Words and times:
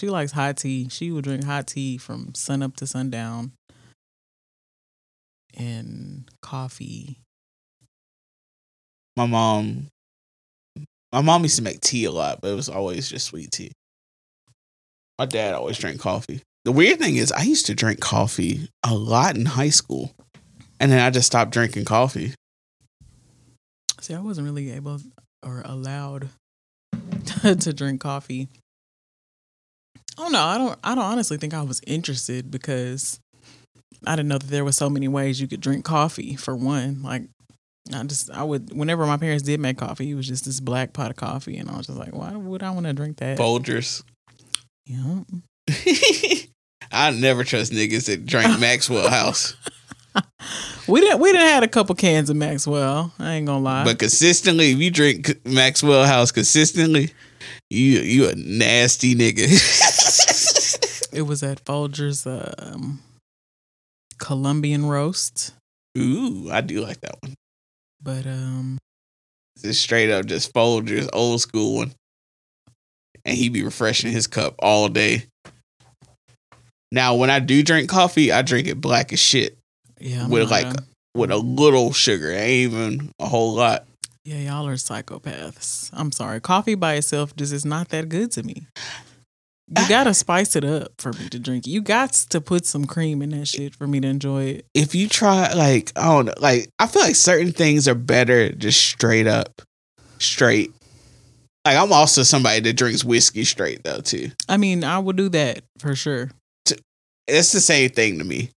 She 0.00 0.08
likes 0.08 0.32
hot 0.32 0.56
tea. 0.56 0.88
She 0.88 1.12
would 1.12 1.24
drink 1.24 1.44
hot 1.44 1.66
tea 1.66 1.98
from 1.98 2.34
sun 2.34 2.62
up 2.62 2.74
to 2.76 2.86
sundown. 2.86 3.52
And 5.54 6.26
coffee. 6.40 7.18
My 9.14 9.26
mom, 9.26 9.88
my 11.12 11.20
mom 11.20 11.42
used 11.42 11.56
to 11.56 11.62
make 11.62 11.82
tea 11.82 12.06
a 12.06 12.10
lot, 12.10 12.40
but 12.40 12.48
it 12.48 12.54
was 12.54 12.70
always 12.70 13.10
just 13.10 13.26
sweet 13.26 13.50
tea. 13.50 13.72
My 15.18 15.26
dad 15.26 15.52
always 15.52 15.76
drank 15.76 16.00
coffee. 16.00 16.40
The 16.64 16.72
weird 16.72 16.98
thing 16.98 17.16
is, 17.16 17.30
I 17.30 17.42
used 17.42 17.66
to 17.66 17.74
drink 17.74 18.00
coffee 18.00 18.70
a 18.82 18.94
lot 18.94 19.36
in 19.36 19.44
high 19.44 19.68
school, 19.68 20.12
and 20.80 20.90
then 20.90 21.00
I 21.00 21.10
just 21.10 21.26
stopped 21.26 21.50
drinking 21.50 21.84
coffee. 21.84 22.32
See, 24.00 24.14
I 24.14 24.20
wasn't 24.20 24.46
really 24.46 24.70
able 24.70 24.98
or 25.44 25.60
allowed 25.66 26.30
to 27.42 27.72
drink 27.74 28.00
coffee. 28.00 28.48
Oh 30.18 30.28
no, 30.28 30.40
I 30.40 30.58
don't 30.58 30.78
I 30.84 30.94
don't 30.94 31.04
honestly 31.04 31.36
think 31.36 31.54
I 31.54 31.62
was 31.62 31.80
interested 31.86 32.50
because 32.50 33.20
I 34.06 34.16
didn't 34.16 34.28
know 34.28 34.38
that 34.38 34.48
there 34.48 34.64
were 34.64 34.72
so 34.72 34.90
many 34.90 35.08
ways 35.08 35.40
you 35.40 35.48
could 35.48 35.60
drink 35.60 35.84
coffee 35.84 36.36
for 36.36 36.56
one. 36.56 37.02
Like 37.02 37.22
I 37.94 38.02
just 38.04 38.30
I 38.30 38.42
would 38.42 38.74
whenever 38.76 39.06
my 39.06 39.16
parents 39.16 39.42
did 39.42 39.60
make 39.60 39.78
coffee, 39.78 40.10
it 40.10 40.14
was 40.14 40.28
just 40.28 40.44
this 40.44 40.60
black 40.60 40.92
pot 40.92 41.10
of 41.10 41.16
coffee 41.16 41.56
and 41.56 41.70
I 41.70 41.76
was 41.76 41.86
just 41.86 41.98
like, 41.98 42.14
why 42.14 42.34
would 42.34 42.62
I 42.62 42.70
want 42.70 42.86
to 42.86 42.92
drink 42.92 43.18
that? 43.18 43.38
Folgers. 43.38 44.02
Yeah. 44.86 45.20
I 46.92 47.10
never 47.12 47.44
trust 47.44 47.72
niggas 47.72 48.06
that 48.06 48.26
drink 48.26 48.58
Maxwell 48.60 49.08
House. 49.08 49.54
We 50.88 51.00
didn't 51.00 51.20
we 51.20 51.30
didn't 51.30 51.46
had 51.46 51.62
a 51.62 51.68
couple 51.68 51.94
cans 51.94 52.30
of 52.30 52.36
Maxwell. 52.36 53.12
I 53.18 53.34
ain't 53.34 53.46
gonna 53.46 53.62
lie. 53.62 53.84
But 53.84 53.98
consistently, 53.98 54.72
if 54.72 54.78
you 54.78 54.90
drink 54.90 55.46
Maxwell 55.46 56.04
House 56.04 56.32
consistently, 56.32 57.12
you 57.68 58.00
you 58.00 58.28
a 58.28 58.34
nasty 58.34 59.14
nigga. 59.14 59.46
it 61.20 61.26
was 61.26 61.42
at 61.42 61.62
Folgers 61.64 62.26
um 62.26 63.00
Colombian 64.18 64.86
roast. 64.86 65.54
Ooh, 65.98 66.48
I 66.50 66.60
do 66.62 66.80
like 66.80 67.00
that 67.02 67.16
one. 67.22 67.34
But 68.02 68.26
um 68.26 68.78
It's 69.56 69.64
Just 69.64 69.82
straight 69.82 70.10
up 70.10 70.24
just 70.26 70.52
Folgers, 70.54 71.08
old 71.12 71.40
school 71.40 71.76
one. 71.76 71.92
And 73.24 73.36
he'd 73.36 73.52
be 73.52 73.62
refreshing 73.62 74.10
his 74.10 74.26
cup 74.26 74.54
all 74.60 74.88
day. 74.88 75.26
Now, 76.90 77.14
when 77.16 77.28
I 77.30 77.38
do 77.38 77.62
drink 77.62 77.88
coffee, 77.90 78.32
I 78.32 78.40
drink 78.42 78.66
it 78.66 78.80
black 78.80 79.12
as 79.12 79.20
shit 79.20 79.56
yeah, 80.00 80.24
I'm 80.24 80.30
with 80.30 80.50
like 80.50 80.66
a- 80.66 80.84
with 81.14 81.30
a 81.30 81.36
little 81.36 81.92
sugar, 81.92 82.30
ain't 82.32 82.72
even 82.72 83.10
a 83.18 83.26
whole 83.26 83.52
lot. 83.54 83.84
Yeah, 84.24 84.36
y'all 84.38 84.66
are 84.66 84.74
psychopaths. 84.74 85.90
I'm 85.92 86.12
sorry. 86.12 86.40
Coffee 86.40 86.76
by 86.76 86.94
itself 86.94 87.34
just 87.36 87.52
is 87.52 87.64
not 87.64 87.88
that 87.90 88.08
good 88.08 88.30
to 88.32 88.42
me. 88.42 88.66
You 89.78 89.88
gotta 89.88 90.14
spice 90.14 90.56
it 90.56 90.64
up 90.64 90.92
for 90.98 91.12
me 91.12 91.28
to 91.28 91.38
drink. 91.38 91.64
You 91.64 91.80
got 91.80 92.12
to 92.12 92.40
put 92.40 92.66
some 92.66 92.86
cream 92.86 93.22
in 93.22 93.30
that 93.30 93.46
shit 93.46 93.76
for 93.76 93.86
me 93.86 94.00
to 94.00 94.08
enjoy 94.08 94.42
it. 94.44 94.66
If 94.74 94.96
you 94.96 95.08
try, 95.08 95.52
like 95.52 95.92
I 95.94 96.06
don't 96.06 96.26
know, 96.26 96.34
like 96.40 96.68
I 96.80 96.88
feel 96.88 97.02
like 97.02 97.14
certain 97.14 97.52
things 97.52 97.86
are 97.86 97.94
better 97.94 98.50
just 98.50 98.80
straight 98.80 99.28
up, 99.28 99.62
straight. 100.18 100.72
Like 101.64 101.76
I'm 101.76 101.92
also 101.92 102.24
somebody 102.24 102.58
that 102.60 102.72
drinks 102.72 103.04
whiskey 103.04 103.44
straight 103.44 103.84
though 103.84 104.00
too. 104.00 104.30
I 104.48 104.56
mean, 104.56 104.82
I 104.82 104.98
would 104.98 105.16
do 105.16 105.28
that 105.28 105.62
for 105.78 105.94
sure. 105.94 106.30
It's 107.28 107.52
the 107.52 107.60
same 107.60 107.90
thing 107.90 108.18
to 108.18 108.24
me. 108.24 108.50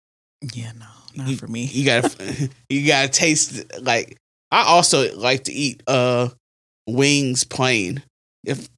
Yeah, 0.55 0.71
no, 0.79 0.87
not 1.25 1.35
for 1.39 1.49
me. 1.49 1.65
You 1.65 1.85
gotta 1.87 2.51
you 2.69 2.87
gotta 2.87 3.09
taste 3.09 3.65
like 3.83 4.17
I 4.53 4.63
also 4.63 5.13
like 5.17 5.45
to 5.45 5.53
eat 5.53 5.83
uh 5.89 6.29
wings 6.87 7.43
plain. 7.43 8.05
If 8.45 8.69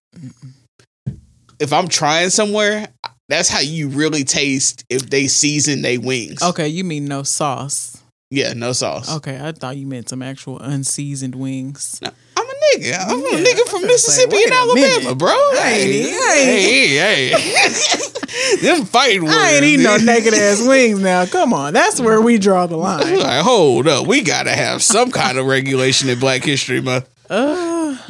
if 1.63 1.73
I'm 1.73 1.89
trying 1.89 2.31
somewhere, 2.31 2.89
that's 3.29 3.49
how 3.49 3.61
you 3.61 3.89
really 3.89 4.25
taste 4.25 4.85
if 4.91 5.09
they 5.09 5.27
season 5.29 5.81
they 5.83 5.97
wings. 5.97 6.43
Okay, 6.43 6.69
you 6.69 6.85
mean 6.85 7.05
no 7.07 7.23
sauce? 7.23 8.03
Yeah, 8.31 8.53
no 8.55 8.73
sauce. 8.73 9.15
Okay, 9.19 9.39
I 9.41 9.53
thought 9.53 9.77
you 9.77 9.87
meant 9.87 10.09
some 10.09 10.23
actual 10.23 10.59
unseasoned 10.59 11.35
wings. 11.35 12.01
I'm 12.03 12.13
a 12.13 12.79
nigga. 12.79 12.97
I'm 12.99 13.21
Yeah, 13.21 13.39
a 13.39 13.45
nigga 13.45 13.69
from 13.69 13.83
Mississippi 13.83 14.43
and 14.43 14.53
Alabama, 14.53 14.99
minute. 15.01 15.19
bro. 15.19 15.29
I 15.31 15.75
ain't 15.77 16.11
Hey, 16.11 16.89
hey, 16.97 17.31
hey. 17.31 18.59
Them 18.63 18.87
fighting 18.87 19.25
words. 19.25 19.35
I 19.37 19.51
ain't 19.57 19.65
eating 19.65 19.85
no 19.85 19.99
naked 19.99 20.33
ass 20.35 20.63
wings 20.67 20.99
now. 21.01 21.27
Come 21.27 21.53
on, 21.53 21.75
that's 21.75 22.01
where 22.01 22.21
we 22.23 22.39
draw 22.39 22.67
the 22.67 22.77
line. 22.79 23.19
Like, 23.19 23.43
hold 23.45 23.87
up. 23.87 24.07
We 24.07 24.23
gotta 24.23 24.51
have 24.53 24.83
some 24.83 25.11
kind 25.11 25.39
of 25.39 25.45
regulation 25.47 26.09
in 26.09 26.19
Black 26.19 26.43
History 26.43 26.81
Month. 26.81 27.09
Uh, 27.29 27.62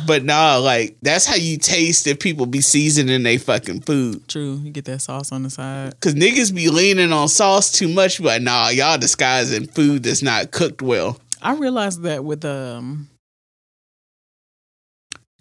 But 0.07 0.25
nah, 0.25 0.57
like 0.57 0.97
that's 1.03 1.27
how 1.27 1.37
you 1.37 1.59
taste 1.59 2.07
if 2.07 2.19
people 2.19 2.47
be 2.47 2.61
seasoning 2.61 3.23
they 3.23 3.39
fucking 3.39 3.81
food. 3.83 4.27
true. 4.29 4.57
You 4.63 4.71
get 4.71 4.85
that 4.87 5.01
sauce 5.01 5.33
on 5.33 5.43
the 5.43 5.51
side. 5.51 5.99
Cause 6.01 6.15
niggas 6.15 6.55
be 6.55 6.69
leaning 6.69 7.13
on 7.13 7.29
sauce 7.29 7.73
too 7.73 7.89
much, 7.89 8.23
but 8.23 8.43
nah, 8.43 8.69
y'all 8.69 8.99
disguising 8.99 9.67
food 9.67 10.03
that's 10.03 10.23
not 10.23 10.51
cooked 10.51 10.83
well. 10.83 11.19
I 11.41 11.55
realized 11.55 12.03
that 12.03 12.25
with 12.25 12.45
um, 12.45 13.09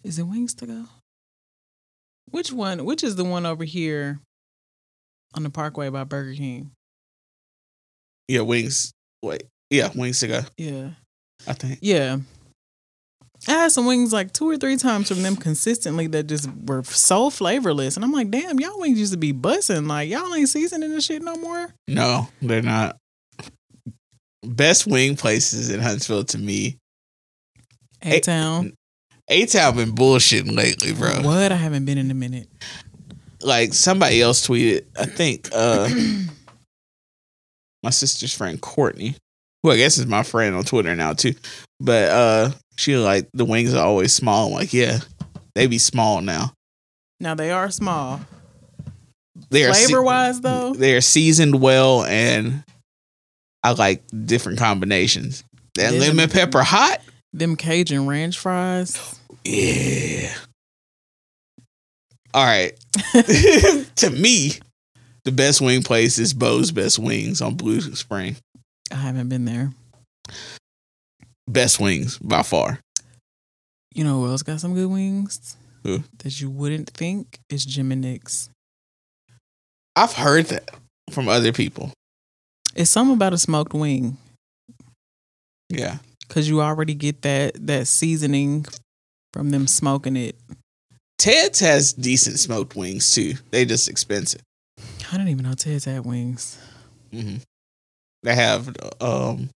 is 0.04 0.18
it 0.18 0.24
Wings 0.24 0.54
to 0.56 0.66
Go? 0.66 0.86
Which 2.32 2.52
one? 2.52 2.86
Which 2.86 3.04
is 3.04 3.16
the 3.16 3.24
one 3.24 3.46
over 3.46 3.64
here 3.64 4.20
on 5.36 5.44
the 5.44 5.50
Parkway 5.50 5.90
by 5.90 6.06
Burger 6.06 6.34
King? 6.34 6.72
Yeah, 8.28 8.42
wings. 8.42 8.94
Wait, 9.22 9.44
yeah, 9.70 9.90
wings 9.94 10.22
to 10.22 10.28
go. 10.28 10.42
Yeah, 10.58 10.92
I 11.48 11.54
think. 11.54 11.80
yeah. 11.82 12.18
I 13.48 13.52
had 13.54 13.72
some 13.72 13.88
wings 13.88 14.14
like 14.14 14.34
two 14.34 14.48
or 14.48 14.58
three 14.58 14.78
times 14.78 15.08
from 15.08 15.24
them 15.24 15.36
consistently 15.36 16.08
that 16.08 16.28
just 16.28 16.50
were 16.66 16.84
so 16.84 17.30
flavorless, 17.30 17.96
and 17.96 18.06
I'm 18.06 18.12
like, 18.12 18.30
damn, 18.30 18.60
y'all 18.60 18.80
wings 18.80 19.00
used 19.00 19.14
to 19.14 19.18
be 19.18 19.34
bussing. 19.34 19.88
Like 19.88 20.10
y'all 20.10 20.34
ain't 20.36 20.50
seasoning 20.50 20.92
this 20.92 21.06
shit 21.06 21.24
no 21.24 21.36
more. 21.36 21.74
No, 21.88 22.28
they're 22.42 22.62
not. 22.62 22.98
Best 24.44 24.86
wing 24.86 25.16
places 25.16 25.70
in 25.70 25.80
Huntsville 25.80 26.24
to 26.26 26.38
me. 26.38 26.78
A 28.04 28.20
Town. 28.20 28.74
A 29.28 29.46
Town 29.46 29.76
been 29.76 29.96
bullshitting 29.96 30.56
lately, 30.56 30.94
bro. 30.94 31.22
What? 31.22 31.52
I 31.52 31.56
haven't 31.56 31.86
been 31.86 31.98
in 31.98 32.12
a 32.12 32.16
minute. 32.16 32.48
Like 33.42 33.74
somebody 33.74 34.22
else 34.22 34.48
tweeted, 34.48 34.86
I 35.00 35.06
think 35.06 35.50
uh 35.54 35.90
my 37.84 37.90
sister's 37.90 38.36
friend 38.36 38.62
Courtney, 38.62 39.16
who 39.64 39.72
I 39.72 39.78
guess 39.78 39.98
is 39.98 40.06
my 40.06 40.22
friend 40.22 40.56
on 40.56 40.64
Twitter 40.64 40.96
now 40.96 41.14
too. 41.14 41.34
But 41.80 42.10
uh 42.10 42.52
she 42.78 42.96
like 42.98 43.28
the 43.34 43.46
wings 43.46 43.74
are 43.74 43.84
always 43.86 44.14
small. 44.14 44.48
I'm 44.48 44.54
like, 44.54 44.74
yeah, 44.74 45.00
they 45.56 45.68
be 45.68 45.78
small 45.78 46.22
now. 46.22 46.54
Now 47.20 47.36
they 47.36 47.52
are 47.52 47.70
small. 47.70 48.22
They 49.50 49.66
are 49.66 49.74
Flavor 49.74 50.02
wise 50.02 50.42
though, 50.42 50.74
they 50.74 50.96
are 50.96 51.02
seasoned 51.02 51.62
well 51.62 52.04
and 52.06 52.64
I 53.64 53.72
like 53.74 54.04
different 54.26 54.60
combinations. 54.60 55.44
That 55.76 55.94
Yeah. 55.94 56.00
lemon 56.00 56.30
pepper 56.30 56.64
hot? 56.64 57.02
them 57.34 57.56
Cajun 57.56 58.08
ranch 58.08 58.38
fries. 58.38 59.20
Yeah. 59.46 60.34
All 62.34 62.46
right. 62.46 62.78
to 63.96 64.10
me, 64.10 64.54
the 65.26 65.32
best 65.32 65.62
wing 65.62 65.84
place 65.84 66.18
is 66.18 66.34
Bo's 66.34 66.72
Best 66.72 66.98
Wings 67.00 67.42
on 67.42 67.56
Blue 67.56 67.82
Spring. 67.82 68.36
I 68.92 68.96
haven't 68.96 69.30
been 69.30 69.46
there. 69.46 69.72
Best 71.52 71.80
wings 71.80 72.18
by 72.20 72.44
far. 72.44 72.80
You 73.94 74.04
know 74.04 74.22
who 74.22 74.28
else 74.28 74.42
got 74.44 74.60
some 74.62 74.74
good 74.74 74.88
wings? 74.90 75.58
Who? 75.84 76.04
That 76.20 76.40
you 76.40 76.50
wouldn't 76.50 76.90
think 76.92 77.40
is 77.50 77.66
Jim 77.66 77.92
and 77.92 78.02
Nick's. 78.02 78.50
I've 79.96 80.14
heard 80.14 80.46
that 80.46 80.70
from 81.12 81.28
other 81.28 81.52
people. 81.52 81.92
It's 82.76 82.90
something 82.90 83.16
about 83.16 83.34
a 83.34 83.38
smoked 83.38 83.74
wing 83.74 84.18
Yeah. 85.70 85.98
because 86.28 86.48
you 86.48 86.62
already 86.62 86.94
get 86.94 87.22
that 87.24 87.54
that 87.68 87.88
seasoning 87.88 88.66
from 89.34 89.50
them 89.50 89.68
smoking 89.68 90.16
it. 90.16 90.36
Ted's 91.18 91.60
has 91.60 91.92
decent 91.94 92.40
smoked 92.40 92.76
wings 92.78 93.12
too. 93.14 93.34
They 93.52 93.66
just 93.66 93.90
expensive. 93.90 94.42
I 95.12 95.18
don't 95.18 95.28
even 95.28 95.44
know 95.44 95.54
Ted's 95.54 95.84
had 95.86 96.06
wings. 96.06 96.58
hmm 97.12 97.38
They 98.24 98.36
have 98.36 98.74
um 99.02 99.50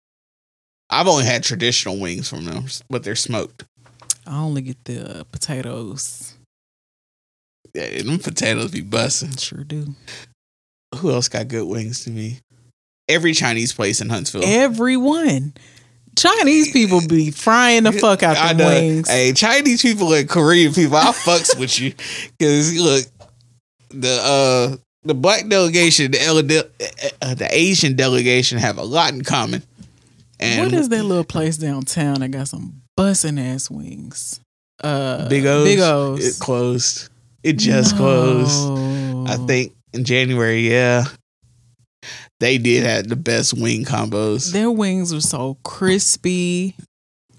I've 0.93 1.07
only 1.07 1.25
had 1.25 1.43
traditional 1.43 1.99
wings 1.99 2.29
from 2.29 2.45
them, 2.45 2.65
but 2.89 3.03
they're 3.03 3.15
smoked. 3.15 3.65
I 4.27 4.39
only 4.39 4.61
get 4.61 4.83
the 4.85 5.19
uh, 5.19 5.23
potatoes. 5.25 6.35
Yeah, 7.73 8.01
them 8.03 8.19
potatoes 8.19 8.71
be 8.71 8.81
busting. 8.81 9.35
Sure 9.37 9.63
do. 9.63 9.95
Who 10.97 11.11
else 11.11 11.27
got 11.27 11.47
good 11.47 11.67
wings 11.67 12.03
to 12.03 12.11
me? 12.11 12.39
Every 13.09 13.33
Chinese 13.33 13.73
place 13.73 13.99
in 13.99 14.09
Huntsville. 14.09 14.43
Everyone. 14.45 15.53
Chinese 16.15 16.71
people 16.71 17.01
be 17.07 17.31
frying 17.31 17.83
the 17.83 17.91
fuck 17.91 18.21
out 18.21 18.37
I 18.37 18.53
the 18.53 18.63
wings. 18.63 19.09
Hey, 19.09 19.33
Chinese 19.33 19.81
people 19.81 20.13
and 20.13 20.29
Korean 20.29 20.73
people, 20.73 20.95
I 20.95 21.11
fucks 21.11 21.59
with 21.59 21.79
you 21.79 21.93
because 22.37 22.79
look, 22.79 23.05
the 23.89 24.19
uh 24.21 24.77
the 25.03 25.15
black 25.15 25.47
delegation, 25.47 26.11
the 26.11 26.69
uh, 27.21 27.33
the 27.33 27.47
Asian 27.51 27.95
delegation 27.95 28.57
have 28.59 28.77
a 28.77 28.83
lot 28.83 29.13
in 29.13 29.23
common. 29.23 29.63
And 30.39 30.63
what 30.71 30.73
is 30.73 30.89
that 30.89 31.03
little 31.03 31.23
place 31.23 31.57
downtown 31.57 32.19
that 32.19 32.29
got 32.29 32.47
some 32.47 32.81
bussin' 32.97 33.39
ass 33.39 33.69
wings? 33.69 34.39
Uh, 34.83 35.29
Big 35.29 35.45
O's? 35.45 35.63
Big 35.63 35.79
O's. 35.79 36.25
It 36.37 36.41
closed. 36.41 37.09
It 37.43 37.53
just 37.57 37.95
closed. 37.95 38.67
No. 38.69 39.25
Oh, 39.25 39.25
I 39.27 39.37
think 39.47 39.73
in 39.93 40.03
January, 40.03 40.69
yeah. 40.69 41.05
They 42.39 42.57
did 42.57 42.83
have 42.83 43.07
the 43.07 43.15
best 43.15 43.53
wing 43.53 43.85
combos. 43.85 44.51
their 44.51 44.69
wings 44.71 45.13
were 45.13 45.21
so 45.21 45.57
crispy, 45.63 46.75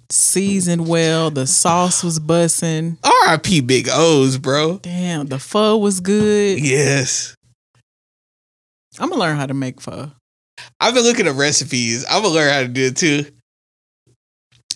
seasoned 0.08 0.88
well. 0.88 1.31
The 1.31 1.47
sauce 1.47 2.02
was 2.02 2.19
bussing. 2.19 2.97
R.I.P. 3.05 3.61
Big 3.62 3.88
O's, 3.90 4.38
bro. 4.38 4.79
Damn, 4.79 5.26
the 5.26 5.38
pho 5.38 5.76
was 5.76 6.00
good. 6.00 6.58
Yes. 6.61 7.35
I'm 8.99 9.11
gonna 9.11 9.20
learn 9.20 9.37
how 9.37 9.47
to 9.47 9.55
make 9.55 9.81
pho. 9.81 10.12
I've 10.81 10.94
been 10.94 11.05
looking 11.05 11.26
at 11.26 11.34
recipes. 11.34 12.05
I'm 12.08 12.22
gonna 12.22 12.34
learn 12.34 12.52
how 12.52 12.61
to 12.61 12.69
do 12.69 12.87
it 12.87 12.96
too. 12.96 13.26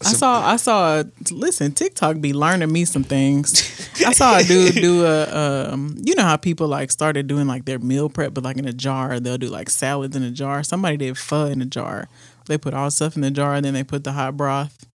I 0.05 0.12
saw, 0.12 0.46
I 0.46 0.56
saw. 0.56 1.02
Listen, 1.31 1.73
TikTok 1.73 2.20
be 2.20 2.32
learning 2.32 2.70
me 2.70 2.85
some 2.85 3.05
things. 3.05 3.62
I 4.05 4.12
saw 4.12 4.38
a 4.38 4.44
dude 4.44 4.75
do 4.75 5.05
a, 5.05 5.73
um, 5.73 5.96
you 6.02 6.14
know 6.14 6.23
how 6.23 6.37
people 6.37 6.69
like 6.69 6.90
started 6.90 7.26
doing 7.26 7.46
like 7.46 7.64
their 7.64 7.79
meal 7.79 8.08
prep, 8.08 8.35
but 8.35 8.44
like 8.44 8.56
in 8.56 8.67
a 8.67 8.73
jar. 8.73 9.20
They'll 9.20 9.38
do 9.38 9.49
like 9.49 9.70
salads 9.70 10.17
in 10.17 10.23
a 10.23 10.31
jar. 10.31 10.62
Somebody 10.62 10.96
did 10.96 11.19
pho 11.19 11.46
in 11.46 11.61
a 11.62 11.67
jar. 11.67 12.08
They 12.46 12.58
put 12.58 12.75
all 12.75 12.90
stuff 12.90 13.17
in 13.17 13.23
the 13.23 13.31
jar, 13.31 13.55
and 13.55 13.64
then 13.64 13.75
they 13.75 13.85
put 13.85 14.05
the 14.05 14.12
hot 14.12 14.37
broth. 14.37 14.87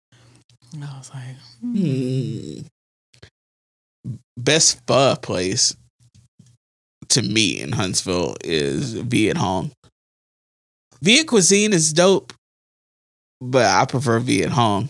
And 0.72 0.84
I 0.84 0.98
was 0.98 1.10
like, 1.12 1.36
hmm. 1.60 2.60
Best 4.36 4.80
pho 4.86 5.16
place 5.16 5.76
to 7.10 7.22
me 7.22 7.60
in 7.60 7.72
Huntsville 7.72 8.36
is 8.42 8.94
Viet 8.94 9.36
Hong. 9.36 9.70
Viet 11.02 11.26
cuisine 11.26 11.72
is 11.72 11.92
dope, 11.92 12.32
but 13.40 13.66
I 13.66 13.84
prefer 13.86 14.20
Viet 14.20 14.50
Hong. 14.50 14.88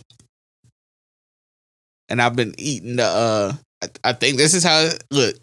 And 2.09 2.21
I've 2.21 2.37
been 2.37 2.55
eating 2.59 2.97
the 2.97 3.05
uh 3.05 3.53
I, 3.83 4.11
I 4.11 4.13
think 4.13 4.37
this 4.37 4.55
is 4.55 4.63
how 4.63 4.91
look, 5.11 5.37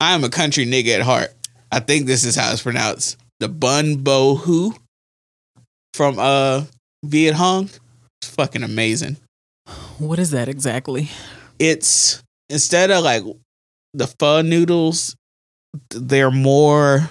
I 0.00 0.14
am 0.14 0.24
a 0.24 0.28
country 0.28 0.66
nigga 0.66 0.96
at 0.96 1.02
heart. 1.02 1.32
I 1.70 1.80
think 1.80 2.06
this 2.06 2.24
is 2.24 2.34
how 2.34 2.50
it's 2.52 2.62
pronounced. 2.62 3.16
The 3.40 3.48
bun 3.48 3.96
bo 3.96 4.34
hu 4.34 4.74
from 5.94 6.18
uh 6.18 6.64
Viet 7.04 7.34
Hong. 7.34 7.70
It's 8.20 8.30
fucking 8.30 8.62
amazing. 8.64 9.18
what 9.98 10.18
is 10.18 10.30
that 10.32 10.48
exactly? 10.48 11.08
it's 11.58 12.22
instead 12.50 12.90
of 12.90 13.02
like 13.04 13.22
the 13.94 14.06
pho 14.18 14.42
noodles, 14.42 15.14
they're 15.90 16.30
more. 16.30 17.10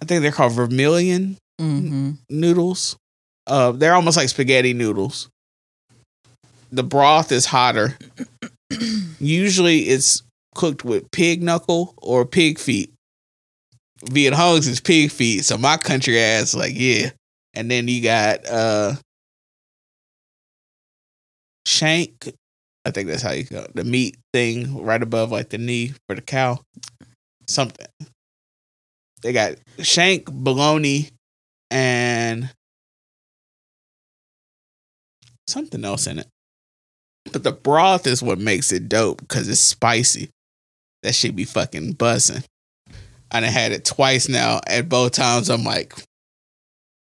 I 0.00 0.04
think 0.04 0.22
they're 0.22 0.32
called 0.32 0.52
vermilion 0.52 1.36
Mm-hmm. 1.60 2.12
noodles. 2.30 2.96
Uh, 3.44 3.72
they're 3.72 3.94
almost 3.94 4.16
like 4.16 4.28
spaghetti 4.28 4.72
noodles. 4.74 5.28
The 6.70 6.84
broth 6.84 7.32
is 7.32 7.46
hotter. 7.46 7.98
Usually, 9.18 9.80
it's 9.88 10.22
cooked 10.54 10.84
with 10.84 11.10
pig 11.10 11.42
knuckle 11.42 11.94
or 11.98 12.24
pig 12.24 12.60
feet. 12.60 12.92
Viet 14.04 14.34
Hong's 14.34 14.68
is 14.68 14.80
pig 14.80 15.10
feet, 15.10 15.44
so 15.44 15.58
my 15.58 15.76
country 15.78 16.20
ass 16.20 16.54
like 16.54 16.74
yeah. 16.76 17.10
And 17.54 17.68
then 17.68 17.88
you 17.88 18.02
got 18.02 18.46
uh 18.46 18.94
shank. 21.66 22.32
I 22.84 22.90
think 22.92 23.08
that's 23.08 23.22
how 23.22 23.32
you 23.32 23.44
go. 23.44 23.66
The 23.74 23.82
meat 23.84 24.16
thing 24.32 24.80
right 24.82 25.02
above 25.02 25.32
like 25.32 25.48
the 25.48 25.58
knee 25.58 25.92
for 26.06 26.14
the 26.14 26.22
cow. 26.22 26.60
Something. 27.48 27.86
They 29.22 29.32
got 29.32 29.56
shank, 29.80 30.26
Baloney 30.26 31.10
and 31.70 32.50
something 35.46 35.84
else 35.84 36.06
in 36.06 36.20
it. 36.20 36.28
But 37.32 37.44
the 37.44 37.52
broth 37.52 38.06
is 38.06 38.22
what 38.22 38.38
makes 38.38 38.72
it 38.72 38.88
dope 38.88 39.20
because 39.20 39.48
it's 39.48 39.60
spicy. 39.60 40.30
That 41.02 41.14
should 41.14 41.36
be 41.36 41.44
fucking 41.44 41.92
buzzing. 41.92 42.44
I 43.30 43.40
done 43.40 43.52
had 43.52 43.72
it 43.72 43.84
twice 43.84 44.28
now. 44.28 44.60
At 44.66 44.88
both 44.88 45.12
times, 45.12 45.50
I'm 45.50 45.64
like, 45.64 45.94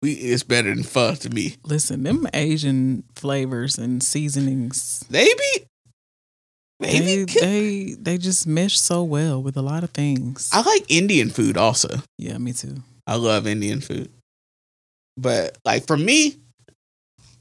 we 0.01 0.11
it's 0.13 0.43
better 0.43 0.73
than 0.73 0.83
pho 0.83 1.15
to 1.15 1.29
me. 1.29 1.55
Listen, 1.63 2.03
them 2.03 2.27
Asian 2.33 3.03
flavors 3.15 3.77
and 3.77 4.03
seasonings, 4.03 5.05
Maybe, 5.09 5.29
they, 5.29 5.66
maybe. 6.79 7.25
they 7.25 7.95
they 7.99 8.17
just 8.17 8.47
mesh 8.47 8.79
so 8.79 9.03
well 9.03 9.41
with 9.41 9.57
a 9.57 9.61
lot 9.61 9.83
of 9.83 9.91
things. 9.91 10.49
I 10.53 10.61
like 10.61 10.85
Indian 10.89 11.29
food 11.29 11.57
also. 11.57 11.89
yeah, 12.17 12.37
me 12.37 12.53
too. 12.53 12.83
I 13.05 13.15
love 13.15 13.47
Indian 13.47 13.81
food. 13.81 14.09
But 15.17 15.57
like 15.65 15.87
for 15.87 15.97
me, 15.97 16.37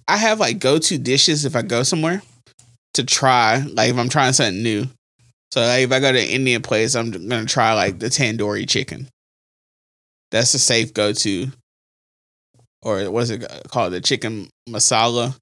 I 0.09 0.17
have 0.17 0.41
like 0.41 0.59
go 0.59 0.79
to 0.79 0.99
dishes 0.99 1.45
if 1.45 1.57
I 1.57 1.63
go 1.63 1.83
somewhere 1.83 2.23
to 2.95 3.05
try. 3.05 3.59
Like 3.59 3.91
if 3.91 3.99
I'm 3.99 4.09
trying 4.09 4.33
something 4.33 4.63
new. 4.63 4.87
So 5.53 5.61
like 5.61 5.83
if 5.85 5.93
I 5.93 6.01
go 6.01 6.13
to 6.13 6.19
an 6.19 6.29
Indian 6.29 6.63
place, 6.63 6.95
I'm 6.95 7.11
gonna 7.11 7.45
try 7.45 7.75
like 7.75 7.99
the 7.99 8.07
tandoori 8.07 8.69
chicken. 8.69 9.09
That's 10.31 10.55
a 10.55 10.59
safe 10.59 10.95
go 10.95 11.13
to. 11.13 11.49
Or 12.83 13.11
what's 13.11 13.31
it 13.31 13.45
called? 13.69 13.93
The 13.93 14.01
chicken 14.01 14.49
masala. 14.69 15.37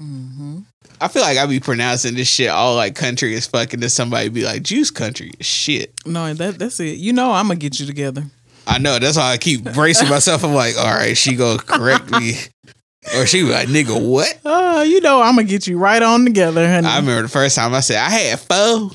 Hmm 0.00 0.60
I 0.98 1.08
feel 1.08 1.22
like 1.22 1.36
I 1.36 1.44
be 1.46 1.60
pronouncing 1.60 2.14
this 2.14 2.28
shit 2.28 2.48
all 2.48 2.74
like 2.74 2.94
country 2.94 3.34
as 3.34 3.46
fucking 3.46 3.80
to 3.80 3.90
somebody 3.90 4.30
be 4.30 4.44
like 4.44 4.62
juice 4.62 4.90
country. 4.90 5.32
Shit. 5.40 5.92
No, 6.06 6.32
that 6.34 6.58
that's 6.58 6.80
it. 6.80 6.98
You 6.98 7.12
know, 7.12 7.32
I'm 7.32 7.46
gonna 7.48 7.58
get 7.58 7.78
you 7.78 7.86
together. 7.86 8.24
I 8.66 8.78
know. 8.78 8.98
That's 8.98 9.16
why 9.16 9.32
I 9.32 9.38
keep 9.38 9.64
bracing 9.74 10.08
myself. 10.08 10.42
I'm 10.44 10.54
like, 10.54 10.76
all 10.78 10.84
right, 10.84 11.16
she 11.16 11.36
gonna 11.36 11.58
correct 11.58 12.10
me, 12.10 12.34
or 13.16 13.26
she 13.26 13.42
be 13.42 13.50
like, 13.50 13.68
nigga, 13.68 14.00
what? 14.00 14.38
Oh, 14.44 14.82
you 14.82 15.00
know, 15.00 15.20
I'm 15.20 15.36
gonna 15.36 15.46
get 15.46 15.66
you 15.66 15.78
right 15.78 16.02
on 16.02 16.24
together, 16.24 16.66
honey. 16.66 16.86
I 16.86 16.98
remember 16.98 17.22
the 17.22 17.28
first 17.28 17.56
time 17.56 17.74
I 17.74 17.80
said 17.80 17.98
I 17.98 18.10
had 18.10 18.40
pho. 18.40 18.90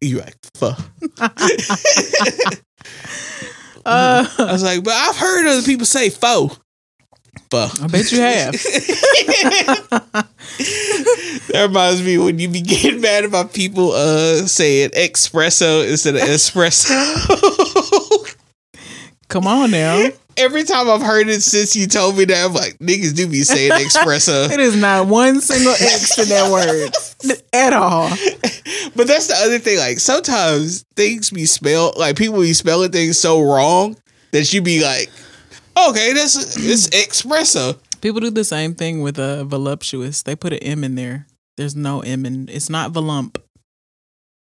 You 0.00 0.18
like 0.18 0.36
pho? 0.54 0.66
uh, 1.20 1.28
I 3.86 4.26
was 4.52 4.62
like, 4.62 4.82
but 4.82 4.94
I've 4.94 5.16
heard 5.16 5.46
other 5.46 5.62
people 5.62 5.86
say 5.86 6.10
pho. 6.10 6.50
I 7.58 7.86
bet 7.86 8.12
you 8.12 8.20
have. 8.20 8.54
That 11.52 11.66
reminds 11.68 12.02
me 12.02 12.16
when 12.16 12.38
you 12.38 12.48
be 12.48 12.62
getting 12.62 13.02
mad 13.02 13.24
about 13.24 13.52
people 13.52 13.92
uh 13.92 14.46
saying 14.46 14.90
espresso 14.90 15.88
instead 15.88 16.16
of 16.16 16.22
espresso. 16.22 16.88
Come 19.28 19.46
on 19.46 19.70
now. 19.70 20.08
Every 20.38 20.64
time 20.64 20.88
I've 20.88 21.02
heard 21.02 21.28
it 21.28 21.42
since 21.42 21.76
you 21.76 21.86
told 21.86 22.16
me 22.16 22.24
that, 22.24 22.46
I'm 22.46 22.54
like, 22.54 22.78
niggas 22.78 23.14
do 23.14 23.28
be 23.28 23.42
saying 23.42 23.72
espresso. 23.72 24.50
It 24.52 24.60
is 24.60 24.74
not 24.76 25.08
one 25.08 25.42
single 25.42 25.74
X 25.74 26.18
in 26.18 26.28
that 26.30 26.50
word 26.50 26.90
at 27.52 27.74
all. 27.74 28.08
But 28.96 29.06
that's 29.06 29.26
the 29.26 29.34
other 29.36 29.58
thing. 29.58 29.76
Like 29.78 30.00
sometimes 30.00 30.84
things 30.96 31.30
be 31.30 31.44
spelled 31.44 31.96
like 31.96 32.16
people 32.16 32.40
be 32.40 32.54
spelling 32.54 32.92
things 32.92 33.18
so 33.18 33.42
wrong 33.42 33.96
that 34.32 34.52
you 34.54 34.62
be 34.62 34.82
like, 34.82 35.10
okay, 35.76 36.12
that's 36.12 36.56
it's 36.56 36.88
espresso. 36.88 37.78
People 38.00 38.20
do 38.20 38.30
the 38.30 38.44
same 38.44 38.74
thing 38.74 39.00
with 39.00 39.18
a 39.18 39.40
uh, 39.40 39.44
voluptuous. 39.44 40.22
They 40.22 40.34
put 40.34 40.52
an 40.52 40.58
M 40.60 40.84
in 40.84 40.94
there. 40.94 41.26
There's 41.56 41.76
no 41.76 42.00
M 42.00 42.26
in. 42.26 42.48
It's 42.48 42.70
not 42.70 42.92
volump. 42.92 43.36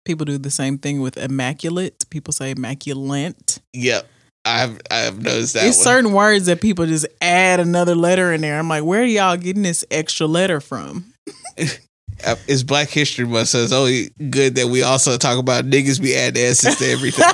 People 0.05 0.25
do 0.25 0.39
the 0.39 0.51
same 0.51 0.79
thing 0.79 1.01
with 1.01 1.17
immaculate. 1.17 2.07
People 2.11 2.33
say 2.33 2.53
immaculate. 2.53 3.59
Yep, 3.75 4.07
I've 4.45 4.81
I've 4.91 5.23
noticed 5.23 5.55
that. 5.55 5.67
It's 5.67 5.77
one. 5.79 5.85
certain 5.85 6.13
words 6.13 6.47
that 6.47 6.61
people 6.61 6.87
just 6.87 7.07
add 7.21 7.61
another 7.61 7.95
letter 7.95 8.33
in 8.33 8.41
there. 8.41 8.59
I'm 8.59 8.69
like, 8.69 8.85
where 8.85 9.03
are 9.03 9.07
y'all 9.07 9.37
getting 9.37 9.63
this 9.63 9.85
extra 9.91 10.27
letter 10.27 10.61
from? 10.61 11.13
Uh, 12.27 12.37
It's 12.47 12.63
Black 12.63 12.89
History 12.89 13.27
Month, 13.27 13.49
so 13.49 13.59
it's 13.59 13.73
only 13.73 14.11
good 14.31 14.55
that 14.57 14.69
we 14.69 14.83
also 14.83 15.17
talk 15.17 15.39
about 15.39 15.65
niggas 15.65 16.01
be 16.01 16.15
adding 16.17 16.43
S's 16.43 16.77
to 16.77 16.85
everything. 16.87 17.25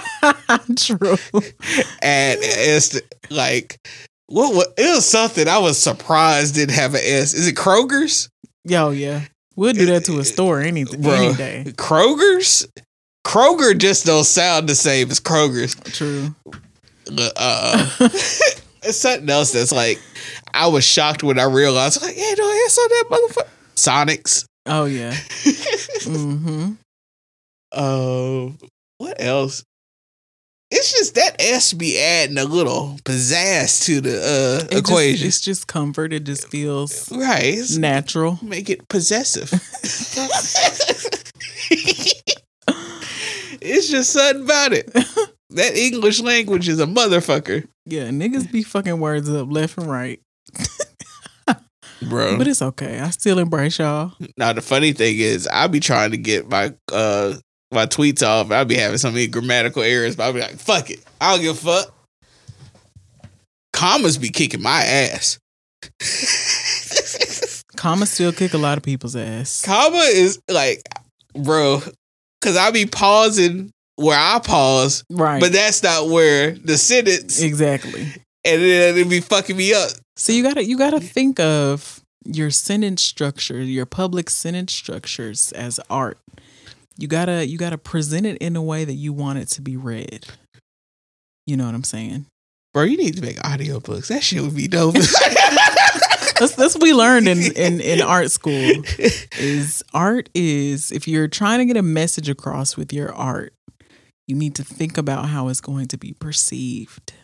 True. 0.77 1.17
Add 2.03 2.39
S 2.43 2.91
to, 2.91 3.03
like 3.31 3.79
what, 4.27 4.55
what? 4.55 4.69
It 4.77 4.95
was 4.95 5.09
something 5.09 5.47
I 5.49 5.59
was 5.59 5.79
surprised 5.79 6.55
didn't 6.55 6.75
have 6.75 6.95
an 6.95 7.01
S. 7.05 7.35
Is 7.35 7.47
it 7.47 7.55
Kroger's? 7.55 8.29
Yo, 8.65 8.91
yeah. 8.91 9.23
We'll 9.55 9.73
do 9.73 9.87
that 9.87 10.05
to 10.07 10.19
a 10.19 10.25
store 10.25 10.61
any, 10.61 10.85
Bro. 10.85 11.13
any 11.13 11.35
day. 11.35 11.65
Kroger's. 11.69 12.67
Kroger 13.25 13.77
just 13.77 14.05
don't 14.07 14.25
sound 14.25 14.69
the 14.69 14.75
same 14.75 15.11
as 15.11 15.19
Kroger's. 15.21 15.75
True. 15.97 16.35
uh, 17.37 17.91
it's 18.83 18.97
something 18.99 19.29
else 19.31 19.53
that's 19.53 19.73
like 19.73 20.01
I 20.55 20.67
was 20.69 20.85
shocked 20.85 21.23
when 21.23 21.39
I 21.39 21.45
realized 21.45 22.03
like, 22.03 22.17
yeah, 22.17 22.35
no 22.37 22.49
ass 22.67 22.79
on 22.79 22.89
that 22.89 23.05
motherfucker. 23.11 23.49
Sonics. 23.77 24.45
Oh, 24.67 24.85
yeah. 24.87 25.13
mm-hmm. 25.13 26.73
Uh, 27.73 28.53
what 28.99 29.21
else? 29.21 29.65
It's 30.71 30.93
just 30.93 31.15
that 31.15 31.37
S 31.41 31.73
be 31.73 31.97
adding 32.01 32.39
a 32.39 32.45
little 32.45 32.99
pizzazz 33.05 33.85
to 33.85 34.01
the 34.01 34.19
uh, 34.19 34.67
It 34.71 34.79
equation, 34.79 35.27
Just, 35.27 35.39
it's 35.39 35.41
just 35.45 35.69
comfort. 35.69 36.13
It 36.13 36.25
just 36.25 36.49
feels 36.49 37.11
right? 37.13 37.45
It's- 37.45 37.77
natural. 37.77 38.39
make 38.43 38.69
it 38.69 38.89
possessive. 38.89 39.53
it's 43.61 43.89
just 43.89 44.13
something 44.13 44.43
about 44.45 44.73
it. 44.73 44.91
That 45.51 45.77
English 45.77 46.21
language 46.21 46.69
is 46.69 46.81
a 46.81 46.87
motherfucker. 46.87 47.69
Yeah, 47.87 48.09
niggas 48.09 48.51
be 48.51 48.65
fucking 48.65 48.99
words 48.99 49.31
up 49.31 49.47
left 49.51 49.79
and 49.79 49.89
right. 49.89 50.21
Bro. 52.03 52.37
But 52.39 52.49
it's 52.49 52.63
okay. 52.63 53.01
I 53.01 53.11
still 53.11 53.39
embrace 53.39 53.79
y'all. 53.79 54.13
Now 54.37 54.53
the 54.53 54.61
funny 54.63 54.93
thing 54.93 55.19
is, 55.19 55.47
I 55.53 55.67
be 55.67 55.81
trying 55.81 56.11
to 56.13 56.17
get 56.17 56.49
my 56.49 56.75
uh 56.93 57.35
my 57.73 57.87
tweets 57.87 58.23
off. 58.27 58.51
I'll 58.51 58.65
be 58.65 58.77
having 58.77 58.99
so 58.99 59.11
many 59.11 59.27
grammatical 59.27 59.83
errors, 59.83 60.17
but 60.17 60.25
I'll 60.25 60.33
be 60.33 60.41
like, 60.41 60.59
"Fuck 60.59 60.91
it, 60.91 61.01
I 61.21 61.33
don't 61.35 61.43
give 61.43 61.57
a 61.57 61.83
fuck." 61.83 61.93
Commas 63.73 64.17
be 64.19 64.31
kicking 64.31 64.63
my 64.63 64.83
ass. 64.83 65.39
Commas 67.77 68.11
still 68.11 68.33
kick 68.33 68.55
a 68.55 68.59
lot 68.59 68.79
of 68.79 68.83
people's 68.85 69.15
ass. 69.17 69.63
Comma 69.63 69.99
is 69.99 70.41
like, 70.49 70.83
bro, 71.35 71.81
because 72.41 72.57
I 72.57 72.71
be 72.71 72.87
pausing 72.87 73.71
where 73.97 74.19
I 74.19 74.39
pause, 74.39 75.05
Right. 75.11 75.41
but 75.41 75.53
that's 75.53 75.83
not 75.83 76.09
where 76.09 76.53
the 76.53 76.79
sentence, 76.79 77.41
exactly. 77.43 78.03
and 78.45 78.63
then 78.63 78.97
it 78.97 79.09
be 79.11 79.21
fucking 79.21 79.57
me 79.57 79.75
up. 79.75 79.91
So 80.17 80.33
you 80.33 80.43
gotta 80.43 80.65
you 80.65 80.79
gotta 80.79 81.01
think 81.01 81.39
of 81.39 82.01
your 82.25 82.51
sentence 82.51 83.03
structure, 83.03 83.63
your 83.63 83.87
public 83.87 84.31
sentence 84.31 84.73
structures 84.73 85.53
as 85.53 85.79
art. 85.91 86.19
You 86.97 87.09
gotta 87.09 87.47
you 87.47 87.59
gotta 87.59 87.79
present 87.79 88.27
it 88.27 88.39
in 88.39 88.57
a 88.57 88.63
way 88.63 88.85
that 88.85 88.95
you 88.95 89.13
want 89.13 89.39
it 89.39 89.49
to 89.49 89.63
be 89.63 89.77
read. 89.77 90.27
You 91.47 91.57
know 91.57 91.67
what 91.67 91.75
I'm 91.75 91.85
saying? 91.85 92.27
Bro, 92.73 92.85
you 92.85 92.97
need 92.97 93.17
to 93.17 93.23
make 93.23 93.37
audiobooks. 93.37 94.09
That 94.09 94.23
shit 94.23 94.43
would 94.43 94.57
be 94.57 94.69
dope. 94.69 94.97
That's 96.39 96.55
that's 96.55 96.75
what 96.75 96.83
we 96.83 96.93
learned 96.93 97.29
in, 97.29 97.39
in, 97.57 97.81
in 97.81 98.03
art 98.03 98.31
school. 98.31 98.73
Is 99.39 99.83
art 99.95 100.29
is 100.35 100.93
if 100.93 101.09
you're 101.09 101.29
trying 101.29 101.61
to 101.61 101.65
get 101.65 101.79
a 101.79 101.83
message 101.83 102.29
across 102.29 102.77
with 102.77 102.93
your 102.93 103.11
art, 103.15 103.55
you 104.27 104.37
need 104.37 104.55
to 104.57 104.65
think 104.65 104.99
about 104.99 105.31
how 105.31 105.49
it's 105.49 105.63
going 105.63 105.89
to 105.89 105.97
be 105.97 106.13
perceived. 106.13 107.15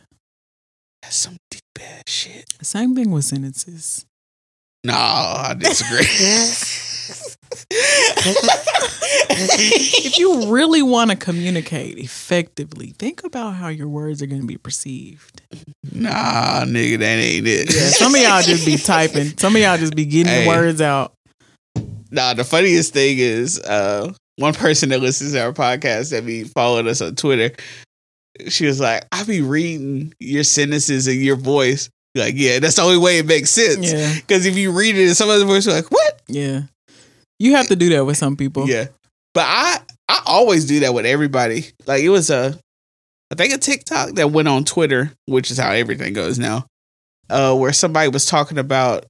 That's 1.02 1.16
some 1.16 1.36
deep 1.50 1.60
ass 1.80 2.02
shit. 2.06 2.46
Same 2.62 2.94
thing 2.94 3.10
with 3.10 3.24
sentences. 3.24 4.04
No, 4.84 4.94
I 4.94 5.54
disagree. 5.58 6.06
if 9.30 10.18
you 10.18 10.52
really 10.52 10.82
want 10.82 11.10
to 11.10 11.16
communicate 11.16 11.98
effectively, 11.98 12.94
think 12.98 13.24
about 13.24 13.54
how 13.54 13.68
your 13.68 13.88
words 13.88 14.22
are 14.22 14.26
going 14.26 14.40
to 14.40 14.46
be 14.46 14.56
perceived. 14.56 15.42
nah, 15.92 16.64
nigga, 16.64 16.98
that 16.98 17.18
ain't 17.18 17.46
it. 17.46 17.74
Yeah, 17.74 17.88
some 17.90 18.14
of 18.14 18.20
y'all 18.20 18.42
just 18.42 18.64
be 18.66 18.76
typing. 18.76 19.36
Some 19.38 19.54
of 19.56 19.62
y'all 19.62 19.76
just 19.78 19.94
be 19.94 20.04
getting 20.04 20.32
Hey. 20.32 20.42
the 20.44 20.48
words 20.48 20.80
out. 20.80 21.12
Nah, 22.10 22.34
the 22.34 22.44
funniest 22.44 22.92
thing 22.92 23.18
is 23.18 23.58
uh 23.60 24.12
one 24.36 24.54
person 24.54 24.88
that 24.90 25.00
listens 25.00 25.32
to 25.32 25.42
our 25.42 25.52
podcast 25.52 26.10
that 26.10 26.26
be 26.26 26.44
following 26.44 26.86
us 26.88 27.00
on 27.00 27.14
Twitter, 27.14 27.54
she 28.48 28.66
was 28.66 28.80
like, 28.80 29.04
I 29.12 29.24
be 29.24 29.40
reading 29.42 30.14
your 30.20 30.44
sentences 30.44 31.06
in 31.08 31.20
your 31.20 31.36
voice. 31.36 31.88
Like, 32.14 32.34
yeah, 32.36 32.58
that's 32.58 32.76
the 32.76 32.82
only 32.82 32.98
way 32.98 33.18
it 33.18 33.26
makes 33.26 33.50
sense. 33.50 33.90
Yeah, 33.90 34.14
Because 34.14 34.44
if 34.44 34.56
you 34.56 34.72
read 34.72 34.96
it 34.96 35.08
in 35.08 35.14
some 35.14 35.30
other 35.30 35.44
voice, 35.46 35.64
you're 35.66 35.74
like, 35.74 35.90
what? 35.90 36.20
yeah. 36.28 36.62
You 37.38 37.56
have 37.56 37.68
to 37.68 37.76
do 37.76 37.88
that 37.90 38.04
with 38.04 38.16
some 38.16 38.36
people. 38.36 38.68
Yeah. 38.68 38.86
But 39.34 39.44
I 39.46 39.78
I 40.08 40.22
always 40.26 40.64
do 40.66 40.80
that 40.80 40.94
with 40.94 41.06
everybody. 41.06 41.66
Like 41.86 42.02
it 42.02 42.10
was 42.10 42.30
a 42.30 42.56
I 43.32 43.34
think 43.34 43.52
a 43.54 43.58
TikTok 43.58 44.10
that 44.16 44.30
went 44.30 44.46
on 44.46 44.64
Twitter, 44.64 45.10
which 45.26 45.50
is 45.50 45.58
how 45.58 45.70
everything 45.72 46.12
goes 46.12 46.38
now. 46.38 46.66
Uh 47.28 47.56
where 47.56 47.72
somebody 47.72 48.08
was 48.10 48.26
talking 48.26 48.58
about 48.58 49.06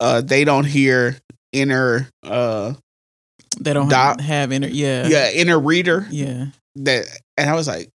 uh 0.00 0.20
they 0.22 0.44
don't 0.44 0.64
hear 0.64 1.16
inner 1.52 2.08
uh 2.24 2.72
They 3.60 3.72
don't 3.74 3.90
have 4.20 4.50
inner. 4.50 4.66
Yeah, 4.68 5.06
yeah, 5.06 5.30
inner 5.30 5.60
reader 5.60 6.06
yeah, 6.10 6.46
that 6.76 7.04
and 7.36 7.48
I 7.48 7.54
was 7.54 7.68
like, 7.68 7.88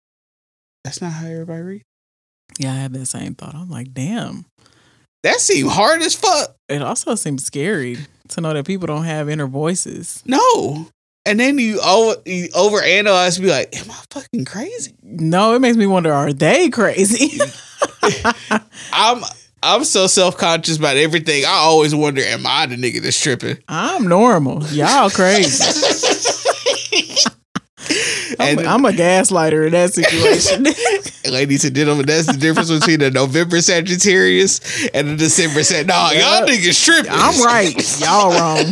that's 0.84 1.00
not 1.00 1.12
how 1.12 1.26
everybody 1.26 1.62
reads. 1.62 1.84
yeah. 2.58 2.72
I 2.72 2.76
had 2.76 2.92
that 2.92 3.06
same 3.06 3.34
thought. 3.34 3.54
I'm 3.54 3.70
like, 3.70 3.92
damn. 3.92 4.44
That 5.22 5.40
seemed 5.40 5.70
hard 5.70 6.02
as 6.02 6.14
fuck. 6.14 6.54
It 6.68 6.82
also 6.82 7.14
seems 7.14 7.44
scary 7.44 7.96
to 8.28 8.40
know 8.42 8.52
that 8.52 8.66
people 8.66 8.86
don't 8.86 9.04
have 9.04 9.28
inner 9.30 9.46
voices. 9.46 10.22
No. 10.26 10.86
And 11.26 11.40
then 11.40 11.58
you 11.58 11.80
over 11.80 12.20
you 12.26 12.48
overanalyze 12.48 13.40
be 13.40 13.48
like, 13.48 13.74
am 13.74 13.90
I 13.90 13.98
fucking 14.10 14.44
crazy? 14.44 14.94
No, 15.02 15.54
it 15.54 15.60
makes 15.60 15.78
me 15.78 15.86
wonder: 15.86 16.12
Are 16.12 16.34
they 16.34 16.68
crazy? 16.68 17.40
I'm 18.92 19.22
I'm 19.62 19.84
so 19.84 20.06
self 20.06 20.36
conscious 20.36 20.76
about 20.76 20.98
everything. 20.98 21.46
I 21.46 21.52
always 21.52 21.94
wonder, 21.94 22.20
am 22.20 22.46
I 22.46 22.66
the 22.66 22.76
nigga 22.76 23.00
that's 23.00 23.18
tripping? 23.18 23.56
I'm 23.66 24.06
normal. 24.06 24.62
Y'all 24.66 25.08
crazy. 25.08 25.64
I'm, 28.40 28.58
And- 28.58 28.66
a, 28.66 28.70
I'm 28.70 28.84
a 28.84 28.90
gaslighter 28.90 29.66
in 29.66 29.72
that 29.72 29.94
situation. 29.94 30.64
Ladies 31.32 31.64
and 31.64 31.74
gentlemen, 31.74 32.06
that's 32.06 32.26
the 32.26 32.36
difference 32.38 32.70
between 32.70 33.00
a 33.02 33.10
November 33.10 33.60
Sagittarius 33.60 34.86
and 34.94 35.08
a 35.08 35.16
December 35.16 35.62
Sag. 35.64 35.86
Nah, 35.86 36.10
y'all 36.10 36.46
niggas 36.46 36.84
tripping. 36.84 37.10
I'm 37.12 37.42
right. 37.42 38.00
Y'all 38.00 38.30
wrong. 38.30 38.70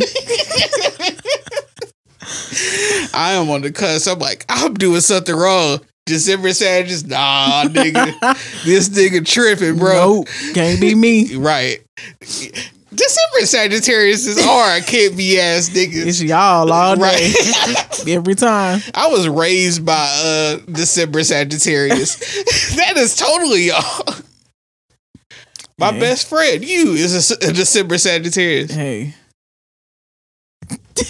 I 3.13 3.33
am 3.33 3.49
on 3.49 3.61
the 3.61 3.71
cusp. 3.71 4.09
I'm 4.09 4.19
like, 4.19 4.45
I'm 4.49 4.73
doing 4.73 5.01
something 5.01 5.35
wrong. 5.35 5.79
December 6.05 6.51
Sagittarius, 6.53 7.05
nah, 7.05 7.63
nigga. 7.65 8.63
this 8.65 8.89
nigga 8.89 9.25
tripping, 9.25 9.77
bro. 9.77 9.93
Nope. 9.93 10.27
Can't 10.53 10.79
be 10.81 10.95
me. 10.95 11.35
Right. 11.35 11.79
December 12.95 13.45
Sagittarius 13.45 14.27
is 14.27 14.43
hard, 14.43 14.83
can't 14.85 15.15
be 15.17 15.39
ass 15.39 15.69
niggas. 15.69 16.05
It's 16.07 16.21
y'all 16.21 16.71
all 16.71 16.95
day. 16.95 17.01
Right. 17.01 18.07
Every 18.07 18.35
time. 18.35 18.81
I 18.93 19.07
was 19.07 19.27
raised 19.27 19.85
by 19.85 20.07
uh 20.23 20.57
December 20.71 21.23
Sagittarius. 21.23 22.15
that 22.75 22.97
is 22.97 23.15
totally 23.15 23.67
y'all. 23.67 24.15
My 25.79 25.91
Hey. 25.91 25.99
best 25.99 26.27
friend, 26.29 26.63
you, 26.63 26.91
is 26.93 27.31
a, 27.31 27.51
December 27.53 27.97
Sagittarius. 27.97 28.71
Hey. 28.71 29.15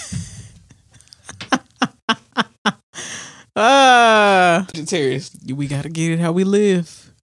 Ah, 3.56 4.66
Sagittarius. 4.74 5.30
we 5.46 5.68
gotta 5.68 5.90
get 5.90 6.12
it 6.12 6.20
how 6.20 6.32
we 6.32 6.44
live. 6.44 7.14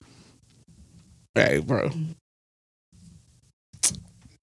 Hey, 1.35 1.59
bro. 1.59 1.91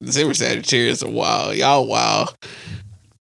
December 0.02 0.34
Sagittarius 0.36 1.02
are 1.02 1.10
wild. 1.10 1.56
Y'all 1.56 1.88
wild. 1.88 2.38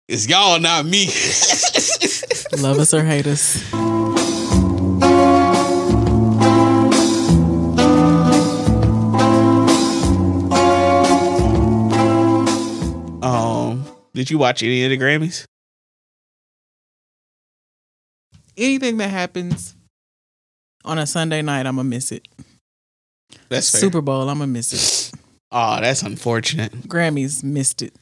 It's 0.08 0.28
y'all, 0.28 0.58
not 0.60 0.84
me. 0.84 1.06
Love 2.60 2.78
us 2.78 2.92
or 2.92 3.02
hate 3.02 3.26
us. 3.26 3.72
um, 13.22 13.86
did 14.12 14.30
you 14.30 14.36
watch 14.36 14.62
any 14.62 14.84
of 14.84 14.90
the 14.90 14.98
Grammys? 14.98 15.44
Anything 18.56 18.98
that 18.98 19.08
happens 19.08 19.74
on 20.84 20.98
a 20.98 21.06
Sunday 21.06 21.40
night, 21.40 21.64
I'm 21.64 21.76
gonna 21.76 21.88
miss 21.88 22.12
it. 22.12 22.28
That's 23.48 23.70
fair. 23.70 23.80
Super 23.80 24.02
Bowl, 24.02 24.28
I'm 24.28 24.38
gonna 24.38 24.48
miss 24.48 24.72
it. 24.74 24.99
Oh, 25.52 25.80
that's 25.80 26.02
unfortunate. 26.02 26.72
Grammys 26.82 27.42
missed 27.42 27.82
it. 27.82 27.92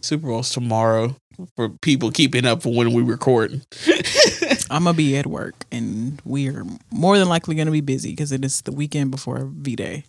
Super 0.00 0.26
Bowl's 0.28 0.50
tomorrow 0.50 1.16
for 1.56 1.68
people 1.70 2.10
keeping 2.10 2.44
up 2.44 2.62
for 2.62 2.72
when 2.74 2.92
we 2.92 3.02
record. 3.02 3.62
I'm 4.70 4.84
gonna 4.84 4.94
be 4.94 5.16
at 5.16 5.26
work, 5.26 5.54
and 5.72 6.20
we 6.24 6.48
are 6.48 6.64
more 6.90 7.18
than 7.18 7.28
likely 7.28 7.54
gonna 7.54 7.70
be 7.70 7.80
busy 7.80 8.10
because 8.10 8.32
it 8.32 8.44
is 8.44 8.60
the 8.62 8.72
weekend 8.72 9.10
before 9.10 9.48
V 9.50 9.76
Day. 9.76 10.04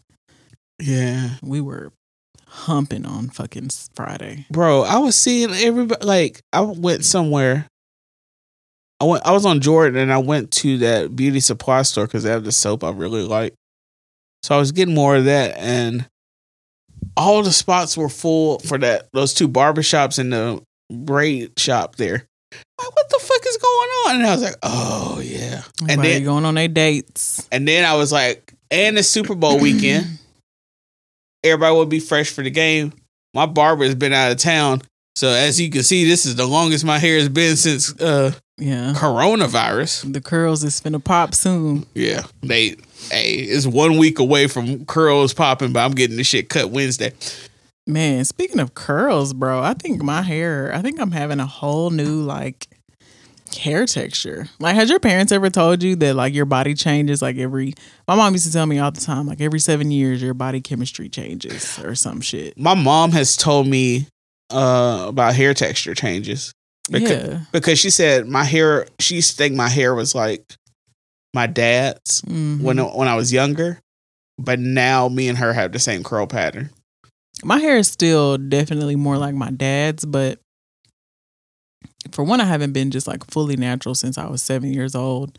yeah. 0.81 1.35
We 1.41 1.61
were 1.61 1.91
humping 2.47 3.05
on 3.05 3.29
fucking 3.29 3.69
Friday. 3.95 4.45
Bro, 4.51 4.81
I 4.83 4.97
was 4.97 5.15
seeing 5.15 5.51
everybody 5.51 6.05
like 6.05 6.41
I 6.51 6.61
went 6.61 7.05
somewhere. 7.05 7.67
I 8.99 9.05
went 9.05 9.25
I 9.25 9.31
was 9.31 9.45
on 9.45 9.61
Jordan 9.61 9.97
and 10.01 10.11
I 10.11 10.17
went 10.17 10.51
to 10.51 10.77
that 10.79 11.15
beauty 11.15 11.39
supply 11.39 11.83
store 11.83 12.05
because 12.05 12.23
they 12.23 12.31
have 12.31 12.43
the 12.43 12.51
soap 12.51 12.83
I 12.83 12.91
really 12.91 13.23
like. 13.23 13.53
So 14.43 14.55
I 14.55 14.59
was 14.59 14.71
getting 14.73 14.95
more 14.95 15.15
of 15.15 15.25
that 15.25 15.57
and 15.57 16.05
all 17.17 17.43
the 17.43 17.51
spots 17.51 17.97
were 17.97 18.09
full 18.09 18.59
for 18.59 18.77
that 18.77 19.07
those 19.13 19.33
two 19.33 19.47
barbershops 19.49 20.19
and 20.19 20.31
the 20.33 20.61
braid 20.91 21.57
shop 21.59 21.95
there. 21.97 22.25
Like, 22.79 22.95
what 22.95 23.09
the 23.09 23.19
fuck 23.19 23.41
is 23.47 23.57
going 23.57 23.89
on? 24.07 24.15
And 24.17 24.25
I 24.25 24.31
was 24.33 24.41
like, 24.43 24.55
oh 24.63 25.21
yeah. 25.23 25.61
And 25.81 25.91
Everybody 25.91 26.13
then 26.13 26.23
going 26.23 26.45
on 26.45 26.55
their 26.55 26.67
dates. 26.67 27.47
and 27.51 27.67
then 27.67 27.85
I 27.85 27.95
was 27.95 28.11
like, 28.11 28.53
and 28.71 28.97
the 28.97 29.03
Super 29.03 29.35
Bowl 29.35 29.59
weekend. 29.61 30.05
Everybody 31.43 31.73
will 31.75 31.85
be 31.85 31.99
fresh 31.99 32.29
for 32.31 32.43
the 32.43 32.49
game. 32.49 32.91
My 33.33 33.45
barber 33.45 33.85
has 33.85 33.95
been 33.95 34.11
out 34.13 34.31
of 34.31 34.37
town. 34.39 34.81
So 35.15 35.29
as 35.29 35.59
you 35.59 35.69
can 35.69 35.83
see, 35.83 36.05
this 36.05 36.25
is 36.25 36.35
the 36.35 36.45
longest 36.45 36.83
my 36.85 36.97
hair 36.99 37.17
has 37.17 37.29
been 37.29 37.55
since 37.55 37.93
uh 38.01 38.33
Yeah. 38.57 38.93
coronavirus. 38.95 40.11
The 40.13 40.21
curls 40.21 40.63
is 40.63 40.81
finna 40.81 41.03
pop 41.03 41.33
soon. 41.35 41.85
Yeah. 41.93 42.23
They 42.41 42.75
hey, 43.11 43.33
it's 43.33 43.65
one 43.65 43.97
week 43.97 44.19
away 44.19 44.47
from 44.47 44.85
curls 44.85 45.33
popping, 45.33 45.73
but 45.73 45.79
I'm 45.79 45.91
getting 45.91 46.17
the 46.17 46.23
shit 46.23 46.49
cut 46.49 46.69
Wednesday. 46.69 47.13
Man, 47.87 48.23
speaking 48.25 48.59
of 48.59 48.75
curls, 48.75 49.33
bro, 49.33 49.61
I 49.61 49.73
think 49.73 50.03
my 50.03 50.21
hair, 50.21 50.73
I 50.73 50.81
think 50.81 50.99
I'm 50.99 51.11
having 51.11 51.39
a 51.39 51.45
whole 51.45 51.89
new 51.89 52.21
like 52.21 52.67
hair 53.57 53.85
texture. 53.85 54.47
Like, 54.59 54.75
has 54.75 54.89
your 54.89 54.99
parents 54.99 55.31
ever 55.31 55.49
told 55.49 55.81
you 55.81 55.95
that 55.97 56.15
like 56.15 56.33
your 56.33 56.45
body 56.45 56.73
changes 56.73 57.21
like 57.21 57.37
every? 57.37 57.73
My 58.07 58.15
mom 58.15 58.33
used 58.33 58.45
to 58.45 58.53
tell 58.53 58.65
me 58.65 58.79
all 58.79 58.91
the 58.91 59.01
time, 59.01 59.25
like 59.25 59.41
every 59.41 59.59
seven 59.59 59.91
years, 59.91 60.21
your 60.21 60.33
body 60.33 60.61
chemistry 60.61 61.09
changes 61.09 61.79
or 61.79 61.95
some 61.95 62.21
shit. 62.21 62.57
My 62.57 62.75
mom 62.75 63.11
has 63.11 63.35
told 63.35 63.67
me 63.67 64.07
uh, 64.51 65.05
about 65.07 65.35
hair 65.35 65.53
texture 65.53 65.95
changes 65.95 66.53
because, 66.91 67.27
yeah. 67.27 67.39
because 67.51 67.79
she 67.79 67.89
said 67.89 68.27
my 68.27 68.43
hair. 68.43 68.87
She 68.99 69.15
used 69.15 69.31
to 69.31 69.37
think 69.37 69.55
my 69.55 69.69
hair 69.69 69.95
was 69.95 70.13
like 70.13 70.55
my 71.33 71.47
dad's 71.47 72.21
Mhm. 72.23 72.61
when 72.61 72.77
when 72.77 73.07
I 73.07 73.15
was 73.15 73.31
younger, 73.33 73.79
but 74.37 74.59
now 74.59 75.07
me 75.09 75.27
and 75.27 75.37
her 75.37 75.53
have 75.53 75.71
the 75.71 75.79
same 75.79 76.03
curl 76.03 76.27
pattern. 76.27 76.69
my 77.43 77.57
hair 77.59 77.77
is 77.77 77.87
still 77.89 78.37
definitely 78.37 78.97
more 78.97 79.17
like 79.17 79.33
my 79.33 79.49
dad's, 79.49 80.03
but 80.03 80.39
for 82.11 82.23
one, 82.23 82.41
I 82.41 82.45
haven't 82.45 82.73
been 82.73 82.91
just 82.91 83.07
like 83.07 83.23
fully 83.31 83.55
natural 83.55 83.95
since 83.95 84.17
I 84.17 84.25
was 84.27 84.41
seven 84.41 84.73
years 84.73 84.93
old, 84.95 85.37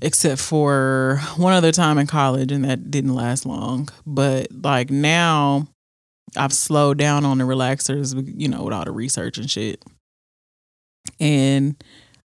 except 0.00 0.40
for 0.40 1.20
one 1.36 1.52
other 1.52 1.70
time 1.70 1.98
in 1.98 2.06
college, 2.08 2.50
and 2.50 2.64
that 2.64 2.90
didn't 2.90 3.14
last 3.14 3.46
long. 3.46 3.88
But 4.04 4.48
like 4.52 4.90
now, 4.90 5.68
I've 6.36 6.52
slowed 6.52 6.98
down 6.98 7.24
on 7.24 7.38
the 7.38 7.44
relaxers, 7.44 8.14
you 8.36 8.48
know, 8.48 8.64
with 8.64 8.72
all 8.74 8.84
the 8.84 8.90
research 8.90 9.38
and 9.38 9.48
shit. 9.50 9.80
And 11.20 11.76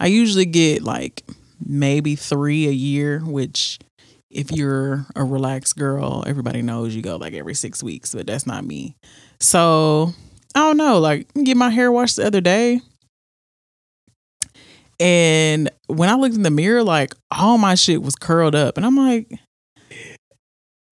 I 0.00 0.06
usually 0.06 0.46
get 0.46 0.82
like 0.82 1.24
maybe 1.66 2.16
three 2.16 2.68
a 2.68 2.72
year, 2.72 3.20
which 3.20 3.78
if 4.30 4.50
you're 4.50 5.06
a 5.14 5.24
relaxed 5.24 5.76
girl, 5.76 6.24
everybody 6.26 6.62
knows 6.62 6.94
you 6.94 7.02
go 7.02 7.16
like 7.16 7.34
every 7.34 7.54
six 7.54 7.82
weeks, 7.82 8.14
but 8.14 8.26
that's 8.26 8.46
not 8.46 8.64
me. 8.64 8.96
So 9.40 10.12
I 10.54 10.60
don't 10.60 10.76
know, 10.76 10.98
like 10.98 11.26
get 11.34 11.56
my 11.56 11.70
hair 11.70 11.92
washed 11.92 12.16
the 12.16 12.26
other 12.26 12.40
day. 12.40 12.80
And 14.98 15.68
when 15.88 16.08
I 16.08 16.14
looked 16.14 16.36
in 16.36 16.42
the 16.42 16.50
mirror, 16.50 16.82
like 16.82 17.14
all 17.30 17.58
my 17.58 17.74
shit 17.74 18.02
was 18.02 18.14
curled 18.14 18.54
up. 18.54 18.76
And 18.76 18.86
I'm 18.86 18.96
like, 18.96 19.28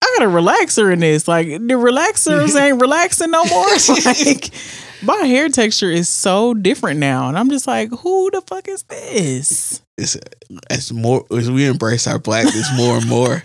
I 0.03 0.17
got 0.19 0.27
a 0.27 0.31
relaxer 0.31 0.93
in 0.93 1.01
this. 1.01 1.29
Like 1.29 1.47
the 1.47 1.75
relaxers 1.75 2.61
ain't 2.61 2.81
relaxing 2.81 3.31
no 3.31 3.45
more. 3.45 3.69
like 4.05 4.51
my 5.03 5.17
hair 5.27 5.49
texture 5.49 5.91
is 5.91 6.09
so 6.09 6.55
different 6.55 7.01
now. 7.01 7.29
And 7.29 7.39
I'm 7.39 7.51
just 7.51 7.67
like, 7.67 7.91
who 7.91 8.31
the 8.31 8.41
fuck 8.43 8.69
is 8.69 8.83
this? 8.85 9.83
It's 9.97 10.17
as 10.71 10.93
more 10.93 11.25
as 11.37 11.51
we 11.51 11.67
embrace 11.67 12.07
our 12.07 12.19
blackness 12.19 12.71
more 12.77 12.97
and 12.97 13.07
more. 13.09 13.43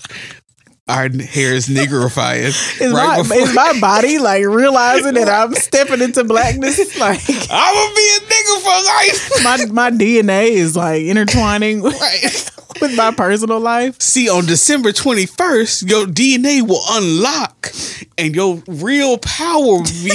Our 0.88 1.09
hair 1.09 1.55
is 1.55 1.67
niggerified. 1.67 2.43
Is, 2.79 2.93
my, 2.93 3.17
is 3.19 3.55
my 3.55 3.77
body 3.81 4.19
like 4.19 4.45
realizing 4.45 5.15
that 5.15 5.27
I'm 5.27 5.53
stepping 5.55 6.01
into 6.01 6.24
blackness? 6.24 6.77
Like 7.00 7.19
I'm 7.27 7.74
gonna 7.74 7.95
be 7.95 8.09
a 8.17 8.19
nigga 8.19 8.62
for 8.62 8.85
life. 8.85 9.43
my 9.74 9.89
my 9.89 9.91
DNA 9.91 10.50
is 10.50 10.75
like 10.75 11.01
intertwining 11.01 11.81
with, 11.81 12.00
Right. 12.00 12.51
with 12.81 12.95
my 12.95 13.09
personal 13.12 13.59
life. 13.59 14.00
See, 14.00 14.29
on 14.29 14.45
December 14.45 14.91
21st, 14.91 15.89
your 15.89 16.05
DNA 16.05 16.62
will 16.62 16.83
unlock 16.91 17.71
and 18.19 18.35
your 18.35 18.62
real 18.67 19.17
power 19.17 19.62
will 19.63 19.83
be. 19.83 20.12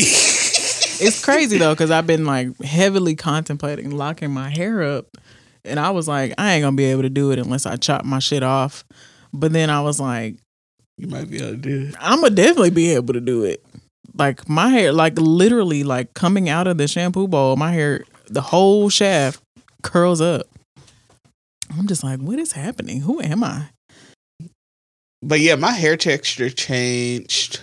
It's 1.00 1.25
crazy 1.25 1.59
though, 1.59 1.73
because 1.73 1.90
I've 1.90 2.07
been 2.07 2.25
like 2.25 2.61
heavily 2.62 3.14
contemplating 3.14 3.90
locking 3.90 4.30
my 4.30 4.50
hair 4.50 4.83
up. 4.83 5.07
And 5.64 5.78
I 5.78 5.90
was 5.90 6.09
like, 6.09 6.35
I 6.38 6.54
ain't 6.54 6.62
gonna 6.62 6.76
be 6.76 6.85
able 6.85 7.02
to 7.02 7.11
do 7.11 7.30
it 7.33 7.38
unless 7.38 7.66
I 7.66 7.76
chop 7.76 8.04
my 8.04 8.19
shit 8.19 8.42
off. 8.42 8.85
But 9.33 9.52
then 9.52 9.71
I 9.71 9.80
was 9.80 10.00
like, 10.00 10.37
you 10.97 11.07
might 11.07 11.30
be 11.30 11.38
able 11.38 11.52
to 11.52 11.57
do 11.57 11.87
it. 11.88 11.95
I'm 12.00 12.21
gonna 12.21 12.35
definitely 12.35 12.71
be 12.71 12.90
able 12.90 13.14
to 13.14 13.21
do 13.21 13.45
it. 13.45 13.64
Like 14.16 14.48
my 14.48 14.68
hair, 14.68 14.92
like 14.92 15.18
literally, 15.18 15.85
like 15.85 16.14
coming 16.14 16.48
out 16.48 16.66
of 16.66 16.79
the 16.79 16.88
shampoo 16.88 17.29
bowl, 17.29 17.57
my 17.57 17.72
hair, 17.72 18.05
the 18.27 18.40
whole 18.40 18.88
shaft 18.88 19.40
curls 19.83 20.20
up. 20.20 20.46
I'm 21.79 21.87
just 21.87 22.03
like, 22.03 22.20
what 22.20 22.38
is 22.38 22.53
happening? 22.53 23.01
Who 23.03 23.20
am 23.20 23.44
I? 23.44 23.68
But 25.22 25.40
yeah, 25.40 25.55
my 25.55 25.72
hair 25.72 25.96
texture 25.96 26.51
changed. 26.51 27.61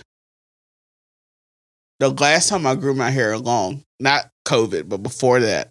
The 2.00 2.10
last 2.10 2.48
time 2.48 2.66
I 2.66 2.74
grew 2.74 2.94
my 2.94 3.10
hair 3.10 3.36
long, 3.38 3.82
not 3.98 4.28
COVID, 4.46 4.88
but 4.88 5.02
before 5.02 5.40
that. 5.40 5.68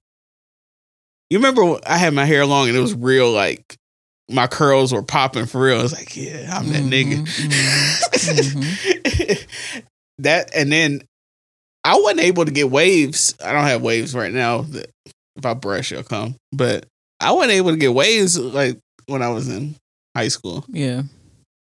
You 1.30 1.40
remember 1.40 1.78
I 1.86 1.98
had 1.98 2.14
my 2.14 2.26
hair 2.26 2.46
long 2.46 2.70
and 2.70 2.78
it 2.78 2.82
was 2.82 2.94
real 2.94 3.32
like 3.32 3.76
my 4.30 4.48
curls 4.48 4.94
were 4.94 5.04
popping 5.04 5.46
for 5.46 5.62
real. 5.62 5.80
I 5.80 5.84
was 5.84 5.94
like, 5.94 6.16
yeah, 6.16 6.50
I'm 6.54 6.70
that 6.72 6.84
Mhm, 6.84 7.26
nigga. 7.26 9.46
that 10.20 10.52
and 10.56 10.72
then 10.72 11.02
I 11.84 12.00
wasn't 12.00 12.22
able 12.22 12.46
to 12.46 12.52
get 12.52 12.70
waves. 12.70 13.36
I 13.44 13.54
don't 13.54 13.66
have 13.66 13.82
waves 13.82 14.16
right 14.16 14.34
now. 14.34 14.62
That 14.64 14.90
if 15.36 15.46
I 15.46 15.54
brush, 15.54 15.92
it'll 15.92 16.04
come. 16.04 16.36
But 16.52 16.86
I 17.20 17.32
wasn't 17.32 17.54
able 17.54 17.72
to 17.72 17.78
get 17.78 17.94
waves 17.94 18.38
like 18.38 18.80
when 19.06 19.22
I 19.22 19.30
was 19.30 19.48
in 19.48 19.76
high 20.16 20.28
school. 20.28 20.66
Yeah. 20.68 21.04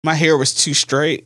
My 0.03 0.15
hair 0.15 0.37
was 0.37 0.53
too 0.53 0.73
straight. 0.73 1.25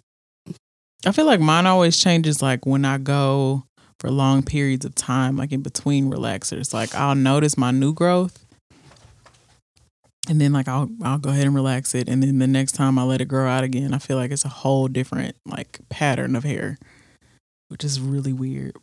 I 1.06 1.12
feel 1.14 1.26
like 1.26 1.40
mine 1.40 1.66
always 1.66 1.98
changes 1.98 2.42
like 2.42 2.66
when 2.66 2.84
I 2.84 2.98
go 2.98 3.64
for 4.00 4.12
long 4.12 4.44
periods 4.44 4.86
of 4.86 4.96
time, 4.96 5.38
like 5.38 5.52
in 5.52 5.62
between 5.62 6.12
relaxers. 6.12 6.74
Like 6.74 6.94
I'll 6.94 7.16
notice 7.16 7.58
my 7.58 7.72
new 7.72 7.94
growth. 7.94 8.46
And 10.28 10.40
then 10.40 10.54
like 10.54 10.68
I'll 10.68 10.90
I'll 11.02 11.18
go 11.18 11.30
ahead 11.30 11.46
and 11.46 11.56
relax 11.56 11.96
it. 11.96 12.10
And 12.10 12.22
then 12.22 12.40
the 12.40 12.48
next 12.48 12.74
time 12.74 13.00
I 13.00 13.04
let 13.04 13.22
it 13.22 13.28
grow 13.28 13.48
out 13.48 13.64
again, 13.64 13.94
I 13.94 13.98
feel 13.98 14.18
like 14.18 14.32
it's 14.32 14.46
a 14.46 14.50
whole 14.50 14.88
different 14.88 15.36
like 15.46 15.80
pattern 15.90 16.36
of 16.36 16.44
hair. 16.44 16.78
Which 17.70 17.84
is 17.84 18.02
really 18.02 18.34
weird. 18.34 18.76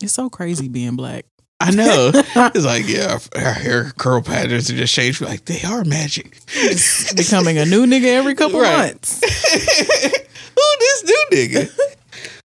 It's 0.00 0.12
so 0.12 0.30
crazy 0.30 0.68
being 0.68 0.96
black. 0.96 1.26
I 1.62 1.70
know. 1.70 2.10
it's 2.14 2.64
like, 2.64 2.88
yeah, 2.88 3.18
our, 3.36 3.52
hair 3.52 3.92
curl 3.96 4.20
patterns 4.22 4.70
are 4.70 4.76
just 4.76 4.94
changed. 4.94 5.20
We're 5.20 5.28
like, 5.28 5.44
they 5.44 5.62
are 5.62 5.84
magic. 5.84 6.38
It's 6.54 7.12
Becoming 7.14 7.58
a 7.58 7.64
new 7.64 7.86
nigga 7.86 8.06
every 8.06 8.34
couple 8.34 8.60
Right. 8.60 8.86
months. 8.92 9.20
Who 10.54 10.62
this 10.78 11.04
new 11.04 11.26
nigga? 11.32 11.70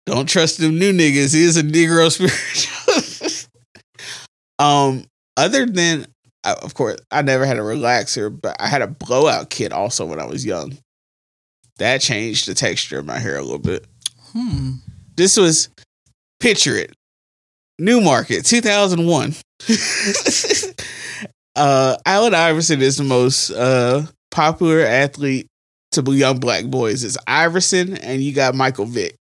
Don't 0.07 0.29
trust 0.29 0.59
them 0.59 0.79
new 0.79 0.93
niggas. 0.93 1.35
He 1.35 1.43
is 1.43 1.57
a 1.57 1.63
Negro 1.63 2.11
spiritual. 2.11 3.51
um, 4.59 5.05
other 5.37 5.67
than, 5.67 6.07
of 6.45 6.75
course, 6.75 6.97
I 7.11 7.23
never 7.23 7.45
had 7.45 7.59
a 7.59 7.63
relaxer, 7.63 8.31
but 8.41 8.57
I 8.61 8.69
had 8.69 8.83
a 8.83 8.87
blowout 8.87 9.51
kit 9.51 9.73
also 9.73 10.07
when 10.07 10.21
I 10.21 10.27
was 10.27 10.45
young. 10.45 10.79
That 11.79 12.01
changed 12.01 12.47
the 12.47 12.55
texture 12.55 12.99
of 12.99 13.07
my 13.07 13.19
hair 13.19 13.39
a 13.39 13.43
little 13.43 13.59
bit. 13.59 13.87
Hmm. 14.33 14.73
This 15.17 15.37
was, 15.37 15.69
picture 16.41 16.77
it, 16.77 16.95
Newmarket, 17.81 18.45
2001. 18.45 19.35
uh, 21.57 21.97
Allen 22.05 22.35
Iverson 22.35 22.83
is 22.83 22.99
the 22.99 23.05
most 23.05 23.51
uh, 23.51 24.03
popular 24.31 24.81
athlete 24.81 25.47
to 25.93 26.03
young 26.13 26.39
black 26.39 26.67
boys. 26.67 27.03
It's 27.05 27.17
Iverson, 27.27 27.97
and 27.97 28.21
you 28.23 28.35
got 28.35 28.55
Michael 28.55 28.85
Vick. 28.85 29.17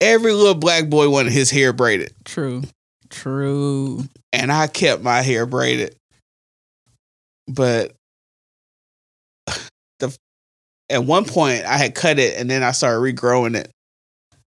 Every 0.00 0.32
little 0.32 0.56
black 0.56 0.88
boy 0.88 1.08
wanted 1.08 1.32
his 1.32 1.50
hair 1.50 1.72
braided, 1.72 2.12
True. 2.24 2.64
True. 3.10 4.04
and 4.32 4.50
I 4.50 4.66
kept 4.66 5.02
my 5.02 5.22
hair 5.22 5.46
braided. 5.46 5.94
But 7.46 7.92
the 10.00 10.16
at 10.88 11.04
one 11.04 11.26
point 11.26 11.64
I 11.64 11.76
had 11.78 11.94
cut 11.94 12.18
it, 12.18 12.40
and 12.40 12.50
then 12.50 12.64
I 12.64 12.72
started 12.72 12.98
regrowing 12.98 13.56
it, 13.56 13.70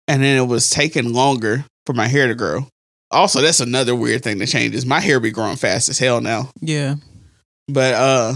and 0.07 0.23
then 0.23 0.37
it 0.37 0.47
was 0.47 0.69
taking 0.69 1.11
longer 1.11 1.65
for 1.85 1.93
my 1.93 2.07
hair 2.07 2.27
to 2.27 2.35
grow. 2.35 2.67
Also, 3.11 3.41
that's 3.41 3.59
another 3.59 3.95
weird 3.95 4.23
thing 4.23 4.37
that 4.37 4.47
changes. 4.47 4.85
My 4.85 4.99
hair 4.99 5.19
be 5.19 5.31
growing 5.31 5.57
fast 5.57 5.89
as 5.89 5.99
hell 5.99 6.21
now. 6.21 6.49
Yeah. 6.61 6.95
But 7.67 7.93
uh 7.93 8.33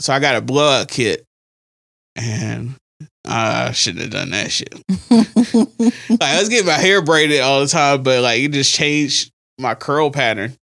so 0.00 0.12
I 0.12 0.18
got 0.20 0.36
a 0.36 0.40
blowout 0.40 0.88
kit 0.88 1.24
and 2.14 2.74
I 3.26 3.72
shouldn't 3.72 4.02
have 4.02 4.10
done 4.12 4.30
that 4.30 4.50
shit. 4.50 4.74
Like 6.08 6.22
I 6.22 6.38
was 6.40 6.48
getting 6.48 6.66
my 6.66 6.72
hair 6.72 7.02
braided 7.02 7.40
all 7.40 7.60
the 7.60 7.66
time, 7.66 8.02
but 8.02 8.22
like 8.22 8.40
it 8.40 8.52
just 8.52 8.74
changed 8.74 9.30
my 9.58 9.74
curl 9.74 10.10
pattern 10.10 10.54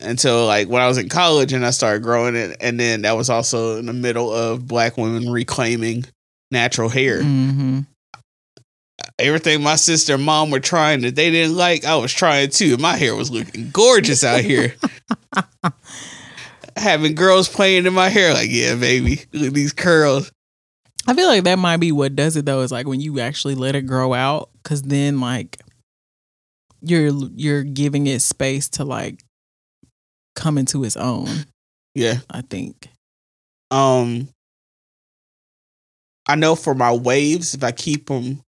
until 0.00 0.46
like 0.46 0.68
when 0.68 0.82
I 0.82 0.88
was 0.88 0.98
in 0.98 1.08
college 1.08 1.52
and 1.52 1.64
I 1.64 1.70
started 1.70 2.02
growing 2.02 2.34
it. 2.36 2.56
And 2.60 2.78
then 2.78 3.02
that 3.02 3.16
was 3.16 3.30
also 3.30 3.78
in 3.78 3.86
the 3.86 3.92
middle 3.92 4.32
of 4.32 4.66
black 4.66 4.96
women 4.96 5.30
reclaiming 5.30 6.04
natural 6.50 6.88
hair. 6.88 7.22
hmm 7.22 7.80
Everything 9.18 9.62
my 9.62 9.76
sister 9.76 10.14
and 10.14 10.22
mom 10.22 10.50
were 10.50 10.60
trying 10.60 11.02
that 11.02 11.14
they 11.16 11.30
didn't 11.30 11.56
like, 11.56 11.84
I 11.84 11.96
was 11.96 12.12
trying 12.12 12.50
too. 12.50 12.76
My 12.76 12.96
hair 12.96 13.14
was 13.14 13.30
looking 13.30 13.70
gorgeous 13.70 14.24
out 14.24 14.40
here. 14.40 14.74
Having 16.76 17.14
girls 17.14 17.48
playing 17.48 17.86
in 17.86 17.92
my 17.92 18.08
hair, 18.08 18.32
like, 18.32 18.48
yeah, 18.50 18.74
baby, 18.74 19.20
look 19.32 19.48
at 19.48 19.54
these 19.54 19.72
curls. 19.72 20.32
I 21.06 21.14
feel 21.14 21.26
like 21.26 21.44
that 21.44 21.58
might 21.58 21.78
be 21.78 21.92
what 21.92 22.16
does 22.16 22.36
it 22.36 22.46
though. 22.46 22.60
Is 22.60 22.72
like 22.72 22.86
when 22.86 23.00
you 23.00 23.20
actually 23.20 23.54
let 23.54 23.74
it 23.74 23.82
grow 23.82 24.14
out, 24.14 24.50
because 24.62 24.82
then 24.82 25.20
like 25.20 25.60
you're 26.80 27.12
you're 27.34 27.64
giving 27.64 28.06
it 28.06 28.22
space 28.22 28.68
to 28.70 28.84
like 28.84 29.22
come 30.34 30.58
into 30.58 30.84
its 30.84 30.96
own. 30.96 31.28
Yeah. 31.94 32.18
I 32.30 32.42
think. 32.42 32.88
Um, 33.70 34.28
I 36.28 36.36
know 36.36 36.54
for 36.54 36.74
my 36.74 36.92
waves, 36.92 37.54
if 37.54 37.64
I 37.64 37.72
keep 37.72 38.06
them, 38.06 38.42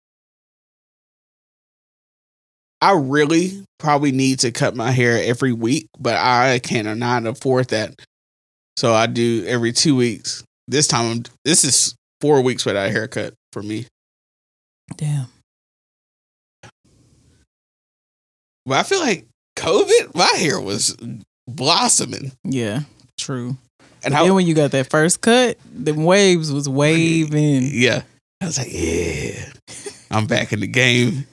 I 2.83 2.91
really 2.91 3.63
probably 3.79 4.11
need 4.11 4.39
to 4.39 4.51
cut 4.51 4.75
my 4.75 4.91
hair 4.91 5.17
every 5.23 5.53
week, 5.53 5.87
but 5.97 6.15
I 6.15 6.59
cannot 6.59 7.25
afford 7.25 7.69
that. 7.69 7.97
So 8.75 8.93
I 8.93 9.07
do 9.07 9.45
every 9.47 9.71
two 9.71 9.95
weeks. 9.95 10.43
This 10.67 10.85
time, 10.87 11.09
I'm, 11.09 11.23
this 11.45 11.63
is 11.63 11.95
four 12.19 12.41
weeks 12.41 12.65
without 12.65 12.87
a 12.87 12.91
haircut 12.91 13.35
for 13.53 13.63
me. 13.63 13.87
Damn. 14.97 15.27
But 18.65 18.79
I 18.79 18.83
feel 18.83 18.99
like 18.99 19.27
COVID, 19.55 20.13
my 20.13 20.33
hair 20.37 20.59
was 20.59 20.97
blossoming. 21.47 22.33
Yeah, 22.43 22.81
true. 23.17 23.55
And 24.03 24.13
then 24.13 24.33
when 24.33 24.45
you 24.45 24.55
got 24.55 24.71
that 24.71 24.89
first 24.89 25.21
cut, 25.21 25.57
the 25.73 25.93
waves 25.93 26.51
was 26.51 26.67
waving. 26.67 27.69
yeah, 27.71 28.01
I 28.41 28.45
was 28.45 28.57
like, 28.57 28.67
yeah, 28.71 29.45
I'm 30.11 30.27
back 30.27 30.51
in 30.51 30.59
the 30.59 30.67
game, 30.67 31.25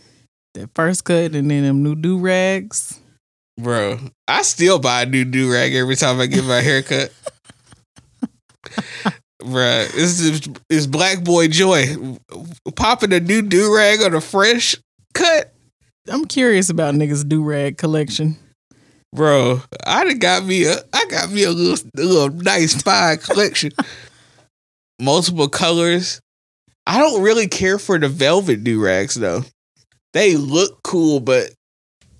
That 0.55 0.71
first 0.75 1.05
cut 1.05 1.35
and 1.35 1.51
then 1.51 1.63
them 1.63 1.83
new 1.83 1.95
do 1.95 2.19
rags. 2.19 2.99
bro. 3.59 3.99
I 4.27 4.43
still 4.43 4.79
buy 4.79 5.03
a 5.03 5.07
new 5.07 5.25
do 5.25 5.53
rag 5.53 5.75
every 5.75 5.97
time 5.97 6.21
I 6.21 6.27
get 6.27 6.45
my 6.45 6.61
haircut. 6.63 7.13
Bro, 9.45 9.87
this 9.95 10.21
is 10.21 10.43
is 10.69 10.87
Black 10.87 11.25
Boy 11.25 11.49
Joy 11.49 11.97
popping 12.77 13.13
a 13.13 13.21
new 13.21 13.41
do 13.43 13.75
rag 13.75 14.03
on 14.03 14.15
a 14.15 14.21
fresh 14.21 14.77
cut, 15.15 15.55
I'm 16.11 16.27
curious 16.27 16.69
about 16.69 16.95
niggas 16.95 17.27
do 17.27 17.43
rag 17.43 17.79
collection. 17.79 18.37
bro. 19.15 19.63
I 19.87 20.05
done 20.05 20.19
got 20.19 20.45
me 20.45 20.65
a 20.67 20.75
I 20.93 21.05
got 21.11 21.31
me 21.31 21.45
a 21.45 21.51
little 21.51 21.89
a 21.97 22.05
little 22.05 22.29
nice 22.37 22.83
fine 22.83 23.17
collection, 23.19 23.71
multiple 25.01 25.49
colors. 25.49 26.21
I 26.87 26.99
don't 26.99 27.23
really 27.23 27.49
care 27.49 27.79
for 27.79 27.99
the 27.99 28.09
velvet 28.09 28.63
do 28.63 28.83
rags 28.85 29.15
though. 29.15 29.45
They 30.12 30.37
look 30.37 30.83
cool, 30.83 31.20
but 31.20 31.51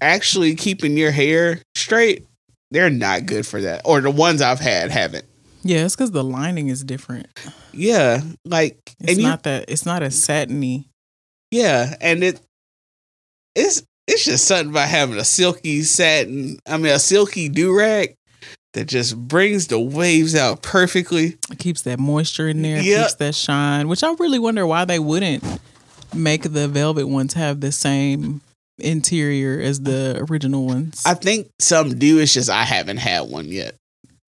actually 0.01 0.55
keeping 0.55 0.97
your 0.97 1.11
hair 1.11 1.61
straight, 1.77 2.27
they're 2.71 2.91
not 2.91 3.27
good 3.27 3.47
for 3.47 3.61
that. 3.61 3.83
Or 3.85 4.01
the 4.01 4.11
ones 4.11 4.43
I've 4.43 4.61
had 4.61 4.91
haven't. 4.91 5.25
Yeah, 5.63 5.85
it's 5.85 5.95
because 5.95 6.13
the 6.13 6.25
lining 6.25 6.69
is 6.69 6.83
different. 6.85 7.27
Yeah, 7.73 8.23
like 8.45 8.79
It's 9.01 9.19
you 9.19 9.25
not 9.25 9.43
that. 9.43 9.67
It's 9.69 9.85
not 9.85 10.03
as 10.03 10.21
satiny. 10.21 10.89
Yeah, 11.51 11.95
and 12.01 12.23
it 12.25 12.41
it's 13.55 13.83
it's 14.07 14.25
just 14.25 14.47
something 14.47 14.71
about 14.71 14.89
having 14.89 15.19
a 15.19 15.25
silky 15.25 15.83
satin, 15.83 16.59
I 16.67 16.77
mean 16.77 16.93
a 16.93 16.99
silky 16.99 17.49
do 17.49 17.77
rag 17.77 18.15
that 18.73 18.87
just 18.87 19.17
brings 19.17 19.67
the 19.67 19.79
waves 19.79 20.35
out 20.35 20.63
perfectly. 20.63 21.37
It 21.51 21.59
keeps 21.59 21.83
that 21.83 21.99
moisture 21.99 22.49
in 22.49 22.63
there. 22.63 22.81
Yeah. 22.81 23.03
Keeps 23.03 23.15
that 23.15 23.35
shine. 23.35 23.89
Which 23.89 24.03
I 24.03 24.13
really 24.15 24.39
wonder 24.39 24.67
why 24.67 24.85
they 24.85 24.99
wouldn't 24.99 25.43
make 26.15 26.43
the 26.53 26.69
velvet 26.69 27.07
ones 27.09 27.35
have 27.35 27.61
the 27.61 27.73
same 27.73 28.41
interior 28.79 29.61
as 29.61 29.81
the 29.81 30.27
original 30.31 30.67
ones. 30.67 31.03
I 31.05 31.15
think 31.15 31.49
some 31.59 31.99
do. 31.99 32.19
It's 32.19 32.33
just 32.35 32.49
I 32.51 32.65
haven't 32.65 32.97
had 32.99 33.23
one 33.29 33.47
yet. 33.47 33.75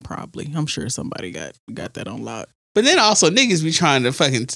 Probably. 0.04 0.50
I'm 0.54 0.66
sure 0.66 0.88
somebody 0.88 1.30
got 1.30 1.54
got 1.72 1.94
that 1.94 2.08
on 2.08 2.22
lock. 2.24 2.48
But 2.74 2.84
then 2.84 2.98
also 2.98 3.28
niggas 3.30 3.62
be 3.62 3.70
trying 3.72 4.02
to 4.04 4.12
fucking 4.12 4.48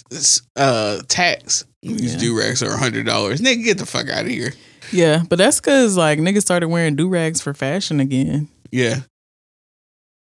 uh 0.57 1.03
tax 1.09 1.65
these 1.83 2.15
Yeah. 2.15 2.21
do 2.21 2.39
rags 2.39 2.63
are 2.63 2.71
a 2.73 2.77
hundred 2.79 3.07
dollars. 3.07 3.41
Nigga, 3.41 3.65
get 3.65 3.79
the 3.79 3.87
fuck 3.87 4.09
out 4.09 4.25
of 4.25 4.31
here. 4.31 4.53
Yeah, 4.93 5.23
but 5.29 5.37
that's 5.37 5.61
because 5.61 5.97
like 5.97 6.19
niggas 6.19 6.43
started 6.43 6.69
wearing 6.69 6.97
do 6.97 7.09
rags 7.09 7.41
for 7.41 7.53
fashion 7.55 8.01
again. 8.01 8.49
Yeah, 8.71 9.01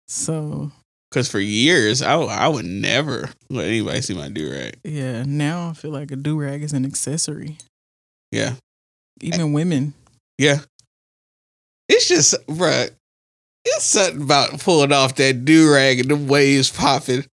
So 0.07 0.71
because 1.17 1.31
for 1.31 1.39
years 1.39 2.03
I 2.03 2.13
I 2.13 2.47
would 2.47 2.65
never 2.65 3.27
let 3.49 3.65
anybody 3.65 4.01
see 4.01 4.13
my 4.13 4.29
do 4.29 4.51
rag. 4.51 4.77
yeah, 4.83 5.23
now 5.23 5.69
I 5.69 5.73
feel 5.73 5.89
like 5.89 6.11
a 6.11 6.15
do 6.15 6.39
rag 6.39 6.61
is 6.61 6.73
an 6.73 6.85
accessory. 6.85 7.57
Yeah, 8.31 8.53
Even 9.19 9.51
women. 9.51 9.95
Yeah. 10.37 10.59
It's 11.89 12.07
just, 12.07 12.35
bruh, 12.45 12.91
it's 13.65 13.85
something 13.85 14.21
about 14.21 14.59
pulling 14.59 14.91
off 14.91 15.15
that 15.15 15.43
do 15.43 15.73
rag 15.73 16.01
and 16.01 16.09
the 16.11 16.15
waves 16.15 16.69
popping 16.69 17.25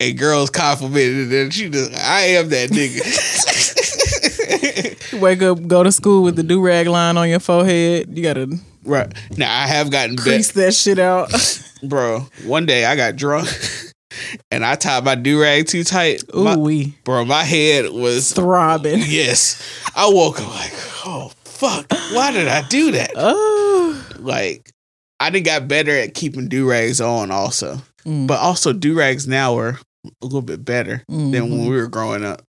and 0.00 0.18
girls 0.18 0.50
complimenting 0.50 1.32
and 1.32 1.54
she 1.54 1.68
just, 1.68 1.94
I 1.94 2.22
am 2.22 2.48
that 2.48 2.70
nigga. 2.70 3.00
Wake 5.20 5.42
up, 5.42 5.64
go 5.68 5.84
to 5.84 5.92
school 5.92 6.24
with 6.24 6.34
the 6.34 6.42
do 6.42 6.60
rag 6.60 6.88
line 6.88 7.16
on 7.16 7.28
your 7.28 7.38
forehead. 7.38 8.16
You 8.16 8.24
gotta 8.24 8.58
right. 8.84 9.12
Now, 9.36 9.52
I 9.52 9.66
have 9.66 9.90
gotten 9.90 10.16
crease 10.16 10.52
better. 10.52 10.66
that 10.66 10.72
shit 10.72 10.98
out. 10.98 11.30
Bro, 11.82 12.28
one 12.44 12.66
day 12.66 12.84
I 12.84 12.94
got 12.94 13.16
drunk 13.16 13.48
and 14.52 14.64
I 14.64 14.76
tied 14.76 15.04
my 15.04 15.14
do 15.16 15.40
rag 15.40 15.66
too 15.66 15.82
tight. 15.82 16.22
Ooh 16.34 16.56
wee. 16.58 16.94
bro, 17.04 17.24
my 17.24 17.42
head 17.42 17.90
was, 17.90 18.32
Throbbing. 18.32 19.00
yes. 19.04 19.60
I 19.96 20.08
woke 20.08 20.40
up 20.40 20.48
like, 20.48 20.72
oh, 21.04 21.32
fuck. 21.44 21.86
Why 22.12 22.30
did 22.30 22.46
I 22.48 22.62
do 22.68 22.92
that? 22.92 23.10
Oh. 23.16 24.06
Like, 24.18 24.70
I 25.18 25.30
done 25.30 25.42
got 25.42 25.66
better 25.66 25.90
at 25.90 26.14
keeping 26.14 26.48
do 26.48 26.68
rags 26.68 27.00
on 27.00 27.30
also. 27.32 27.78
Mm, 28.06 28.26
But 28.28 28.38
also, 28.38 28.72
do 28.72 28.94
rags 28.94 29.26
now 29.26 29.56
are 29.58 29.78
a 30.04 30.24
little 30.24 30.42
bit 30.42 30.64
better 30.64 31.02
than 31.08 31.32
when 31.32 31.50
mhm. 31.50 31.68
we 31.68 31.76
were 31.76 31.88
growing 31.88 32.24
up. 32.24 32.42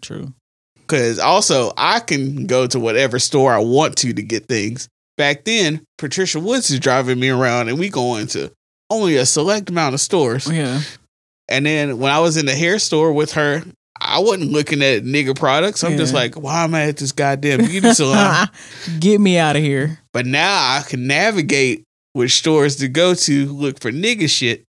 True. 0.00 0.32
Because 0.76 1.18
also, 1.18 1.72
I 1.76 2.00
can 2.00 2.46
go 2.46 2.66
to 2.66 2.78
whatever 2.80 3.18
store 3.18 3.52
I 3.52 3.58
want 3.58 3.96
to 3.98 4.12
to 4.12 4.22
get 4.22 4.46
things. 4.46 4.88
Back 5.16 5.44
then, 5.44 5.84
Patricia 5.98 6.40
Woods 6.40 6.70
is 6.70 6.80
driving 6.80 7.20
me 7.20 7.28
around, 7.28 7.68
and 7.68 7.78
we 7.78 7.88
going 7.88 8.26
to 8.28 8.50
only 8.90 9.16
a 9.16 9.26
select 9.26 9.70
amount 9.70 9.94
of 9.94 10.00
stores. 10.00 10.50
Yeah. 10.50 10.80
And 11.48 11.66
then 11.66 11.98
when 11.98 12.10
I 12.12 12.18
was 12.20 12.36
in 12.36 12.46
the 12.46 12.54
hair 12.54 12.78
store 12.78 13.12
with 13.12 13.32
her, 13.32 13.62
I 14.00 14.18
wasn't 14.18 14.50
looking 14.50 14.82
at 14.82 15.04
nigga 15.04 15.38
products. 15.38 15.84
I'm 15.84 15.96
just 15.96 16.12
like, 16.12 16.34
why 16.34 16.64
am 16.64 16.74
I 16.74 16.86
at 16.86 16.96
this 16.96 17.12
goddamn 17.12 17.64
beauty 17.64 17.92
salon? 17.94 18.48
Get 18.98 19.20
me 19.20 19.38
out 19.38 19.56
of 19.56 19.62
here. 19.62 20.00
but 20.12 20.26
now 20.26 20.52
I 20.52 20.82
can 20.86 21.06
navigate 21.06 21.84
which 22.12 22.32
stores 22.34 22.76
to 22.76 22.88
go 22.88 23.14
to 23.14 23.46
look 23.46 23.80
for 23.80 23.90
nigga 23.92 24.28
shit. 24.28 24.64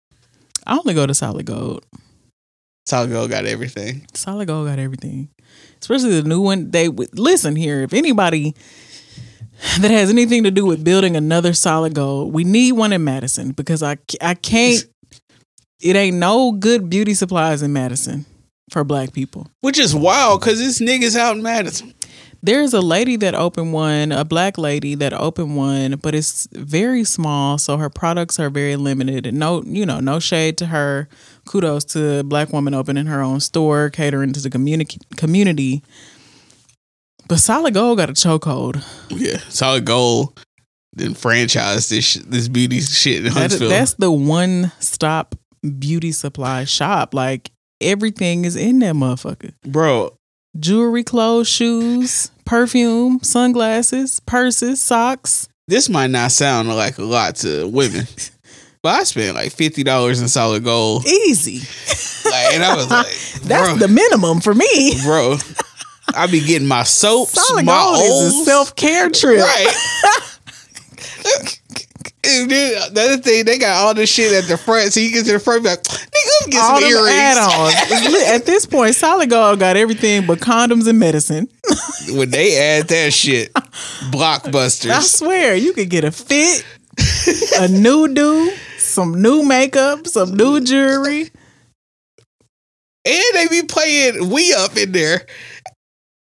I 0.66 0.76
only 0.78 0.94
go 0.94 1.06
to 1.06 1.14
Solid 1.14 1.46
Gold. 1.46 1.84
Solid 2.86 3.10
Gold 3.10 3.30
got 3.30 3.46
everything. 3.46 4.06
Solid 4.14 4.46
Gold 4.46 4.66
got 4.68 4.78
everything, 4.78 5.28
especially 5.80 6.20
the 6.20 6.28
new 6.28 6.40
one. 6.40 6.70
They 6.70 6.88
would 6.88 7.18
listen 7.18 7.56
here. 7.56 7.82
If 7.82 7.92
anybody 7.94 8.54
that 9.80 9.90
has 9.90 10.10
anything 10.10 10.44
to 10.44 10.50
do 10.50 10.64
with 10.64 10.84
building 10.84 11.16
another 11.16 11.52
Solid 11.52 11.94
Gold. 11.94 12.32
we 12.32 12.44
need 12.44 12.72
one 12.72 12.92
in 12.92 13.04
Madison 13.04 13.52
because 13.52 13.82
I 13.82 13.96
I 14.20 14.34
can't. 14.34 14.84
It 15.80 15.96
ain't 15.96 16.16
no 16.16 16.52
good 16.52 16.88
beauty 16.88 17.14
supplies 17.14 17.60
in 17.60 17.72
Madison 17.72 18.24
for 18.70 18.84
Black 18.84 19.12
people. 19.12 19.48
Which 19.60 19.78
is 19.78 19.94
wild 19.94 20.40
because 20.40 20.58
this 20.58 20.80
niggas 20.80 21.16
out 21.16 21.36
in 21.36 21.42
Madison. 21.42 21.92
There's 22.42 22.74
a 22.74 22.82
lady 22.82 23.16
that 23.16 23.34
opened 23.34 23.72
one, 23.72 24.12
a 24.12 24.22
black 24.22 24.58
lady 24.58 24.94
that 24.96 25.14
opened 25.14 25.56
one, 25.56 25.96
but 26.02 26.14
it's 26.14 26.46
very 26.52 27.02
small, 27.02 27.56
so 27.56 27.78
her 27.78 27.88
products 27.88 28.38
are 28.38 28.50
very 28.50 28.76
limited. 28.76 29.24
And 29.24 29.38
no, 29.38 29.62
you 29.62 29.86
know, 29.86 29.98
no 29.98 30.18
shade 30.18 30.58
to 30.58 30.66
her. 30.66 31.08
Kudos 31.46 31.86
to 31.86 32.22
black 32.24 32.52
woman 32.52 32.74
opening 32.74 33.06
her 33.06 33.22
own 33.22 33.40
store, 33.40 33.88
catering 33.88 34.34
to 34.34 34.40
the 34.40 34.50
community. 34.50 34.98
Community, 35.16 35.82
but 37.28 37.38
Solid 37.38 37.74
Gold 37.74 37.98
got 37.98 38.10
a 38.10 38.12
chokehold. 38.12 38.82
Yeah, 39.10 39.38
Solid 39.48 39.84
Gold 39.84 40.38
then 40.96 41.14
franchise 41.14 41.88
this 41.88 42.04
sh- 42.04 42.18
this 42.24 42.46
beauty 42.48 42.80
shit 42.80 43.26
in 43.26 43.34
That, 43.34 43.50
that's 43.50 43.94
the 43.94 44.12
one 44.12 44.70
stop 44.78 45.34
beauty 45.78 46.12
supply 46.12 46.64
shop. 46.64 47.14
Like 47.14 47.50
everything 47.80 48.44
is 48.44 48.54
in 48.56 48.78
that 48.80 48.94
motherfucker. 48.94 49.52
Bro, 49.66 50.16
Jewelry, 50.58 51.02
clothes, 51.02 51.48
shoes, 51.48 52.30
perfume, 52.44 53.18
sunglasses, 53.22 54.20
purses, 54.20 54.80
socks. 54.80 55.48
this 55.66 55.88
might 55.88 56.10
not 56.10 56.30
sound 56.30 56.68
like 56.68 56.98
a 56.98 57.02
lot 57.02 57.34
to 57.36 57.66
women, 57.66 58.06
but 58.82 59.00
I 59.00 59.02
spent 59.02 59.34
like 59.34 59.50
fifty 59.52 59.82
dollars 59.82 60.20
in 60.20 60.28
Solid 60.28 60.62
Gold, 60.62 61.06
Easy. 61.06 61.58
like, 62.30 62.54
and 62.54 62.62
I 62.62 62.76
was 62.76 62.88
like, 62.90 63.06
That's 63.42 63.80
the 63.80 63.88
minimum 63.88 64.40
for 64.40 64.54
me. 64.54 65.00
bro. 65.02 65.38
I 66.16 66.26
be 66.26 66.40
getting 66.40 66.68
my 66.68 66.82
soaps, 66.84 67.32
Solid 67.32 67.64
my 67.64 67.72
Gold 67.72 67.98
is 68.00 68.40
a 68.40 68.44
self 68.44 68.76
care 68.76 69.10
trip. 69.10 69.40
right. 69.40 69.74
And 72.26 72.50
then 72.50 72.94
the 72.94 73.00
other 73.02 73.16
thing, 73.18 73.44
they 73.44 73.58
got 73.58 73.76
all 73.84 73.92
this 73.92 74.10
shit 74.10 74.32
at 74.32 74.48
the 74.48 74.56
front, 74.56 74.92
so 74.94 75.00
you 75.00 75.10
get 75.12 75.26
to 75.26 75.32
the 75.32 75.38
front, 75.38 75.62
like, 75.64 75.82
nigga, 75.82 76.50
get 76.50 76.62
All 76.62 76.80
some 76.80 76.90
earrings. 76.90 77.10
add-ons. 77.10 78.14
At 78.28 78.46
this 78.46 78.64
point, 78.64 78.94
Solid 78.94 79.28
Gold 79.28 79.58
got 79.58 79.76
everything 79.76 80.26
but 80.26 80.38
condoms 80.38 80.88
and 80.88 80.98
medicine. 80.98 81.48
when 82.12 82.30
they 82.30 82.56
add 82.58 82.88
that 82.88 83.12
shit, 83.12 83.52
blockbusters. 84.10 84.90
I 84.90 85.00
swear, 85.00 85.54
you 85.54 85.74
could 85.74 85.90
get 85.90 86.04
a 86.04 86.10
fit, 86.10 86.64
a 87.60 87.68
new 87.68 88.08
do, 88.14 88.50
some 88.78 89.20
new 89.20 89.42
makeup, 89.44 90.06
some 90.06 90.34
new 90.34 90.62
jewelry. 90.62 91.30
And 93.06 93.22
they 93.34 93.48
be 93.48 93.66
playing 93.66 94.14
WEUP 94.30 94.82
in 94.82 94.92
there. 94.92 95.26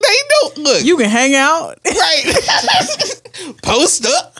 They 0.00 0.14
don't 0.30 0.58
look 0.58 0.84
You 0.84 0.96
can 0.96 1.08
hang 1.10 1.34
out. 1.34 1.78
right. 1.86 2.34
Post 3.62 4.06
up. 4.06 4.34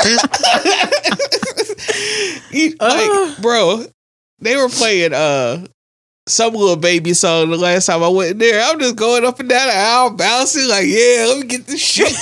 Like, 2.52 2.76
Uh. 2.80 3.34
bro, 3.40 3.84
they 4.40 4.56
were 4.56 4.68
playing 4.68 5.12
uh 5.12 5.66
some 6.28 6.54
Lil 6.54 6.76
Baby 6.76 7.14
song 7.14 7.50
the 7.50 7.56
last 7.56 7.86
time 7.86 8.02
I 8.02 8.08
went 8.08 8.32
in 8.32 8.38
there. 8.38 8.62
I'm 8.62 8.78
just 8.78 8.96
going 8.96 9.24
up 9.24 9.40
and 9.40 9.48
down 9.48 9.66
the 9.68 9.74
aisle, 9.74 10.10
bouncing, 10.10 10.68
like, 10.68 10.84
yeah, 10.86 11.24
let 11.28 11.38
me 11.38 11.44
get 11.46 11.66
this 11.66 11.80
shit. 11.80 12.12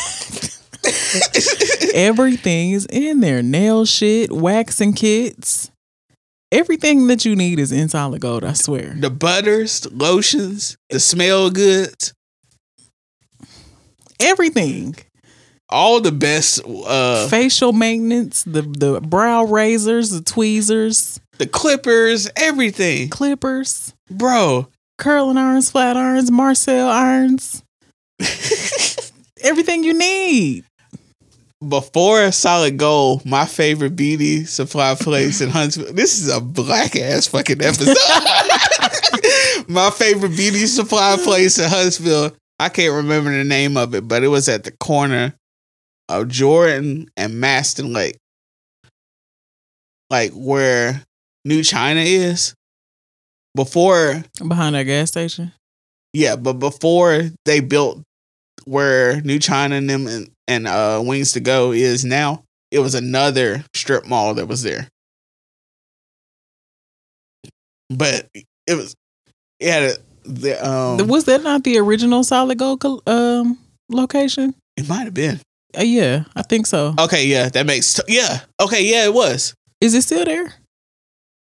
Everything 1.94 2.70
is 2.72 2.87
in 2.87 3.18
there. 3.20 3.42
Nail 3.42 3.85
shit, 3.85 4.31
waxing 4.33 4.92
kits. 4.92 5.70
Everything 6.53 7.09
that 7.09 7.25
you 7.25 7.35
need 7.35 7.59
is 7.59 7.72
inside 7.72 8.12
the 8.12 8.20
gold, 8.20 8.44
I 8.44 8.53
swear. 8.53 8.94
the 8.96 9.11
butters, 9.11 9.81
the 9.81 9.90
lotions, 9.90 10.77
the 10.90 11.01
smell 11.01 11.51
goods, 11.51 12.12
Everything. 14.21 14.97
all 15.69 16.01
the 16.01 16.13
best 16.13 16.61
uh 16.65 17.27
Facial 17.29 17.73
maintenance, 17.73 18.43
the 18.45 18.63
the 18.63 19.01
brow 19.01 19.45
razors, 19.45 20.11
the 20.11 20.23
tweezers, 20.23 21.21
the 21.39 21.47
clippers, 21.47 22.31
everything. 22.37 23.09
clippers, 23.09 23.93
Bro. 24.11 24.69
curling 24.99 25.37
irons, 25.37 25.71
flat 25.71 25.97
irons, 25.97 26.31
Marcel 26.31 26.89
irons. 26.89 27.63
Everything 29.43 29.85
you 29.85 29.93
need. 29.95 30.65
Before 31.67 32.31
Solid 32.33 32.77
Gold, 32.79 33.25
my 33.25 33.45
favorite 33.47 33.97
beauty 33.97 34.45
supply 34.45 34.95
place 34.95 35.41
in 35.41 35.51
Huntsville. 35.51 35.93
This 35.93 36.19
is 36.21 36.29
a 36.35 36.41
black 36.41 36.97
ass 36.97 37.27
fucking 37.27 37.63
episode. 37.63 37.97
my 39.69 39.91
favorite 39.91 40.37
beauty 40.37 40.67
supply 40.67 41.17
place 41.23 41.59
in 41.59 41.69
Huntsville. 41.69 42.33
I 42.59 42.69
can't 42.69 42.95
remember 42.95 43.31
the 43.31 43.45
name 43.45 43.77
of 43.77 43.95
it, 43.95 44.09
but 44.09 44.23
it 44.23 44.29
was 44.29 44.49
at 44.49 44.64
the 44.64 44.73
corner 44.73 45.35
of 46.09 46.29
Jordan 46.29 47.11
and 47.16 47.35
Mastin 47.35 47.95
Lake. 47.95 48.16
Like 50.09 50.33
where 50.33 51.03
New 51.45 51.62
China 51.62 52.01
is. 52.01 52.55
Before 53.55 54.23
Behind 54.47 54.75
that 54.75 54.85
gas 54.85 55.09
station. 55.09 55.53
Yeah, 56.12 56.37
but 56.37 56.55
before 56.55 57.31
they 57.45 57.61
built 57.61 58.03
where 58.64 59.21
New 59.23 59.38
China 59.38 59.77
and 59.77 59.88
them 59.88 60.07
and, 60.07 60.31
and 60.47 60.66
uh 60.66 61.03
Wings 61.05 61.33
to 61.33 61.40
Go 61.40 61.73
is 61.73 62.05
now, 62.05 62.45
it 62.71 62.81
was 62.81 62.95
another 62.95 63.64
strip 63.75 64.07
mall 64.07 64.35
that 64.35 64.47
was 64.47 64.62
there. 64.62 64.88
But 67.88 68.29
it 68.66 68.75
was 68.75 68.95
it 69.61 69.71
had 69.71 69.83
a 69.85 69.97
the 70.27 70.59
um 70.67 71.07
was 71.09 71.25
that 71.25 71.43
not 71.43 71.65
the 71.65 71.79
original 71.79 72.25
solid 72.25 72.59
gold 72.59 72.85
um 73.07 73.59
location? 73.89 74.55
it 74.77 74.89
might 74.89 75.05
have 75.05 75.15
been. 75.15 75.41
Uh, 75.79 75.83
yeah, 75.83 76.25
I 76.35 76.43
think 76.43 76.67
so. 76.67 76.95
Okay, 76.99 77.27
yeah, 77.27 77.49
that 77.51 77.67
makes 77.67 78.01
yeah. 78.09 78.41
Okay, 78.61 78.85
yeah, 78.85 79.05
it 79.07 79.15
was. 79.15 79.55
Is 79.81 79.95
it 79.95 80.03
still 80.03 80.25
there? 80.25 80.55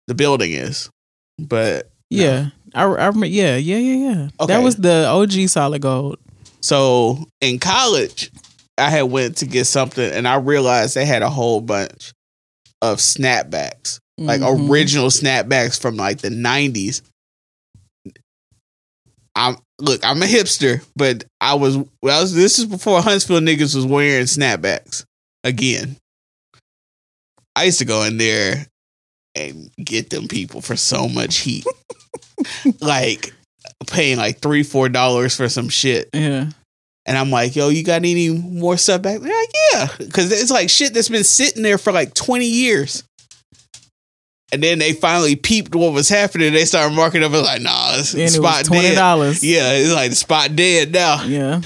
The 0.07 0.15
building 0.15 0.53
is. 0.53 0.91
But 1.39 1.91
Yeah. 2.11 2.51
I, 2.75 2.83
I 2.83 3.07
remember. 3.07 3.27
Yeah, 3.27 3.57
yeah, 3.57 3.77
yeah, 3.79 3.97
yeah. 4.15 4.29
Okay. 4.41 4.47
That 4.53 4.63
was 4.63 4.77
the 4.77 5.07
OG 5.07 5.49
solid 5.49 5.83
gold. 5.83 6.19
So 6.61 7.25
in 7.41 7.59
college, 7.59 8.31
I 8.79 8.91
had 8.91 9.03
went 9.03 9.37
to 9.39 9.47
get 9.47 9.67
something 9.67 10.11
and 10.11 10.27
I 10.27 10.37
realized 10.37 10.95
they 10.95 11.07
had 11.07 11.23
a 11.23 11.31
whole 11.31 11.61
bunch 11.61 12.13
of 12.83 12.99
snapbacks. 12.99 13.99
like 14.19 14.41
Mhm. 14.43 14.71
original 14.71 15.09
snapbacks 15.09 15.81
from 15.81 15.97
like 15.97 16.19
the 16.21 16.31
90s. 16.31 17.03
I'm 19.37 19.57
look, 19.81 20.05
I'm 20.05 20.23
a 20.23 20.27
hipster, 20.27 20.85
but 20.97 21.25
I 21.41 21.55
was 21.55 21.77
well, 22.03 22.19
I 22.19 22.23
was, 22.23 22.35
this 22.35 22.59
is 22.59 22.67
before 22.67 23.03
Huntsville 23.03 23.41
niggas 23.41 23.75
was 23.75 23.87
wearing 23.87 24.25
snapbacks 24.25 25.05
again. 25.43 25.97
I 27.57 27.65
used 27.65 27.79
to 27.79 27.85
go 27.85 28.03
in 28.03 28.19
there 28.19 28.67
and 29.35 29.71
get 29.77 30.11
them 30.11 30.29
people 30.29 30.61
for 30.61 30.77
so 30.77 31.09
much 31.09 31.39
heat. 31.39 31.67
like 32.81 33.33
paying 33.87 34.19
like 34.19 34.39
three, 34.39 34.63
four 34.63 34.89
dollars 34.89 35.37
for 35.37 35.49
some 35.49 35.69
shit. 35.69 36.11
Yeah. 36.13 36.51
And 37.07 37.19
I'm 37.19 37.31
like, 37.31 37.55
yo, 37.55 37.69
you 37.69 37.85
got 37.85 37.97
any 37.97 38.31
more 38.31 38.79
stuff 38.79 39.03
back? 39.03 39.21
They're 39.21 39.39
like, 39.39 39.53
yeah. 39.73 39.87
Cause 40.11 40.33
it's 40.33 40.51
like 40.51 40.71
shit 40.71 40.95
that's 40.95 41.11
been 41.11 41.25
sitting 41.25 41.63
there 41.63 41.77
for 41.77 41.93
like 41.93 42.15
20 42.15 42.47
years. 42.47 43.05
And 44.55 44.63
then 44.63 44.79
they 44.79 44.93
finally 44.93 45.35
peeped 45.35 45.75
what 45.75 45.93
was 45.93 46.09
happening. 46.09 46.53
They 46.53 46.65
started 46.65 46.95
marking 46.95 47.25
up 47.25 47.33
as 47.33 47.43
like, 47.43 47.61
nah, 47.61 47.95
it's 47.95 48.15
And 48.15 48.23
it 48.23 48.31
spot 48.31 48.65
twenty 48.65 48.95
dead. 48.95 49.43
Yeah, 49.43 49.73
it's 49.73 49.93
like 49.93 50.11
the 50.11 50.15
spot 50.17 50.55
dead 50.55 50.93
now. 50.93 51.25
Yeah. 51.25 51.61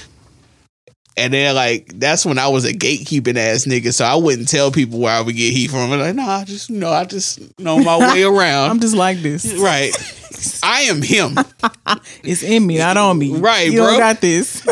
And 1.15 1.31
then 1.31 1.53
like 1.53 1.99
that's 1.99 2.25
when 2.25 2.39
I 2.39 2.47
was 2.47 2.65
a 2.65 2.73
gatekeeping 2.73 3.37
ass 3.37 3.65
nigga. 3.65 3.93
So 3.93 4.05
I 4.05 4.15
wouldn't 4.15 4.47
tell 4.47 4.71
people 4.71 4.97
where 4.97 5.13
I 5.13 5.21
would 5.21 5.35
get 5.35 5.53
heat 5.53 5.69
from. 5.69 5.91
I'm 5.91 5.99
like, 5.99 6.15
nah, 6.15 6.37
I 6.37 6.45
just 6.45 6.71
you 6.71 6.79
know, 6.79 6.89
I 6.91 7.05
just 7.05 7.59
know 7.59 7.77
my 7.77 7.95
way 8.11 8.23
around. 8.23 8.71
I'm 8.71 8.79
just 8.79 8.95
like 8.95 9.19
this. 9.19 9.53
right. 9.59 9.93
I 10.63 10.81
am 10.83 11.03
him. 11.03 11.37
It's 12.23 12.41
in 12.41 12.65
me, 12.65 12.79
not 12.79 12.97
on 12.97 13.19
me. 13.19 13.35
Right, 13.35 13.71
you 13.71 13.81
bro. 13.81 13.97
got 13.97 14.19
this. 14.19 14.65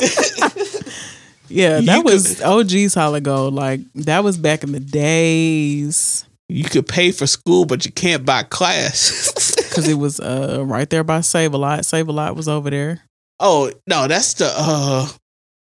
yeah, 1.49 1.81
that 1.81 1.97
You 1.97 2.01
was 2.01 2.41
OG 2.41 2.89
solid 2.89 3.23
gold. 3.23 3.53
Like 3.53 3.81
that 3.93 4.23
was 4.23 4.39
back 4.39 4.63
in 4.63 4.71
the 4.71 4.79
days 4.79 6.25
You 6.49 6.63
could 6.63 6.87
pay 6.87 7.11
for 7.11 7.27
school, 7.27 7.65
but 7.65 7.85
you 7.85 7.91
can't 7.91 8.25
buy 8.25 8.43
class. 8.43 9.53
because 9.57 9.87
it 9.87 9.95
was 9.95 10.19
uh 10.19 10.63
right 10.65 10.89
there 10.89 11.03
by 11.03 11.21
Save 11.21 11.53
a 11.53 11.57
Lot. 11.57 11.85
Save 11.85 12.07
a 12.07 12.11
Lot 12.11 12.35
was 12.35 12.47
over 12.47 12.69
there. 12.69 13.01
Oh 13.39 13.71
no, 13.85 14.07
that's 14.07 14.33
the 14.35 14.51
uh 14.55 15.07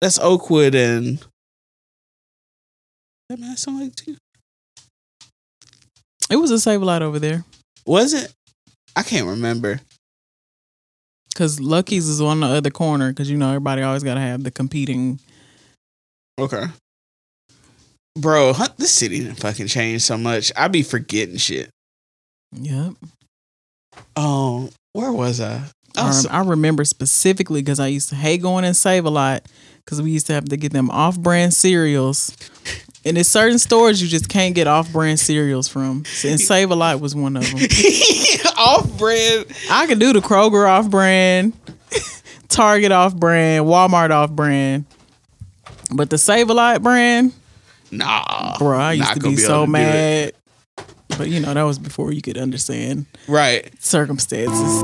that's 0.01 0.19
Oakwood 0.19 0.75
and 0.75 1.23
that 3.29 3.39
might 3.39 3.57
sound 3.57 3.79
like 3.81 3.95
too. 3.95 4.17
It 6.29 6.35
was 6.37 6.51
a 6.51 6.59
Save 6.59 6.81
a 6.81 6.85
Lot 6.85 7.01
over 7.01 7.19
there 7.19 7.45
Was 7.85 8.13
it? 8.13 8.33
I 8.95 9.03
can't 9.03 9.27
remember. 9.27 9.79
because 11.33 11.59
Lucky's 11.59 12.07
is 12.07 12.19
on 12.21 12.39
the 12.41 12.47
other 12.47 12.69
corner 12.71 13.09
because 13.09 13.29
you 13.29 13.37
know 13.37 13.49
everybody 13.49 13.81
always 13.81 14.03
got 14.03 14.15
to 14.15 14.19
have 14.21 14.43
the 14.43 14.51
competing. 14.51 15.19
Okay. 16.39 16.65
Bro, 18.17 18.53
this 18.77 18.91
city 18.91 19.19
didn't 19.19 19.39
fucking 19.39 19.67
change 19.67 20.01
so 20.03 20.17
much. 20.17 20.51
I'd 20.55 20.71
be 20.71 20.83
forgetting 20.83 21.37
shit. 21.37 21.69
Yep. 22.53 22.93
Oh, 24.15 24.57
um, 24.65 24.69
where 24.93 25.11
was 25.11 25.41
I? 25.41 25.63
I 25.95 26.01
I, 26.01 26.07
was- 26.07 26.25
I 26.27 26.39
remember 26.41 26.85
specifically 26.85 27.61
because 27.61 27.79
I 27.79 27.87
used 27.87 28.09
to 28.09 28.15
hate 28.15 28.41
going 28.41 28.65
and 28.65 28.75
Save 28.77 29.05
a 29.05 29.09
Lot 29.09 29.43
because 29.83 30.01
we 30.01 30.11
used 30.11 30.27
to 30.27 30.33
have 30.33 30.45
to 30.45 30.57
get 30.57 30.71
them 30.71 30.89
off-brand 30.91 31.53
cereals. 31.53 32.35
And 33.05 33.17
there's 33.17 33.27
certain 33.27 33.59
stores 33.59 34.01
you 34.01 34.07
just 34.07 34.29
can't 34.29 34.55
get 34.55 34.65
off-brand 34.67 35.19
cereals 35.19 35.67
from. 35.67 36.03
And 36.23 36.39
Save 36.39 36.71
a 36.71 36.75
Lot 36.75 37.01
was 37.01 37.15
one 37.15 37.35
of 37.35 37.43
them. 37.43 37.59
off 38.57 38.97
brand. 38.97 39.45
I 39.69 39.85
could 39.87 39.99
do 39.99 40.13
the 40.13 40.19
Kroger 40.19 40.67
off-brand, 40.69 41.53
Target 42.47 42.91
off-brand, 42.91 43.65
Walmart 43.65 44.11
off-brand, 44.11 44.85
but 45.91 46.09
the 46.09 46.17
Save 46.17 46.49
a 46.49 46.53
Lot 46.53 46.81
brand, 46.81 47.33
Nah, 47.97 48.57
bro, 48.57 48.77
I 48.77 48.93
used 48.93 49.13
to 49.13 49.19
gonna 49.19 49.35
be, 49.35 49.41
so 49.41 49.65
to 49.65 49.71
mad. 49.71 50.33
But 51.17 51.29
you 51.29 51.39
know 51.39 51.53
that 51.53 51.61
was 51.63 51.77
before 51.77 52.11
you 52.11 52.21
could 52.21 52.37
understand 52.37 53.05
Right. 53.27 53.71
circumstances. 53.81 54.83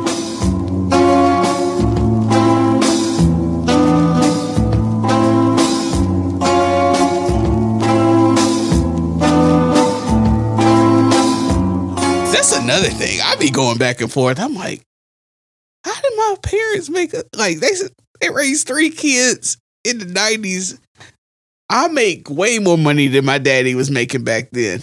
That's 12.31 12.55
another 12.55 12.87
thing. 12.89 13.19
I 13.23 13.35
be 13.35 13.49
going 13.49 13.77
back 13.77 13.99
and 14.01 14.11
forth. 14.11 14.39
I'm 14.39 14.53
like, 14.53 14.81
how 15.83 15.93
did 15.99 16.13
my 16.15 16.35
parents 16.41 16.89
make 16.89 17.13
a, 17.13 17.23
like 17.35 17.59
they 17.59 17.71
they 18.21 18.29
raised 18.29 18.67
three 18.67 18.91
kids 18.91 19.57
in 19.83 19.97
the 19.99 20.05
nineties? 20.05 20.79
I 21.69 21.87
make 21.89 22.29
way 22.29 22.59
more 22.59 22.77
money 22.77 23.07
than 23.07 23.25
my 23.25 23.37
daddy 23.37 23.75
was 23.75 23.91
making 23.91 24.23
back 24.23 24.49
then, 24.51 24.81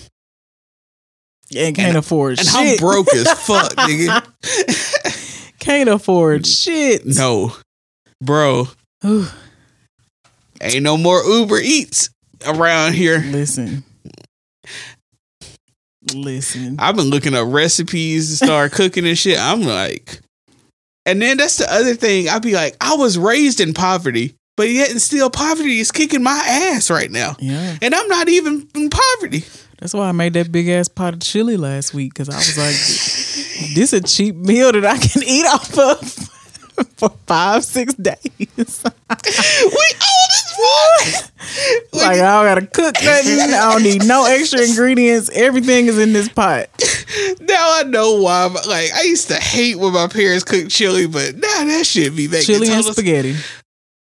And 1.55 1.75
can't 1.75 1.88
And- 1.88 1.96
afford 1.99 2.38
and 2.38 2.46
shit. 2.46 2.57
I'm 2.57 2.77
broke 2.77 3.12
as 3.14 3.31
fuck, 3.46 3.72
nigga. 3.75 5.53
Can't 5.59 5.88
afford 5.88 6.42
mm. 6.42 6.62
shit. 6.64 7.05
No, 7.07 7.53
bro, 8.22 8.68
ain't 10.61 10.83
no 10.83 10.96
more 10.96 11.25
Uber 11.25 11.59
Eats 11.59 12.09
around 12.46 12.94
here. 12.94 13.18
Listen. 13.27 13.83
Listen. 16.14 16.77
I've 16.79 16.94
been 16.94 17.11
looking 17.11 17.35
up 17.35 17.49
recipes 17.51 18.38
to 18.38 18.44
start 18.46 18.72
cooking 18.79 19.07
and 19.07 19.18
shit. 19.18 19.38
I'm 19.40 19.62
like, 19.62 20.20
and 21.05 21.20
then 21.20 21.37
that's 21.37 21.57
the 21.59 21.72
other 21.72 21.94
thing. 21.94 22.29
I'd 22.29 22.42
be 22.42 22.55
like, 22.55 22.77
I 22.81 22.94
was 22.94 23.18
raised 23.18 23.61
in 23.61 23.75
poverty, 23.75 24.37
but 24.56 24.70
yet 24.70 24.90
and 24.90 25.00
still 25.00 25.30
poverty 25.30 25.78
is 25.78 25.92
kicking 25.92 26.22
my 26.22 26.42
ass 26.46 26.90
right 26.90 27.10
now. 27.10 27.36
Yeah. 27.38 27.76
And 27.80 27.94
I'm 27.94 28.08
not 28.08 28.28
even 28.28 28.68
in 28.74 28.90
poverty. 28.90 29.44
That's 29.78 29.92
why 29.92 30.08
I 30.08 30.12
made 30.12 30.32
that 30.32 30.50
big 30.50 30.68
ass 30.68 30.88
pot 30.88 31.14
of 31.14 31.20
chili 31.20 31.56
last 31.56 31.92
week 31.92 32.14
because 32.14 32.30
I 32.30 32.36
was 32.36 32.56
like, 32.56 33.74
this 33.74 33.92
a 33.92 34.00
cheap 34.00 34.34
meal 34.34 34.72
that 34.72 34.86
I 34.86 34.96
can 34.98 35.22
eat 35.22 35.44
off 35.46 35.78
of 35.78 36.00
for 36.96 37.10
five, 37.26 37.62
six 37.62 37.92
days. 37.94 38.16
we 38.38 38.46
as 39.10 40.56
fuck. 40.56 41.30
like, 41.92 42.18
I 42.18 42.44
don't 42.44 42.46
gotta 42.46 42.66
cook 42.66 42.94
nothing. 43.02 43.40
I 43.40 43.72
don't 43.72 43.82
need 43.82 44.06
no 44.06 44.24
extra 44.24 44.62
ingredients. 44.62 45.30
Everything 45.34 45.86
is 45.86 45.98
in 45.98 46.14
this 46.14 46.30
pot. 46.30 46.68
now 47.40 47.78
I 47.78 47.82
know 47.86 48.20
why. 48.22 48.46
Like 48.46 48.92
I 48.94 49.02
used 49.02 49.28
to 49.28 49.36
hate 49.36 49.76
when 49.76 49.92
my 49.92 50.06
parents 50.08 50.44
cooked 50.44 50.70
chili, 50.70 51.06
but 51.06 51.34
now 51.34 51.64
that 51.64 51.84
shit 51.86 52.16
be 52.16 52.28
making 52.28 52.46
Chili 52.46 52.68
and 52.70 52.84
spaghetti. 52.84 53.36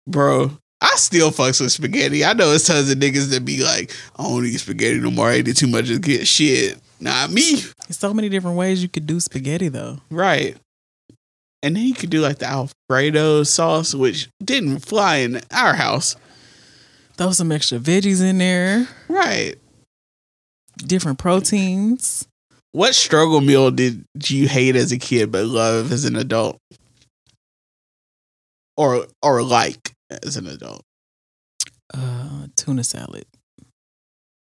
Bro, 0.08 0.58
I 0.82 0.96
still 0.96 1.32
fucks 1.32 1.62
with 1.62 1.72
spaghetti. 1.72 2.26
I 2.26 2.34
know 2.34 2.52
it's 2.52 2.68
tons 2.68 2.92
of 2.92 2.98
niggas 2.98 3.30
that 3.32 3.46
be 3.46 3.64
like, 3.64 3.92
I 4.18 4.24
don't 4.24 4.46
eat 4.46 4.58
spaghetti 4.60 5.00
no 5.00 5.12
more. 5.12 5.30
I 5.30 5.34
ate 5.36 5.48
it 5.48 5.58
too 5.58 5.68
much 5.68 5.88
to 5.88 6.00
get 6.00 6.28
shit. 6.28 6.78
Not 7.00 7.32
me. 7.32 7.56
There's 7.88 7.98
so 8.00 8.14
many 8.14 8.30
different 8.30 8.58
ways 8.58 8.82
you 8.82 8.90
could 8.90 9.06
do 9.08 9.20
spaghetti 9.20 9.70
though. 9.70 10.00
Right. 10.10 10.58
And 11.62 11.76
then 11.78 11.84
you 11.84 11.94
could 11.94 12.10
do 12.10 12.20
like 12.20 12.40
the 12.40 12.46
Alfredo 12.48 13.44
sauce, 13.44 13.94
which 13.96 14.28
didn't 14.44 14.80
fly 14.80 15.18
in 15.18 15.40
our 15.52 15.74
house. 15.74 16.16
Throw 17.16 17.32
some 17.32 17.52
extra 17.52 17.78
veggies 17.78 18.22
in 18.22 18.40
there, 18.40 18.88
Right. 19.08 19.56
different 20.78 21.20
proteins. 21.20 22.28
What 22.74 22.96
struggle 22.96 23.40
meal 23.40 23.70
did 23.72 24.04
you 24.28 24.48
hate 24.48 24.76
as 24.76 24.92
a 24.92 24.98
kid 24.98 25.32
but 25.32 25.46
love 25.46 25.92
as 25.92 26.04
an 26.06 26.16
adult? 26.18 26.58
Or 28.76 29.06
or 29.22 29.44
like 29.44 29.93
as 30.24 30.38
an 30.38 30.48
adult? 30.48 30.84
Uh, 31.94 32.48
tuna 32.56 32.84
salad, 32.84 33.26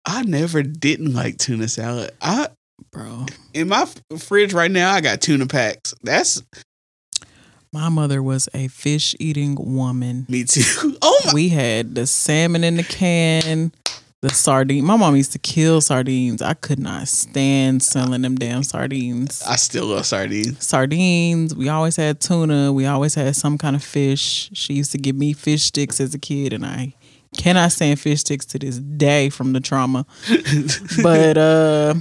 I 0.04 0.22
never 0.22 0.62
didn't 0.62 1.12
like 1.14 1.38
tuna 1.38 1.68
salad. 1.68 2.12
I 2.20 2.48
bro. 2.92 3.26
in 3.54 3.68
my 3.68 3.86
fridge 4.18 4.52
right 4.54 4.70
now 4.70 4.92
I 4.92 5.00
got 5.00 5.20
tuna 5.20 5.46
packs. 5.46 5.94
That's 6.02 6.42
My 7.72 7.88
mother 7.88 8.22
was 8.22 8.48
a 8.54 8.68
fish 8.68 9.14
eating 9.18 9.56
woman. 9.58 10.26
me 10.28 10.44
too. 10.44 10.96
Oh 11.02 11.20
my 11.26 11.32
We 11.34 11.48
had 11.50 11.94
the 11.94 12.06
salmon 12.06 12.64
in 12.64 12.76
the 12.76 12.82
can, 12.84 13.72
the 14.26 14.34
sardine. 14.34 14.84
My 14.84 14.96
mom 14.96 15.16
used 15.16 15.32
to 15.32 15.38
kill 15.38 15.80
sardines. 15.80 16.42
I 16.42 16.54
could 16.54 16.78
not 16.78 17.08
stand 17.08 17.82
selling 17.82 18.22
them 18.22 18.34
damn 18.34 18.62
sardines. 18.62 19.42
I 19.46 19.56
still 19.56 19.86
love 19.86 20.06
sardines. 20.06 20.66
Sardines. 20.66 21.54
We 21.54 21.68
always 21.68 21.96
had 21.96 22.20
tuna. 22.20 22.72
We 22.72 22.86
always 22.86 23.14
had 23.14 23.36
some 23.36 23.56
kind 23.58 23.76
of 23.76 23.84
fish. 23.84 24.50
She 24.52 24.74
used 24.74 24.92
to 24.92 24.98
give 24.98 25.16
me 25.16 25.32
fish 25.32 25.64
sticks 25.64 26.00
as 26.00 26.14
a 26.14 26.18
kid, 26.18 26.52
and 26.52 26.66
I 26.66 26.94
cannot 27.36 27.72
stand 27.72 28.00
fish 28.00 28.20
sticks 28.20 28.46
to 28.46 28.58
this 28.58 28.78
day 28.78 29.30
from 29.30 29.52
the 29.52 29.60
trauma. 29.60 30.06
But 31.02 31.38
uh 31.38 31.94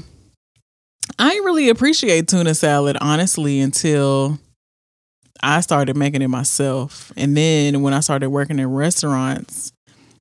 I 1.20 1.30
didn't 1.30 1.46
really 1.46 1.70
appreciate 1.70 2.28
tuna 2.28 2.56
salad 2.56 2.98
honestly 3.00 3.60
until 3.60 4.40
I 5.44 5.62
started 5.62 5.96
making 5.96 6.24
it 6.24 6.30
myself. 6.30 7.12
And 7.16 7.38
then 7.38 7.84
when 7.84 7.94
I 7.94 8.00
started 8.00 8.30
working 8.30 8.58
in 8.58 8.68
restaurants 8.72 9.72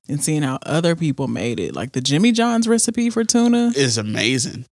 and 0.07 0.23
seeing 0.23 0.43
how 0.43 0.59
other 0.63 0.95
people 0.95 1.27
made 1.27 1.59
it, 1.59 1.75
like 1.75 1.93
the 1.93 2.01
Jimmy 2.01 2.31
John's 2.31 2.67
recipe 2.67 3.09
for 3.09 3.23
tuna, 3.23 3.71
is 3.75 3.97
amazing. 3.97 4.65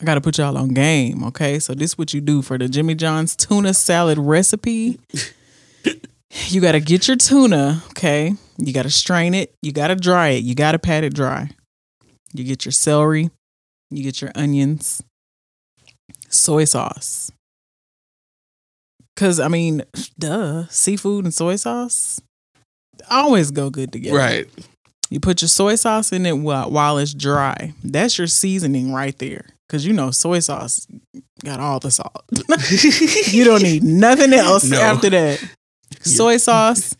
I 0.00 0.04
got 0.04 0.14
to 0.14 0.20
put 0.20 0.38
y'all 0.38 0.58
on 0.58 0.68
game, 0.68 1.24
okay? 1.24 1.58
So 1.58 1.74
this 1.74 1.92
is 1.92 1.98
what 1.98 2.12
you 2.12 2.20
do 2.20 2.42
for 2.42 2.58
the 2.58 2.68
Jimmy 2.68 2.94
John's 2.94 3.34
tuna 3.34 3.72
salad 3.72 4.18
recipe. 4.18 5.00
you 6.48 6.60
got 6.60 6.72
to 6.72 6.80
get 6.80 7.08
your 7.08 7.16
tuna, 7.16 7.82
okay? 7.90 8.34
You 8.58 8.72
got 8.72 8.82
to 8.82 8.90
strain 8.90 9.32
it, 9.32 9.54
you 9.62 9.72
got 9.72 9.88
to 9.88 9.96
dry 9.96 10.28
it, 10.28 10.44
you 10.44 10.54
got 10.54 10.72
to 10.72 10.78
pat 10.78 11.04
it 11.04 11.14
dry. 11.14 11.50
You 12.32 12.44
get 12.44 12.66
your 12.66 12.72
celery, 12.72 13.30
you 13.90 14.02
get 14.02 14.20
your 14.20 14.32
onions, 14.34 15.02
soy 16.28 16.64
sauce. 16.64 17.30
Cuz 19.14 19.40
I 19.40 19.48
mean, 19.48 19.82
duh, 20.18 20.66
seafood 20.68 21.24
and 21.24 21.32
soy 21.32 21.56
sauce 21.56 22.20
always 23.10 23.50
go 23.50 23.70
good 23.70 23.92
together. 23.92 24.16
Right. 24.16 24.48
You 25.10 25.20
put 25.20 25.40
your 25.42 25.48
soy 25.48 25.76
sauce 25.76 26.12
in 26.12 26.26
it 26.26 26.36
while, 26.38 26.70
while 26.70 26.98
it's 26.98 27.14
dry. 27.14 27.72
That's 27.84 28.18
your 28.18 28.26
seasoning 28.26 28.92
right 28.92 29.16
there. 29.18 29.46
Cause 29.68 29.84
you 29.84 29.92
know 29.92 30.12
soy 30.12 30.38
sauce 30.38 30.86
got 31.44 31.58
all 31.58 31.80
the 31.80 31.90
salt. 31.90 32.24
you 33.32 33.42
don't 33.44 33.62
need 33.62 33.82
nothing 33.82 34.32
else 34.32 34.64
No. 34.64 34.80
after 34.80 35.10
that. 35.10 35.42
Soy 36.02 36.36
sauce. 36.36 36.94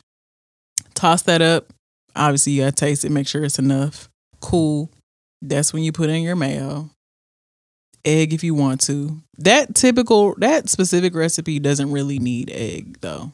Toss 0.95 1.23
that 1.23 1.43
up. 1.43 1.67
Obviously, 2.17 2.53
you 2.55 2.63
gotta 2.63 2.73
taste 2.73 3.05
it. 3.05 3.11
Make 3.11 3.29
sure 3.29 3.45
it's 3.45 3.59
enough. 3.61 4.09
Cool. 4.41 4.91
That's 5.43 5.73
when 5.73 5.83
you 5.85 5.93
put 5.93 6.11
in 6.11 6.23
your 6.23 6.35
mayo. 6.35 6.91
Egg 8.05 8.33
if 8.33 8.43
you 8.43 8.55
want 8.55 8.81
to. 8.83 9.21
That 9.39 9.75
typical, 9.75 10.35
that 10.39 10.69
specific 10.69 11.15
recipe 11.15 11.59
doesn't 11.61 11.91
really 11.93 12.19
need 12.19 12.51
egg 12.51 12.99
though. 13.01 13.33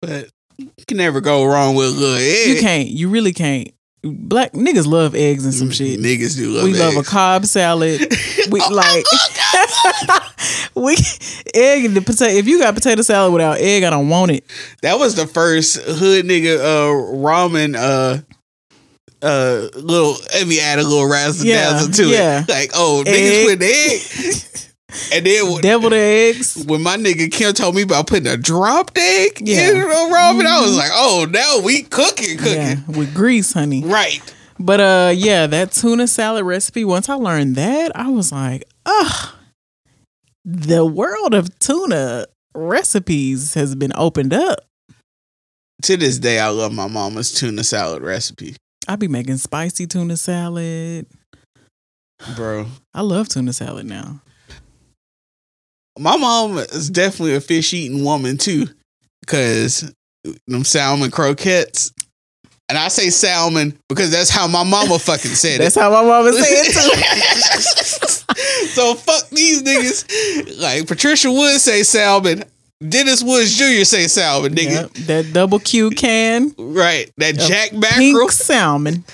But 0.00 0.28
you 0.58 0.84
can 0.86 0.96
never 0.96 1.20
go 1.20 1.44
wrong 1.44 1.74
with 1.74 1.86
a 1.88 1.90
little 1.90 2.16
egg. 2.16 2.48
You 2.48 2.60
can't. 2.60 2.88
You 2.88 3.08
really 3.08 3.32
can't. 3.32 3.70
Black 4.02 4.52
niggas 4.52 4.86
love 4.86 5.14
eggs 5.16 5.44
and 5.44 5.52
some 5.52 5.70
shit. 5.70 5.98
Niggas 5.98 6.36
do 6.36 6.50
love 6.50 6.64
we 6.64 6.74
love 6.74 6.94
a 6.94 6.98
eggs. 6.98 7.08
cob 7.08 7.46
salad. 7.46 8.00
We 8.48 8.60
Oh, 8.62 8.72
like 8.72 9.04
we 10.76 10.94
egg 11.52 11.84
and 11.86 11.96
the 11.96 12.00
potato. 12.00 12.32
If 12.32 12.46
you 12.46 12.60
got 12.60 12.74
potato 12.76 13.02
salad 13.02 13.32
without 13.32 13.58
egg, 13.58 13.82
I 13.82 13.90
don't 13.90 14.08
want 14.08 14.30
it. 14.30 14.44
That 14.82 15.00
was 15.00 15.16
the 15.16 15.26
first 15.26 15.78
hood 15.82 16.24
nigga 16.26 16.58
uh 16.58 17.16
ramen 17.16 17.74
uh 17.74 18.18
uh 19.20 19.68
little 19.74 20.14
if 20.34 20.48
he 20.48 20.60
add 20.60 20.78
a 20.78 20.84
little 20.84 21.08
razzle 21.10 21.44
Yeah, 21.44 21.72
dazzle 21.72 21.92
to 21.94 22.06
yeah. 22.08 22.42
it. 22.42 22.48
Like, 22.48 22.70
oh 22.74 23.02
Egg. 23.04 23.08
niggas 23.08 23.56
put 23.56 23.62
egg. 23.64 24.62
and 25.12 25.24
then 25.26 25.52
when, 25.52 25.60
Deviled 25.62 25.92
eggs. 25.92 26.64
when 26.66 26.82
my 26.82 26.96
nigga 26.96 27.30
Kim 27.30 27.52
told 27.52 27.74
me 27.74 27.82
about 27.82 28.06
putting 28.06 28.26
a 28.26 28.36
dropped 28.36 28.96
egg 28.98 29.40
Yeah. 29.40 29.70
in 29.70 29.76
a 29.76 29.84
ramen, 29.84 30.46
I 30.46 30.60
was 30.62 30.76
like, 30.76 30.90
oh 30.92 31.26
now 31.30 31.60
we 31.64 31.82
cooking, 31.82 32.38
cooking. 32.38 32.54
Yeah, 32.54 32.76
with 32.88 33.14
grease, 33.14 33.52
honey. 33.52 33.82
Right. 33.84 34.20
But 34.58 34.80
uh, 34.80 35.12
yeah, 35.14 35.46
that 35.48 35.72
tuna 35.72 36.06
salad 36.08 36.44
recipe. 36.44 36.84
Once 36.84 37.08
I 37.08 37.14
learned 37.14 37.56
that, 37.56 37.92
I 37.94 38.08
was 38.08 38.32
like, 38.32 38.64
ugh, 38.86 39.34
the 40.44 40.84
world 40.84 41.34
of 41.34 41.58
tuna 41.58 42.26
recipes 42.54 43.54
has 43.54 43.74
been 43.74 43.92
opened 43.94 44.32
up. 44.32 44.60
To 45.82 45.96
this 45.98 46.18
day 46.18 46.40
I 46.40 46.48
love 46.48 46.72
my 46.72 46.86
mama's 46.88 47.32
tuna 47.32 47.62
salad 47.64 48.02
recipe. 48.02 48.56
I 48.88 48.96
be 48.96 49.08
making 49.08 49.36
spicy 49.36 49.86
tuna 49.86 50.16
salad. 50.16 51.06
Bro. 52.34 52.66
I 52.94 53.02
love 53.02 53.28
tuna 53.28 53.52
salad 53.52 53.84
now. 53.84 54.20
My 55.98 56.16
mom 56.16 56.58
is 56.58 56.90
definitely 56.90 57.34
a 57.34 57.40
fish 57.40 57.72
eating 57.72 58.04
woman 58.04 58.36
too, 58.38 58.66
because 59.20 59.92
them 60.46 60.64
salmon 60.64 61.10
croquettes. 61.10 61.92
And 62.68 62.76
I 62.76 62.88
say 62.88 63.10
salmon 63.10 63.78
because 63.88 64.10
that's 64.10 64.28
how 64.28 64.48
my 64.48 64.64
mama 64.64 64.98
fucking 64.98 65.30
said 65.30 65.60
That's 65.60 65.76
it. 65.76 65.80
That's 65.80 65.86
how 65.86 65.90
my 65.90 66.02
mama 66.02 66.32
said 66.32 66.64
it 66.66 68.34
too. 68.34 68.66
so 68.70 68.94
fuck 68.94 69.28
these 69.30 69.62
niggas. 69.62 70.60
Like 70.60 70.88
Patricia 70.88 71.30
Wood 71.30 71.60
say 71.60 71.84
salmon. 71.84 72.42
Dennis 72.86 73.22
Woods 73.22 73.56
Jr. 73.56 73.84
say 73.84 74.06
salmon, 74.06 74.54
nigga. 74.54 74.82
Yep, 74.82 74.92
that 75.06 75.32
double 75.32 75.58
Q 75.60 75.90
can. 75.90 76.52
Right. 76.58 77.10
That 77.16 77.36
Jack 77.38 77.72
mackerel. 77.72 78.28
salmon. 78.28 79.04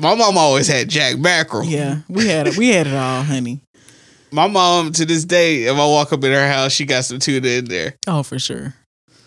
My 0.00 0.14
mom 0.14 0.38
always 0.38 0.68
had 0.68 0.88
Jack 0.88 1.18
mackerel. 1.18 1.64
Yeah, 1.64 1.98
we 2.08 2.26
had 2.28 2.46
it. 2.46 2.56
We 2.56 2.70
had 2.70 2.86
it 2.86 2.94
all, 2.94 3.22
honey. 3.22 3.60
My 4.34 4.48
mom 4.48 4.90
to 4.92 5.06
this 5.06 5.24
day, 5.24 5.62
if 5.62 5.74
I 5.76 5.86
walk 5.86 6.12
up 6.12 6.24
in 6.24 6.32
her 6.32 6.48
house, 6.48 6.72
she 6.72 6.84
got 6.84 7.04
some 7.04 7.20
tuna 7.20 7.46
in 7.46 7.66
there. 7.66 7.94
Oh, 8.08 8.24
for 8.24 8.40
sure, 8.40 8.74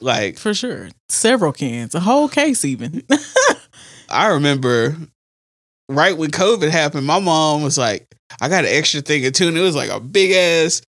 Like 0.01 0.37
for 0.37 0.53
sure. 0.53 0.89
Several 1.07 1.53
cans, 1.53 1.95
a 1.95 2.01
whole 2.01 2.27
case, 2.27 2.65
even. 2.65 3.03
I 4.09 4.27
remember 4.27 4.97
right 5.87 6.17
when 6.17 6.29
COVID 6.31 6.69
happened, 6.69 7.07
my 7.07 7.19
mom 7.21 7.63
was 7.63 7.77
like, 7.77 8.05
I 8.41 8.49
got 8.49 8.65
an 8.65 8.71
extra 8.73 8.99
thing 8.99 9.25
of 9.25 9.31
tuna. 9.31 9.57
It 9.57 9.63
was 9.63 9.77
like 9.77 9.89
a 9.89 10.01
big 10.01 10.31
ass 10.31 10.81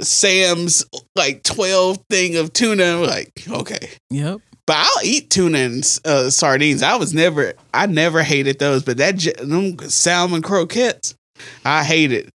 Sam's 0.00 0.84
like 1.16 1.42
12 1.42 1.98
thing 2.08 2.36
of 2.36 2.52
tuna. 2.52 2.84
I'm 2.84 3.02
like, 3.02 3.32
okay. 3.48 3.90
yep. 4.10 4.40
But 4.68 4.76
I'll 4.78 5.04
eat 5.04 5.30
tuna 5.30 5.58
and 5.58 5.98
uh, 6.04 6.30
sardines. 6.30 6.84
I 6.84 6.94
was 6.96 7.12
never, 7.12 7.54
I 7.74 7.86
never 7.86 8.22
hated 8.22 8.60
those. 8.60 8.84
But 8.84 8.98
that 8.98 9.16
j- 9.16 9.32
them 9.32 9.76
salmon 9.88 10.42
croquettes, 10.42 11.16
I 11.64 11.82
hate 11.82 12.12
it. 12.12 12.30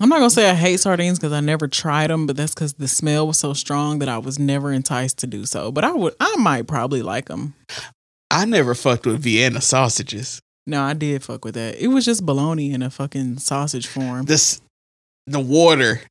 I'm 0.00 0.08
not 0.08 0.18
gonna 0.18 0.30
say 0.30 0.48
I 0.48 0.54
hate 0.54 0.78
sardines 0.78 1.18
because 1.18 1.32
I 1.32 1.40
never 1.40 1.66
tried 1.66 2.10
them, 2.10 2.26
but 2.26 2.36
that's 2.36 2.54
because 2.54 2.74
the 2.74 2.86
smell 2.86 3.26
was 3.26 3.38
so 3.38 3.52
strong 3.52 3.98
that 3.98 4.08
I 4.08 4.18
was 4.18 4.38
never 4.38 4.72
enticed 4.72 5.18
to 5.18 5.26
do 5.26 5.44
so. 5.44 5.72
But 5.72 5.84
I 5.84 5.92
would, 5.92 6.14
I 6.20 6.36
might 6.36 6.68
probably 6.68 7.02
like 7.02 7.26
them. 7.26 7.54
I 8.30 8.44
never 8.44 8.74
fucked 8.74 9.06
with 9.06 9.22
Vienna 9.22 9.60
sausages. 9.60 10.40
No, 10.66 10.82
I 10.82 10.92
did 10.92 11.24
fuck 11.24 11.44
with 11.44 11.54
that. 11.54 11.76
It 11.82 11.88
was 11.88 12.04
just 12.04 12.24
bologna 12.24 12.72
in 12.72 12.82
a 12.82 12.90
fucking 12.90 13.38
sausage 13.38 13.86
form. 13.86 14.26
This, 14.26 14.60
the 15.26 15.40
water. 15.40 16.00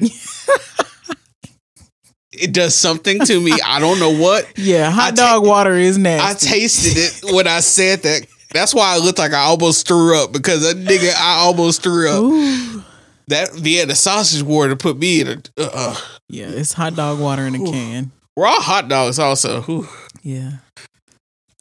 it 2.33 2.53
does 2.53 2.75
something 2.75 3.19
to 3.19 3.39
me. 3.39 3.53
I 3.63 3.79
don't 3.79 3.99
know 3.99 4.13
what. 4.15 4.51
Yeah, 4.57 4.89
hot 4.89 5.13
I 5.13 5.15
dog 5.15 5.45
water 5.45 5.75
is 5.75 5.97
nasty. 5.97 6.47
I 6.47 6.51
tasted 6.51 6.97
it 6.97 7.35
when 7.35 7.47
I 7.47 7.59
said 7.59 8.01
that. 8.01 8.25
That's 8.51 8.73
why 8.73 8.95
I 8.95 8.97
looked 8.97 9.19
like 9.19 9.33
I 9.33 9.43
almost 9.43 9.87
threw 9.87 10.17
up 10.17 10.31
because 10.31 10.69
a 10.69 10.73
nigga 10.73 11.13
I 11.15 11.37
almost 11.39 11.83
threw 11.83 12.09
up. 12.09 12.23
Ooh. 12.23 12.83
That 13.29 13.51
Vienna 13.53 13.95
sausage 13.95 14.41
water 14.43 14.75
put 14.75 14.97
me 14.97 15.21
in 15.21 15.27
a 15.27 15.41
uh, 15.57 15.95
Yeah, 16.29 16.47
it's 16.47 16.73
hot 16.73 16.95
dog 16.95 17.19
water 17.19 17.45
in 17.45 17.55
a 17.55 17.61
Ooh. 17.61 17.71
can. 17.71 18.11
raw 18.37 18.59
hot 18.59 18.87
dogs. 18.87 19.19
Also. 19.19 19.85
Yeah. 20.23 20.51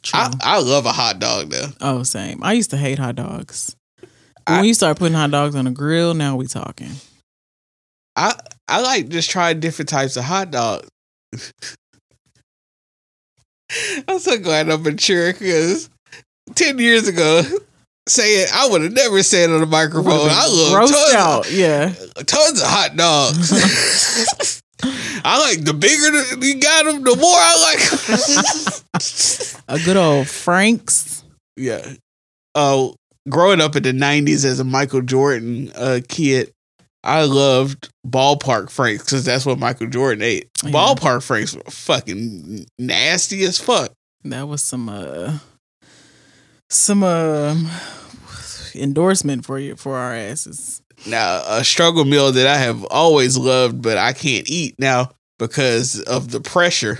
True. 0.03 0.19
I 0.19 0.33
I 0.41 0.59
love 0.59 0.85
a 0.85 0.91
hot 0.93 1.19
dog 1.19 1.49
though. 1.49 1.67
oh, 1.81 2.03
same. 2.03 2.41
I 2.43 2.53
used 2.53 2.69
to 2.71 2.77
hate 2.77 2.99
hot 2.99 3.15
dogs. 3.15 3.75
I- 4.45 4.57
when 4.57 4.65
you 4.65 4.73
start 4.73 4.97
putting 4.97 5.15
hot 5.15 5.31
dogs 5.31 5.55
on 5.55 5.67
a 5.67 5.71
grill, 5.71 6.13
now 6.13 6.35
we 6.37 6.47
talking. 6.47 6.91
I 8.15 8.33
I 8.69 8.81
like 8.81 9.09
just 9.09 9.29
trying 9.29 9.59
different 9.59 9.89
types 9.89 10.15
of 10.17 10.23
hot 10.23 10.51
dogs. 10.51 10.87
I'm 14.07 14.19
so 14.19 14.37
glad 14.37 14.69
I'm 14.69 14.83
mature 14.83 15.33
because 15.33 15.89
ten 16.55 16.79
years 16.79 17.07
ago, 17.07 17.41
saying 18.07 18.47
I 18.53 18.67
would 18.69 18.81
have 18.81 18.93
never 18.93 19.21
said 19.23 19.49
on 19.49 19.59
the 19.59 19.65
microphone. 19.65 20.29
I 20.29 20.47
love 20.47 20.89
tons, 20.89 21.13
out. 21.13 21.51
Yeah. 21.51 21.93
tons 22.25 22.61
of 22.61 22.67
hot 22.67 22.95
dogs. 22.95 24.61
I 24.83 25.39
like 25.39 25.63
the 25.65 25.73
bigger 25.73 26.11
the, 26.11 26.45
you 26.45 26.59
got 26.59 26.85
them, 26.85 27.03
the 27.03 27.15
more 27.15 27.35
I 27.35 27.55
like. 29.67 29.79
A 29.81 29.83
good 29.83 29.97
old 29.97 30.27
Frank's. 30.27 31.23
yeah. 31.55 31.93
Uh, 32.55 32.89
growing 33.29 33.59
up 33.61 33.75
in 33.75 33.83
the 33.83 33.91
'90s 33.91 34.45
as 34.45 34.59
a 34.59 34.63
Michael 34.63 35.01
Jordan 35.01 35.71
uh, 35.75 35.99
kid, 36.07 36.51
I 37.03 37.23
loved 37.23 37.89
ballpark 38.07 38.69
franks 38.69 39.03
because 39.05 39.25
that's 39.25 39.45
what 39.45 39.59
Michael 39.59 39.87
Jordan 39.87 40.23
ate. 40.23 40.49
Yeah. 40.63 40.71
Ballpark 40.71 41.23
franks 41.23 41.55
were 41.55 41.61
fucking 41.69 42.65
nasty 42.79 43.43
as 43.43 43.57
fuck. 43.59 43.91
That 44.23 44.47
was 44.47 44.61
some 44.63 44.89
uh 44.89 45.37
some 46.69 47.03
um 47.03 47.69
endorsement 48.75 49.45
for 49.45 49.59
you 49.59 49.75
for 49.75 49.97
our 49.97 50.13
asses. 50.13 50.81
Now, 51.05 51.43
a 51.47 51.63
struggle 51.63 52.05
meal 52.05 52.31
that 52.31 52.47
I 52.47 52.57
have 52.57 52.83
always 52.85 53.37
loved, 53.37 53.81
but 53.81 53.97
I 53.97 54.13
can't 54.13 54.49
eat 54.49 54.75
now 54.79 55.11
because 55.37 55.99
of 56.01 56.31
the 56.31 56.41
pressure. 56.41 56.99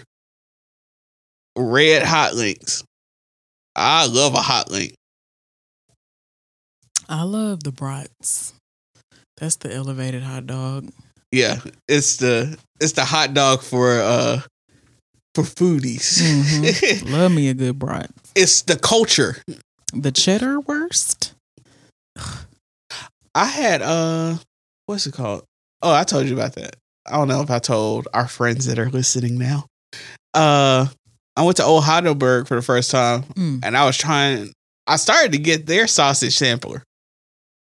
Red 1.58 2.04
hot 2.04 2.36
links. 2.36 2.84
I 3.76 4.06
love 4.06 4.36
a 4.36 4.42
hot 4.42 4.70
link. 4.72 4.94
I 7.10 7.24
love 7.24 7.64
the 7.64 7.72
brats. 7.72 8.54
That's 9.38 9.56
the 9.56 9.74
elevated 9.74 10.24
hot 10.24 10.46
dog. 10.48 10.90
Yeah, 11.32 11.58
it's 11.88 12.18
the 12.18 12.58
it's 12.80 12.94
the 12.94 13.06
hot 13.06 13.34
dog 13.34 13.62
for 13.62 14.00
uh 14.00 14.42
for 15.36 15.44
foodies. 15.44 16.20
Mhm. 16.22 17.12
Love 17.12 17.32
me 17.32 17.50
a 17.50 17.54
good 17.54 17.78
brat. 17.78 18.10
It's 18.40 18.62
the 18.62 18.78
culture. 18.78 19.38
The 19.94 20.12
cheddar 20.12 20.60
wurst? 20.60 21.34
I 23.36 23.46
had 23.46 23.82
uh 23.82 24.38
what's 24.86 25.08
it 25.08 25.14
called? 25.14 25.44
Oh, 25.82 25.92
I 25.94 26.04
told 26.04 26.28
you 26.28 26.34
about 26.36 26.54
that. 26.56 26.76
I 27.06 27.14
don't 27.18 27.28
know 27.28 27.42
if 27.42 27.50
I 27.50 27.60
told 27.60 28.08
our 28.14 28.28
friends 28.28 28.66
that 28.68 28.78
are 28.80 28.90
listening 28.90 29.38
now. 29.40 29.66
Uh 30.34 30.88
I 31.36 31.44
went 31.44 31.58
to 31.58 31.64
Old 31.64 31.84
Heidelberg 31.84 32.48
for 32.48 32.56
the 32.56 32.62
first 32.62 32.92
time 32.92 33.24
Mm. 33.36 33.60
and 33.64 33.76
I 33.78 33.86
was 33.86 33.98
trying 33.98 34.52
I 34.86 34.98
started 34.98 35.32
to 35.34 35.38
get 35.40 35.66
their 35.66 35.88
sausage 35.88 36.36
sampler. 36.36 36.84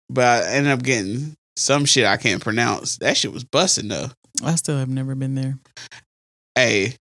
But 0.10 0.44
I 0.46 0.52
ended 0.54 0.72
up 0.74 0.84
getting 0.84 1.36
some 1.58 1.84
shit 1.86 2.06
I 2.06 2.18
can't 2.18 2.42
pronounce. 2.42 2.98
That 2.98 3.18
shit 3.18 3.32
was 3.34 3.44
busting 3.44 3.88
though. 3.90 4.08
I 4.44 4.56
still 4.56 4.78
have 4.78 4.90
never 4.90 5.16
been 5.16 5.36
there. 5.36 5.58
Hey, 6.56 6.96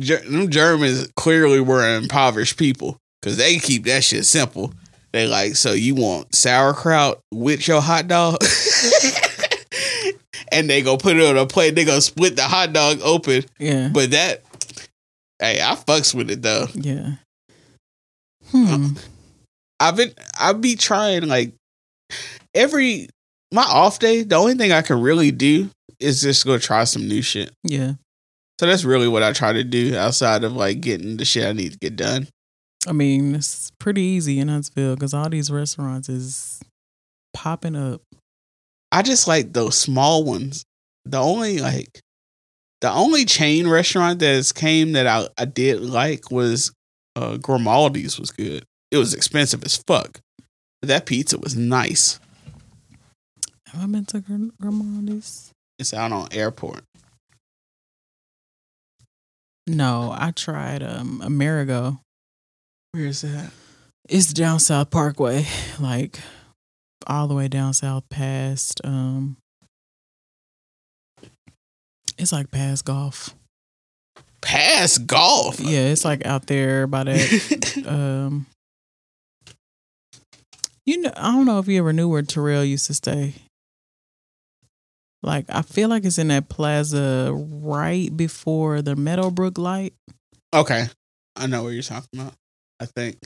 them 0.00 0.50
Germans 0.50 1.08
clearly 1.16 1.60
were 1.60 1.96
impoverished 1.96 2.58
people 2.58 2.98
because 3.20 3.36
they 3.36 3.58
keep 3.58 3.84
that 3.84 4.04
shit 4.04 4.26
simple. 4.26 4.72
They 5.12 5.26
like, 5.26 5.56
so 5.56 5.72
you 5.72 5.94
want 5.94 6.34
sauerkraut 6.34 7.20
with 7.32 7.66
your 7.66 7.80
hot 7.80 8.08
dog? 8.08 8.38
and 10.52 10.68
they 10.68 10.82
go 10.82 10.96
put 10.96 11.16
it 11.16 11.22
on 11.22 11.38
a 11.38 11.46
plate. 11.46 11.74
They 11.74 11.84
go 11.84 12.00
split 12.00 12.36
the 12.36 12.42
hot 12.42 12.72
dog 12.72 13.00
open. 13.02 13.44
Yeah. 13.58 13.88
But 13.92 14.10
that, 14.10 14.42
hey, 15.40 15.60
I 15.62 15.74
fucks 15.74 16.14
with 16.14 16.30
it 16.30 16.42
though. 16.42 16.66
yeah. 16.74 17.12
Hmm. 18.50 18.92
I've 19.80 19.96
been, 19.96 20.12
I 20.38 20.52
be 20.52 20.76
trying 20.76 21.26
like 21.26 21.52
every 22.54 23.08
my 23.52 23.62
off 23.62 23.98
day. 23.98 24.22
The 24.22 24.36
only 24.36 24.54
thing 24.54 24.72
I 24.72 24.82
can 24.82 25.00
really 25.00 25.30
do 25.30 25.70
is 25.98 26.22
just 26.22 26.44
go 26.44 26.58
try 26.58 26.84
some 26.84 27.08
new 27.08 27.22
shit. 27.22 27.50
Yeah. 27.64 27.94
So 28.58 28.66
that's 28.66 28.84
really 28.84 29.08
what 29.08 29.22
I 29.22 29.32
try 29.32 29.52
to 29.52 29.64
do 29.64 29.96
outside 29.96 30.44
of 30.44 30.52
like 30.54 30.80
getting 30.80 31.18
the 31.18 31.24
shit 31.24 31.46
I 31.46 31.52
need 31.52 31.72
to 31.72 31.78
get 31.78 31.96
done. 31.96 32.28
I 32.86 32.92
mean, 32.92 33.34
it's 33.34 33.70
pretty 33.78 34.02
easy 34.02 34.38
in 34.38 34.48
Huntsville 34.48 34.94
because 34.94 35.12
all 35.12 35.28
these 35.28 35.50
restaurants 35.50 36.08
is 36.08 36.60
popping 37.34 37.76
up. 37.76 38.00
I 38.92 39.02
just 39.02 39.28
like 39.28 39.52
those 39.52 39.76
small 39.76 40.24
ones. 40.24 40.64
The 41.04 41.18
only 41.18 41.58
like 41.58 42.00
the 42.80 42.90
only 42.90 43.24
chain 43.24 43.68
restaurant 43.68 44.20
that 44.20 44.34
has 44.34 44.52
came 44.52 44.92
that 44.92 45.06
I, 45.06 45.28
I 45.36 45.44
did 45.44 45.80
like 45.80 46.30
was 46.30 46.72
uh 47.14 47.36
Grimaldi's 47.36 48.18
was 48.18 48.30
good. 48.30 48.64
It 48.90 48.96
was 48.96 49.14
expensive 49.14 49.64
as 49.64 49.76
fuck. 49.76 50.20
But 50.80 50.88
that 50.88 51.06
pizza 51.06 51.38
was 51.38 51.56
nice. 51.56 52.20
Have 53.68 53.82
I 53.82 53.86
been 53.86 54.04
to 54.06 54.20
Gr- 54.20 54.50
Grimaldi's? 54.60 55.50
It's 55.78 55.92
out 55.92 56.12
on 56.12 56.28
airport. 56.32 56.84
No, 59.66 60.14
I 60.16 60.30
tried 60.30 60.82
um 60.82 61.20
Amerigo. 61.24 62.00
Where 62.92 63.06
is 63.06 63.22
that? 63.22 63.50
It's 64.08 64.32
down 64.32 64.60
South 64.60 64.90
Parkway, 64.90 65.46
like 65.80 66.20
all 67.06 67.28
the 67.28 67.34
way 67.34 67.46
down 67.48 67.72
south 67.72 68.08
past 68.08 68.80
um 68.82 69.36
it's 72.18 72.32
like 72.32 72.50
past 72.50 72.84
golf. 72.84 73.34
Pass 74.40 74.98
golf. 74.98 75.60
Yeah, 75.60 75.88
it's 75.88 76.04
like 76.04 76.24
out 76.26 76.46
there 76.46 76.86
by 76.86 77.04
that 77.04 77.84
um 77.86 78.46
you 80.84 81.00
know 81.00 81.12
I 81.16 81.32
don't 81.32 81.46
know 81.46 81.58
if 81.58 81.68
you 81.68 81.78
ever 81.78 81.92
knew 81.92 82.08
where 82.08 82.22
Terrell 82.22 82.64
used 82.64 82.86
to 82.86 82.94
stay. 82.94 83.34
Like 85.22 85.46
I 85.48 85.62
feel 85.62 85.88
like 85.88 86.04
it's 86.04 86.18
in 86.18 86.28
that 86.28 86.48
plaza 86.48 87.32
right 87.34 88.14
before 88.16 88.82
the 88.82 88.94
Meadowbrook 88.96 89.58
light. 89.58 89.94
okay. 90.54 90.86
I 91.38 91.46
know 91.46 91.64
what 91.64 91.70
you're 91.74 91.82
talking 91.82 92.08
about. 92.18 92.32
I 92.80 92.86
think. 92.86 93.18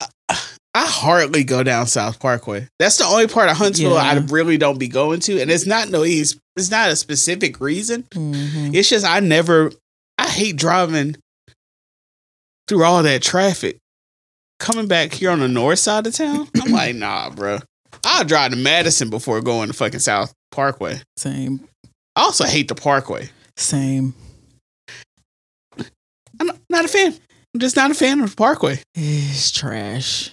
I, 0.00 0.06
I 0.74 0.86
hardly 0.86 1.44
go 1.44 1.62
down 1.62 1.86
South 1.86 2.20
Parkway. 2.20 2.68
That's 2.78 2.98
the 2.98 3.04
only 3.04 3.26
part 3.26 3.48
of 3.50 3.56
Huntsville 3.56 3.96
I 3.96 4.14
really 4.28 4.58
don't 4.58 4.78
be 4.78 4.88
going 4.88 5.20
to, 5.20 5.40
and 5.40 5.50
it's 5.50 5.66
not 5.66 5.88
no 5.88 6.04
ease. 6.04 6.38
It's 6.56 6.70
not 6.70 6.90
a 6.90 6.96
specific 6.96 7.60
reason. 7.60 8.02
Mhm. 8.14 8.74
It's 8.74 8.88
just 8.90 9.06
I 9.06 9.20
never. 9.20 9.72
I 10.18 10.28
hate 10.28 10.56
driving 10.56 11.16
through 12.66 12.84
all 12.84 13.02
that 13.02 13.22
traffic. 13.22 13.78
Coming 14.58 14.88
back 14.88 15.12
here 15.12 15.30
on 15.30 15.38
the 15.40 15.48
north 15.48 15.78
side 15.78 16.06
of 16.06 16.14
town, 16.14 16.48
I'm 16.60 16.72
like, 16.72 16.96
nah, 16.96 17.30
bro. 17.30 17.60
I'll 18.04 18.24
drive 18.24 18.50
to 18.52 18.56
Madison 18.56 19.10
before 19.10 19.40
going 19.40 19.68
to 19.68 19.74
fucking 19.74 20.00
South 20.00 20.32
Parkway. 20.50 21.00
Same. 21.16 21.60
I 22.16 22.22
also 22.22 22.44
hate 22.44 22.68
the 22.68 22.74
Parkway. 22.74 23.28
Same. 23.56 24.14
I'm 26.40 26.50
not, 26.70 26.84
a 26.84 26.88
fan. 26.88 27.14
I'm 27.54 27.60
just 27.60 27.76
not 27.76 27.90
a 27.90 27.94
fan 27.94 28.20
of 28.20 28.30
the 28.30 28.36
Parkway. 28.36 28.80
It's 28.94 29.50
trash. 29.50 30.30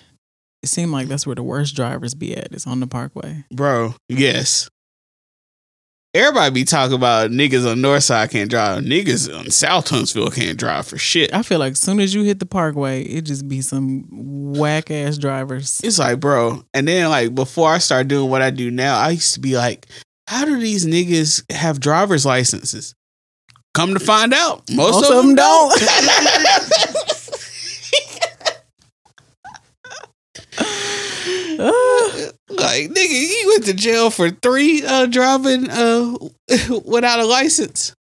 It 0.61 0.69
seemed 0.69 0.91
like 0.91 1.07
that's 1.07 1.27
where 1.27 1.35
the 1.35 1.43
worst 1.43 1.75
drivers 1.75 2.15
be 2.15 2.35
at. 2.35 2.51
It's 2.51 2.65
on 2.65 2.79
the 2.79 2.87
parkway. 2.87 3.45
Bro, 3.53 3.93
yes. 4.09 4.67
Everybody 6.15 6.53
be 6.53 6.63
talking 6.63 6.95
about 6.95 7.31
niggas 7.31 7.69
on 7.69 7.81
north 7.81 8.05
side 8.05 8.29
can't 8.31 8.49
drive. 8.49 8.85
Niggas 8.85 9.37
on 9.37 9.51
South 9.51 9.89
Huntsville 9.89 10.31
can't 10.31 10.57
drive 10.57 10.87
for 10.87 10.97
shit. 10.97 11.33
I 11.33 11.41
feel 11.43 11.59
like 11.59 11.73
as 11.73 11.81
soon 11.81 11.99
as 11.99 12.13
you 12.13 12.23
hit 12.23 12.39
the 12.39 12.45
parkway, 12.45 13.03
it 13.03 13.23
just 13.23 13.49
be 13.49 13.61
some 13.61 14.05
whack 14.57 14.89
ass 14.89 15.17
drivers. 15.17 15.81
It's 15.83 15.99
like, 15.99 16.21
bro. 16.21 16.63
And 16.73 16.87
then 16.87 17.09
like 17.09 17.35
before 17.35 17.69
I 17.69 17.79
start 17.79 18.07
doing 18.07 18.29
what 18.29 18.41
I 18.41 18.49
do 18.49 18.71
now, 18.71 18.97
I 18.97 19.09
used 19.09 19.33
to 19.33 19.41
be 19.41 19.57
like, 19.57 19.87
how 20.29 20.45
do 20.45 20.57
these 20.57 20.85
niggas 20.85 21.51
have 21.51 21.81
driver's 21.81 22.25
licenses? 22.25 22.95
Come 23.73 23.93
to 23.93 23.99
find 23.99 24.33
out, 24.33 24.63
most, 24.71 24.93
Most 24.93 25.11
of, 25.11 25.17
them 25.17 25.35
them 25.35 25.35
don't. 25.35 25.81
Ah, 31.57 31.84
like 32.57 32.89
nigga, 32.89 33.09
you 33.09 33.45
went 33.49 33.65
to 33.65 33.73
jail 33.73 34.09
for 34.09 34.29
three 34.29 34.83
uh 34.85 35.05
driving 35.05 35.69
uh 35.69 36.15
without 36.85 37.19
a 37.19 37.25
license. 37.25 37.93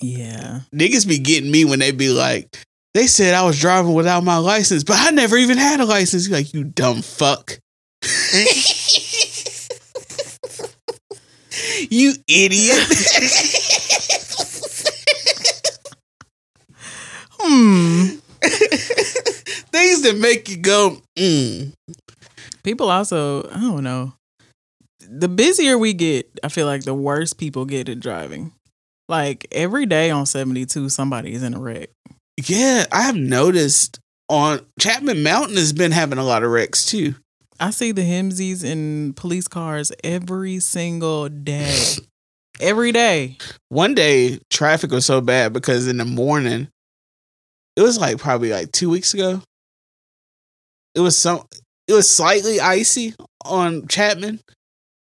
yeah. 0.00 0.60
niggas 0.74 1.06
be 1.06 1.18
getting 1.18 1.50
me 1.50 1.64
when 1.64 1.78
they 1.78 1.90
be 1.90 2.08
like, 2.10 2.58
they 2.94 3.06
said 3.06 3.34
I 3.34 3.44
was 3.44 3.60
driving 3.60 3.94
without 3.94 4.24
my 4.24 4.38
license, 4.38 4.84
but 4.84 4.96
I 4.98 5.10
never 5.10 5.36
even 5.36 5.58
had 5.58 5.80
a 5.80 5.84
license. 5.84 6.28
You're 6.28 6.38
like, 6.38 6.54
you 6.54 6.64
dumb 6.64 7.02
fuck. 7.02 7.58
you 11.90 12.14
idiot. 12.28 12.86
Hmm. 17.40 18.18
Things 19.70 20.02
that 20.02 20.18
make 20.18 20.48
you 20.48 20.56
go, 20.58 20.98
mm. 21.16 21.72
People 22.68 22.90
also, 22.90 23.48
I 23.48 23.60
don't 23.60 23.82
know. 23.82 24.12
The 25.00 25.26
busier 25.26 25.78
we 25.78 25.94
get, 25.94 26.28
I 26.44 26.48
feel 26.48 26.66
like 26.66 26.84
the 26.84 26.92
worse 26.92 27.32
people 27.32 27.64
get 27.64 27.88
at 27.88 27.98
driving. 27.98 28.52
Like 29.08 29.46
every 29.52 29.86
day 29.86 30.10
on 30.10 30.26
72, 30.26 30.90
somebody 30.90 31.32
is 31.32 31.42
in 31.42 31.54
a 31.54 31.58
wreck. 31.58 31.88
Yeah, 32.36 32.84
I 32.92 33.04
have 33.04 33.16
noticed 33.16 34.00
on 34.28 34.66
Chapman 34.78 35.22
Mountain 35.22 35.56
has 35.56 35.72
been 35.72 35.92
having 35.92 36.18
a 36.18 36.22
lot 36.22 36.42
of 36.42 36.50
wrecks 36.50 36.84
too. 36.84 37.14
I 37.58 37.70
see 37.70 37.90
the 37.90 38.02
HEMSIs 38.02 38.62
in 38.62 39.14
police 39.14 39.48
cars 39.48 39.90
every 40.04 40.60
single 40.60 41.30
day. 41.30 41.74
every 42.60 42.92
day. 42.92 43.38
One 43.70 43.94
day, 43.94 44.40
traffic 44.50 44.90
was 44.90 45.06
so 45.06 45.22
bad 45.22 45.54
because 45.54 45.88
in 45.88 45.96
the 45.96 46.04
morning, 46.04 46.68
it 47.76 47.80
was 47.80 47.98
like 47.98 48.18
probably 48.18 48.50
like 48.50 48.72
two 48.72 48.90
weeks 48.90 49.14
ago. 49.14 49.40
It 50.94 51.00
was 51.00 51.16
some. 51.16 51.46
It 51.88 51.94
was 51.94 52.08
slightly 52.08 52.60
icy 52.60 53.14
on 53.44 53.88
Chapman, 53.88 54.40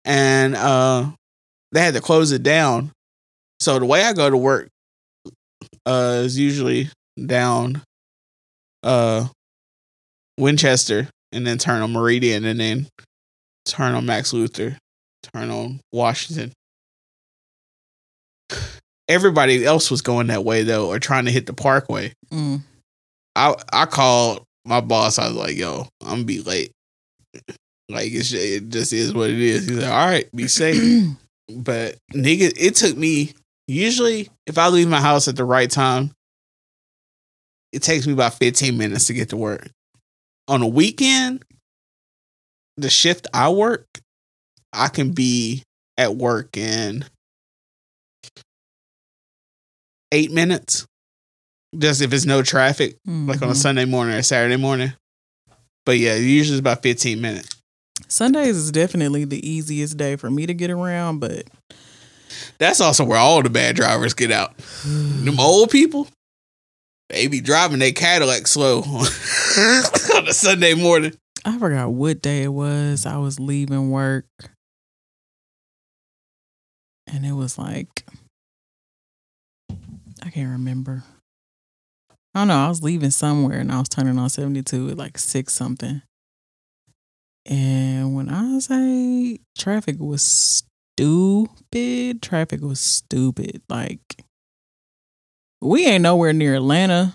and 0.05 0.55
uh, 0.55 1.11
they 1.73 1.81
had 1.81 1.95
to 1.95 2.01
close 2.03 2.31
it 2.31 2.43
down. 2.43 2.93
So 3.59 3.79
the 3.79 3.87
way 3.87 4.05
I 4.05 4.13
go 4.13 4.29
to 4.29 4.37
work 4.37 4.69
uh, 5.87 6.23
is 6.25 6.39
usually 6.39 6.91
down 7.27 7.83
uh, 8.83 9.29
Winchester 10.39 11.09
and 11.33 11.47
then 11.47 11.59
turn 11.59 11.83
on 11.83 11.93
Meridian 11.93 12.45
and 12.45 12.61
then 12.61 12.87
turn 13.65 13.95
on 13.95 14.07
Max 14.07 14.33
Luther, 14.33 14.77
turn 15.33 15.51
on 15.51 15.81
Washington. 15.93 16.53
Everybody 19.09 19.65
else 19.65 19.91
was 19.91 20.03
going 20.03 20.27
that 20.29 20.45
way 20.45 20.63
though, 20.63 20.89
or 20.89 20.99
trying 20.99 21.25
to 21.25 21.31
hit 21.31 21.47
the 21.47 21.55
Parkway. 21.55 22.13
Mm. 22.31 22.61
I 23.35 23.55
I 23.73 23.87
called 23.87 24.45
my 24.69 24.81
boss. 24.81 25.19
I 25.19 25.29
was 25.29 25.37
like, 25.37 25.57
"Yo, 25.57 25.89
I'm 26.03 26.09
gonna 26.09 26.25
be 26.25 26.43
late. 26.43 26.73
Like 27.89 28.13
it's, 28.13 28.33
it 28.33 28.69
just 28.69 28.93
is 28.93 29.15
what 29.15 29.31
it 29.31 29.41
is." 29.41 29.69
He's 29.69 29.79
like, 29.79 29.91
"All 29.91 30.07
right, 30.07 30.29
be 30.35 30.47
safe." 30.47 31.09
but 31.49 31.97
nigga, 32.13 32.53
it 32.57 32.77
took 32.77 32.97
me. 32.97 33.35
Usually, 33.67 34.29
if 34.47 34.57
I 34.59 34.69
leave 34.69 34.89
my 34.89 35.01
house 35.01 35.29
at 35.29 35.37
the 35.37 35.45
right 35.45 35.71
time, 35.71 36.13
it 37.73 37.83
takes 37.83 38.07
me 38.07 38.13
about 38.13 38.35
15 38.35 38.77
minutes 38.79 39.07
to 39.07 39.15
get 39.15 39.31
to 39.31 39.37
work. 39.37 39.69
On 40.49 40.63
a 40.63 40.67
weekend, 40.67 41.45
the 42.79 42.89
shift 42.89 43.27
I 43.35 43.51
work, 43.51 43.87
I 44.73 44.89
can 44.89 45.13
be 45.13 45.63
at 45.99 46.17
work 46.17 46.57
in 46.57 47.05
eight 50.13 50.33
minutes. 50.33 50.87
Just 51.77 52.01
if 52.01 52.13
it's 52.13 52.25
no 52.25 52.43
traffic, 52.43 52.97
like 53.07 53.43
on 53.43 53.49
a 53.51 53.53
Mhm. 53.53 53.57
Sunday 53.57 53.85
morning 53.85 54.15
or 54.15 54.23
Saturday 54.23 54.57
morning. 54.57 54.93
But 55.85 55.99
yeah, 55.99 56.15
usually 56.17 56.57
it's 56.57 56.61
about 56.61 56.83
15 56.83 57.21
minutes. 57.21 57.49
Sundays 58.09 58.57
is 58.57 58.71
definitely 58.73 59.25
the 59.25 59.47
easiest 59.47 59.97
day 59.97 60.17
for 60.17 60.31
me 60.31 60.47
to 60.47 60.55
get 60.55 60.71
around, 60.71 61.19
but 61.19 61.47
That's 62.59 62.81
also 62.81 63.05
where 63.05 63.19
all 63.19 63.43
the 63.43 63.51
bad 63.51 63.77
drivers 63.77 64.15
get 64.15 64.31
out. 64.31 64.57
Them 64.85 65.39
old 65.41 65.71
people, 65.71 66.09
they 67.11 67.27
be 67.27 67.41
driving 67.41 67.79
their 67.81 67.93
Cadillac 67.93 68.47
slow 68.47 68.81
on 68.83 70.27
a 70.29 70.33
Sunday 70.33 70.75
morning. 70.75 71.15
I 71.45 71.59
forgot 71.59 71.91
what 71.93 72.21
day 72.23 72.43
it 72.45 72.53
was. 72.53 73.07
I 73.07 73.17
was 73.19 73.39
leaving 73.41 73.91
work. 73.91 74.27
And 77.07 77.25
it 77.25 77.33
was 77.33 77.57
like 77.59 78.05
I 80.23 80.31
can't 80.31 80.51
remember. 80.51 81.05
I 82.35 82.41
don't 82.41 82.49
know. 82.49 82.65
I 82.65 82.69
was 82.69 82.83
leaving 82.83 83.11
somewhere 83.11 83.59
and 83.59 83.73
I 83.73 83.79
was 83.79 83.89
turning 83.89 84.19
on 84.19 84.29
72 84.31 84.91
at 84.91 84.97
like 84.97 85.19
six 85.19 85.53
something. 85.55 86.03
And 87.47 88.15
when 88.15 88.29
I 88.29 88.59
say 88.59 89.39
traffic 89.57 89.97
was 89.99 90.23
stupid, 90.23 92.21
traffic 92.23 92.61
was 92.61 92.81
stupid. 92.81 93.63
Like 93.69 94.23
we 95.61 95.87
ain't 95.87 96.03
nowhere 96.03 96.33
near 96.33 96.55
Atlanta. 96.55 97.15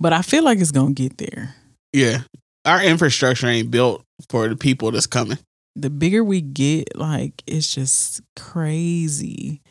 But 0.00 0.12
I 0.12 0.22
feel 0.22 0.42
like 0.42 0.58
it's 0.58 0.72
gonna 0.72 0.92
get 0.92 1.18
there. 1.18 1.54
Yeah. 1.92 2.22
Our 2.64 2.82
infrastructure 2.82 3.46
ain't 3.46 3.70
built 3.70 4.02
for 4.28 4.48
the 4.48 4.56
people 4.56 4.90
that's 4.90 5.06
coming. 5.06 5.38
the 5.76 5.90
bigger 5.90 6.22
we 6.22 6.40
get, 6.40 6.96
like 6.96 7.42
it's 7.46 7.72
just 7.74 8.20
crazy. 8.36 9.62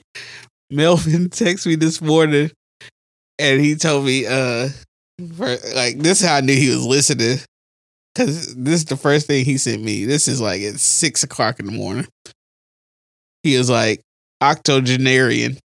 Melvin 0.69 1.29
texted 1.29 1.67
me 1.67 1.75
this 1.75 2.01
morning 2.01 2.51
and 3.41 3.61
he 3.61 3.75
told 3.75 4.05
me, 4.05 4.25
uh, 4.25 4.69
for, 5.35 5.47
like, 5.75 5.97
this 5.97 6.21
is 6.21 6.27
how 6.27 6.35
I 6.35 6.41
knew 6.41 6.55
he 6.55 6.69
was 6.69 6.85
listening. 6.85 7.37
Cause 8.13 8.55
this 8.55 8.75
is 8.75 8.85
the 8.85 8.97
first 8.97 9.27
thing 9.27 9.45
he 9.45 9.57
sent 9.57 9.81
me. 9.81 10.03
This 10.03 10.27
is 10.27 10.41
like 10.41 10.61
at 10.61 10.79
six 10.79 11.23
o'clock 11.23 11.59
in 11.59 11.65
the 11.65 11.71
morning. 11.71 12.07
He 13.43 13.57
was 13.57 13.69
like, 13.69 14.01
octogenarian. 14.41 15.57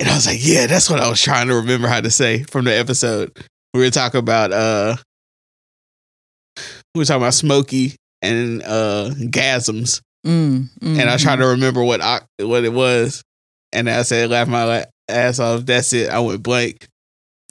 And 0.00 0.08
I 0.08 0.14
was 0.14 0.26
like, 0.26 0.38
yeah, 0.40 0.66
that's 0.66 0.90
what 0.90 0.98
I 0.98 1.08
was 1.08 1.22
trying 1.22 1.46
to 1.46 1.54
remember 1.54 1.86
how 1.86 2.00
to 2.00 2.10
say 2.10 2.42
from 2.42 2.64
the 2.64 2.76
episode. 2.76 3.36
We 3.72 3.80
were 3.80 3.90
talking 3.90 4.18
about, 4.18 4.50
uh, 4.50 4.96
we 6.94 7.00
were 7.00 7.04
talking 7.04 7.22
about 7.22 7.34
Smokey 7.34 7.94
and, 8.20 8.62
uh, 8.62 9.10
gasms 9.16 10.00
Mm, 10.26 10.68
and 10.82 11.08
I 11.08 11.16
tried 11.16 11.36
to 11.36 11.46
remember 11.46 11.82
what 11.82 12.00
what 12.38 12.64
it 12.64 12.72
was, 12.72 13.22
and 13.72 13.88
I 13.88 14.02
said, 14.02 14.30
laugh 14.30 14.48
my 14.48 14.84
ass 15.08 15.38
off. 15.38 15.64
That's 15.64 15.92
it. 15.92 16.10
I 16.10 16.20
went 16.20 16.42
blank. 16.42 16.86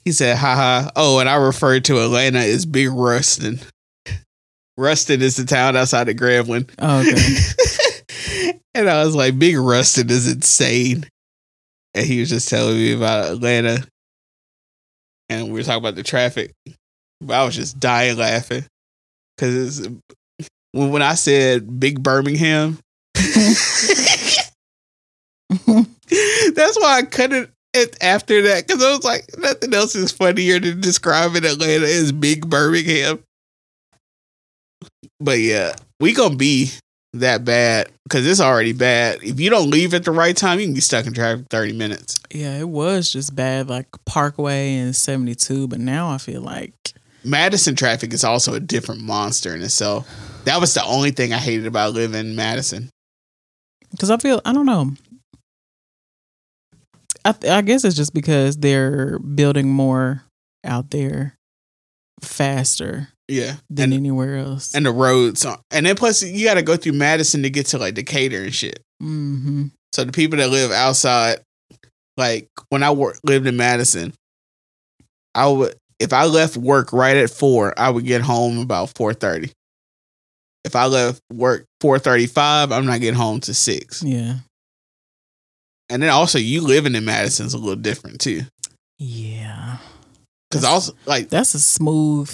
He 0.05 0.11
said, 0.11 0.37
haha. 0.37 0.89
Oh, 0.95 1.19
and 1.19 1.29
I 1.29 1.35
referred 1.35 1.85
to 1.85 2.03
Atlanta 2.03 2.39
as 2.39 2.65
Big 2.65 2.89
Ruston. 2.89 3.59
Ruston 4.77 5.21
is 5.21 5.35
the 5.35 5.45
town 5.45 5.75
outside 5.75 6.07
of 6.07 6.15
Grambling. 6.15 6.69
Oh, 6.79 7.01
okay. 7.01 8.59
and 8.73 8.89
I 8.89 9.03
was 9.03 9.15
like, 9.15 9.37
Big 9.37 9.57
Ruston 9.57 10.09
is 10.09 10.31
insane. 10.31 11.05
And 11.93 12.05
he 12.05 12.19
was 12.19 12.29
just 12.29 12.49
telling 12.49 12.75
me 12.75 12.93
about 12.93 13.31
Atlanta. 13.31 13.85
And 15.27 15.47
we 15.47 15.53
were 15.53 15.63
talking 15.63 15.83
about 15.83 15.95
the 15.95 16.03
traffic. 16.03 16.53
But 17.21 17.33
I 17.33 17.43
was 17.43 17.55
just 17.55 17.79
dying 17.79 18.17
laughing. 18.17 18.63
Because 19.35 19.87
when, 20.71 20.91
when 20.91 21.01
I 21.01 21.15
said 21.15 21.79
Big 21.79 22.01
Birmingham, 22.01 22.79
That's 26.55 26.79
why 26.79 26.97
I 26.97 27.03
cut 27.03 27.49
it 27.73 27.79
it 27.79 27.97
after 28.01 28.41
that 28.43 28.67
because 28.67 28.83
I 28.83 28.91
was 28.91 29.03
like, 29.03 29.25
nothing 29.37 29.73
else 29.73 29.95
is 29.95 30.11
funnier 30.11 30.59
than 30.59 30.81
describing 30.81 31.45
Atlanta 31.45 31.85
as 31.85 32.11
Big 32.11 32.49
Birmingham. 32.49 33.19
But 35.19 35.39
yeah, 35.39 35.75
we 35.99 36.13
gonna 36.13 36.35
be 36.35 36.71
that 37.13 37.43
bad 37.43 37.89
because 38.03 38.25
it's 38.25 38.39
already 38.39 38.73
bad. 38.73 39.19
If 39.23 39.39
you 39.39 39.49
don't 39.49 39.69
leave 39.69 39.93
at 39.93 40.05
the 40.05 40.11
right 40.11 40.35
time, 40.35 40.59
you 40.59 40.65
can 40.67 40.73
be 40.75 40.81
stuck 40.81 41.05
in 41.05 41.13
traffic 41.13 41.45
thirty 41.49 41.73
minutes. 41.73 42.15
yeah, 42.31 42.57
it 42.57 42.69
was 42.69 43.11
just 43.11 43.35
bad, 43.35 43.69
like 43.69 43.87
Parkway 44.05 44.75
and 44.75 44.95
72, 44.95 45.67
but 45.67 45.79
now 45.79 46.09
I 46.09 46.17
feel 46.17 46.41
like 46.41 46.73
Madison 47.23 47.75
traffic 47.75 48.13
is 48.13 48.23
also 48.23 48.53
a 48.53 48.59
different 48.59 49.01
monster 49.01 49.53
in 49.55 49.61
itself. 49.61 50.07
That 50.45 50.61
was 50.61 50.73
the 50.73 50.83
only 50.85 51.11
thing 51.11 51.33
I 51.33 51.37
hated 51.37 51.67
about 51.67 51.93
living 51.93 52.19
in 52.19 52.35
Madison. 52.35 52.89
because 53.91 54.09
I 54.09 54.17
feel 54.17 54.41
I 54.45 54.53
don't 54.53 54.65
know. 54.65 54.91
I 57.25 57.31
th- 57.33 57.51
I 57.51 57.61
guess 57.61 57.83
it's 57.83 57.95
just 57.95 58.13
because 58.13 58.57
they're 58.57 59.19
building 59.19 59.69
more 59.69 60.23
out 60.65 60.89
there 60.91 61.35
faster 62.21 63.09
Yeah, 63.27 63.55
than 63.69 63.85
and 63.85 63.93
anywhere 63.93 64.37
else. 64.37 64.73
and 64.75 64.85
the 64.85 64.91
roads, 64.91 65.45
are- 65.45 65.59
and 65.71 65.85
then 65.85 65.95
plus 65.95 66.21
you 66.23 66.45
got 66.45 66.55
to 66.55 66.61
go 66.61 66.75
through 66.77 66.93
Madison 66.93 67.43
to 67.43 67.49
get 67.49 67.67
to 67.67 67.77
like 67.77 67.95
Decatur 67.95 68.43
and 68.43 68.53
shit. 68.53 68.81
hmm 69.01 69.67
So 69.93 70.03
the 70.03 70.11
people 70.11 70.37
that 70.37 70.49
live 70.49 70.71
outside, 70.71 71.39
like 72.17 72.47
when 72.69 72.83
I 72.83 72.91
work, 72.91 73.19
lived 73.23 73.47
in 73.47 73.57
Madison, 73.57 74.13
I 75.35 75.47
would 75.47 75.75
if 75.99 76.13
I 76.13 76.25
left 76.25 76.55
work 76.57 76.93
right 76.93 77.17
at 77.17 77.29
four, 77.29 77.77
I 77.77 77.89
would 77.89 78.05
get 78.05 78.21
home 78.21 78.59
about 78.59 78.91
four 78.95 79.13
thirty. 79.13 79.51
If 80.65 80.75
I 80.75 80.85
left 80.87 81.21
work 81.31 81.65
four 81.81 81.99
thirty 81.99 82.25
five, 82.27 82.71
I'm 82.71 82.85
not 82.85 82.99
getting 83.01 83.19
home 83.19 83.39
to 83.41 83.53
six. 83.53 84.03
Yeah, 84.03 84.35
And 85.89 86.03
then 86.03 86.09
also, 86.09 86.37
you 86.37 86.61
living 86.61 86.95
in 86.95 87.05
Madison's 87.05 87.53
a 87.53 87.57
little 87.57 87.75
different 87.75 88.21
too, 88.21 88.43
yeah. 88.99 89.77
because 90.49 90.63
also 90.63 90.93
like 91.05 91.29
That's 91.29 91.53
a 91.55 91.59
smooth 91.59 92.29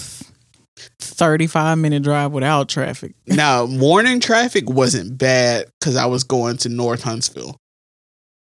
35 1.00 1.78
minute 1.78 2.02
drive 2.02 2.32
without 2.32 2.68
traffic. 2.68 3.14
now 3.26 3.66
morning 3.66 4.20
traffic 4.20 4.68
wasn't 4.68 5.16
bad 5.16 5.66
because 5.80 5.96
I 5.96 6.06
was 6.06 6.24
going 6.24 6.58
to 6.58 6.68
North 6.68 7.02
Huntsville. 7.02 7.56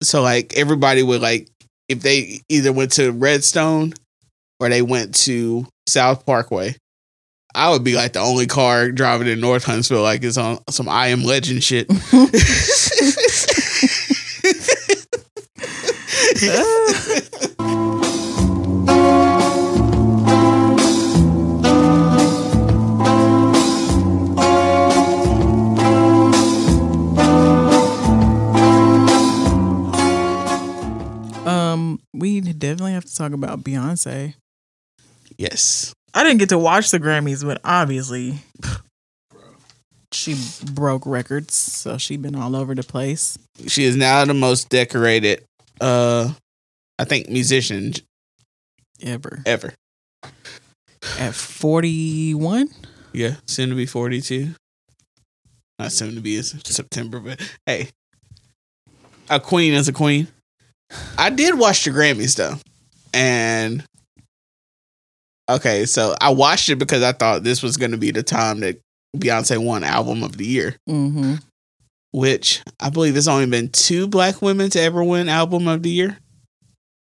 So 0.02 0.22
like 0.22 0.54
everybody 0.56 1.02
would 1.02 1.22
like 1.22 1.48
if 1.88 2.02
they 2.02 2.40
either 2.48 2.72
went 2.72 2.92
to 2.92 3.12
Redstone 3.12 3.94
or 4.58 4.68
they 4.68 4.82
went 4.82 5.14
to 5.14 5.66
South 5.86 6.26
Parkway, 6.26 6.74
I 7.54 7.70
would 7.70 7.84
be 7.84 7.94
like 7.94 8.12
the 8.14 8.20
only 8.20 8.46
car 8.46 8.90
driving 8.90 9.28
in 9.28 9.40
North 9.40 9.64
Huntsville 9.64 10.02
like 10.02 10.24
it's 10.24 10.36
on 10.36 10.58
some 10.68 10.88
I 10.88 11.08
am 11.08 11.22
legend 11.22 11.62
shit. 11.62 11.86
um, 31.46 31.98
we 32.12 32.42
definitely 32.42 32.92
have 32.92 33.06
to 33.06 33.14
talk 33.14 33.32
about 33.32 33.62
Beyonce. 33.62 34.34
yes. 35.38 35.94
I 36.12 36.22
didn't 36.22 36.38
get 36.38 36.50
to 36.50 36.58
watch 36.58 36.90
the 36.90 37.00
Grammys, 37.00 37.42
but 37.44 37.62
obviously, 37.64 38.34
she 40.12 40.36
broke 40.72 41.06
records, 41.06 41.54
so 41.54 41.96
she's 41.96 42.18
been 42.18 42.34
all 42.34 42.54
over 42.54 42.74
the 42.74 42.82
place. 42.82 43.38
She 43.66 43.84
is 43.84 43.96
now 43.96 44.22
the 44.26 44.34
most 44.34 44.68
decorated, 44.68 45.45
uh, 45.80 46.32
I 46.98 47.04
think, 47.04 47.28
musician 47.28 47.92
Ever 49.02 49.42
ever. 49.44 49.74
at 51.18 51.34
forty 51.34 52.34
one. 52.34 52.68
Yeah, 53.12 53.36
soon 53.46 53.70
to 53.70 53.74
be 53.74 53.86
42. 53.86 54.50
Not 55.78 55.92
soon 55.92 56.14
to 56.16 56.20
be, 56.20 56.40
September, 56.42 57.18
but 57.20 57.40
hey, 57.66 57.88
a 59.30 59.40
queen 59.40 59.72
is 59.74 59.88
a 59.88 59.92
queen. 59.92 60.28
I 61.18 61.30
did 61.30 61.58
watch 61.58 61.84
the 61.84 61.90
Grammys 61.90 62.36
though. 62.36 62.54
And 63.14 63.84
okay, 65.48 65.84
so 65.86 66.14
I 66.20 66.30
watched 66.30 66.68
it 66.68 66.76
because 66.76 67.02
I 67.02 67.12
thought 67.12 67.42
this 67.42 67.62
was 67.62 67.76
going 67.76 67.90
to 67.92 67.96
be 67.98 68.10
the 68.10 68.22
time 68.22 68.60
that 68.60 68.78
Beyonce 69.16 69.56
won 69.62 69.84
album 69.84 70.22
of 70.22 70.36
the 70.36 70.46
year, 70.46 70.76
Mm-hmm. 70.88 71.34
Which 72.16 72.62
I 72.80 72.88
believe 72.88 73.12
there's 73.12 73.28
only 73.28 73.44
been 73.44 73.68
two 73.68 74.08
black 74.08 74.40
women 74.40 74.70
to 74.70 74.80
ever 74.80 75.04
win 75.04 75.28
album 75.28 75.68
of 75.68 75.82
the 75.82 75.90
year 75.90 76.16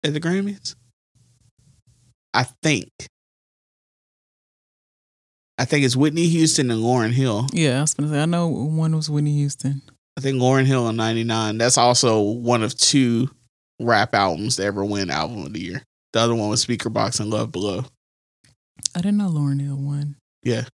at 0.04 0.14
the 0.14 0.20
Grammys. 0.20 0.76
I 2.32 2.44
think. 2.62 2.92
I 5.58 5.64
think 5.64 5.84
it's 5.84 5.96
Whitney 5.96 6.28
Houston 6.28 6.70
and 6.70 6.80
Lauryn 6.80 7.10
Hill. 7.10 7.48
Yeah, 7.52 7.78
I 7.78 7.80
was 7.80 7.92
gonna 7.92 8.08
say 8.08 8.22
I 8.22 8.24
know 8.26 8.46
one 8.46 8.94
was 8.94 9.10
Whitney 9.10 9.32
Houston. 9.32 9.82
I 10.16 10.20
think 10.20 10.40
Lauryn 10.40 10.64
Hill 10.64 10.88
in 10.88 10.94
'99. 10.94 11.58
That's 11.58 11.76
also 11.76 12.20
one 12.20 12.62
of 12.62 12.78
two 12.78 13.28
rap 13.80 14.14
albums 14.14 14.56
to 14.56 14.62
ever 14.62 14.84
win 14.84 15.10
album 15.10 15.44
of 15.44 15.52
the 15.52 15.60
year. 15.60 15.82
The 16.12 16.20
other 16.20 16.36
one 16.36 16.50
was 16.50 16.64
Speakerboxxx 16.64 17.18
and 17.18 17.30
Love 17.30 17.50
Below. 17.50 17.84
I 18.94 19.00
didn't 19.00 19.16
know 19.16 19.28
Lauryn 19.28 19.60
Hill 19.60 19.74
won. 19.74 20.14
Yeah. 20.44 20.66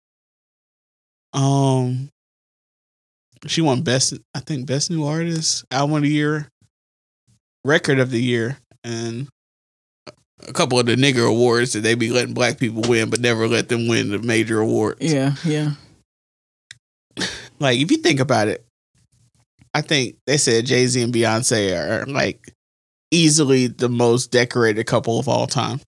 Um, 1.32 2.10
she 3.46 3.60
won 3.60 3.82
best. 3.82 4.14
I 4.34 4.40
think 4.40 4.66
best 4.66 4.90
new 4.90 5.04
artist, 5.04 5.64
album 5.70 5.96
of 5.96 6.02
the 6.02 6.08
year, 6.08 6.48
record 7.64 7.98
of 7.98 8.10
the 8.10 8.22
year, 8.22 8.58
and 8.82 9.28
a 10.46 10.52
couple 10.52 10.78
of 10.78 10.86
the 10.86 10.96
nigger 10.96 11.28
awards 11.28 11.72
that 11.72 11.80
they 11.80 11.94
be 11.94 12.10
letting 12.10 12.34
black 12.34 12.58
people 12.58 12.82
win, 12.88 13.10
but 13.10 13.20
never 13.20 13.48
let 13.48 13.68
them 13.68 13.88
win 13.88 14.10
the 14.10 14.18
major 14.18 14.60
awards. 14.60 15.00
Yeah, 15.00 15.34
yeah. 15.44 15.72
like 17.58 17.78
if 17.78 17.90
you 17.90 17.98
think 17.98 18.20
about 18.20 18.48
it, 18.48 18.64
I 19.72 19.80
think 19.80 20.16
they 20.26 20.36
said 20.36 20.66
Jay 20.66 20.86
Z 20.86 21.02
and 21.02 21.12
Beyonce 21.12 21.76
are 21.76 22.06
like 22.06 22.52
easily 23.10 23.66
the 23.66 23.88
most 23.88 24.30
decorated 24.30 24.84
couple 24.86 25.18
of 25.18 25.28
all 25.28 25.46
time. 25.46 25.80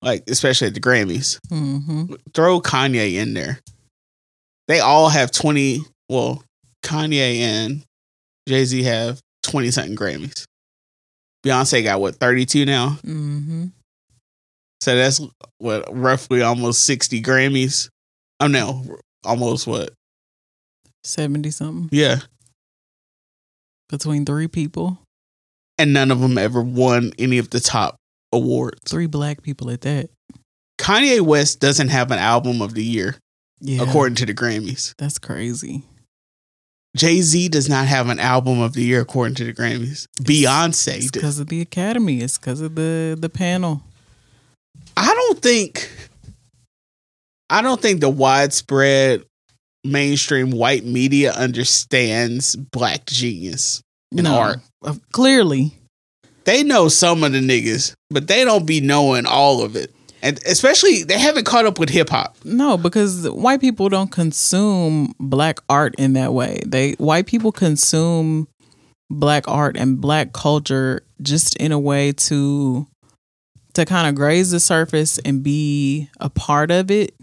Like 0.00 0.24
especially 0.28 0.68
at 0.68 0.74
the 0.74 0.80
Grammys. 0.80 1.40
Mm-hmm. 1.50 2.14
Throw 2.32 2.60
Kanye 2.60 3.14
in 3.14 3.34
there. 3.34 3.58
They 4.68 4.80
all 4.80 5.08
have 5.08 5.32
twenty. 5.32 5.80
Well, 6.08 6.42
Kanye 6.84 7.38
and 7.38 7.82
Jay 8.48 8.64
Z 8.64 8.82
have 8.84 9.20
twenty 9.42 9.70
something 9.70 9.96
Grammys. 9.96 10.44
Beyonce 11.44 11.82
got 11.84 12.00
what 12.00 12.16
thirty 12.16 12.44
two 12.46 12.64
now. 12.64 12.98
Mm-hmm. 13.04 13.66
So 14.80 14.96
that's 14.96 15.20
what 15.58 15.84
roughly 15.94 16.42
almost 16.42 16.84
sixty 16.84 17.20
Grammys. 17.22 17.88
I 18.40 18.44
oh 18.44 18.48
no, 18.48 18.84
almost 19.24 19.66
what? 19.66 19.90
Seventy 21.04 21.50
something 21.50 21.88
Yeah. 21.92 22.20
between 23.88 24.24
three 24.24 24.48
people, 24.48 24.98
and 25.78 25.92
none 25.92 26.10
of 26.10 26.20
them 26.20 26.38
ever 26.38 26.62
won 26.62 27.12
any 27.18 27.38
of 27.38 27.50
the 27.50 27.60
top 27.60 27.96
awards. 28.32 28.78
three 28.88 29.06
black 29.06 29.42
people 29.42 29.70
at 29.70 29.80
that. 29.82 30.10
Kanye 30.78 31.20
West 31.20 31.60
doesn't 31.60 31.88
have 31.88 32.10
an 32.12 32.18
album 32.18 32.62
of 32.62 32.74
the 32.74 32.84
year, 32.84 33.16
Yeah, 33.60 33.82
according 33.82 34.14
to 34.16 34.26
the 34.26 34.34
Grammys. 34.34 34.94
that's 34.98 35.18
crazy. 35.18 35.84
Jay 36.96 37.20
Z 37.20 37.48
does 37.50 37.68
not 37.68 37.86
have 37.86 38.08
an 38.08 38.18
album 38.18 38.60
of 38.60 38.72
the 38.72 38.82
year, 38.82 39.00
according 39.00 39.34
to 39.36 39.44
the 39.44 39.52
Grammys. 39.52 40.06
Beyonce 40.22 40.96
It's 40.96 41.10
because 41.10 41.38
of 41.38 41.48
the 41.48 41.60
Academy. 41.60 42.20
It's 42.20 42.38
because 42.38 42.60
of 42.60 42.74
the 42.74 43.16
the 43.18 43.28
panel. 43.28 43.82
I 44.96 45.14
don't 45.14 45.40
think, 45.40 45.90
I 47.50 47.62
don't 47.62 47.80
think 47.80 48.00
the 48.00 48.08
widespread 48.08 49.22
mainstream 49.84 50.50
white 50.50 50.84
media 50.84 51.32
understands 51.32 52.56
black 52.56 53.06
genius 53.06 53.80
in 54.10 54.26
art. 54.26 54.58
uh, 54.84 54.94
clearly. 55.12 55.74
They 56.44 56.64
know 56.64 56.88
some 56.88 57.22
of 57.22 57.32
the 57.32 57.40
niggas, 57.40 57.92
but 58.10 58.26
they 58.26 58.42
don't 58.44 58.66
be 58.66 58.80
knowing 58.80 59.26
all 59.26 59.62
of 59.62 59.76
it. 59.76 59.92
And 60.22 60.40
especially, 60.46 61.04
they 61.04 61.18
haven't 61.18 61.44
caught 61.44 61.66
up 61.66 61.78
with 61.78 61.90
hip 61.90 62.10
hop. 62.10 62.36
No, 62.44 62.76
because 62.76 63.28
white 63.30 63.60
people 63.60 63.88
don't 63.88 64.10
consume 64.10 65.14
black 65.20 65.60
art 65.68 65.94
in 65.96 66.14
that 66.14 66.32
way. 66.32 66.60
They 66.66 66.92
white 66.92 67.26
people 67.26 67.52
consume 67.52 68.48
black 69.10 69.46
art 69.48 69.76
and 69.76 70.00
black 70.00 70.32
culture 70.32 71.02
just 71.22 71.56
in 71.56 71.72
a 71.72 71.78
way 71.78 72.12
to 72.12 72.86
to 73.74 73.84
kind 73.84 74.08
of 74.08 74.14
graze 74.16 74.50
the 74.50 74.58
surface 74.58 75.18
and 75.18 75.42
be 75.42 76.10
a 76.18 76.28
part 76.28 76.70
of 76.72 76.90
it, 76.90 77.14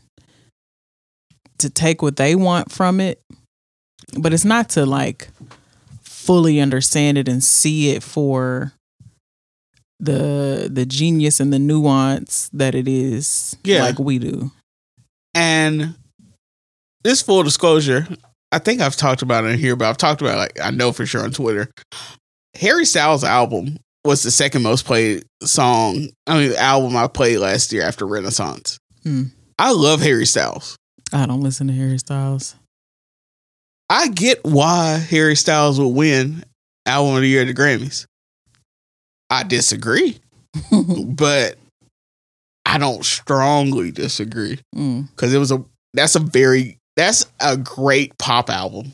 to 1.58 1.70
take 1.70 2.02
what 2.02 2.16
they 2.16 2.34
want 2.34 2.72
from 2.72 3.02
it. 3.02 3.22
But 4.18 4.34
it's 4.34 4.46
not 4.46 4.70
to 4.70 4.86
like 4.86 5.28
fully 6.02 6.62
understand 6.62 7.18
it 7.18 7.28
and 7.28 7.44
see 7.44 7.92
it 7.92 8.04
for 8.04 8.72
the 10.00 10.70
the 10.72 10.86
genius 10.86 11.40
and 11.40 11.54
the 11.54 11.60
nuance 11.60 12.50
that 12.54 12.76
it 12.76 12.88
is 12.88 13.56
Yeah. 13.64 13.84
like 13.84 14.00
we 14.00 14.20
do. 14.20 14.52
And 15.34 15.96
this 17.04 17.22
full 17.22 17.44
disclosure, 17.44 18.08
I 18.52 18.60
think 18.60 18.82
I've 18.82 18.96
talked 18.96 19.22
about 19.22 19.44
it 19.46 19.50
in 19.52 19.60
here, 19.60 19.76
but 19.76 19.86
I've 19.90 19.98
talked 19.98 20.22
about 20.22 20.36
it, 20.36 20.38
like 20.40 20.60
I 20.62 20.72
know 20.72 20.92
for 20.92 21.06
sure 21.06 21.24
on 21.24 21.32
Twitter. 21.32 21.70
Harry 22.56 22.86
Styles' 22.86 23.24
album 23.24 23.78
was 24.06 24.24
the 24.24 24.32
second 24.32 24.62
most 24.64 24.86
played 24.86 25.24
song. 25.44 26.10
I 26.28 26.38
mean, 26.38 26.56
album 26.58 26.96
I 26.96 27.08
played 27.08 27.40
last 27.40 27.72
year 27.74 27.84
after 27.84 28.06
Renaissance. 28.06 28.78
Hmm. 29.04 29.24
I 29.60 29.72
love 29.72 30.02
Harry 30.02 30.26
Styles. 30.26 30.76
I 31.14 31.26
don't 31.26 31.42
listen 31.42 31.68
to 31.68 31.74
Harry 31.74 31.98
Styles. 31.98 32.56
I 33.90 34.08
get 34.10 34.44
why 34.44 34.98
Harry 34.98 35.36
Styles 35.36 35.80
would 35.80 35.90
win 35.90 36.44
album 36.86 37.16
of 37.16 37.22
the 37.22 37.28
year 37.28 37.42
at 37.42 37.48
the 37.48 37.54
Grammys. 37.54 38.06
I 39.30 39.44
disagree, 39.44 40.18
but 40.72 41.58
I 42.66 42.78
don't 42.78 43.04
strongly 43.06 43.92
disagree 43.92 44.60
Mm. 44.76 45.10
because 45.10 45.34
it 45.34 45.38
was 45.40 45.52
a 45.52 45.64
that's 45.94 46.16
a 46.16 46.20
very 46.20 46.78
that's 46.96 47.26
a 47.40 47.58
great 47.58 48.18
pop 48.18 48.50
album. 48.50 48.92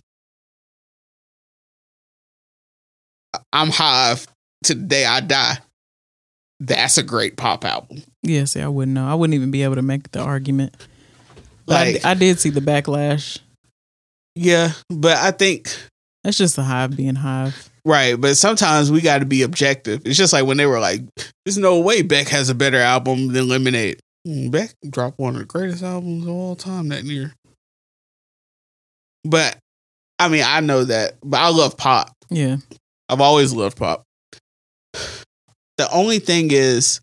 I'm 3.53 3.69
high 3.69 4.15
to 4.65 4.73
the 4.75 4.81
day 4.81 5.05
I 5.05 5.19
die. 5.21 5.57
That's 6.59 6.97
a 6.97 7.03
great 7.03 7.37
pop 7.37 7.65
album. 7.65 8.03
Yeah, 8.23 8.45
see, 8.45 8.61
I 8.61 8.67
wouldn't 8.67 8.93
know. 8.93 9.07
I 9.07 9.15
wouldn't 9.15 9.33
even 9.33 9.51
be 9.51 9.63
able 9.63 9.75
to 9.75 9.81
make 9.81 10.11
the 10.11 10.19
argument. 10.19 10.75
But 11.65 11.75
I- 11.87 11.91
Like, 11.93 12.05
I, 12.05 12.13
did 12.13 12.39
see 12.39 12.49
the 12.51 12.59
backlash. 12.61 13.39
yeah, 14.35 14.73
but 14.89 15.17
I 15.17 15.31
think 15.31 15.73
That's 16.23 16.37
just 16.37 16.55
the 16.55 16.63
hive 16.63 16.95
being 16.95 17.15
hive. 17.15 17.69
right. 17.83 18.19
But 18.19 18.37
sometimes 18.37 18.91
we 18.91 19.01
got 19.01 19.19
to 19.19 19.25
be 19.25 19.41
objective. 19.41 20.01
It's 20.05 20.17
just 20.17 20.33
like 20.33 20.45
when 20.45 20.57
they 20.57 20.65
were 20.67 20.79
like, 20.79 21.01
"There's 21.45 21.57
no 21.57 21.79
way 21.79 22.01
Beck 22.03 22.27
has 22.27 22.49
a 22.49 22.55
better 22.55 22.77
album 22.77 23.33
than 23.33 23.47
Lemonade." 23.47 23.99
Mm, 24.27 24.51
Beck 24.51 24.75
dropped 24.87 25.17
one 25.17 25.33
of 25.33 25.39
the 25.39 25.45
greatest 25.45 25.81
albums 25.83 26.25
of 26.25 26.31
all 26.31 26.55
time 26.55 26.89
that 26.89 27.03
year. 27.03 27.33
But 29.23 29.57
I 30.19 30.27
mean, 30.27 30.43
I 30.45 30.59
know 30.59 30.83
that, 30.83 31.15
but 31.23 31.39
I 31.39 31.49
love 31.49 31.75
pop. 31.77 32.11
Yeah. 32.29 32.57
I've 33.09 33.21
always 33.21 33.51
loved 33.53 33.77
pop. 33.77 34.03
The 34.93 35.89
only 35.91 36.19
thing 36.19 36.49
is, 36.51 37.01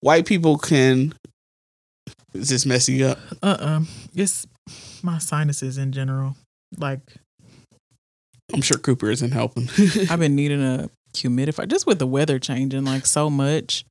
white 0.00 0.26
people 0.26 0.58
can. 0.58 1.14
Is 2.34 2.48
this 2.48 2.66
messing 2.66 2.96
you 2.96 3.06
up? 3.06 3.18
Uh 3.42 3.56
uh 3.60 3.80
It's 4.14 4.46
my 5.02 5.18
sinuses 5.18 5.78
in 5.78 5.92
general. 5.92 6.34
Like 6.76 7.00
I'm 8.52 8.62
sure 8.62 8.78
Cooper 8.78 9.10
isn't 9.10 9.32
helping. 9.32 9.68
I've 10.10 10.18
been 10.20 10.34
needing 10.36 10.62
a 10.62 10.88
humidifier 11.14 11.68
just 11.68 11.86
with 11.86 11.98
the 11.98 12.06
weather 12.06 12.38
changing 12.38 12.84
like 12.84 13.04
so 13.06 13.28
much. 13.28 13.84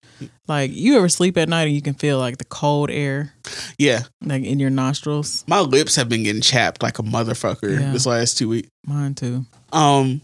Like 0.48 0.72
you 0.72 0.98
ever 0.98 1.10
sleep 1.10 1.38
at 1.38 1.50
night 1.50 1.64
and 1.64 1.76
you 1.76 1.82
can 1.82 1.94
feel 1.94 2.18
like 2.20 2.38
the 2.38 2.46
cold 2.46 2.90
air 2.92 3.34
yeah, 3.78 4.04
like 4.24 4.44
in 4.44 4.60
your 4.60 4.70
nostrils? 4.70 5.44
my 5.48 5.60
lips 5.60 5.96
have 5.96 6.10
been 6.10 6.24
getting 6.24 6.42
chapped 6.42 6.84
like 6.84 7.00
a 7.00 7.04
motherfucker 7.04 7.80
Yeah. 7.80 7.92
this 7.92 8.06
last 8.06 8.38
two 8.38 8.50
weeks. 8.50 8.70
Mine 8.86 9.16
too. 9.16 9.46
Um, 9.72 10.22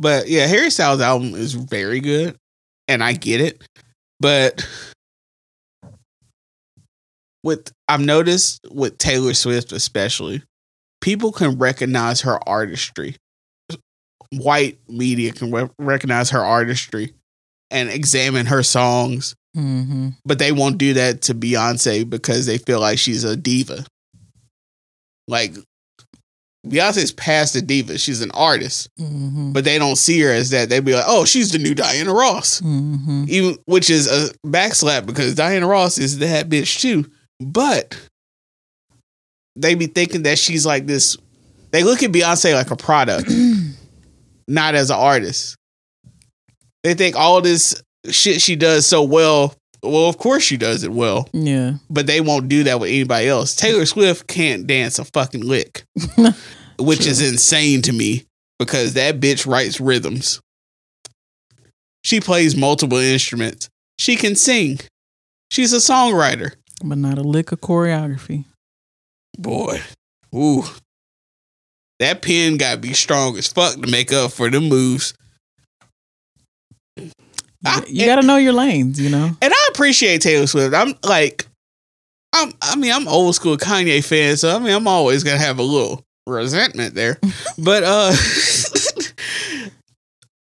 but 0.00 0.28
yeah, 0.28 0.46
Harry 0.46 0.70
Styles' 0.70 1.00
album 1.00 1.34
is 1.34 1.54
very 1.54 2.00
good, 2.00 2.36
and 2.88 3.02
I 3.04 3.12
get 3.12 3.40
it. 3.40 3.62
But 4.18 4.66
with 7.42 7.72
I've 7.88 8.00
noticed 8.00 8.60
with 8.70 8.98
Taylor 8.98 9.34
Swift 9.34 9.72
especially, 9.72 10.42
people 11.00 11.32
can 11.32 11.58
recognize 11.58 12.20
her 12.22 12.38
artistry. 12.48 13.16
White 14.32 14.78
media 14.88 15.32
can 15.32 15.50
re- 15.50 15.68
recognize 15.78 16.30
her 16.30 16.44
artistry 16.44 17.14
and 17.70 17.88
examine 17.90 18.46
her 18.46 18.62
songs, 18.62 19.34
Mm-hmm. 19.56 20.10
but 20.24 20.38
they 20.38 20.52
won't 20.52 20.78
do 20.78 20.94
that 20.94 21.22
to 21.22 21.34
Beyonce 21.34 22.08
because 22.08 22.46
they 22.46 22.56
feel 22.58 22.78
like 22.78 22.98
she's 23.00 23.24
a 23.24 23.36
diva. 23.36 23.84
Like 25.26 25.54
Beyonce's 26.64 27.10
past 27.10 27.54
the 27.54 27.62
diva. 27.62 27.98
She's 27.98 28.20
an 28.22 28.30
artist, 28.32 28.88
Mm-hmm. 29.00 29.52
but 29.52 29.64
they 29.64 29.78
don't 29.78 29.96
see 29.96 30.20
her 30.20 30.30
as 30.30 30.50
that. 30.50 30.68
They'd 30.68 30.84
be 30.84 30.94
like, 30.94 31.04
"Oh, 31.08 31.24
she's 31.24 31.50
the 31.50 31.58
new 31.58 31.74
Diana 31.74 32.12
Ross," 32.14 32.60
Mm-hmm. 32.60 33.24
even 33.28 33.56
which 33.64 33.90
is 33.90 34.06
a 34.06 34.32
backslap 34.46 35.06
because 35.06 35.34
Diana 35.34 35.66
Ross 35.66 35.98
is 35.98 36.18
that 36.20 36.48
bitch 36.48 36.80
too. 36.80 37.10
But 37.40 37.96
they 39.56 39.74
be 39.74 39.86
thinking 39.86 40.22
that 40.24 40.38
she's 40.38 40.64
like 40.66 40.86
this. 40.86 41.16
They 41.72 41.84
look 41.84 42.02
at 42.02 42.10
Beyonce 42.12 42.54
like 42.54 42.70
a 42.70 42.76
product, 42.76 43.30
not 44.48 44.74
as 44.74 44.90
an 44.90 44.96
artist. 44.98 45.56
They 46.82 46.94
think 46.94 47.16
all 47.16 47.40
this 47.40 47.80
shit 48.10 48.40
she 48.40 48.56
does 48.56 48.86
so 48.86 49.02
well. 49.02 49.54
Well, 49.82 50.08
of 50.08 50.18
course 50.18 50.42
she 50.42 50.56
does 50.58 50.84
it 50.84 50.92
well, 50.92 51.26
Yeah. 51.32 51.74
but 51.88 52.06
they 52.06 52.20
won't 52.20 52.48
do 52.48 52.64
that 52.64 52.80
with 52.80 52.90
anybody 52.90 53.28
else. 53.28 53.54
Taylor 53.54 53.86
Swift 53.86 54.26
can't 54.26 54.66
dance 54.66 54.98
a 54.98 55.04
fucking 55.06 55.40
lick, 55.42 55.84
which 56.78 57.06
is 57.06 57.20
insane 57.22 57.80
to 57.82 57.92
me 57.92 58.24
because 58.58 58.92
that 58.94 59.20
bitch 59.20 59.46
writes 59.46 59.80
rhythms. 59.80 60.40
She 62.04 62.20
plays 62.20 62.56
multiple 62.56 62.98
instruments. 62.98 63.68
She 63.98 64.16
can 64.16 64.36
sing. 64.36 64.80
She's 65.50 65.72
a 65.72 65.76
songwriter. 65.76 66.52
But 66.84 66.98
not 66.98 67.18
a 67.18 67.22
lick 67.22 67.52
of 67.52 67.60
choreography. 67.60 68.44
Boy, 69.38 69.80
ooh, 70.34 70.64
that 71.98 72.22
pen 72.22 72.56
got 72.56 72.72
to 72.74 72.78
be 72.78 72.92
strong 72.94 73.36
as 73.38 73.48
fuck 73.48 73.74
to 73.80 73.86
make 73.90 74.12
up 74.12 74.32
for 74.32 74.50
the 74.50 74.60
moves. 74.60 75.14
You, 76.96 77.10
I- 77.64 77.84
you 77.88 78.06
got 78.06 78.16
to 78.20 78.26
know 78.26 78.36
your 78.36 78.52
lanes, 78.52 79.00
you 79.00 79.10
know? 79.10 79.30
and 79.40 79.52
I 79.54 79.68
appreciate 79.70 80.20
Taylor 80.22 80.46
Swift. 80.46 80.74
I'm 80.74 80.94
like, 81.04 81.46
I'm. 82.32 82.52
I 82.62 82.76
mean, 82.76 82.92
I'm 82.92 83.08
old 83.08 83.34
school 83.34 83.56
Kanye 83.56 84.04
fan, 84.04 84.36
so 84.36 84.54
I 84.54 84.58
mean, 84.58 84.72
I'm 84.72 84.86
always 84.88 85.24
gonna 85.24 85.36
have 85.38 85.58
a 85.58 85.62
little 85.62 86.02
resentment 86.26 86.94
there. 86.94 87.18
but 87.58 87.82
uh, 87.82 88.12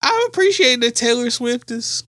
I 0.02 0.26
appreciate 0.28 0.80
that 0.80 0.94
Taylor 0.94 1.30
Swift 1.30 1.70
is. 1.70 2.04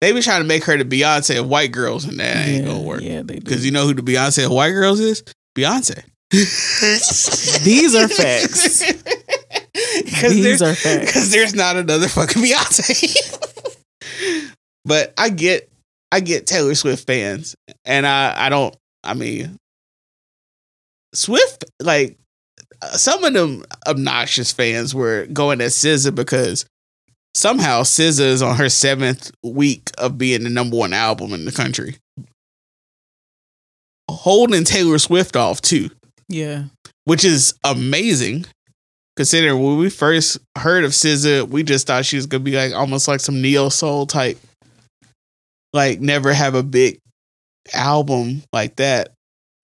They 0.00 0.12
be 0.12 0.20
trying 0.22 0.42
to 0.42 0.46
make 0.46 0.62
her 0.64 0.76
the 0.76 0.84
Beyonce 0.84 1.40
of 1.40 1.48
white 1.48 1.72
girls, 1.72 2.04
and 2.04 2.20
that 2.20 2.46
ain't 2.46 2.66
gonna 2.66 2.80
work. 2.82 3.00
Yeah, 3.02 3.22
they 3.22 3.34
do. 3.36 3.40
Because 3.40 3.64
you 3.64 3.72
know 3.72 3.86
who 3.86 3.94
the 3.94 4.02
Beyonce 4.02 4.44
of 4.46 4.52
white 4.52 4.70
girls 4.72 5.00
is? 5.00 5.24
Beyonce. 5.56 6.04
These 7.64 7.94
are 7.94 8.08
facts. 8.08 8.80
These 10.22 10.42
there's, 10.42 10.62
are 10.62 10.74
facts. 10.74 11.06
because 11.06 11.30
there's 11.30 11.54
not 11.54 11.76
another 11.76 12.08
fucking 12.08 12.42
Beyonce. 12.42 13.38
but 14.84 15.12
I 15.18 15.28
get 15.28 15.70
I 16.10 16.20
get 16.20 16.46
Taylor 16.46 16.74
Swift 16.74 17.06
fans, 17.06 17.54
and 17.84 18.06
I 18.06 18.46
I 18.46 18.48
don't. 18.48 18.74
I 19.04 19.14
mean, 19.14 19.56
Swift 21.14 21.64
like 21.80 22.16
some 22.92 23.24
of 23.24 23.32
them 23.32 23.64
obnoxious 23.86 24.52
fans 24.52 24.94
were 24.94 25.26
going 25.26 25.60
at 25.60 25.68
SZA 25.68 26.14
because 26.14 26.66
somehow 27.34 27.82
SZA 27.82 28.20
is 28.20 28.42
on 28.42 28.56
her 28.56 28.68
seventh 28.68 29.30
week 29.42 29.90
of 29.98 30.18
being 30.18 30.44
the 30.44 30.50
number 30.50 30.76
one 30.76 30.92
album 30.92 31.32
in 31.32 31.44
the 31.44 31.52
country, 31.52 31.96
holding 34.10 34.64
Taylor 34.64 34.98
Swift 34.98 35.36
off 35.36 35.60
too 35.62 35.90
Yeah. 36.28 36.64
which 37.04 37.24
is 37.24 37.54
amazing. 37.64 38.46
Considering 39.16 39.62
when 39.62 39.76
we 39.78 39.90
first 39.90 40.38
heard 40.56 40.84
of 40.84 40.92
SZA, 40.92 41.46
we 41.48 41.62
just 41.62 41.86
thought 41.86 42.06
she 42.06 42.16
was 42.16 42.26
gonna 42.26 42.42
be 42.44 42.52
like 42.56 42.72
almost 42.72 43.08
like 43.08 43.20
some 43.20 43.42
neo 43.42 43.68
soul 43.68 44.06
type, 44.06 44.38
like 45.74 46.00
never 46.00 46.32
have 46.32 46.54
a 46.54 46.62
big 46.62 46.98
album 47.74 48.42
like 48.52 48.76
that. 48.76 49.10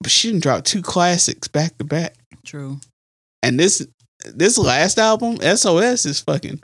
But 0.00 0.10
she 0.12 0.28
didn't 0.30 0.42
drop 0.42 0.64
two 0.64 0.82
classics 0.82 1.48
back 1.48 1.76
to 1.78 1.84
back, 1.84 2.14
True. 2.44 2.78
and 3.42 3.58
this 3.58 3.86
this 4.26 4.58
last 4.58 4.98
album, 4.98 5.38
SOS, 5.40 6.04
is 6.04 6.20
fucking. 6.20 6.60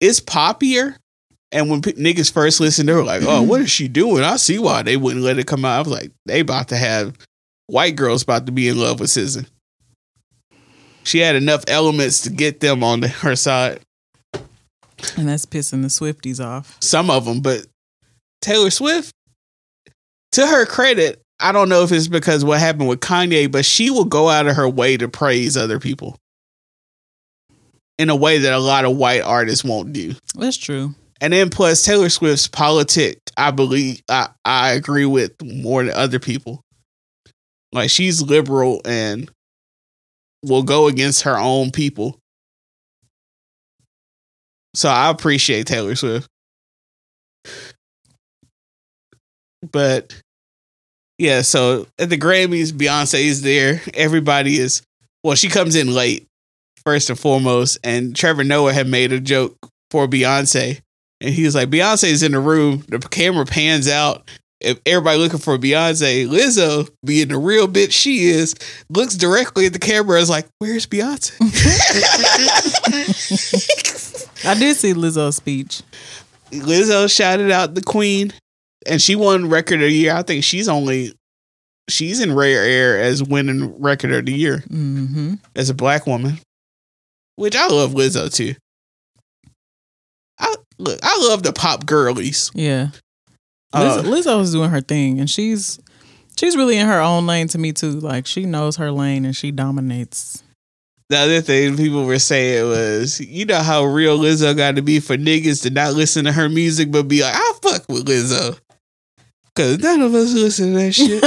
It's 0.00 0.20
poppier, 0.20 0.96
and 1.52 1.70
when 1.70 1.82
p- 1.82 1.92
niggas 1.92 2.32
first 2.32 2.60
listened, 2.60 2.88
they 2.88 2.92
were 2.92 3.04
like, 3.04 3.22
"Oh, 3.24 3.42
what 3.42 3.60
is 3.60 3.70
she 3.70 3.88
doing?" 3.88 4.24
I 4.24 4.36
see 4.36 4.58
why 4.58 4.82
they 4.82 4.96
wouldn't 4.96 5.24
let 5.24 5.38
it 5.38 5.46
come 5.46 5.64
out. 5.64 5.76
I 5.76 5.78
was 5.80 5.88
like, 5.88 6.10
"They 6.26 6.40
about 6.40 6.68
to 6.68 6.76
have 6.76 7.16
white 7.66 7.96
girls 7.96 8.22
about 8.22 8.46
to 8.46 8.52
be 8.52 8.68
in 8.68 8.78
love 8.78 9.00
with 9.00 9.10
SZA." 9.10 9.46
She 11.04 11.18
had 11.18 11.36
enough 11.36 11.62
elements 11.68 12.22
to 12.22 12.30
get 12.30 12.60
them 12.60 12.82
on 12.82 13.00
the, 13.00 13.08
her 13.08 13.36
side. 13.36 13.80
And 15.16 15.28
that's 15.28 15.46
pissing 15.46 15.82
the 15.82 15.88
Swifties 15.88 16.44
off. 16.44 16.76
Some 16.80 17.10
of 17.10 17.26
them, 17.26 17.40
but 17.40 17.66
Taylor 18.40 18.70
Swift, 18.70 19.12
to 20.32 20.46
her 20.46 20.66
credit, 20.66 21.22
I 21.38 21.52
don't 21.52 21.68
know 21.68 21.82
if 21.82 21.92
it's 21.92 22.08
because 22.08 22.44
what 22.44 22.58
happened 22.58 22.88
with 22.88 23.00
Kanye, 23.00 23.50
but 23.50 23.64
she 23.64 23.90
will 23.90 24.04
go 24.04 24.28
out 24.28 24.46
of 24.46 24.56
her 24.56 24.68
way 24.68 24.96
to 24.96 25.08
praise 25.08 25.56
other 25.56 25.78
people 25.78 26.16
in 27.98 28.10
a 28.10 28.16
way 28.16 28.38
that 28.38 28.52
a 28.52 28.58
lot 28.58 28.84
of 28.84 28.96
white 28.96 29.22
artists 29.22 29.64
won't 29.64 29.92
do. 29.92 30.14
That's 30.34 30.56
true. 30.56 30.94
And 31.20 31.32
then 31.32 31.50
plus 31.50 31.84
Taylor 31.84 32.08
Swift's 32.08 32.48
politic, 32.48 33.18
I 33.36 33.50
believe 33.50 34.02
I, 34.08 34.28
I 34.44 34.72
agree 34.72 35.06
with 35.06 35.32
more 35.42 35.82
than 35.82 35.94
other 35.94 36.18
people. 36.18 36.62
Like 37.72 37.90
she's 37.90 38.22
liberal 38.22 38.80
and 38.84 39.30
will 40.42 40.62
go 40.62 40.88
against 40.88 41.22
her 41.22 41.38
own 41.38 41.70
people. 41.70 42.18
So 44.74 44.88
I 44.88 45.10
appreciate 45.10 45.66
Taylor 45.66 45.94
Swift. 45.94 46.28
But 49.72 50.14
yeah, 51.18 51.42
so 51.42 51.86
at 51.98 52.10
the 52.10 52.18
Grammys, 52.18 52.72
Beyonce 52.72 53.24
is 53.24 53.42
there. 53.42 53.80
Everybody 53.94 54.58
is 54.58 54.82
well, 55.24 55.34
she 55.34 55.48
comes 55.48 55.74
in 55.74 55.92
late, 55.92 56.28
first 56.84 57.10
and 57.10 57.18
foremost, 57.18 57.78
and 57.82 58.14
Trevor 58.14 58.44
Noah 58.44 58.72
had 58.72 58.86
made 58.86 59.12
a 59.12 59.18
joke 59.18 59.56
for 59.90 60.06
Beyonce. 60.06 60.80
And 61.20 61.32
he 61.32 61.44
was 61.44 61.54
like, 61.54 61.70
Beyonce's 61.70 62.22
in 62.22 62.32
the 62.32 62.40
room. 62.40 62.84
The 62.88 62.98
camera 62.98 63.46
pans 63.46 63.88
out. 63.88 64.28
If 64.60 64.80
everybody 64.86 65.18
looking 65.18 65.38
for 65.38 65.58
Beyonce, 65.58 66.26
Lizzo, 66.26 66.88
being 67.04 67.28
the 67.28 67.36
real 67.38 67.68
bitch 67.68 67.92
she 67.92 68.24
is, 68.26 68.54
looks 68.88 69.14
directly 69.14 69.66
at 69.66 69.74
the 69.74 69.78
camera 69.78 70.16
and 70.16 70.22
is 70.22 70.30
like, 70.30 70.46
Where's 70.58 70.86
Beyonce? 70.86 71.32
I 74.44 74.54
did 74.54 74.76
see 74.76 74.94
Lizzo's 74.94 75.36
speech. 75.36 75.82
Lizzo 76.52 77.12
shouted 77.14 77.50
out 77.50 77.74
the 77.74 77.82
queen, 77.82 78.32
and 78.86 79.00
she 79.02 79.16
won 79.16 79.48
record 79.48 79.76
of 79.82 79.88
the 79.88 79.92
year. 79.92 80.14
I 80.14 80.22
think 80.22 80.44
she's 80.44 80.68
only 80.68 81.12
she's 81.88 82.20
in 82.20 82.34
rare 82.34 82.62
air 82.64 83.00
as 83.00 83.22
winning 83.22 83.80
record 83.80 84.12
of 84.12 84.26
the 84.26 84.32
year 84.32 84.58
Mm-hmm. 84.70 85.34
as 85.54 85.70
a 85.70 85.74
black 85.74 86.06
woman, 86.06 86.38
which 87.36 87.56
I 87.56 87.66
love 87.68 87.92
Lizzo 87.92 88.32
too. 88.32 88.54
Look, 90.78 90.98
I 91.02 91.18
love 91.28 91.42
the 91.42 91.52
pop 91.52 91.86
girlies. 91.86 92.50
Yeah. 92.54 92.88
Uh, 93.72 94.02
Liz, 94.04 94.26
Lizzo 94.26 94.40
is 94.42 94.52
doing 94.52 94.70
her 94.70 94.80
thing, 94.80 95.20
and 95.20 95.28
she's 95.28 95.78
she's 96.38 96.56
really 96.56 96.76
in 96.76 96.86
her 96.86 97.00
own 97.00 97.26
lane 97.26 97.48
to 97.48 97.58
me 97.58 97.72
too. 97.72 97.92
Like 97.92 98.26
she 98.26 98.46
knows 98.46 98.76
her 98.76 98.90
lane 98.90 99.24
and 99.24 99.36
she 99.36 99.50
dominates. 99.50 100.42
The 101.08 101.18
other 101.18 101.40
thing 101.40 101.76
people 101.76 102.04
were 102.04 102.18
saying 102.18 102.68
was, 102.68 103.20
you 103.20 103.44
know 103.44 103.60
how 103.60 103.84
real 103.84 104.18
Lizzo 104.18 104.56
got 104.56 104.74
to 104.74 104.82
be 104.82 104.98
for 104.98 105.16
niggas 105.16 105.62
to 105.62 105.70
not 105.70 105.94
listen 105.94 106.24
to 106.24 106.32
her 106.32 106.48
music, 106.48 106.90
but 106.90 107.04
be 107.04 107.22
like, 107.22 107.34
I 107.34 107.52
fuck 107.62 107.88
with 107.88 108.06
Lizzo. 108.06 108.58
Cause 109.56 109.78
none 109.78 110.02
of 110.02 110.14
us 110.14 110.34
listen 110.34 110.74
to 110.74 110.78
that 110.78 110.92
shit. 110.94 111.22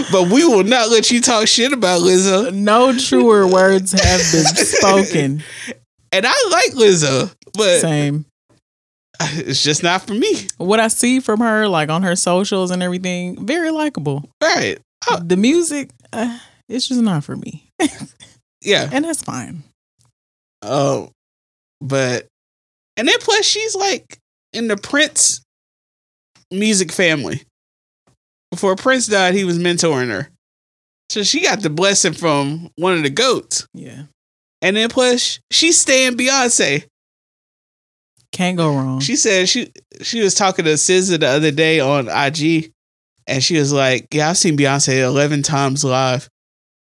but 0.12 0.24
we 0.24 0.44
will 0.44 0.64
not 0.64 0.88
let 0.90 1.10
you 1.10 1.20
talk 1.20 1.46
shit 1.46 1.72
about 1.72 2.00
Lizzo. 2.00 2.52
no 2.52 2.92
truer 2.98 3.46
words 3.46 3.92
have 3.92 4.20
been 4.32 4.44
spoken. 4.66 5.42
And 6.12 6.26
I 6.26 6.48
like 6.50 6.72
Lizzo, 6.72 7.32
but 7.54 7.80
Same. 7.80 8.26
it's 9.20 9.62
just 9.62 9.82
not 9.82 10.02
for 10.06 10.14
me. 10.14 10.46
What 10.58 10.80
I 10.80 10.88
see 10.88 11.20
from 11.20 11.40
her, 11.40 11.68
like 11.68 11.88
on 11.88 12.02
her 12.02 12.16
socials 12.16 12.70
and 12.72 12.82
everything, 12.82 13.46
very 13.46 13.70
likable. 13.70 14.28
Right. 14.42 14.78
Oh, 15.08 15.20
The 15.24 15.36
music, 15.36 15.90
uh, 16.12 16.38
it's 16.68 16.88
just 16.88 17.00
not 17.02 17.22
for 17.22 17.36
me, 17.36 17.70
yeah. 18.62 18.88
and 18.90 19.04
that's 19.04 19.22
fine. 19.22 19.62
Oh, 20.62 21.10
but 21.80 22.26
and 22.96 23.06
then 23.06 23.18
plus 23.20 23.44
she's 23.46 23.76
like 23.76 24.18
in 24.56 24.68
the 24.68 24.76
Prince 24.76 25.42
music 26.50 26.90
family. 26.92 27.42
Before 28.50 28.76
Prince 28.76 29.06
died, 29.06 29.34
he 29.34 29.44
was 29.44 29.58
mentoring 29.58 30.08
her, 30.10 30.30
so 31.10 31.22
she 31.22 31.42
got 31.42 31.60
the 31.60 31.70
blessing 31.70 32.12
from 32.14 32.70
one 32.76 32.94
of 32.94 33.02
the 33.02 33.10
goats. 33.10 33.66
Yeah, 33.74 34.04
And 34.62 34.76
then 34.76 34.88
plus 34.88 35.40
she's 35.50 35.80
staying 35.80 36.16
Beyonce. 36.16 36.86
can't 38.32 38.56
go 38.56 38.68
wrong. 38.74 39.00
She 39.00 39.16
said 39.16 39.48
she 39.48 39.72
she 40.02 40.20
was 40.20 40.34
talking 40.34 40.64
to 40.64 40.72
SZA 40.72 41.20
the 41.20 41.26
other 41.28 41.50
day 41.50 41.80
on 41.80 42.08
IG, 42.08 42.72
and 43.26 43.42
she 43.42 43.58
was 43.58 43.72
like, 43.72 44.06
"Yeah, 44.12 44.30
I've 44.30 44.38
seen 44.38 44.56
Beyonce 44.56 45.02
eleven 45.04 45.42
times 45.42 45.84
live." 45.84 46.28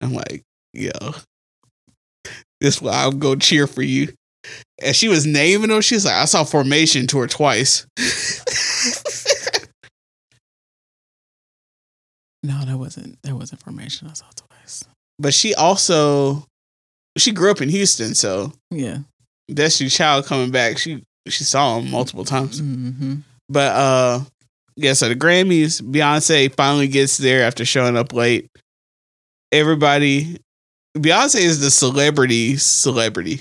I'm 0.01 0.13
like, 0.13 0.43
"Yo, 0.73 0.91
this 2.61 2.81
why 2.81 2.93
I'll 2.93 3.11
go 3.11 3.35
cheer 3.35 3.67
for 3.67 3.81
you." 3.81 4.13
And 4.81 4.95
she 4.95 5.07
was 5.07 5.25
naming 5.25 5.69
them. 5.69 5.81
She's 5.81 6.05
like, 6.05 6.15
"I 6.15 6.25
saw 6.25 6.43
Formation 6.43 7.07
tour 7.07 7.27
twice." 7.27 7.85
No, 12.43 12.63
that 12.65 12.77
wasn't 12.77 13.17
that 13.23 13.33
wasn't 13.35 13.61
formation. 13.63 14.07
I 14.07 14.13
saw 14.13 14.25
twice. 14.35 14.83
But 15.17 15.33
she 15.33 15.55
also 15.55 16.45
she 17.17 17.31
grew 17.31 17.49
up 17.49 17.61
in 17.61 17.69
Houston, 17.69 18.13
so 18.13 18.53
Yeah. 18.71 18.99
Destiny 19.51 19.89
Child 19.89 20.25
coming 20.25 20.51
back. 20.51 20.77
She 20.77 21.03
she 21.27 21.43
saw 21.43 21.79
him 21.79 21.89
multiple 21.89 22.23
times. 22.25 22.59
hmm 22.59 23.15
But 23.49 23.71
uh 23.75 24.19
yeah, 24.77 24.93
so 24.93 25.07
the 25.09 25.15
Grammys, 25.15 25.81
Beyonce 25.81 26.53
finally 26.53 26.87
gets 26.89 27.17
there 27.17 27.43
after 27.47 27.63
showing 27.65 27.95
up 27.97 28.13
late. 28.13 28.47
Everybody 29.51 30.37
Beyonce 30.95 31.41
is 31.41 31.61
the 31.61 31.71
celebrity 31.71 32.57
celebrity. 32.57 33.39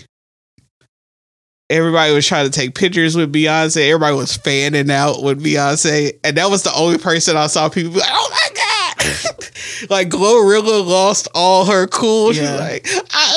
Everybody 1.70 2.12
was 2.12 2.26
trying 2.26 2.44
to 2.44 2.52
take 2.52 2.74
pictures 2.74 3.16
with 3.16 3.32
Beyonce. 3.32 3.88
Everybody 3.88 4.14
was 4.16 4.36
fanning 4.36 4.90
out 4.90 5.22
with 5.22 5.42
Beyonce. 5.42 6.12
And 6.22 6.36
that 6.36 6.50
was 6.50 6.62
the 6.62 6.72
only 6.74 6.98
person 6.98 7.36
I 7.36 7.46
saw 7.46 7.68
people 7.70 7.92
be 7.92 8.00
like, 8.00 8.08
oh 8.12 8.28
my 8.30 8.48
God. 8.54 9.90
like 9.90 10.08
Glorilla 10.10 10.86
lost 10.86 11.28
all 11.34 11.64
her 11.64 11.86
cool. 11.86 12.32
She's 12.32 12.42
Yeah. 12.42 12.56
like, 12.56 12.86
I 13.10 13.34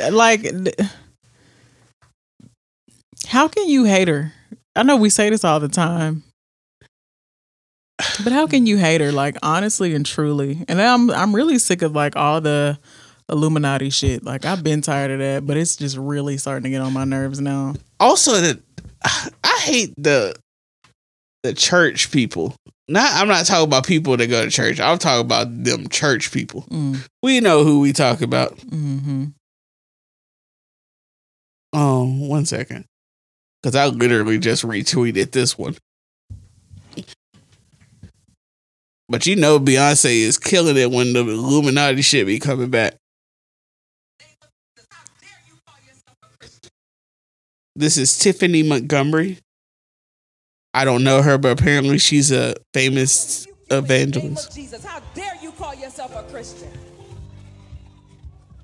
love 0.00 0.10
you. 0.10 0.10
like, 0.16 0.46
how 3.26 3.48
can 3.48 3.68
you 3.68 3.84
hate 3.84 4.08
her? 4.08 4.32
I 4.76 4.82
know 4.84 4.96
we 4.96 5.10
say 5.10 5.30
this 5.30 5.44
all 5.44 5.60
the 5.60 5.68
time, 5.68 6.22
but 8.22 8.32
how 8.32 8.46
can 8.46 8.66
you 8.66 8.76
hate 8.76 9.00
her? 9.00 9.12
Like, 9.12 9.36
honestly 9.42 9.94
and 9.94 10.04
truly, 10.06 10.64
and 10.68 10.80
I'm 10.80 11.10
I'm 11.10 11.34
really 11.34 11.58
sick 11.58 11.82
of 11.82 11.92
like 11.94 12.16
all 12.16 12.40
the 12.40 12.78
Illuminati 13.30 13.90
shit. 13.90 14.22
Like, 14.24 14.44
I've 14.44 14.62
been 14.62 14.80
tired 14.82 15.10
of 15.10 15.18
that, 15.20 15.46
but 15.46 15.56
it's 15.56 15.76
just 15.76 15.96
really 15.96 16.36
starting 16.36 16.64
to 16.64 16.70
get 16.70 16.80
on 16.82 16.92
my 16.92 17.04
nerves 17.04 17.40
now. 17.40 17.74
also 18.00 18.32
the 18.32 18.62
I 19.04 19.58
hate 19.62 19.94
the 19.96 20.34
the 21.42 21.52
church 21.54 22.10
people. 22.10 22.54
Not 22.88 23.10
I'm 23.14 23.28
not 23.28 23.46
talking 23.46 23.64
about 23.64 23.86
people 23.86 24.16
that 24.16 24.26
go 24.26 24.44
to 24.44 24.50
church. 24.50 24.78
I'm 24.80 24.98
talking 24.98 25.24
about 25.24 25.64
them 25.64 25.88
church 25.88 26.32
people. 26.32 26.62
Mm, 26.70 27.06
We 27.22 27.40
know 27.40 27.64
who 27.64 27.80
we 27.80 27.92
talk 27.92 28.20
about. 28.20 28.58
hmm 28.60 29.26
Oh, 31.72 32.04
one 32.06 32.46
second. 32.46 32.84
Cause 33.62 33.74
I 33.74 33.86
literally 33.86 34.38
just 34.38 34.62
retweeted 34.64 35.32
this 35.32 35.56
one. 35.58 35.76
But 39.08 39.26
you 39.26 39.36
know 39.36 39.58
Beyonce 39.58 40.18
is 40.20 40.38
killing 40.38 40.76
it 40.76 40.90
when 40.90 41.12
the 41.14 41.20
Illuminati 41.20 42.02
shit 42.02 42.26
be 42.26 42.38
coming 42.38 42.70
back. 42.70 42.94
This 47.76 47.96
is 47.96 48.16
Tiffany 48.16 48.62
Montgomery. 48.62 49.38
I 50.72 50.84
don't 50.84 51.02
know 51.02 51.22
her, 51.22 51.38
but 51.38 51.58
apparently 51.58 51.98
she's 51.98 52.30
a 52.30 52.54
famous 52.72 53.48
evangelist. 53.68 54.54
Jesus, 54.54 54.84
how 54.84 55.00
dare 55.12 55.34
you 55.42 55.50
call 55.50 55.74
yourself 55.74 56.14
a 56.14 56.22
Christian? 56.30 56.70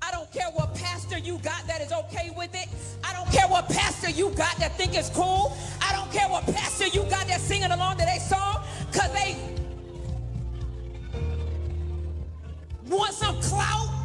I 0.01 0.11
don't 0.11 0.31
care 0.31 0.47
what 0.53 0.73
pastor 0.75 1.17
you 1.17 1.39
got 1.39 1.67
that 1.67 1.81
is 1.81 1.91
okay 1.91 2.31
with 2.37 2.55
it. 2.55 2.69
I 3.03 3.11
don't 3.11 3.29
care 3.29 3.49
what 3.49 3.67
pastor 3.67 4.09
you 4.09 4.29
got 4.29 4.55
that 4.59 4.77
think 4.77 4.97
it's 4.97 5.09
cool. 5.09 5.57
I 5.81 5.91
don't 5.91 6.11
care 6.13 6.29
what 6.29 6.45
pastor 6.45 6.87
you 6.87 7.01
got 7.09 7.27
that 7.27 7.41
singing 7.41 7.71
along 7.71 7.97
to 7.97 8.05
their 8.05 8.19
song 8.21 8.63
because 8.89 9.11
they 9.11 9.37
want 12.87 13.13
some 13.13 13.41
clout. 13.41 14.00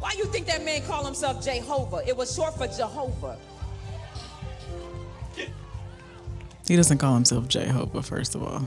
Why 0.00 0.12
you 0.16 0.24
think 0.26 0.46
that 0.46 0.64
man 0.64 0.82
called 0.82 1.06
himself 1.06 1.44
Jehovah? 1.44 2.02
It 2.06 2.16
was 2.16 2.34
short 2.34 2.56
for 2.56 2.66
Jehovah. 2.66 3.36
He 6.66 6.76
doesn't 6.76 6.98
call 6.98 7.14
himself 7.14 7.48
Jehovah, 7.48 8.02
first 8.02 8.34
of 8.34 8.42
all. 8.42 8.62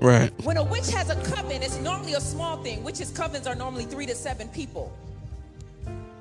Right. 0.00 0.30
When 0.42 0.56
a 0.56 0.64
witch 0.64 0.90
has 0.90 1.10
a 1.10 1.14
coven, 1.22 1.62
it's 1.62 1.78
normally 1.80 2.14
a 2.14 2.20
small 2.20 2.62
thing. 2.62 2.82
Witches' 2.82 3.10
covens 3.10 3.46
are 3.46 3.54
normally 3.54 3.84
three 3.84 4.06
to 4.06 4.14
seven 4.14 4.48
people. 4.48 4.92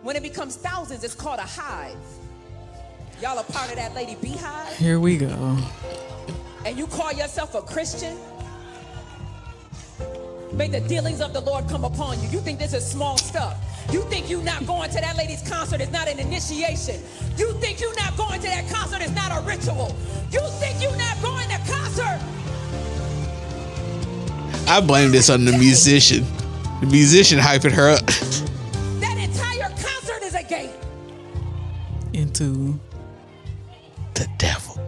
When 0.01 0.15
it 0.15 0.23
becomes 0.23 0.55
thousands, 0.55 1.03
it's 1.03 1.15
called 1.15 1.39
a 1.39 1.43
hive. 1.43 1.97
Y'all 3.21 3.37
are 3.39 3.43
part 3.45 3.69
of 3.69 3.77
that 3.77 3.95
lady 3.95 4.15
beehive, 4.15 4.77
Here 4.77 4.99
we 4.99 5.17
go. 5.17 5.57
and 6.65 6.77
you 6.77 6.85
call 6.85 7.11
yourself 7.13 7.55
a 7.55 7.61
Christian? 7.61 8.17
May 10.55 10.67
the 10.69 10.79
dealings 10.81 11.21
of 11.21 11.33
the 11.33 11.41
Lord 11.41 11.67
come 11.67 11.83
upon 11.83 12.21
you. 12.21 12.29
You 12.29 12.39
think 12.39 12.59
this 12.59 12.73
is 12.73 12.85
small 12.85 13.17
stuff. 13.17 13.57
You 13.91 14.01
think 14.03 14.29
you 14.29 14.41
not 14.41 14.65
going 14.65 14.89
to 14.89 15.01
that 15.01 15.17
lady's 15.17 15.41
concert 15.47 15.81
is 15.81 15.91
not 15.91 16.07
an 16.07 16.19
initiation. 16.19 17.01
You 17.37 17.53
think 17.59 17.81
you 17.81 17.93
not 17.95 18.15
going 18.17 18.39
to 18.41 18.47
that 18.47 18.67
concert 18.69 19.01
is 19.01 19.13
not 19.13 19.31
a 19.31 19.45
ritual. 19.45 19.95
You 20.31 20.41
think 20.59 20.81
you 20.81 20.89
not 20.97 21.21
going 21.21 21.49
to 21.49 21.57
concert 21.71 22.21
I 24.67 24.81
blame 24.81 25.11
this 25.11 25.29
on 25.29 25.45
the 25.45 25.51
musician. 25.51 26.25
The 26.79 26.87
musician 26.87 27.37
hyping 27.37 27.71
her 27.71 27.89
up. 27.89 28.05
that 28.99 29.17
entire 29.17 29.69
concert 29.69 30.23
is 30.23 30.33
a 30.33 30.43
game. 30.43 30.71
Into 32.13 32.79
The 34.15 34.27
devil. 34.37 34.84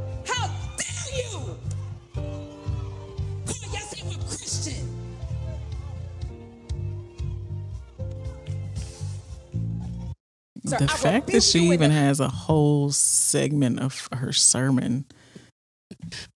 The 10.72 10.84
I 10.84 10.88
fact 10.88 11.28
that 11.28 11.44
she 11.44 11.60
even 11.72 11.90
the- 11.92 11.96
has 11.96 12.20
a 12.20 12.30
whole 12.30 12.92
segment 12.92 13.80
of 13.80 14.08
her 14.14 14.34
sermon 14.34 15.06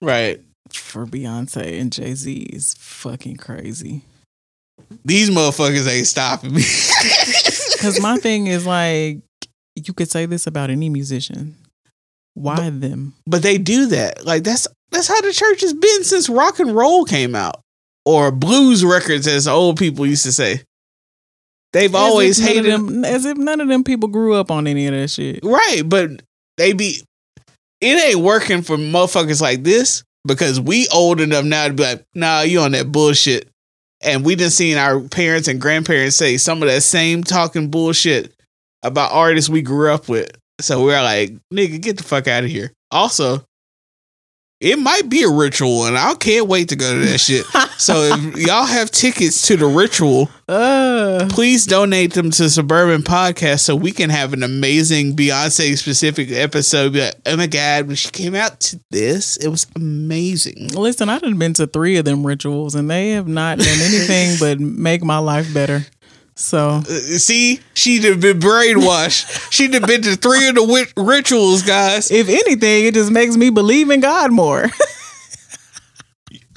Right. 0.01 0.41
for 0.71 1.05
Beyonce 1.05 1.79
and 1.79 1.91
Jay 1.91 2.13
Z 2.15 2.33
is 2.33 2.73
fucking 2.75 3.37
crazy. 3.37 4.03
These 5.05 5.29
motherfuckers 5.29 5.87
ain't 5.89 6.07
stopping 6.07 6.53
me. 6.53 6.63
Because 7.81 7.99
my 7.99 8.17
thing 8.17 8.45
is 8.45 8.67
like, 8.67 9.21
you 9.75 9.91
could 9.95 10.11
say 10.11 10.27
this 10.27 10.45
about 10.45 10.69
any 10.69 10.87
musician. 10.87 11.55
Why 12.35 12.69
them? 12.69 13.15
but 13.25 13.41
they 13.41 13.57
do 13.57 13.87
that. 13.87 14.23
Like 14.23 14.43
that's 14.43 14.67
that's 14.91 15.07
how 15.07 15.19
the 15.21 15.33
church 15.33 15.61
has 15.61 15.73
been 15.73 16.03
since 16.03 16.29
rock 16.29 16.59
and 16.59 16.75
roll 16.75 17.05
came 17.05 17.33
out. 17.33 17.59
Or 18.05 18.31
blues 18.31 18.85
records 18.85 19.25
as 19.25 19.47
old 19.47 19.77
people 19.79 20.05
used 20.05 20.25
to 20.25 20.31
say. 20.31 20.61
They've 21.73 21.93
always 21.95 22.39
as 22.39 22.45
none 22.45 22.55
hated 22.55 22.71
them, 22.73 23.05
as 23.05 23.25
if 23.25 23.37
none 23.37 23.61
of 23.61 23.67
them 23.67 23.83
people 23.83 24.09
grew 24.09 24.33
up 24.33 24.51
on 24.51 24.67
any 24.67 24.87
of 24.87 24.93
that 24.93 25.09
shit. 25.09 25.39
Right, 25.43 25.83
but 25.85 26.21
they 26.57 26.73
be 26.73 27.01
it 27.79 28.03
ain't 28.03 28.19
working 28.19 28.61
for 28.61 28.77
motherfuckers 28.77 29.41
like 29.41 29.63
this 29.63 30.03
because 30.25 30.59
we 30.59 30.87
old 30.89 31.19
enough 31.19 31.45
now 31.45 31.67
to 31.67 31.73
be 31.73 31.83
like, 31.83 32.05
nah, 32.13 32.41
you 32.41 32.59
on 32.59 32.71
that 32.73 32.91
bullshit. 32.91 33.47
And 34.03 34.25
we 34.25 34.35
done 34.35 34.49
seen 34.49 34.77
our 34.77 34.99
parents 34.99 35.47
and 35.47 35.61
grandparents 35.61 36.15
say 36.15 36.37
some 36.37 36.61
of 36.61 36.69
that 36.69 36.81
same 36.81 37.23
talking 37.23 37.69
bullshit 37.69 38.33
about 38.83 39.11
artists 39.11 39.49
we 39.49 39.61
grew 39.61 39.91
up 39.91 40.09
with. 40.09 40.31
So 40.59 40.83
we're 40.83 41.01
like, 41.01 41.33
nigga, 41.53 41.81
get 41.81 41.97
the 41.97 42.03
fuck 42.03 42.27
out 42.27 42.43
of 42.43 42.49
here. 42.49 42.71
Also, 42.91 43.43
it 44.61 44.77
might 44.77 45.09
be 45.09 45.23
a 45.23 45.27
ritual, 45.29 45.85
and 45.85 45.97
I 45.97 46.13
can't 46.13 46.47
wait 46.47 46.69
to 46.69 46.75
go 46.75 46.93
to 46.93 46.99
that 47.07 47.17
shit. 47.17 47.45
So 47.79 47.95
if 48.13 48.37
y'all 48.47 48.65
have 48.65 48.91
tickets 48.91 49.47
to 49.47 49.57
the 49.57 49.65
ritual, 49.65 50.29
Uh, 50.47 51.27
please 51.31 51.65
donate 51.65 52.13
them 52.13 52.29
to 52.29 52.47
Suburban 52.49 53.01
Podcast 53.01 53.61
so 53.61 53.75
we 53.75 53.91
can 53.91 54.09
have 54.11 54.33
an 54.33 54.43
amazing 54.43 55.15
Beyonce 55.15 55.75
specific 55.77 56.29
episode. 56.31 56.95
Like, 56.95 57.15
oh 57.25 57.37
my 57.37 57.47
god, 57.47 57.87
when 57.87 57.95
she 57.95 58.09
came 58.11 58.35
out 58.35 58.59
to 58.61 58.79
this, 58.91 59.37
it 59.37 59.47
was 59.47 59.65
amazing. 59.75 60.67
listen, 60.69 61.09
I've 61.09 61.21
been 61.21 61.53
to 61.53 61.65
three 61.65 61.97
of 61.97 62.05
them 62.05 62.25
rituals, 62.25 62.75
and 62.75 62.87
they 62.89 63.11
have 63.11 63.27
not 63.27 63.57
done 63.57 63.67
anything 63.81 64.37
but 64.39 64.59
make 64.59 65.03
my 65.03 65.17
life 65.17 65.51
better. 65.53 65.85
So 66.41 66.81
Uh, 66.89 66.93
see, 67.19 67.59
she'd 67.75 68.03
have 68.03 68.19
been 68.19 68.39
brainwashed. 68.39 69.51
she'd 69.51 69.75
have 69.75 69.85
been 69.85 70.01
to 70.01 70.15
three 70.15 70.47
of 70.49 70.55
the 70.55 70.63
wit- 70.63 70.91
rituals, 70.97 71.61
guys. 71.61 72.09
if 72.09 72.27
anything, 72.29 72.85
it 72.85 72.95
just 72.95 73.11
makes 73.11 73.37
me 73.37 73.51
believe 73.51 73.91
in 73.91 73.99
God 73.99 74.31
more. 74.31 74.69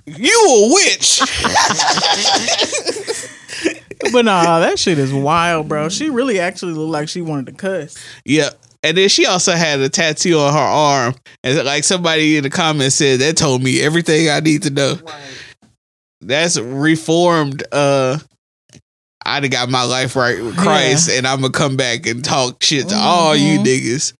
You 0.06 0.28
a 0.28 0.74
witch. 0.74 1.18
but 4.12 4.24
nah, 4.26 4.60
that 4.60 4.78
shit 4.78 4.98
is 4.98 5.12
wild, 5.14 5.66
bro. 5.68 5.88
She 5.88 6.10
really 6.10 6.38
actually 6.38 6.74
looked 6.74 6.92
like 6.92 7.08
she 7.08 7.22
wanted 7.22 7.46
to 7.46 7.52
cuss. 7.52 7.96
yeah. 8.24 8.50
And 8.82 8.98
then 8.98 9.08
she 9.08 9.24
also 9.24 9.52
had 9.52 9.80
a 9.80 9.88
tattoo 9.88 10.38
on 10.38 10.52
her 10.52 10.58
arm. 10.58 11.14
And 11.42 11.64
like 11.64 11.84
somebody 11.84 12.36
in 12.36 12.42
the 12.42 12.50
comments 12.50 12.96
said, 12.96 13.20
that 13.20 13.38
told 13.38 13.62
me 13.62 13.80
everything 13.80 14.28
I 14.28 14.40
need 14.40 14.64
to 14.64 14.70
know. 14.70 14.98
That's 16.20 16.58
reformed 16.60 17.62
uh 17.72 18.18
I 19.26 19.40
done 19.40 19.50
got 19.50 19.70
my 19.70 19.84
life 19.84 20.16
right 20.16 20.42
with 20.42 20.56
Christ 20.56 21.10
and 21.10 21.26
I'm 21.26 21.40
gonna 21.40 21.52
come 21.52 21.76
back 21.76 22.06
and 22.06 22.24
talk 22.24 22.62
shit 22.62 22.88
to 22.90 22.94
all 22.96 23.34
you 23.34 23.58
Mhm. 23.58 23.64
niggas. 23.64 24.12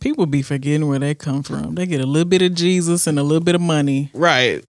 People 0.00 0.26
be 0.26 0.42
forgetting 0.42 0.88
where 0.88 0.98
they 0.98 1.14
come 1.14 1.42
from. 1.42 1.74
They 1.74 1.86
get 1.86 2.00
a 2.00 2.06
little 2.06 2.28
bit 2.28 2.42
of 2.42 2.54
Jesus 2.54 3.06
and 3.06 3.18
a 3.18 3.22
little 3.22 3.42
bit 3.44 3.54
of 3.54 3.60
money. 3.60 4.10
Right. 4.14 4.64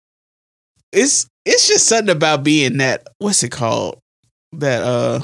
It's 0.92 1.28
it's 1.46 1.68
just 1.68 1.88
something 1.88 2.16
about 2.16 2.44
being 2.44 2.78
that 2.78 3.08
what's 3.20 3.44
it 3.44 3.50
called? 3.50 4.00
That 4.54 4.84
uh 4.84 5.22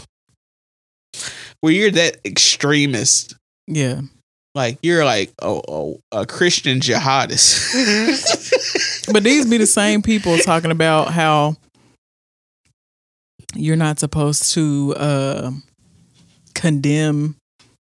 where 1.61 1.73
you're 1.73 1.91
that 1.91 2.17
extremist 2.25 3.35
Yeah. 3.67 4.01
like 4.55 4.77
you're 4.83 5.05
like 5.05 5.31
a, 5.41 5.59
a, 5.67 5.93
a 6.11 6.25
Christian 6.25 6.79
jihadist. 6.79 7.71
But 9.11 9.23
these 9.23 9.49
be 9.49 9.57
the 9.57 9.67
same 9.67 10.01
people 10.01 10.37
talking 10.39 10.71
about 10.71 11.11
how 11.11 11.55
you're 13.55 13.75
not 13.75 13.99
supposed 13.99 14.53
to 14.53 14.93
uh, 14.97 15.51
condemn. 16.55 17.35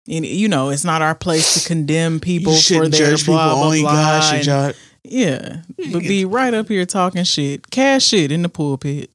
And, 0.09 0.25
you 0.25 0.47
know, 0.49 0.69
it's 0.69 0.83
not 0.83 1.01
our 1.01 1.15
place 1.15 1.61
to 1.61 1.67
condemn 1.67 2.19
people 2.19 2.53
you 2.53 2.59
for 2.79 2.89
their 2.89 3.11
judge 3.11 3.21
people. 3.21 3.35
blah 3.35 3.53
blah 3.55 3.63
Only 3.65 3.81
blah. 3.81 3.91
God 3.93 4.33
and- 4.35 4.43
judge. 4.43 4.75
yeah, 5.03 5.61
but 5.91 6.01
be 6.01 6.25
right 6.25 6.53
up 6.53 6.67
here 6.67 6.85
talking 6.85 7.23
shit, 7.23 7.69
cash 7.71 8.05
shit 8.05 8.31
in 8.31 8.41
the 8.41 8.49
pulpit. 8.49 9.09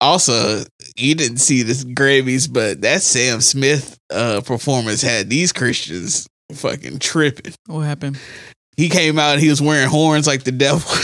Also, 0.00 0.64
you 0.96 1.14
didn't 1.14 1.38
see 1.38 1.62
this 1.62 1.84
Grammys, 1.84 2.52
but 2.52 2.80
that 2.82 3.00
Sam 3.02 3.40
Smith 3.40 3.96
uh, 4.10 4.40
performance 4.44 5.00
had 5.00 5.30
these 5.30 5.52
Christians 5.52 6.26
fucking 6.52 6.98
tripping. 6.98 7.54
What 7.66 7.82
happened? 7.82 8.18
He 8.76 8.88
came 8.88 9.18
out 9.18 9.34
and 9.34 9.40
he 9.40 9.48
was 9.48 9.62
wearing 9.62 9.88
horns 9.88 10.26
like 10.26 10.42
the 10.42 10.52
devil. 10.52 10.80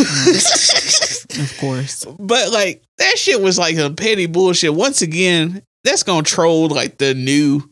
Of 1.41 1.57
course, 1.59 2.05
But 2.19 2.53
like 2.53 2.83
that 2.99 3.19
shit 3.19 3.41
was 3.41 3.59
like 3.59 3.77
a 3.77 3.91
petty 3.91 4.27
bullshit. 4.27 4.75
Once 4.75 5.03
again, 5.03 5.63
that's 5.85 6.03
gonna 6.03 6.23
troll 6.23 6.69
like 6.69 6.99
the 6.99 7.15
new 7.15 7.63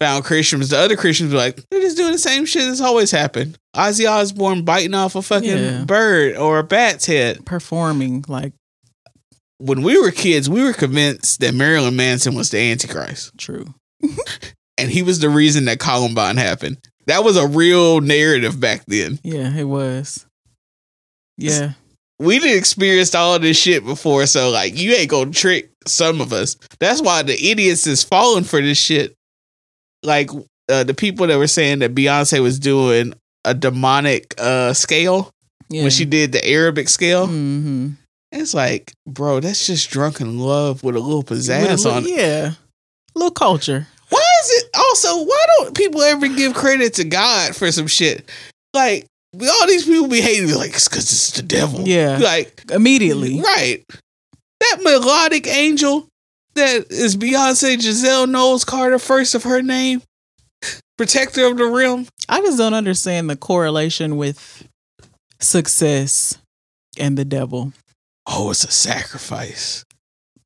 found 0.00 0.24
Christians. 0.24 0.70
The 0.70 0.78
other 0.78 0.96
Christians 0.96 1.30
be 1.30 1.36
like, 1.36 1.60
they're 1.70 1.80
just 1.80 1.96
doing 1.96 2.12
the 2.12 2.18
same 2.18 2.44
shit 2.46 2.62
that's 2.66 2.80
always 2.80 3.10
happened. 3.10 3.56
Ozzy 3.76 4.10
Osbourne 4.10 4.64
biting 4.64 4.94
off 4.94 5.14
a 5.14 5.22
fucking 5.22 5.48
Yeah. 5.48 5.84
bird 5.84 6.36
or 6.36 6.58
a 6.58 6.64
bat's 6.64 7.06
head. 7.06 7.46
performing 7.46 8.24
like 8.28 8.52
When 9.58 9.82
we 9.82 9.96
were 10.00 10.10
kids, 10.10 10.50
we 10.50 10.62
were 10.64 10.72
convinced 10.72 11.40
that 11.40 11.54
Marilyn 11.54 11.94
Manson 11.96 12.34
was 12.34 12.50
the 12.50 12.58
Antichrist. 12.58 13.32
true. 13.38 13.72
And 14.76 14.90
he 14.90 15.04
was 15.04 15.20
the 15.20 15.28
reason 15.30 15.66
that 15.66 15.78
Columbine 15.78 16.36
happened. 16.36 16.78
That 17.06 17.22
was 17.22 17.36
a 17.36 17.46
real 17.46 18.00
narrative 18.00 18.58
back 18.58 18.82
then. 18.88 19.20
Yeah, 19.22 19.56
it 19.56 19.62
was. 19.68 20.26
Yeah, 21.36 21.74
we 22.18 22.38
did 22.38 22.56
experienced 22.56 23.14
all 23.14 23.38
this 23.38 23.58
shit 23.58 23.84
before, 23.84 24.26
so 24.26 24.50
like 24.50 24.78
you 24.78 24.92
ain't 24.92 25.10
gonna 25.10 25.30
trick 25.30 25.70
some 25.86 26.20
of 26.20 26.32
us. 26.32 26.56
That's 26.78 27.02
why 27.02 27.22
the 27.22 27.34
idiots 27.34 27.86
is 27.86 28.02
falling 28.02 28.44
for 28.44 28.60
this 28.60 28.78
shit. 28.78 29.14
Like 30.02 30.30
uh, 30.68 30.84
the 30.84 30.94
people 30.94 31.26
that 31.26 31.38
were 31.38 31.46
saying 31.46 31.80
that 31.80 31.94
Beyonce 31.94 32.42
was 32.42 32.58
doing 32.58 33.14
a 33.44 33.54
demonic 33.54 34.34
uh 34.38 34.72
scale 34.72 35.30
yeah. 35.68 35.82
when 35.82 35.90
she 35.90 36.04
did 36.04 36.32
the 36.32 36.46
Arabic 36.46 36.88
scale. 36.88 37.26
hmm 37.26 37.90
It's 38.32 38.54
like, 38.54 38.92
bro, 39.06 39.40
that's 39.40 39.66
just 39.66 39.90
Drunk 39.90 40.20
in 40.20 40.38
Love 40.38 40.82
with 40.82 40.96
a 40.96 41.00
little 41.00 41.24
pizzazz 41.24 41.90
on 41.90 42.04
it. 42.04 42.10
Yeah, 42.10 42.52
little 43.14 43.30
culture. 43.30 43.86
Why 44.08 44.24
is 44.42 44.50
it 44.62 44.70
also? 44.76 45.24
Why 45.24 45.44
don't 45.58 45.76
people 45.76 46.02
ever 46.02 46.28
give 46.28 46.54
credit 46.54 46.94
to 46.94 47.04
God 47.04 47.56
for 47.56 47.72
some 47.72 47.86
shit? 47.86 48.30
Like 48.72 49.06
all 49.42 49.66
these 49.66 49.84
people 49.86 50.08
be 50.08 50.20
hating, 50.20 50.46
me 50.46 50.54
like 50.54 50.70
it's 50.74 50.88
because 50.88 51.04
it's 51.04 51.32
the 51.32 51.42
devil. 51.42 51.86
Yeah. 51.86 52.18
like 52.18 52.62
Immediately, 52.70 53.40
Right. 53.40 53.84
That 54.60 54.78
melodic 54.82 55.46
angel 55.46 56.06
that 56.54 56.90
is 56.90 57.16
Beyonce 57.16 57.80
Giselle 57.80 58.26
Knowles 58.26 58.64
Carter, 58.64 58.98
first 58.98 59.34
of 59.34 59.42
her 59.42 59.60
name, 59.60 60.02
protector 60.96 61.46
of 61.46 61.58
the 61.58 61.66
realm. 61.66 62.06
I 62.28 62.40
just 62.40 62.58
don't 62.58 62.74
understand 62.74 63.28
the 63.28 63.36
correlation 63.36 64.16
with 64.16 64.66
success 65.40 66.38
and 66.98 67.18
the 67.18 67.24
devil. 67.24 67.72
Oh, 68.26 68.50
it's 68.50 68.64
a 68.64 68.70
sacrifice. 68.70 69.84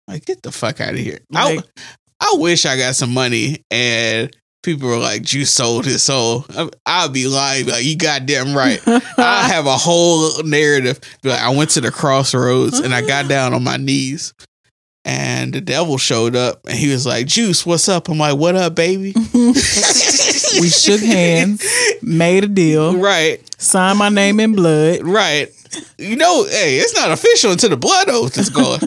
Like, 0.09 0.24
get 0.24 0.43
the 0.43 0.51
fuck 0.51 0.80
out 0.80 0.95
of 0.95 0.99
here. 0.99 1.18
Like- 1.30 1.61
I, 1.61 2.32
I 2.32 2.34
wish 2.39 2.66
I 2.66 2.76
got 2.76 2.97
some 2.97 3.12
money 3.14 3.62
and 3.70 4.34
people 4.76 4.88
were 4.88 4.98
like, 4.98 5.32
you 5.32 5.44
sold 5.44 5.84
his 5.86 6.02
soul. 6.02 6.44
Um, 6.56 6.70
I- 6.86 7.02
I'll 7.02 7.08
be 7.08 7.26
lying. 7.26 7.66
Like, 7.66 7.84
you 7.84 7.96
goddamn 7.96 8.54
right. 8.56 8.80
I 8.86 9.48
have 9.48 9.66
a 9.66 9.76
whole 9.76 10.42
narrative. 10.42 11.00
Like 11.24 11.40
I 11.40 11.50
went 11.50 11.70
to 11.70 11.80
the 11.80 11.90
crossroads 11.90 12.78
and 12.80 12.94
I 12.94 13.00
got 13.06 13.28
down 13.28 13.54
on 13.54 13.64
my 13.64 13.76
knees, 13.78 14.34
and 15.04 15.52
the 15.54 15.60
devil 15.60 15.96
showed 15.98 16.36
up 16.36 16.60
and 16.66 16.76
he 16.76 16.90
was 16.92 17.06
like, 17.06 17.26
"Juice, 17.26 17.64
what's 17.64 17.88
up?" 17.88 18.08
I'm 18.08 18.18
like, 18.18 18.36
"What 18.36 18.56
up, 18.56 18.74
baby?" 18.74 19.14
we 19.34 20.68
shook 20.68 21.00
hands, 21.00 21.64
made 22.02 22.44
a 22.44 22.48
deal, 22.48 22.96
Right, 22.96 23.40
signed 23.60 23.98
my 23.98 24.08
name 24.08 24.40
in 24.40 24.54
blood. 24.54 25.02
right. 25.02 25.48
You 25.98 26.16
know, 26.16 26.44
hey, 26.44 26.78
it's 26.78 26.94
not 26.94 27.10
official 27.10 27.52
until 27.52 27.70
the 27.70 27.76
blood 27.76 28.08
oath 28.08 28.38
is 28.38 28.48
going. 28.50 28.80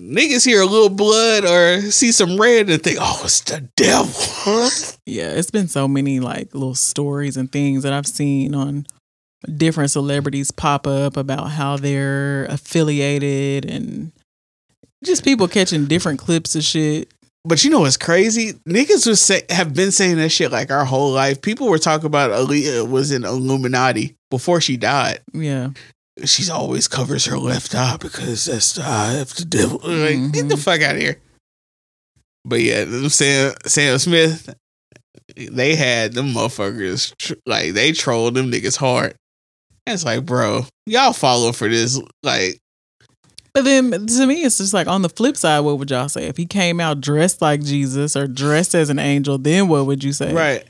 Niggas 0.00 0.46
hear 0.46 0.62
a 0.62 0.66
little 0.66 0.88
blood 0.88 1.44
or 1.44 1.82
see 1.90 2.10
some 2.10 2.40
red 2.40 2.70
and 2.70 2.82
think, 2.82 2.98
"Oh, 3.00 3.20
it's 3.24 3.40
the 3.42 3.68
devil." 3.76 4.12
Huh? 4.16 4.70
Yeah, 5.06 5.30
it's 5.30 5.50
been 5.50 5.66
so 5.66 5.88
many 5.88 6.20
like 6.20 6.54
little 6.54 6.76
stories 6.76 7.36
and 7.36 7.50
things 7.50 7.82
that 7.82 7.92
I've 7.92 8.06
seen 8.06 8.54
on 8.54 8.86
different 9.56 9.90
celebrities 9.90 10.52
pop 10.52 10.86
up 10.86 11.16
about 11.16 11.50
how 11.50 11.76
they're 11.76 12.44
affiliated 12.44 13.64
and 13.68 14.12
just 15.04 15.24
people 15.24 15.48
catching 15.48 15.86
different 15.86 16.20
clips 16.20 16.54
of 16.54 16.62
shit. 16.62 17.12
But 17.44 17.64
you 17.64 17.70
know 17.70 17.80
what's 17.80 17.96
crazy? 17.96 18.52
Niggas 18.68 19.06
was 19.06 19.20
say, 19.20 19.42
have 19.48 19.74
been 19.74 19.90
saying 19.90 20.16
that 20.18 20.28
shit 20.28 20.52
like 20.52 20.70
our 20.70 20.84
whole 20.84 21.10
life. 21.10 21.40
People 21.40 21.68
were 21.68 21.78
talking 21.78 22.06
about 22.06 22.30
Aaliyah 22.30 22.88
was 22.88 23.10
in 23.10 23.24
Illuminati 23.24 24.14
before 24.30 24.60
she 24.60 24.76
died. 24.76 25.20
Yeah. 25.32 25.70
She's 26.24 26.50
always 26.50 26.88
covers 26.88 27.26
her 27.26 27.38
left 27.38 27.74
eye 27.74 27.96
because 28.00 28.44
that's 28.46 28.72
the 28.74 28.82
eye 28.84 29.14
of 29.14 29.34
the 29.34 29.44
devil. 29.44 29.80
Like, 29.82 30.32
get 30.32 30.48
the 30.48 30.54
Mhm. 30.56 30.58
fuck 30.62 30.80
out 30.82 30.96
of 30.96 31.00
here. 31.00 31.20
But 32.44 32.60
yeah, 32.60 33.08
Sam 33.08 33.54
Sam 33.66 33.98
Smith, 33.98 34.54
they 35.36 35.74
had 35.74 36.14
them 36.14 36.32
motherfuckers 36.34 37.12
like 37.46 37.74
they 37.74 37.92
trolled 37.92 38.34
them 38.34 38.50
niggas 38.50 38.76
hard. 38.76 39.14
And 39.86 39.94
it's 39.94 40.04
like, 40.04 40.24
bro, 40.26 40.66
y'all 40.86 41.12
follow 41.12 41.52
for 41.52 41.68
this. 41.68 42.00
Like, 42.22 42.58
But 43.52 43.64
then 43.64 43.90
to 44.06 44.26
me, 44.26 44.42
it's 44.44 44.58
just 44.58 44.72
like 44.72 44.86
on 44.86 45.02
the 45.02 45.08
flip 45.08 45.36
side, 45.36 45.60
what 45.60 45.78
would 45.78 45.90
y'all 45.90 46.08
say? 46.08 46.26
If 46.26 46.36
he 46.36 46.46
came 46.46 46.80
out 46.80 47.00
dressed 47.00 47.42
like 47.42 47.62
Jesus 47.62 48.14
or 48.16 48.26
dressed 48.26 48.74
as 48.74 48.90
an 48.90 48.98
angel, 48.98 49.38
then 49.38 49.68
what 49.68 49.86
would 49.86 50.04
you 50.04 50.12
say? 50.12 50.32
Right. 50.32 50.64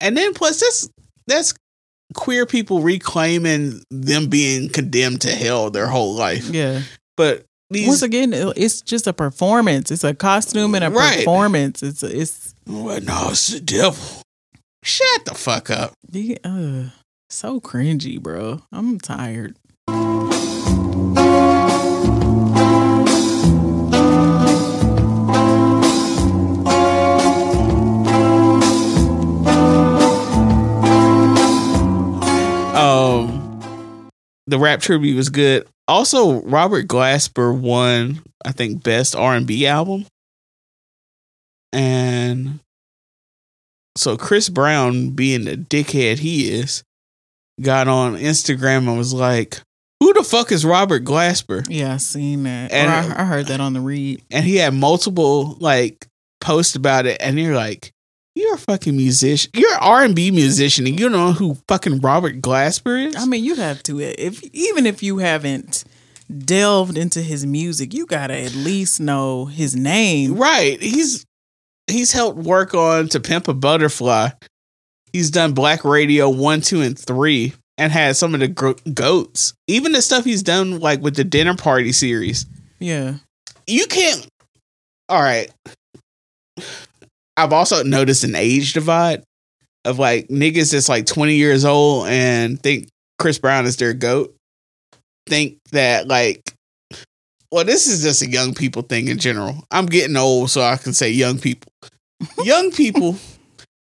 And 0.00 0.16
then 0.16 0.32
plus 0.34 0.60
that's 0.60 0.88
that's 1.26 1.54
queer 2.14 2.46
people 2.46 2.80
reclaiming 2.82 3.82
them 3.90 4.28
being 4.28 4.68
condemned 4.68 5.20
to 5.22 5.30
hell 5.30 5.70
their 5.70 5.86
whole 5.86 6.14
life. 6.14 6.48
Yeah. 6.50 6.82
But 7.16 7.44
these 7.70 7.88
Once 7.88 8.02
again, 8.02 8.32
it's 8.34 8.82
just 8.82 9.06
a 9.06 9.12
performance. 9.12 9.90
It's 9.90 10.04
a 10.04 10.14
costume 10.14 10.74
and 10.74 10.84
a 10.84 10.90
Right. 10.90 11.18
performance. 11.18 11.82
It's 11.82 12.02
it's 12.02 12.54
well, 12.66 13.00
no, 13.00 13.28
it's 13.30 13.48
the 13.48 13.60
devil. 13.60 14.22
Shut 14.84 15.24
the 15.26 15.34
fuck 15.34 15.70
up. 15.70 15.92
the- 16.08 16.38
uh, 16.44 16.90
so 17.30 17.60
cringy, 17.60 18.20
bro. 18.20 18.62
I'm 18.72 18.98
tired. 19.00 19.56
The 34.46 34.58
rap 34.58 34.80
tribute 34.80 35.16
was 35.16 35.28
good. 35.28 35.66
Also, 35.88 36.42
Robert 36.42 36.86
Glasper 36.86 37.56
won, 37.58 38.22
I 38.44 38.52
think, 38.52 38.82
best 38.82 39.14
R 39.16 39.34
and 39.34 39.46
B 39.46 39.66
album. 39.66 40.06
And 41.72 42.60
so 43.96 44.16
Chris 44.16 44.48
Brown, 44.48 45.10
being 45.10 45.44
the 45.44 45.56
dickhead 45.56 46.18
he 46.18 46.50
is, 46.50 46.82
got 47.60 47.88
on 47.88 48.16
Instagram 48.16 48.88
and 48.88 48.98
was 48.98 49.14
like, 49.14 49.60
Who 50.00 50.12
the 50.12 50.22
fuck 50.22 50.52
is 50.52 50.64
Robert 50.64 51.04
Glasper? 51.04 51.66
Yeah, 51.68 51.94
I 51.94 51.96
seen 51.98 52.42
that. 52.44 52.72
And- 52.72 52.90
I, 52.90 53.22
I 53.22 53.24
heard 53.24 53.46
that 53.46 53.60
on 53.60 53.72
the 53.72 53.80
read. 53.80 54.22
and 54.30 54.44
he 54.44 54.56
had 54.56 54.74
multiple 54.74 55.56
like 55.60 56.06
posts 56.40 56.74
about 56.74 57.06
it, 57.06 57.18
and 57.20 57.38
you're 57.38 57.54
like, 57.54 57.92
you're 58.34 58.54
a 58.54 58.58
fucking 58.58 58.96
musician, 58.96 59.50
you're 59.54 59.72
an 59.72 59.78
R 59.80 60.02
and 60.04 60.14
B 60.16 60.30
musician, 60.30 60.86
and 60.86 60.98
you 60.98 61.08
don't 61.08 61.18
know 61.18 61.32
who 61.32 61.56
fucking 61.68 62.00
Robert 62.00 62.40
Glasper 62.40 63.08
is. 63.08 63.16
I 63.16 63.24
mean, 63.26 63.44
you 63.44 63.54
have 63.56 63.82
to 63.84 64.00
if 64.00 64.42
even 64.54 64.86
if 64.86 65.02
you 65.02 65.18
haven't 65.18 65.84
delved 66.38 66.96
into 66.96 67.20
his 67.20 67.44
music, 67.44 67.92
you 67.92 68.06
gotta 68.06 68.34
at 68.38 68.54
least 68.54 69.00
know 69.00 69.46
his 69.46 69.76
name. 69.76 70.36
right? 70.36 70.80
He's 70.80 71.26
he's 71.86 72.12
helped 72.12 72.38
work 72.38 72.74
on 72.74 73.08
To 73.08 73.20
Pimp 73.20 73.48
a 73.48 73.54
Butterfly. 73.54 74.30
He's 75.12 75.30
done 75.30 75.52
Black 75.52 75.84
Radio 75.84 76.30
one, 76.30 76.62
two, 76.62 76.80
and 76.80 76.98
three, 76.98 77.52
and 77.76 77.92
had 77.92 78.16
some 78.16 78.32
of 78.32 78.40
the 78.40 78.48
gro- 78.48 78.76
goats. 78.94 79.52
Even 79.66 79.92
the 79.92 80.00
stuff 80.00 80.24
he's 80.24 80.42
done, 80.42 80.80
like 80.80 81.02
with 81.02 81.16
the 81.16 81.24
Dinner 81.24 81.54
Party 81.54 81.92
series. 81.92 82.46
Yeah. 82.78 83.16
you 83.66 83.86
can't. 83.86 84.26
All 85.10 85.20
right. 85.20 85.50
I've 87.36 87.52
also 87.52 87.82
noticed 87.82 88.24
an 88.24 88.34
age 88.34 88.72
divide 88.72 89.22
of 89.84 89.98
like 89.98 90.28
niggas 90.28 90.72
that's 90.72 90.88
like 90.88 91.06
20 91.06 91.34
years 91.34 91.64
old 91.64 92.06
and 92.08 92.60
think 92.60 92.88
Chris 93.18 93.38
Brown 93.38 93.66
is 93.66 93.76
their 93.76 93.94
goat. 93.94 94.34
Think 95.28 95.58
that 95.72 96.08
like, 96.08 96.54
well, 97.50 97.64
this 97.64 97.86
is 97.86 98.02
just 98.02 98.22
a 98.22 98.30
young 98.30 98.54
people 98.54 98.82
thing 98.82 99.08
in 99.08 99.18
general. 99.18 99.64
I'm 99.70 99.86
getting 99.86 100.16
old, 100.16 100.50
so 100.50 100.62
I 100.62 100.76
can 100.76 100.92
say 100.92 101.10
young 101.10 101.38
people. 101.38 101.72
young 102.44 102.70
people, 102.72 103.16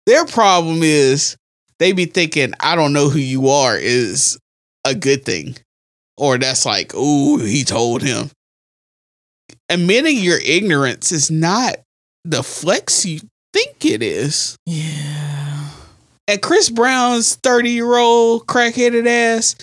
their 0.06 0.24
problem 0.26 0.80
is 0.82 1.36
they 1.78 1.92
be 1.92 2.06
thinking 2.06 2.54
I 2.60 2.76
don't 2.76 2.92
know 2.92 3.08
who 3.08 3.18
you 3.18 3.48
are 3.48 3.76
is 3.76 4.38
a 4.84 4.94
good 4.94 5.24
thing. 5.24 5.56
Or 6.16 6.38
that's 6.38 6.66
like, 6.66 6.94
ooh, 6.94 7.38
he 7.38 7.64
told 7.64 8.02
him. 8.02 8.30
Admitting 9.68 10.18
your 10.18 10.38
ignorance 10.38 11.10
is 11.10 11.30
not 11.30 11.76
the 12.24 12.42
flex 12.42 13.04
you 13.04 13.20
think 13.52 13.84
it 13.84 14.02
is. 14.02 14.56
Yeah. 14.66 15.68
And 16.28 16.40
Chris 16.40 16.70
Brown's 16.70 17.36
30 17.36 17.70
year 17.70 17.96
old 17.96 18.46
crackheaded 18.46 19.06
ass 19.06 19.56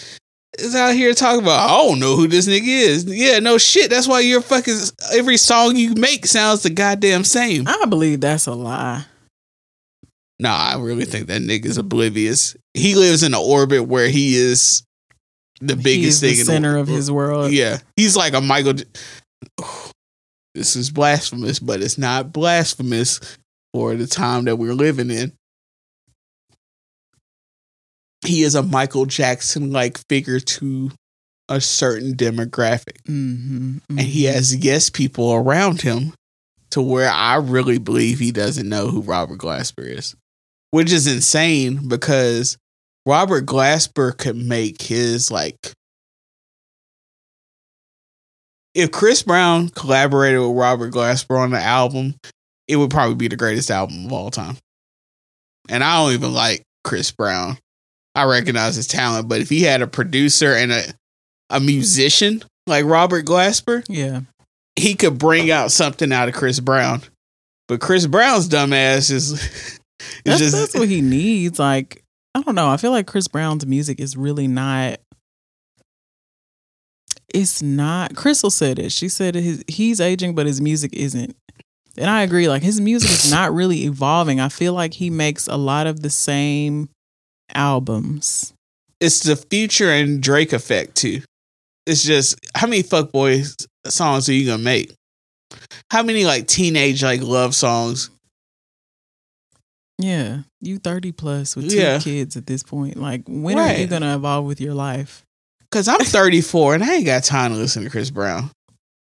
is 0.57 0.76
out 0.76 0.93
here 0.93 1.14
talking 1.14 1.41
about, 1.41 1.70
I 1.70 1.88
don't 1.88 1.99
know 1.99 2.16
who 2.16 2.28
this 2.28 2.47
nigga 2.47 2.68
is. 2.68 3.05
Yeah, 3.05 3.39
no 3.39 3.57
shit. 3.57 3.89
That's 3.89 4.07
why 4.07 4.20
your 4.22 4.41
fucking 4.41 4.76
every 5.14 5.38
song 5.38 5.76
you 5.76 5.93
make 5.95 6.26
sounds 6.26 6.64
the 6.64 6.70
goddamn 6.70 7.24
same. 7.24 7.68
I 7.68 7.86
believe 7.86 8.22
that's 8.22 8.47
a 8.47 8.53
lie. 8.53 9.05
Nah, 10.39 10.55
I 10.55 10.80
really 10.80 11.05
think 11.05 11.28
that 11.28 11.41
nigga's 11.41 11.78
oblivious. 11.78 12.55
He 12.74 12.95
lives 12.95 13.24
in 13.24 13.34
an 13.34 13.41
orbit 13.41 13.88
where 13.88 14.07
he 14.07 14.36
is 14.36 14.84
the 15.60 15.76
biggest 15.76 16.22
He's 16.22 16.22
thing 16.22 16.30
the 16.36 16.39
in 16.41 16.45
the 16.45 16.53
center 16.53 16.78
of 16.78 16.88
his 16.88 17.12
world. 17.12 17.51
Yeah, 17.51 17.80
he's 17.95 18.16
like 18.16 18.34
a 18.34 18.41
Michael. 18.41 18.76
This 20.60 20.76
is 20.76 20.91
blasphemous, 20.91 21.57
but 21.57 21.82
it's 21.82 21.97
not 21.97 22.34
blasphemous 22.34 23.22
for 23.72 23.95
the 23.95 24.05
time 24.05 24.43
that 24.43 24.57
we're 24.57 24.74
living 24.74 25.10
in. 25.10 25.32
He 28.26 28.43
is 28.43 28.55
a 28.55 28.62
Michael 28.62 29.05
Jackson 29.05 29.72
like 29.72 30.05
figure 30.10 30.41
to 30.41 30.91
a 31.47 31.62
certain 31.62 32.14
demographic, 32.14 33.01
Mm-hmm, 33.07 33.78
and 33.88 33.99
he 34.01 34.26
has 34.26 34.53
yes 34.53 34.89
people 34.89 35.32
around 35.34 35.80
him 35.80 36.14
to 36.72 36.82
where 36.82 37.10
I 37.10 37.38
really 37.38 37.78
believe 37.78 38.20
he 38.20 38.34
doesn't 38.34 38.68
know 38.68 38.89
who 38.89 38.99
Robert 38.99 39.39
Glasper 39.39 39.89
is, 39.97 40.14
which 40.72 40.91
is 40.91 41.07
insane 41.07 41.88
because 41.88 42.57
Robert 43.05 43.45
Glasper 43.45 44.16
could 44.18 44.36
make 44.36 44.82
his 44.82 45.32
like 45.32 45.72
if 48.80 48.91
Chris 48.91 49.23
Brown 49.23 49.69
collaborated 49.69 50.39
with 50.39 50.57
Robert 50.57 50.91
Glasper 50.93 51.38
on 51.39 51.51
the 51.51 51.59
album, 51.61 52.15
it 52.67 52.75
would 52.77 52.89
probably 52.91 53.15
be 53.15 53.27
the 53.27 53.36
greatest 53.36 53.71
album 53.71 54.05
of 54.05 54.13
all 54.13 54.30
time. 54.32 54.57
And 55.69 55.84
I 55.84 55.97
don't 56.03 56.13
even 56.13 56.34
like 56.34 56.63
Chris 56.84 57.11
Brown. 57.11 57.57
I 58.15 58.23
recognize 58.25 58.75
his 58.75 58.88
talent, 58.88 59.27
but 59.30 59.39
if 59.41 59.49
he 59.49 59.61
had 59.61 59.82
a 59.82 59.88
producer 59.88 60.53
and 60.53 60.71
a 60.71 60.84
a 61.51 61.59
musician 61.59 62.43
like 62.67 62.86
Robert 62.86 63.25
Glasper, 63.25 63.84
Yeah. 63.89 64.21
he 64.75 64.93
could 64.93 65.17
bring 65.17 65.49
out 65.49 65.71
something 65.71 66.11
out 66.13 66.27
of 66.27 66.36
Chris 66.36 66.59
Brown. 66.59 67.01
But 67.67 67.82
Chris 67.82 68.05
Brown's 68.07 68.47
dumbass 68.49 69.09
is, 69.11 69.32
is 69.34 69.80
That's, 70.25 70.39
just 70.39 70.55
that's 70.55 70.75
what 70.75 70.89
he 70.89 71.01
needs. 71.01 71.57
Like, 71.59 72.03
I 72.36 72.41
don't 72.41 72.53
know. 72.55 72.69
I 72.69 72.77
feel 72.77 72.91
like 72.91 73.07
Chris 73.07 73.27
Brown's 73.27 73.65
music 73.65 73.99
is 73.99 74.15
really 74.15 74.47
not. 74.47 74.99
It's 77.34 77.61
not. 77.61 78.15
Crystal 78.15 78.49
said 78.49 78.80
it. 78.80 78.91
She 78.91 79.07
said 79.09 79.36
his 79.36 79.63
he's 79.67 80.01
aging, 80.01 80.36
but 80.36 80.45
his 80.47 80.59
music 80.61 80.93
isn't. 80.93 81.36
And 81.97 82.09
I 82.09 82.21
agree. 82.23 82.47
Like 82.47 82.63
his 82.63 82.80
music 82.82 83.09
is 83.11 83.32
not 83.32 83.53
really 83.53 83.84
evolving. 83.86 84.39
I 84.39 84.49
feel 84.49 84.73
like 84.73 84.93
he 84.93 85.09
makes 85.09 85.47
a 85.47 85.57
lot 85.57 85.86
of 85.88 86.01
the 86.01 86.09
same 86.09 86.89
albums. 87.53 88.53
it's 89.01 89.21
the 89.21 89.36
future 89.36 89.89
and 89.91 90.21
Drake 90.21 90.53
effect 90.53 90.95
too. 90.95 91.21
It's 91.86 92.03
just 92.03 92.36
how 92.55 92.67
many 92.67 92.84
fuckboy 92.84 93.65
songs 93.88 94.30
are 94.30 94.34
you 94.34 94.45
gonna 94.45 94.61
make? 94.63 94.93
How 95.91 96.03
many 96.03 96.25
like 96.25 96.47
teenage 96.47 97.01
like 97.03 97.21
love 97.21 97.55
songs? 97.55 98.09
Yeah, 99.97 100.43
you 100.61 100.77
thirty 100.77 101.11
plus 101.11 101.55
with 101.55 101.69
two 101.69 101.77
Yeah. 101.77 101.99
kids 101.99 102.38
at 102.38 102.45
this 102.47 102.63
point. 102.63 102.97
Like, 102.97 103.23
when 103.27 103.57
are 103.59 103.73
you 103.73 103.88
gonna 103.88 104.15
evolve 104.15 104.45
with 104.45 104.61
your 104.61 104.73
life? 104.73 105.23
Cause 105.72 105.88
I'm 105.88 105.99
34 105.99 106.76
and 106.76 106.84
I 106.84 106.95
ain't 106.95 107.05
got 107.05 107.24
time 107.24 107.51
to 107.51 107.57
listen 107.57 107.84
to 107.84 107.89
Chris 107.89 108.09
Brown. 108.09 108.49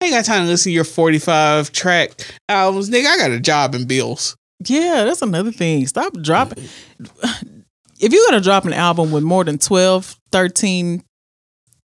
I 0.02 0.06
ain't 0.06 0.14
got 0.14 0.26
time 0.26 0.44
to 0.44 0.50
listen 0.50 0.70
to 0.70 0.74
your 0.74 0.84
45 0.84 1.72
track 1.72 2.12
albums, 2.48 2.90
nigga. 2.90 3.08
I 3.08 3.18
got 3.18 3.32
a 3.32 3.40
job 3.40 3.74
and 3.74 3.88
bills. 3.88 4.36
Yeah, 4.66 5.04
that's 5.06 5.22
another 5.22 5.52
thing. 5.52 5.88
Stop 5.88 6.14
dropping. 6.22 6.64
Mm-hmm. 7.02 7.50
If 8.00 8.12
you're 8.12 8.26
going 8.30 8.42
to 8.42 8.44
drop 8.44 8.66
an 8.66 8.74
album 8.74 9.12
with 9.14 9.24
more 9.24 9.46
than 9.46 9.58
12, 9.58 10.18
13, 10.34 11.04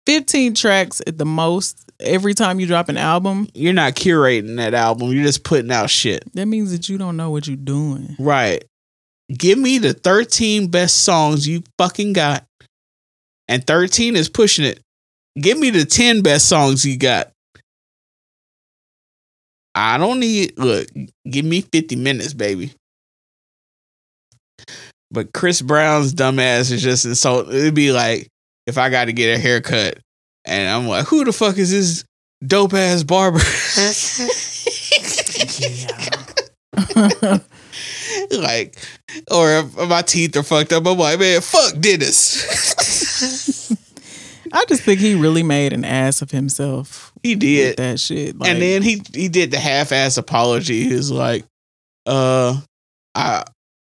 15 0.07 0.53
tracks 0.55 1.01
at 1.05 1.19
the 1.19 1.25
most 1.25 1.85
every 1.99 2.33
time 2.33 2.59
you 2.59 2.65
drop 2.65 2.89
an 2.89 2.97
album, 2.97 3.47
You're 3.53 3.73
not 3.73 3.93
curating 3.93 4.55
that 4.57 4.73
album. 4.73 5.11
You're 5.11 5.23
just 5.25 5.43
putting 5.43 5.71
out 5.71 5.91
shit. 5.91 6.23
that 6.33 6.47
means 6.47 6.71
that 6.71 6.89
you 6.89 6.97
don't 6.97 7.15
know 7.15 7.29
what 7.29 7.45
you're 7.45 7.57
doing. 7.57 8.15
Right. 8.17 8.63
Give 9.31 9.59
me 9.59 9.77
the 9.77 9.93
13 9.93 10.69
best 10.69 11.03
songs 11.03 11.47
you 11.47 11.61
fucking 11.77 12.13
got. 12.13 12.43
And 13.49 13.65
13 13.65 14.15
is 14.15 14.29
pushing 14.29 14.63
it. 14.63 14.79
Give 15.37 15.57
me 15.57 15.71
the 15.71 15.83
10 15.83 16.21
best 16.21 16.47
songs 16.47 16.85
you 16.85 16.97
got. 16.97 17.31
I 19.73 19.97
don't 19.97 20.19
need, 20.19 20.57
look, 20.57 20.87
give 21.29 21.45
me 21.45 21.61
50 21.61 21.95
minutes, 21.95 22.33
baby. 22.33 22.73
But 25.11 25.33
Chris 25.33 25.61
Brown's 25.61 26.13
dumbass 26.13 26.71
is 26.71 26.83
just 26.83 27.05
insult. 27.05 27.49
It'd 27.49 27.73
be 27.73 27.91
like 27.91 28.27
if 28.67 28.77
I 28.77 28.89
got 28.89 29.05
to 29.05 29.13
get 29.13 29.35
a 29.35 29.39
haircut 29.39 29.97
and 30.45 30.69
I'm 30.69 30.87
like, 30.87 31.07
who 31.07 31.25
the 31.25 31.33
fuck 31.33 31.57
is 31.57 31.71
this 31.71 32.03
dope 32.45 32.73
ass 32.73 33.03
barber? 33.03 33.39
like, 38.31 38.77
or 39.31 39.51
if 39.51 39.75
my 39.89 40.03
teeth 40.03 40.37
are 40.37 40.43
fucked 40.43 40.73
up, 40.73 40.85
I'm 40.85 40.97
like, 40.97 41.19
man, 41.19 41.41
fuck 41.41 41.79
Dennis. 41.79 42.97
I 44.51 44.65
just 44.67 44.81
think 44.81 44.99
he 44.99 45.15
really 45.15 45.43
made 45.43 45.73
an 45.73 45.85
ass 45.85 46.21
of 46.21 46.31
himself 46.31 47.09
he 47.23 47.35
did. 47.35 47.77
that 47.77 47.99
shit. 47.99 48.37
Like, 48.37 48.49
and 48.49 48.61
then 48.61 48.81
he 48.81 49.01
he 49.13 49.29
did 49.29 49.51
the 49.51 49.59
half 49.59 49.91
ass 49.91 50.17
apology. 50.17 50.83
He 50.83 50.93
was 50.93 51.11
like, 51.11 51.45
uh, 52.05 52.59
I. 53.15 53.43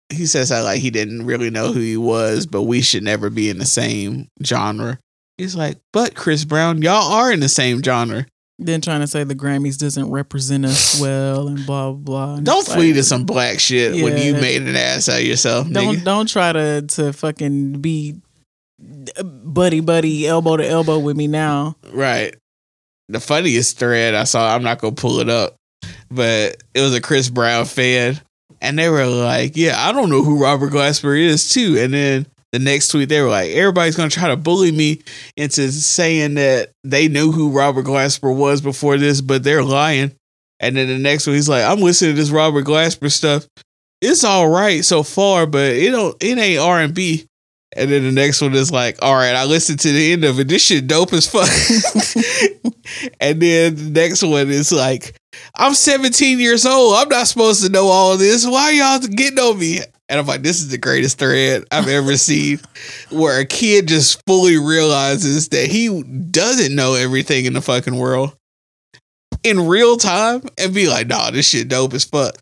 He 0.09 0.25
says 0.25 0.49
that 0.49 0.61
like 0.61 0.80
he 0.80 0.89
didn't 0.89 1.25
really 1.25 1.49
know 1.49 1.73
who 1.73 1.82
he 1.82 1.97
was, 1.97 2.45
but 2.45 2.63
we 2.63 2.82
should 2.82 3.03
never 3.03 3.30
be 3.30 3.49
in 3.49 3.57
the 3.57 3.65
same 3.65 4.30
genre. 4.41 4.99
He's 5.38 5.53
like, 5.53 5.80
but 5.91 6.15
Chris 6.15 6.45
Brown, 6.45 6.82
y'all 6.82 7.11
are 7.11 7.30
in 7.30 7.41
the 7.41 7.49
same 7.49 7.84
genre. 7.84 8.25
then 8.57 8.80
trying 8.80 9.02
to 9.02 9.07
say 9.07 9.26
the 9.26 9.35
Grammys 9.35 9.77
doesn't 9.77 10.10
represent 10.10 10.64
us 10.64 11.02
well 11.02 11.49
and 11.49 11.65
blah 11.65 11.91
blah. 11.91 12.38
blah. 12.38 12.39
Don't 12.39 12.65
flee 12.65 12.88
like, 12.88 12.95
to 12.95 13.03
some 13.03 13.26
black 13.26 13.60
shit 13.60 14.02
when 14.02 14.18
you 14.18 14.31
made 14.34 14.61
an 14.61 14.77
ass 14.77 15.10
out 15.10 15.19
of 15.19 15.26
yourself. 15.26 15.69
Don't 15.69 15.97
nigga. 15.97 16.03
don't 16.06 16.30
try 16.30 16.53
to 16.53 16.84
to 16.84 17.11
fucking 17.11 17.81
be 17.81 18.15
buddy 18.80 19.80
buddy 19.80 20.28
elbow 20.28 20.58
to 20.58 20.68
elbow 20.68 20.99
with 20.99 21.18
me 21.18 21.28
now. 21.28 21.76
Right. 21.91 22.36
The 23.10 23.20
funniest 23.20 23.80
thread 23.80 24.14
I 24.14 24.26
saw, 24.26 24.54
I'm 24.54 24.64
not 24.64 24.80
gonna 24.80 24.95
pull 24.95 25.20
it 25.20 25.30
up, 25.30 25.56
but 26.10 26.62
it 26.74 26.82
was 26.82 26.94
a 26.94 27.02
Chris 27.02 27.30
Brown 27.30 27.66
fan, 27.66 28.20
and 28.62 28.78
they 28.78 28.90
were 28.90 29.06
like, 29.06 29.56
"Yeah, 29.56 29.76
I 29.78 29.94
don't 29.94 30.10
know 30.10 30.24
who 30.24 30.41
Robert 30.41 30.72
Glasper 30.72 31.18
is 31.18 31.49
too." 31.49 31.78
And 31.80 31.94
then 31.94 32.28
the 32.52 32.60
next 32.60 32.90
tweet, 32.90 33.10
they 33.10 33.22
were 33.22 33.30
like, 33.30 33.52
"Everybody's 33.52 33.95
gonna 33.95 34.10
try 34.10 34.28
to 34.28 34.36
bully 34.36 34.72
me 34.72 34.99
into 35.38 35.72
saying 35.72 36.36
that 36.36 36.72
they 36.84 37.08
knew 37.08 37.32
who 37.32 37.49
Robert 37.49 37.86
Glasper 37.86 38.36
was 38.36 38.62
before 38.62 38.98
this, 38.98 39.22
but 39.22 39.44
they're 39.44 39.64
lying." 39.64 40.12
And 40.60 40.76
then 40.76 40.88
the 40.88 40.98
next 40.98 41.28
one, 41.28 41.36
he's 41.36 41.49
like, 41.49 41.64
"I'm 41.64 41.80
listening 41.80 42.16
to 42.16 42.22
this 42.22 42.30
Robert 42.30 42.66
Glasper 42.66 43.12
stuff. 43.12 43.48
It's 44.02 44.24
all 44.24 44.49
right 44.49 44.84
so 44.84 45.02
far, 45.02 45.45
but 45.45 45.72
it 45.72 45.91
don't, 45.91 46.16
it 46.22 46.38
ain't 46.38 46.60
R 46.60 46.82
and 46.82 46.94
B." 46.94 47.26
And 47.76 47.91
then 47.91 48.03
the 48.03 48.11
next 48.11 48.41
one 48.41 48.53
is 48.53 48.72
like, 48.72 48.98
all 49.02 49.14
right, 49.14 49.35
I 49.35 49.45
listened 49.45 49.80
to 49.81 49.91
the 49.91 50.14
end 50.14 50.23
of 50.23 50.39
it. 50.39 50.48
This 50.48 50.65
shit 50.65 50.88
dope 50.88 51.14
as 51.14 51.27
fuck. 51.27 51.49
and 53.19 53.41
then 53.41 53.76
the 53.76 53.89
next 53.91 54.23
one 54.23 54.49
is 54.49 54.72
like, 54.72 55.15
I'm 55.56 55.73
17 55.73 56.39
years 56.39 56.65
old. 56.65 56.95
I'm 56.95 57.10
not 57.10 57.27
supposed 57.27 57.64
to 57.64 57.69
know 57.69 57.88
all 57.88 58.18
this. 58.18 58.48
Why 58.48 58.72
y'all 58.72 58.99
getting 58.99 59.39
on 59.39 59.60
me? 59.60 59.80
And 60.10 60.19
I'm 60.19 60.26
like, 60.26 60.41
this 60.41 60.61
is 60.61 60.69
the 60.69 60.77
greatest 60.77 61.19
thread 61.19 61.65
I've 61.69 61.89
ever 61.89 62.15
seen 62.15 62.60
where 63.11 63.41
a 63.41 63.45
kid 63.45 63.89
just 63.89 64.22
fully 64.26 64.57
realizes 64.57 65.49
that 65.49 65.68
he 65.68 66.03
doesn't 66.03 66.73
know 66.73 66.94
everything 66.94 67.45
in 67.45 67.53
the 67.53 67.61
fucking 67.61 67.98
world 67.98 68.34
in 69.44 69.68
real 69.68 69.98
time 69.98 70.44
and 70.57 70.73
be 70.73 70.88
like, 70.88 71.07
nah, 71.07 71.31
this 71.31 71.49
shit 71.49 71.68
dope 71.68 71.94
as 71.94 72.06
fuck. 72.06 72.38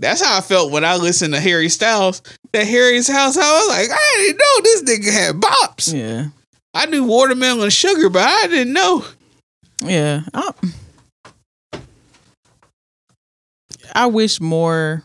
That's 0.00 0.24
how 0.24 0.38
I 0.38 0.40
felt 0.40 0.72
when 0.72 0.84
I 0.84 0.96
listened 0.96 1.34
to 1.34 1.40
Harry 1.40 1.68
Styles. 1.68 2.22
That 2.52 2.66
Harry's 2.66 3.06
house, 3.06 3.36
I 3.36 3.40
was 3.40 3.68
like, 3.68 3.90
I 3.90 4.24
didn't 4.24 4.38
know 4.38 4.62
this 4.62 4.82
nigga 4.82 5.12
had 5.12 5.34
bops. 5.36 5.94
Yeah, 5.94 6.28
I 6.74 6.86
knew 6.86 7.04
watermelon 7.04 7.64
and 7.64 7.72
sugar, 7.72 8.08
but 8.08 8.22
I 8.22 8.46
didn't 8.46 8.72
know. 8.72 9.04
yeah. 9.84 10.22
I, 10.32 10.52
I 13.94 14.06
wish 14.06 14.40
more 14.40 15.04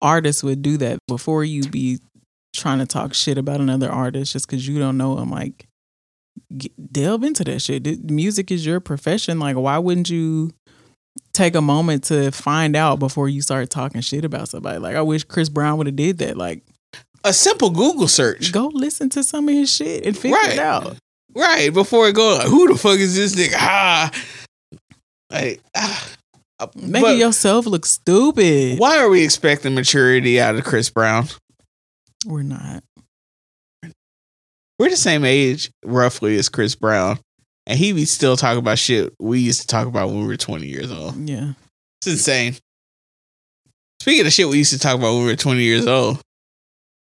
artists 0.00 0.42
would 0.42 0.62
do 0.62 0.76
that 0.78 0.98
before 1.08 1.44
you 1.44 1.62
be 1.64 1.98
trying 2.54 2.78
to 2.78 2.86
talk 2.86 3.12
shit 3.14 3.38
about 3.38 3.60
another 3.60 3.90
artist 3.90 4.32
just 4.32 4.46
because 4.46 4.66
you 4.66 4.78
don't 4.78 4.96
know 4.98 5.16
them. 5.16 5.30
Like, 5.30 5.66
get, 6.56 6.92
delve 6.92 7.24
into 7.24 7.44
that 7.44 7.60
shit. 7.60 8.10
Music 8.10 8.50
is 8.50 8.64
your 8.64 8.80
profession. 8.80 9.38
Like, 9.38 9.56
why 9.56 9.78
wouldn't 9.78 10.10
you 10.10 10.52
take 11.32 11.54
a 11.54 11.60
moment 11.60 12.04
to 12.04 12.30
find 12.30 12.74
out 12.76 12.98
before 12.98 13.28
you 13.28 13.42
start 13.42 13.70
talking 13.70 14.00
shit 14.00 14.24
about 14.24 14.48
somebody? 14.48 14.78
Like, 14.78 14.96
I 14.96 15.02
wish 15.02 15.24
Chris 15.24 15.48
Brown 15.48 15.78
would 15.78 15.86
have 15.86 15.96
did 15.96 16.18
that. 16.18 16.36
Like, 16.36 16.62
a 17.24 17.32
simple 17.32 17.70
Google 17.70 18.08
search. 18.08 18.52
Go 18.52 18.66
listen 18.72 19.08
to 19.10 19.22
some 19.22 19.48
of 19.48 19.54
his 19.54 19.70
shit 19.72 20.06
and 20.06 20.16
figure 20.16 20.36
Right. 20.36 20.52
it 20.54 20.58
out. 20.58 20.96
Right 21.34 21.72
before 21.72 22.08
it 22.08 22.14
go, 22.14 22.36
like, 22.38 22.48
who 22.48 22.68
the 22.72 22.76
fuck 22.78 22.98
is 22.98 23.14
this 23.14 23.34
nigga? 23.36 23.54
Ah, 23.56 24.10
like, 25.30 25.60
ah. 25.76 26.08
Making 26.76 27.00
But 27.02 27.16
yourself 27.16 27.64
look 27.66 27.86
stupid. 27.86 28.78
why 28.78 28.98
are 28.98 29.08
we 29.08 29.24
expecting 29.24 29.74
maturity 29.74 30.38
out 30.40 30.56
of 30.56 30.64
Chris 30.64 30.90
Brown? 30.90 31.26
We're 32.26 32.42
not. 32.42 32.82
We're 34.78 34.90
the 34.90 34.96
same 34.96 35.24
age, 35.24 35.70
roughly, 35.84 36.36
as 36.36 36.48
Chris 36.48 36.74
Brown, 36.74 37.18
and 37.66 37.78
he 37.78 37.92
be 37.92 38.04
still 38.04 38.36
talking 38.36 38.58
about 38.58 38.78
shit 38.78 39.12
we 39.20 39.40
used 39.40 39.60
to 39.62 39.66
talk 39.66 39.86
about 39.86 40.08
when 40.08 40.20
we 40.20 40.26
were 40.26 40.36
twenty 40.36 40.66
years 40.66 40.90
old. 40.90 41.16
Yeah. 41.28 41.52
It's 42.00 42.06
insane. 42.08 42.56
Speaking 44.00 44.26
of 44.26 44.32
shit 44.32 44.48
we 44.48 44.58
used 44.58 44.72
to 44.72 44.78
talk 44.78 44.94
about 44.96 45.12
when 45.14 45.20
we 45.24 45.26
were 45.30 45.36
twenty 45.36 45.62
years 45.62 45.86
old, 45.86 46.20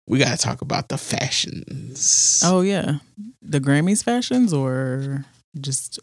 we 0.08 0.18
gotta 0.18 0.38
talk 0.38 0.62
about 0.62 0.88
the 0.88 0.96
fashions. 0.98 2.42
Oh 2.44 2.62
yeah. 2.62 2.98
The 3.42 3.60
Grammys 3.60 4.02
fashions 4.02 4.52
or 4.52 5.24
just 5.60 5.98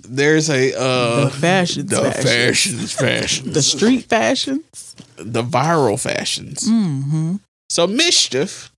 there's 0.00 0.50
a 0.50 0.78
uh, 0.78 1.24
The 1.26 1.30
fashions 1.30 1.90
the 1.90 2.02
fashions. 2.02 2.24
fashions, 2.24 2.92
fashions, 2.98 3.54
the 3.54 3.62
street 3.62 4.04
fashions? 4.04 4.94
the 5.16 5.42
viral 5.42 6.00
fashions. 6.00 6.68
Mm-hmm. 6.68 7.36
So 7.70 7.86
MSCHF 7.86 8.70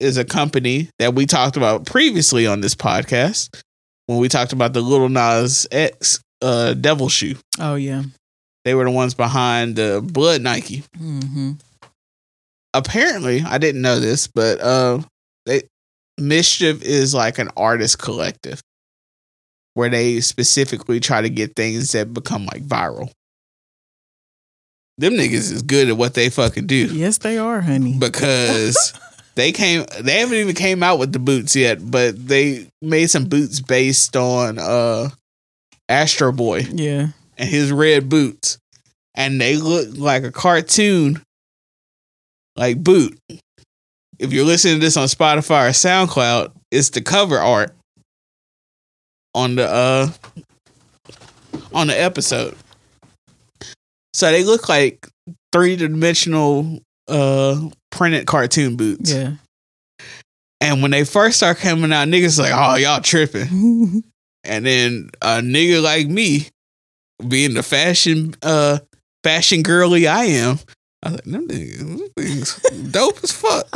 is 0.00 0.16
a 0.18 0.24
company 0.24 0.90
that 0.98 1.14
we 1.14 1.24
talked 1.26 1.56
about 1.56 1.86
previously 1.86 2.46
on 2.46 2.60
this 2.60 2.74
podcast 2.74 3.62
when 4.06 4.18
we 4.18 4.28
talked 4.28 4.52
about 4.52 4.72
the 4.72 4.80
Lil 4.80 5.08
Nas 5.08 5.66
X 5.70 6.20
uh, 6.42 6.74
Devil 6.74 7.08
Shoe. 7.08 7.36
Oh 7.58 7.74
yeah. 7.74 8.02
They 8.64 8.74
were 8.74 8.84
the 8.84 8.90
ones 8.90 9.14
behind 9.14 9.76
the 9.76 10.02
Blood 10.04 10.42
Nike. 10.42 10.82
Mm-hmm. 10.98 11.52
Apparently, 12.74 13.42
I 13.42 13.58
didn't 13.58 13.80
know 13.80 14.00
this, 14.00 14.26
but 14.26 14.60
uh, 14.60 15.00
they 15.46 15.62
MSCHF 16.18 16.82
is 16.82 17.14
like 17.14 17.38
an 17.38 17.50
artist 17.56 17.98
collective 17.98 18.60
where 19.74 19.88
they 19.90 20.20
specifically 20.20 20.98
try 21.00 21.20
to 21.20 21.28
get 21.28 21.54
things 21.54 21.92
that 21.92 22.12
become 22.12 22.46
like 22.46 22.66
viral. 22.66 23.10
Them 24.98 25.12
niggas 25.14 25.52
is 25.52 25.62
good 25.62 25.88
at 25.88 25.96
what 25.98 26.14
they 26.14 26.30
fucking 26.30 26.66
do. 26.66 26.86
Yes, 26.86 27.18
they 27.18 27.36
are, 27.36 27.60
honey. 27.60 27.98
because 27.98 28.98
they 29.36 29.52
came 29.52 29.84
they 30.00 30.18
haven't 30.18 30.36
even 30.36 30.54
came 30.54 30.82
out 30.82 30.98
with 30.98 31.12
the 31.12 31.18
boots 31.18 31.54
yet, 31.54 31.90
but 31.90 32.26
they 32.26 32.66
made 32.82 33.08
some 33.08 33.26
boots 33.26 33.60
based 33.60 34.16
on 34.16 34.58
uh 34.58 35.10
Astro 35.88 36.32
Boy 36.32 36.66
yeah. 36.72 37.08
and 37.38 37.48
his 37.48 37.70
red 37.70 38.08
boots. 38.08 38.58
And 39.14 39.40
they 39.40 39.56
look 39.56 39.96
like 39.96 40.24
a 40.24 40.32
cartoon 40.32 41.22
like 42.56 42.82
boot. 42.82 43.16
If 44.18 44.32
you're 44.32 44.44
listening 44.44 44.74
to 44.76 44.80
this 44.80 44.96
on 44.96 45.06
Spotify 45.06 45.68
or 45.68 45.72
SoundCloud, 45.72 46.52
it's 46.70 46.90
the 46.90 47.02
cover 47.02 47.38
art 47.38 47.74
on 49.34 49.56
the 49.56 49.68
uh 49.68 50.08
on 51.74 51.88
the 51.88 52.00
episode. 52.00 52.56
So 54.14 54.30
they 54.30 54.44
look 54.44 54.70
like 54.70 55.06
three 55.52 55.76
dimensional 55.76 56.80
uh 57.08 57.68
printed 57.90 58.26
cartoon 58.26 58.76
boots. 58.76 59.12
Yeah. 59.12 59.32
And 60.60 60.82
when 60.82 60.90
they 60.90 61.04
first 61.04 61.36
start 61.36 61.58
coming 61.58 61.92
out, 61.92 62.08
niggas 62.08 62.38
like, 62.38 62.52
oh 62.54 62.76
y'all 62.76 63.00
tripping. 63.00 64.02
And 64.48 64.64
then 64.64 65.10
a 65.20 65.40
nigga 65.40 65.82
like 65.82 66.06
me, 66.06 66.46
being 67.26 67.54
the 67.54 67.64
fashion 67.64 68.34
uh 68.42 68.78
fashion 69.24 69.64
girly 69.64 70.06
I 70.06 70.24
am, 70.24 70.60
I 71.02 71.08
was 71.08 71.14
like, 71.14 71.24
them 71.24 71.48
niggas, 71.48 71.78
them 71.78 72.08
things 72.16 72.60
dope 72.92 73.18
as 73.24 73.32
fuck. 73.32 73.66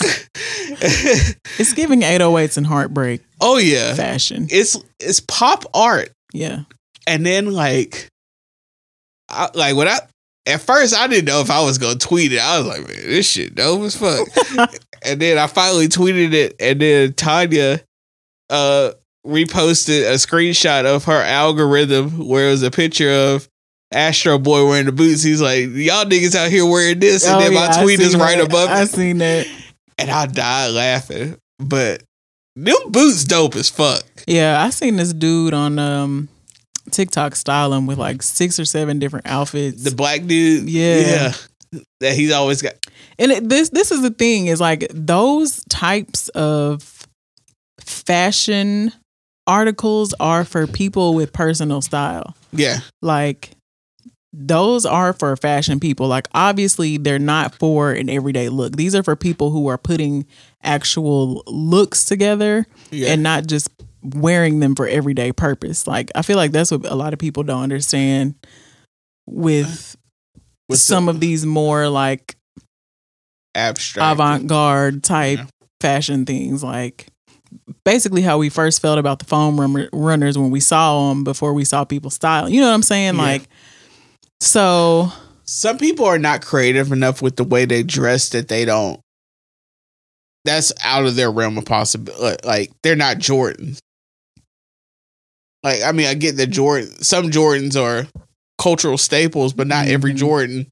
it's 0.00 1.72
giving 1.72 2.00
808s 2.00 2.56
and 2.56 2.66
heartbreak 2.66 3.22
oh 3.40 3.58
yeah. 3.58 3.94
fashion. 3.94 4.48
It's 4.50 4.76
it's 4.98 5.20
pop 5.20 5.64
art. 5.72 6.10
Yeah. 6.32 6.62
And 7.06 7.24
then 7.24 7.52
like 7.52 8.08
I, 9.28 9.50
like 9.54 9.76
when 9.76 9.88
I 9.88 9.98
at 10.48 10.60
first 10.60 10.96
I 10.96 11.06
didn't 11.06 11.26
know 11.26 11.40
if 11.40 11.50
I 11.50 11.62
was 11.62 11.78
gonna 11.78 11.98
tweet 11.98 12.32
it. 12.32 12.40
I 12.40 12.58
was 12.58 12.66
like, 12.66 12.80
man, 12.88 12.96
this 13.06 13.28
shit 13.30 13.54
dope 13.54 13.82
as 13.82 13.96
fuck. 13.96 14.26
and 15.04 15.20
then 15.20 15.38
I 15.38 15.46
finally 15.46 15.88
tweeted 15.88 16.32
it, 16.32 16.56
and 16.60 16.80
then 16.80 17.12
Tanya 17.14 17.80
uh 18.50 18.92
reposted 19.26 20.02
a 20.10 20.14
screenshot 20.14 20.84
of 20.86 21.04
her 21.04 21.22
algorithm 21.22 22.26
where 22.26 22.48
it 22.48 22.50
was 22.50 22.62
a 22.62 22.70
picture 22.70 23.10
of 23.12 23.48
Astro 23.92 24.38
Boy 24.38 24.66
wearing 24.66 24.86
the 24.86 24.92
boots. 24.92 25.22
He's 25.22 25.40
like, 25.42 25.60
Y'all 25.70 26.04
niggas 26.04 26.34
out 26.34 26.50
here 26.50 26.64
wearing 26.66 26.98
this, 26.98 27.26
and 27.26 27.36
Oh, 27.36 27.40
then 27.40 27.52
yeah, 27.52 27.68
my 27.68 27.82
tweet 27.82 28.00
is 28.00 28.16
right 28.16 28.38
that. 28.38 28.46
above 28.46 28.70
I 28.70 28.82
it. 28.82 28.88
seen 28.88 29.18
that. 29.18 29.46
And 29.98 30.10
I 30.10 30.26
died 30.26 30.70
laughing. 30.72 31.36
But 31.58 32.02
them 32.54 32.76
boots 32.88 33.24
dope 33.24 33.56
as 33.56 33.68
fuck. 33.68 34.02
Yeah, 34.26 34.62
I 34.62 34.70
seen 34.70 34.96
this 34.96 35.12
dude 35.12 35.52
on 35.54 35.78
um 35.78 36.28
TikTok 36.92 37.36
styling 37.36 37.86
with 37.86 37.98
like 37.98 38.22
six 38.22 38.58
or 38.58 38.64
seven 38.64 38.98
different 38.98 39.26
outfits. 39.26 39.82
The 39.84 39.90
black 39.94 40.24
dude, 40.26 40.68
Yeah. 40.68 40.98
yeah. 41.00 41.32
That 42.00 42.14
he's 42.14 42.32
always 42.32 42.62
got 42.62 42.74
and 43.18 43.30
it, 43.30 43.48
this 43.48 43.68
this 43.68 43.90
is 43.92 44.00
the 44.00 44.10
thing 44.10 44.46
is 44.46 44.58
like 44.60 44.86
those 44.90 45.62
types 45.68 46.28
of 46.30 47.06
fashion 47.80 48.92
articles 49.46 50.14
are 50.20 50.44
for 50.44 50.66
people 50.66 51.14
with 51.14 51.32
personal 51.32 51.80
style. 51.82 52.34
Yeah. 52.52 52.78
Like 53.02 53.50
those 54.32 54.84
are 54.86 55.12
for 55.12 55.36
fashion 55.36 55.80
people. 55.80 56.06
Like 56.06 56.28
obviously 56.34 56.96
they're 56.96 57.18
not 57.18 57.54
for 57.54 57.92
an 57.92 58.08
everyday 58.10 58.48
look. 58.48 58.76
These 58.76 58.94
are 58.94 59.02
for 59.02 59.16
people 59.16 59.50
who 59.50 59.66
are 59.68 59.78
putting 59.78 60.26
actual 60.62 61.42
looks 61.46 62.04
together 62.04 62.66
Yeah. 62.90 63.08
and 63.12 63.22
not 63.22 63.46
just 63.46 63.70
wearing 64.14 64.60
them 64.60 64.74
for 64.74 64.86
everyday 64.86 65.32
purpose. 65.32 65.86
Like 65.86 66.10
I 66.14 66.22
feel 66.22 66.36
like 66.36 66.52
that's 66.52 66.70
what 66.70 66.84
a 66.86 66.94
lot 66.94 67.12
of 67.12 67.18
people 67.18 67.42
don't 67.42 67.62
understand 67.62 68.34
with 69.26 69.96
With 70.68 70.78
some 70.80 71.06
the 71.06 71.10
of 71.12 71.20
these 71.20 71.44
more 71.46 71.88
like 71.88 72.36
abstract. 73.54 74.12
avant-garde 74.14 75.02
type 75.02 75.38
Yeah. 75.38 75.46
fashion 75.80 76.24
things 76.26 76.62
like 76.62 77.06
basically 77.84 78.22
how 78.22 78.38
we 78.38 78.48
first 78.50 78.80
felt 78.80 78.98
about 78.98 79.18
the 79.18 79.24
foam 79.24 79.58
run- 79.60 79.88
runners 79.92 80.36
when 80.38 80.50
we 80.50 80.60
saw 80.60 81.08
them 81.08 81.24
before 81.24 81.54
we 81.54 81.64
saw 81.64 81.82
people 81.84 82.10
style 82.10 82.48
you 82.48 82.60
know 82.60 82.68
what 82.68 82.74
i'm 82.74 82.82
saying 82.82 83.16
Yeah. 83.16 83.22
like 83.22 83.48
so 84.40 85.10
Some 85.44 85.78
people 85.78 86.04
are 86.04 86.18
not 86.18 86.42
creative 86.44 86.92
enough 86.92 87.20
with 87.22 87.36
the 87.36 87.44
way 87.44 87.64
they 87.64 87.82
dress 87.82 88.28
that 88.30 88.48
they 88.48 88.64
don't. 88.66 89.00
That's 90.44 90.72
out 90.84 91.06
of 91.06 91.16
their 91.16 91.30
realm 91.30 91.58
of 91.58 91.64
possibility. 91.64 92.46
Like 92.46 92.70
they're 92.82 92.94
not 92.96 93.16
Jordans. 93.16 93.78
Like 95.62 95.82
I 95.82 95.92
mean, 95.92 96.06
I 96.06 96.14
get 96.14 96.36
that 96.36 96.48
Jordan. 96.48 96.90
Some 97.02 97.30
Jordans 97.30 97.76
are 97.80 98.06
cultural 98.58 98.98
staples, 98.98 99.52
but 99.52 99.66
not 99.66 99.88
every 99.88 100.12
Mhm. 100.12 100.16
Jordan 100.18 100.66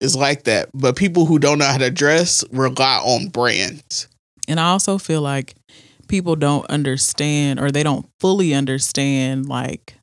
is 0.00 0.14
like 0.14 0.44
that. 0.44 0.68
But 0.74 0.96
people 0.96 1.26
who 1.26 1.38
don't 1.38 1.58
know 1.58 1.64
how 1.66 1.78
to 1.78 1.90
dress 1.90 2.44
rely 2.52 2.98
on 2.98 3.28
brands. 3.28 4.08
and 4.48 4.60
i 4.60 4.68
also 4.68 4.96
feel 4.96 5.20
like 5.22 5.54
people 6.06 6.36
don't 6.36 6.64
understand 6.70 7.58
or 7.58 7.72
they 7.72 7.82
don't 7.82 8.06
fully 8.20 8.54
understand 8.54 9.48
like 9.48 9.94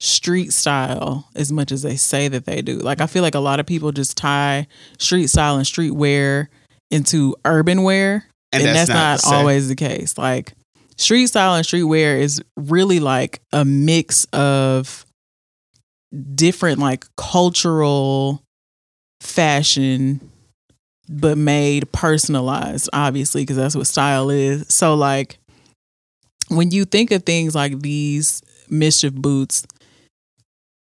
street 0.00 0.50
style 0.52 1.28
as 1.34 1.52
much 1.52 1.70
as 1.72 1.82
they 1.82 1.96
say 1.96 2.28
that 2.28 2.46
they 2.46 2.60
do 2.62 2.78
like 2.78 3.00
i 3.02 3.06
feel 3.06 3.22
like 3.22 3.34
a 3.34 3.38
lot 3.40 3.60
of 3.60 3.66
people 3.66 3.92
just 3.92 4.16
tie 4.16 4.66
street 4.98 5.28
style 5.28 5.56
and 5.56 5.66
street 5.66 5.90
wear 5.92 6.48
into 6.90 7.34
urban 7.44 7.82
wear 7.82 8.24
and, 8.52 8.64
that's, 8.64 8.88
not, 8.88 9.20
the 9.20 9.26
always 9.34 9.68
the 9.68 9.74
case. 9.74 10.16
Like 10.16 10.52
street 10.96 11.26
style 11.26 11.54
and 11.54 11.66
streetwear 11.66 12.18
is 12.20 12.42
really 12.56 13.00
like 13.00 13.40
a 13.52 13.64
mix 13.64 14.24
of 14.32 15.04
different 16.34 16.78
like 16.78 17.06
cultural 17.16 18.42
fashion 19.20 20.20
but 21.08 21.36
made 21.36 21.90
personalized 21.92 22.88
obviously 22.92 23.42
because 23.42 23.56
that's 23.56 23.74
what 23.74 23.86
style 23.86 24.30
is. 24.30 24.66
So 24.68 24.94
like 24.94 25.38
when 26.48 26.70
you 26.70 26.84
think 26.84 27.10
of 27.10 27.24
things 27.24 27.54
like 27.54 27.80
these 27.80 28.42
MSCHF 28.70 29.14
boots 29.14 29.66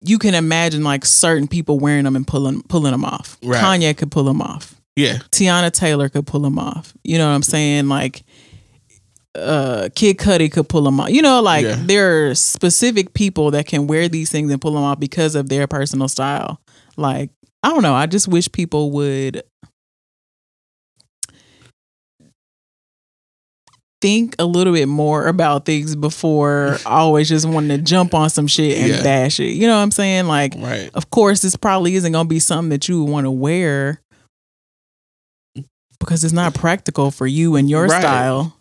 you 0.02 0.18
can 0.18 0.34
imagine 0.34 0.82
like 0.82 1.04
certain 1.04 1.46
people 1.46 1.78
wearing 1.78 2.04
them 2.04 2.16
and 2.16 2.26
pulling 2.26 2.62
pulling 2.62 2.92
them 2.92 3.04
off. 3.04 3.36
Right. 3.42 3.62
Kanye 3.62 3.96
could 3.96 4.10
pull 4.10 4.24
them 4.24 4.40
off. 4.40 4.74
Yeah, 4.96 5.18
Teyana 5.30 5.70
Taylor 5.70 6.08
could 6.08 6.26
pull 6.26 6.40
them 6.40 6.58
off. 6.58 6.94
You 7.04 7.18
know 7.18 7.28
what 7.28 7.34
I'm 7.34 7.42
saying? 7.42 7.88
Like 7.88 8.22
uh 9.36 9.88
Kid 9.94 10.18
Cudi 10.18 10.50
could 10.50 10.68
pull 10.68 10.82
them 10.82 10.98
off. 11.00 11.10
You 11.10 11.22
know, 11.22 11.40
like 11.40 11.64
Yeah. 11.64 11.76
there 11.78 12.30
are 12.30 12.34
specific 12.34 13.14
people 13.14 13.50
that 13.52 13.66
can 13.66 13.86
wear 13.86 14.08
these 14.08 14.30
things 14.30 14.50
and 14.50 14.60
pull 14.60 14.72
them 14.72 14.82
off 14.82 14.98
because 15.00 15.34
of 15.34 15.48
their 15.48 15.66
personal 15.66 16.08
style. 16.08 16.60
Like, 16.96 17.30
I 17.62 17.68
don't 17.68 17.82
know. 17.82 17.94
I 17.94 18.06
just 18.06 18.26
wish 18.28 18.50
people 18.50 18.90
would 18.92 19.42
think 24.00 24.34
a 24.38 24.44
little 24.46 24.72
bit 24.72 24.86
more 24.86 25.26
about 25.26 25.66
things 25.66 25.94
before 25.94 26.78
always 26.86 27.28
just 27.28 27.46
wanting 27.46 27.76
to 27.76 27.84
jump 27.84 28.14
on 28.14 28.30
some 28.30 28.46
shit 28.46 28.78
and 28.78 28.88
Yeah. 28.88 29.02
bash 29.02 29.38
it. 29.40 29.52
You 29.52 29.66
know 29.66 29.76
what 29.76 29.82
I'm 29.82 29.90
saying? 29.90 30.26
Like, 30.26 30.54
right. 30.56 30.90
of 30.94 31.10
course, 31.10 31.42
this 31.42 31.54
probably 31.56 31.94
isn't 31.96 32.10
going 32.12 32.24
to 32.26 32.28
be 32.28 32.38
something 32.40 32.70
that 32.70 32.88
you 32.88 33.04
want 33.04 33.26
to 33.26 33.30
wear 33.30 34.00
because 35.98 36.24
it's 36.24 36.32
not 36.32 36.54
practical 36.54 37.10
for 37.10 37.26
you 37.26 37.56
and 37.56 37.68
your 37.68 37.86
Right. 37.86 38.00
style. 38.00 38.56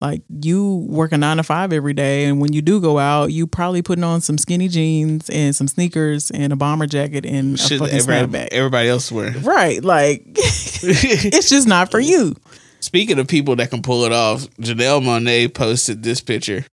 Like 0.00 0.22
you 0.42 0.86
work 0.88 1.12
a 1.12 1.18
nine 1.18 1.36
to 1.36 1.42
five 1.42 1.72
every 1.74 1.92
day, 1.92 2.24
and 2.24 2.40
when 2.40 2.54
you 2.54 2.62
do 2.62 2.80
go 2.80 2.98
out, 2.98 3.32
you 3.32 3.46
probably 3.46 3.82
putting 3.82 4.02
on 4.04 4.22
some 4.22 4.38
skinny 4.38 4.66
jeans 4.68 5.28
and 5.28 5.54
some 5.54 5.68
sneakers 5.68 6.30
and 6.30 6.52
a 6.54 6.56
bomber 6.56 6.86
jacket 6.86 7.26
and 7.26 7.56
a 7.56 7.62
fucking 7.62 7.82
everybody, 7.88 8.26
snapback. 8.26 8.48
everybody 8.50 8.88
else 8.88 9.12
wearing. 9.12 9.42
Right, 9.42 9.84
like 9.84 10.22
it's 10.34 11.50
just 11.50 11.68
not 11.68 11.90
for 11.90 12.00
you. 12.00 12.34
Speaking 12.80 13.18
of 13.18 13.28
people 13.28 13.56
that 13.56 13.68
can 13.68 13.82
pull 13.82 14.04
it 14.04 14.12
off, 14.12 14.48
Janelle 14.58 15.02
Monáe 15.02 15.52
posted 15.52 16.02
this 16.02 16.22
picture. 16.22 16.64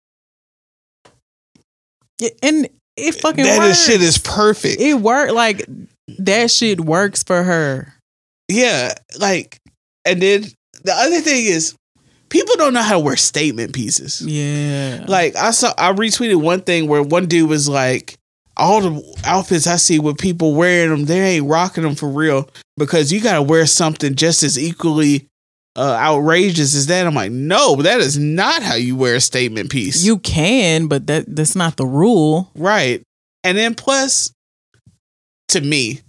And 2.41 2.67
it 2.95 3.15
fucking 3.15 3.43
That 3.43 3.59
works. 3.59 3.77
is- 3.79 3.85
shit 3.85 4.01
is 4.01 4.17
perfect. 4.17 4.81
it 4.81 4.95
worked 4.95 5.33
like 5.33 5.65
that 6.19 6.49
shit 6.49 6.79
works 6.79 7.23
for 7.23 7.43
her. 7.43 7.93
yeah, 8.47 8.93
like, 9.19 9.59
and 10.05 10.21
then 10.21 10.45
the 10.83 10.93
other 10.93 11.19
thing 11.21 11.45
is, 11.45 11.75
people 12.37 12.55
don't 12.57 12.73
know 12.73 12.81
how 12.81 12.93
to 12.93 12.99
wear 12.99 13.15
statement 13.15 13.73
pieces. 13.73 14.21
Yeah. 14.21 15.05
Like 15.07 15.35
I 15.35 15.51
saw, 15.51 15.73
I 15.77 15.91
retweeted 15.91 16.41
one 16.41 16.61
thing 16.61 16.87
where 16.87 17.01
one 17.01 17.25
dude 17.25 17.49
was 17.49 17.67
like, 17.67 18.15
"All 18.55 18.81
the 18.81 19.21
outfits 19.25 19.65
I 19.67 19.77
see 19.77 19.97
with 19.99 20.17
people 20.17 20.53
wearing 20.53 20.91
them, 20.91 21.05
they 21.05 21.37
ain't 21.37 21.47
rocking 21.47 21.83
them 21.83 21.95
for 21.95 22.09
real 22.09 22.49
because 22.77 23.11
you 23.11 23.21
got 23.21 23.35
to 23.35 23.41
wear 23.41 23.65
something 23.65 24.15
just 24.15 24.43
as 24.43 24.59
equally." 24.59 25.27
Uh, 25.75 25.95
outrageous 25.99 26.73
as 26.73 26.87
that. 26.87 27.05
I'm 27.05 27.13
like, 27.13 27.31
no, 27.31 27.75
that 27.75 27.99
is 27.99 28.17
not 28.17 28.63
how 28.63 28.73
you 28.73 28.95
wear 28.95 29.13
a 29.13 29.21
statement 29.21 29.69
piece. 29.69 30.03
you 30.03 30.17
can, 30.17 30.87
but 30.87 31.05
that 31.05 31.25
that's 31.27 31.55
not 31.55 31.77
the 31.77 31.85
rule. 31.85 32.49
Right. 32.55 33.03
And 33.43 33.55
then 33.55 33.75
plus, 33.75 34.33
to 35.49 35.61
me, 35.61 36.01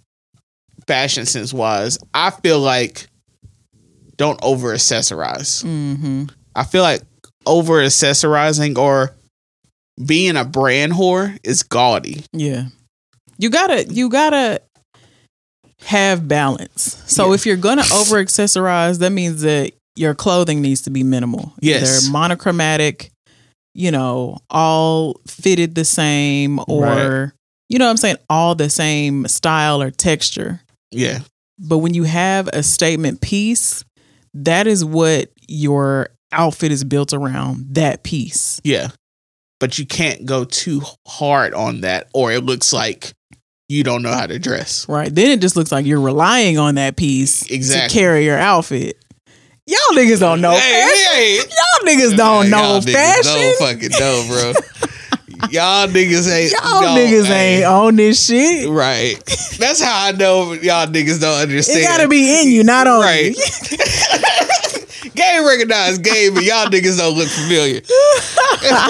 fashion 0.87 1.27
sense 1.27 1.53
wise, 1.53 1.99
I 2.15 2.31
feel 2.31 2.61
like 2.61 3.09
don't 4.19 4.39
over 4.43 4.75
accessorize. 4.75 5.63
hmm 5.63 6.25
I 6.55 6.65
feel 6.65 6.83
like 6.83 7.03
over 7.47 7.75
accessorizing 7.83 8.77
or 8.77 9.15
being 10.05 10.37
a 10.37 10.45
brand 10.45 10.93
whore 10.93 11.39
is 11.43 11.63
gaudy. 11.63 12.25
Yeah. 12.33 12.65
You 13.39 13.49
gotta 13.51 13.85
you 13.89 14.09
gotta 14.11 14.61
have 15.83 16.27
balance. 16.29 17.01
So 17.07 17.29
Yeah. 17.29 17.35
if 17.35 17.47
you're 17.47 17.57
gonna 17.57 17.85
over 17.95 18.23
accessorize, 18.23 18.99
that 18.99 19.11
means 19.11 19.43
that 19.43 19.73
your 19.97 20.15
clothing 20.15 20.61
needs 20.61 20.83
to 20.83 20.91
be 20.91 21.03
minimal. 21.03 21.53
Yes. 21.61 22.03
Either 22.05 22.13
monochromatic, 22.13 23.11
you 23.75 23.91
know, 23.91 24.39
all 24.51 25.21
fitted 25.27 25.75
the 25.75 25.85
same 25.85 26.61
or 26.69 26.83
Right. 26.85 27.31
you 27.69 27.79
know 27.79 27.85
what 27.87 27.93
I'm 27.93 27.97
saying, 27.97 28.17
all 28.29 28.55
the 28.55 28.71
same 28.71 29.27
style 29.29 29.81
or 29.83 29.91
texture. 29.91 30.61
Yeah. 30.91 31.21
But 31.61 31.79
when 31.79 31.95
you 31.95 32.05
have 32.05 32.49
a 32.49 32.63
statement 32.63 33.21
piece, 33.21 33.85
that 34.45 34.67
is 34.67 34.85
what 34.85 35.31
your 35.49 36.09
outfit 36.33 36.73
is 36.73 36.85
built 36.85 37.13
around, 37.13 37.75
that 37.75 38.03
piece. 38.03 38.61
Yeah. 38.65 38.89
But 39.61 39.79
you 39.79 39.87
can't 39.87 40.25
go 40.25 40.45
too 40.45 40.83
hard 41.07 41.55
on 41.55 41.81
that 41.81 42.09
or 42.15 42.31
it 42.33 42.45
looks 42.45 42.73
like 42.73 43.13
you 43.69 43.83
don't 43.83 44.03
know 44.03 44.13
how 44.13 44.27
to 44.27 44.39
dress. 44.39 44.89
Right. 44.89 45.13
Then 45.15 45.31
it 45.31 45.41
just 45.41 45.57
looks 45.57 45.73
like 45.73 45.85
you're 45.85 46.01
relying 46.01 46.59
on 46.59 46.77
that 46.77 46.97
piece 46.97 47.43
Exactly. 47.51 47.89
to 47.89 47.95
carry 47.95 48.25
your 48.25 48.39
outfit. 48.39 48.97
Y'all 49.67 49.79
niggas 49.93 50.21
don't 50.21 50.41
know 50.41 50.53
Hey, 50.53 50.59
fashion. 50.89 51.13
hey. 51.13 51.37
Y'all 51.37 51.87
niggas 51.95 52.17
don't 52.17 52.49
know 52.51 52.59
Y'all 52.59 52.81
niggas 52.81 52.93
fashion. 52.93 53.33
Don't 53.33 53.59
fucking 53.59 53.91
know, 53.99 54.25
bro. 54.29 54.53
y'all 55.51 55.87
niggas 55.87 56.31
ain't. 56.31 56.53
Y'all 56.53 56.83
no, 56.83 56.89
niggas 56.97 57.27
hey. 57.27 57.59
ain't 57.59 57.65
on 57.65 57.97
this 57.97 58.27
shit. 58.27 58.69
Right. 58.69 59.17
That's 59.59 59.81
how 59.81 60.07
I 60.07 60.13
know 60.13 60.53
y'all 60.53 60.87
niggas 60.87 61.21
don't 61.21 61.41
understand. 61.41 61.81
It 61.81 61.85
gotta 61.85 62.09
be 62.09 62.41
in 62.41 62.51
you, 62.51 62.65
not 62.65 62.87
on 62.87 63.01
right. 63.01 63.27
you. 63.27 63.35
game 65.15 65.47
recognized 65.47 66.03
game, 66.03 66.35
but 66.35 66.45
y'all 66.45 66.67
niggas 66.67 66.99
don't 66.99 67.17
look 67.17 67.29
familiar. 67.29 67.81
It's 67.81 68.89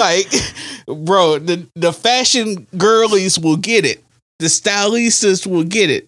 like, 0.87 1.05
bro, 1.05 1.39
the 1.39 1.67
the 1.75 1.93
fashion 1.93 2.67
girlies 2.77 3.37
will 3.37 3.57
get 3.57 3.85
it. 3.85 4.03
The 4.39 4.47
stylistas 4.47 5.45
will 5.45 5.63
get 5.63 5.89
it. 5.89 6.07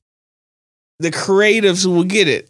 The 0.99 1.11
creatives 1.11 1.85
will 1.85 2.03
get 2.03 2.27
it. 2.27 2.49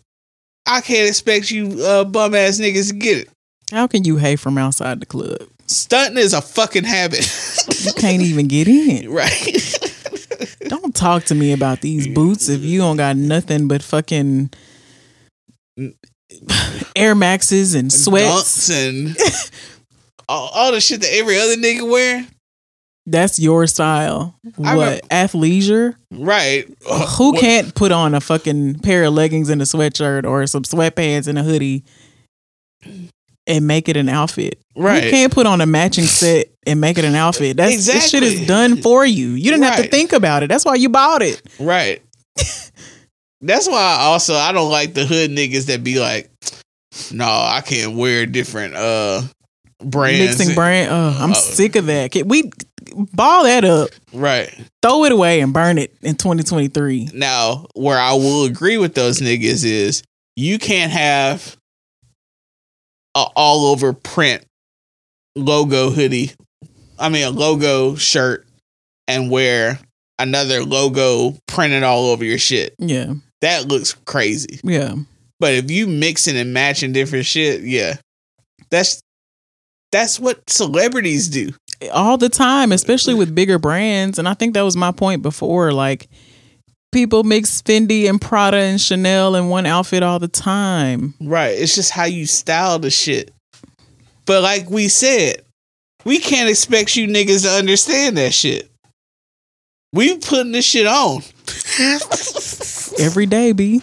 I 0.66 0.82
can't 0.82 1.10
expect 1.10 1.52
you 1.52 1.84
uh, 1.84 2.06
bum 2.06 2.36
ass 2.36 2.60
niggas 2.60 2.90
to 2.90 2.96
get 2.96 3.18
it. 3.18 3.30
How 3.72 3.88
can 3.88 4.04
you 4.04 4.18
hate 4.18 4.40
from 4.40 4.58
outside 4.58 5.00
the 5.00 5.06
club? 5.06 5.42
Stunting 5.72 6.18
is 6.18 6.34
a 6.34 6.42
fucking 6.42 6.84
habit. 6.84 7.26
You 7.80 7.94
can't 7.94 8.22
even 8.22 8.48
get 8.48 8.68
in. 8.68 9.10
right. 9.14 9.78
Don't 10.68 10.94
talk 10.94 11.24
to 11.26 11.36
me 11.36 11.54
about 11.54 11.82
these 11.82 12.08
boots 12.08 12.50
if 12.50 12.62
you 12.62 12.80
don't 12.80 12.98
got 12.98 13.16
nothing 13.18 13.68
but 13.68 13.84
fucking 13.84 14.50
Air 16.96 17.14
Maxes 17.16 17.76
and 17.76 17.92
sweats. 17.92 18.70
And 18.70 19.16
all, 20.30 20.50
all 20.54 20.72
the 20.72 20.80
shit 20.82 21.02
that 21.02 21.14
every 21.14 21.38
other 21.40 21.56
nigga 21.56 21.90
wear. 21.90 22.26
That's 23.06 23.40
your 23.40 23.68
style. 23.68 24.36
I 24.64 24.76
What 24.76 25.10
athleisure? 25.10 25.96
Right. 26.12 26.66
Uh, 26.90 27.06
Who 27.18 27.32
What- 27.32 27.40
can't 27.42 27.76
put 27.76 27.92
on 27.92 28.14
a 28.16 28.22
fucking 28.22 28.80
pair 28.80 29.04
of 29.04 29.14
leggings 29.14 29.50
and 29.50 29.62
a 29.62 29.66
sweatshirt 29.66 30.26
or 30.26 30.46
some 30.48 30.64
sweatpants 30.64 31.28
and 31.28 31.38
a 31.38 31.44
hoodie 31.44 31.84
and 33.48 33.68
make 33.68 33.90
it 33.90 33.98
an 33.98 34.10
outfit? 34.10 34.60
Right. 34.76 35.04
You 35.04 35.10
can't 35.12 35.34
put 35.34 35.46
on 35.46 35.62
a 35.62 35.66
matching 35.66 36.06
set 36.06 36.48
and 36.66 36.80
make 36.80 36.98
it 36.98 37.06
an 37.06 37.16
outfit. 37.16 37.58
That's 37.58 37.86
this 37.86 38.10
shit 38.10 38.24
is 38.24 38.46
done 38.48 38.82
for 38.82 39.06
you. 39.06 39.30
You 39.30 39.52
didn't 39.52 39.64
have 39.64 39.78
to 39.78 39.88
think 39.88 40.14
about 40.14 40.44
it. 40.44 40.48
That's 40.48 40.66
why 40.66 40.76
you 40.76 40.90
bought 40.90 41.22
it. 41.22 41.42
Right. 41.60 42.02
That's 43.42 43.68
why 43.68 43.98
I 44.00 44.04
also 44.04 44.36
I 44.36 44.52
don't 44.52 44.70
like 44.72 44.94
the 44.94 45.06
hood 45.06 45.32
niggas 45.32 45.66
that 45.66 45.84
be 45.84 46.00
like, 46.00 46.30
no, 47.12 47.26
I 47.26 47.62
can't 47.66 47.96
wear 47.98 48.26
different 48.26 48.76
uh 48.76 49.22
brands. 49.84 50.38
Mixing 50.38 50.56
brand. 50.56 50.92
Oh, 50.92 51.18
I'm 51.20 51.32
Uh, 51.32 51.36
sick 51.36 51.76
of 51.76 51.88
that. 51.88 52.12
Can 52.12 52.28
we 52.28 52.52
ball 53.14 53.44
that 53.46 53.66
up, 53.66 53.90
Right. 54.14 54.54
throw 54.84 55.06
it 55.06 55.12
away, 55.12 55.40
and 55.42 55.54
burn 55.54 55.78
it 55.80 55.96
in 56.04 56.16
2023. 56.16 57.10
Now, 57.14 57.66
where 57.74 57.98
I 57.98 58.14
will 58.14 58.46
agree 58.46 58.78
with 58.78 58.94
those 58.94 59.20
niggas 59.22 59.66
is 59.66 60.04
you 60.36 60.60
can't 60.60 60.92
have 60.92 61.58
a 63.16 63.26
all 63.36 63.68
over 63.68 63.94
print 63.94 64.44
logo 65.36 65.90
hoodie. 65.90 66.32
I 67.00 67.10
mean 67.10 67.24
a 67.26 67.30
logo 67.32 67.96
shirt 67.96 68.46
and 69.08 69.30
wear 69.32 69.80
another 70.20 70.64
logo 70.64 71.36
printed 71.48 71.84
all 71.84 72.08
over 72.10 72.24
your 72.24 72.38
shit. 72.38 72.76
Yeah, 72.78 73.14
That 73.42 73.68
looks 73.68 73.94
crazy. 74.06 74.60
yeah. 74.64 74.96
But 75.40 75.54
if 75.56 75.72
you 75.72 75.88
mixing 75.88 76.38
and 76.38 76.54
matching 76.54 76.94
different 76.94 77.26
shit, 77.26 77.62
yeah. 77.62 77.96
That's 78.70 79.02
that's 79.92 80.20
what 80.20 80.48
celebrities 80.50 81.28
do. 81.28 81.52
all 81.92 82.18
the 82.18 82.30
time, 82.30 82.72
especially 82.72 83.16
with 83.16 83.34
bigger 83.36 83.58
brands. 83.60 84.20
And 84.20 84.30
I 84.30 84.36
think 84.36 84.54
that 84.54 84.62
was 84.62 84.78
my 84.78 84.92
point 84.92 85.22
before. 85.24 85.74
Like, 85.74 86.08
people 86.92 87.24
mix 87.24 87.62
Fendi 87.62 88.10
and 88.10 88.20
Prada 88.22 88.58
and 88.58 88.80
Chanel 88.80 89.36
in 89.36 89.50
one 89.50 89.66
outfit 89.66 90.04
all 90.04 90.20
the 90.20 90.28
time. 90.28 91.14
Right. 91.22 91.58
It's 91.58 91.76
just 91.76 91.92
how 91.92 92.06
you 92.06 92.26
style 92.26 92.80
the 92.80 92.90
shit. 92.90 93.32
But 94.26 94.44
like 94.44 94.70
we 94.70 94.88
said, 94.88 95.44
we 96.06 96.20
can't 96.20 96.50
expect 96.50 96.96
you 96.96 97.08
niggas 97.08 97.44
to 97.44 97.50
understand 97.50 98.18
that 98.18 98.34
shit. 98.34 98.70
We 99.94 100.18
putting 100.18 100.54
this 100.54 100.66
shit 100.66 100.88
on. 100.88 101.22
Every 103.00 103.26
day, 103.26 103.52
B. 103.52 103.76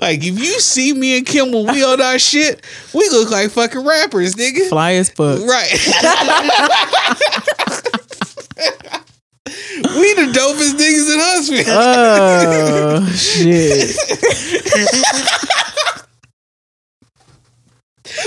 like 0.00 0.22
if 0.24 0.38
you 0.38 0.60
see 0.60 0.92
me 0.94 1.18
and 1.18 1.26
Kim 1.26 1.52
when 1.52 1.66
we 1.66 1.84
on 1.84 2.00
our 2.00 2.18
shit, 2.18 2.64
we 2.94 3.06
look 3.10 3.30
like 3.30 3.50
fucking 3.50 3.84
rappers, 3.84 4.34
nigga. 4.34 4.68
Fly 4.68 4.92
as 4.92 5.10
fuck. 5.10 5.40
Right. 5.40 5.70
we 9.96 10.14
the 10.14 10.32
dopest 10.32 10.74
niggas 10.76 11.08
in 11.12 11.20
Huntsville. 11.20 11.64
Oh, 11.68 13.06
shit. 13.16 13.96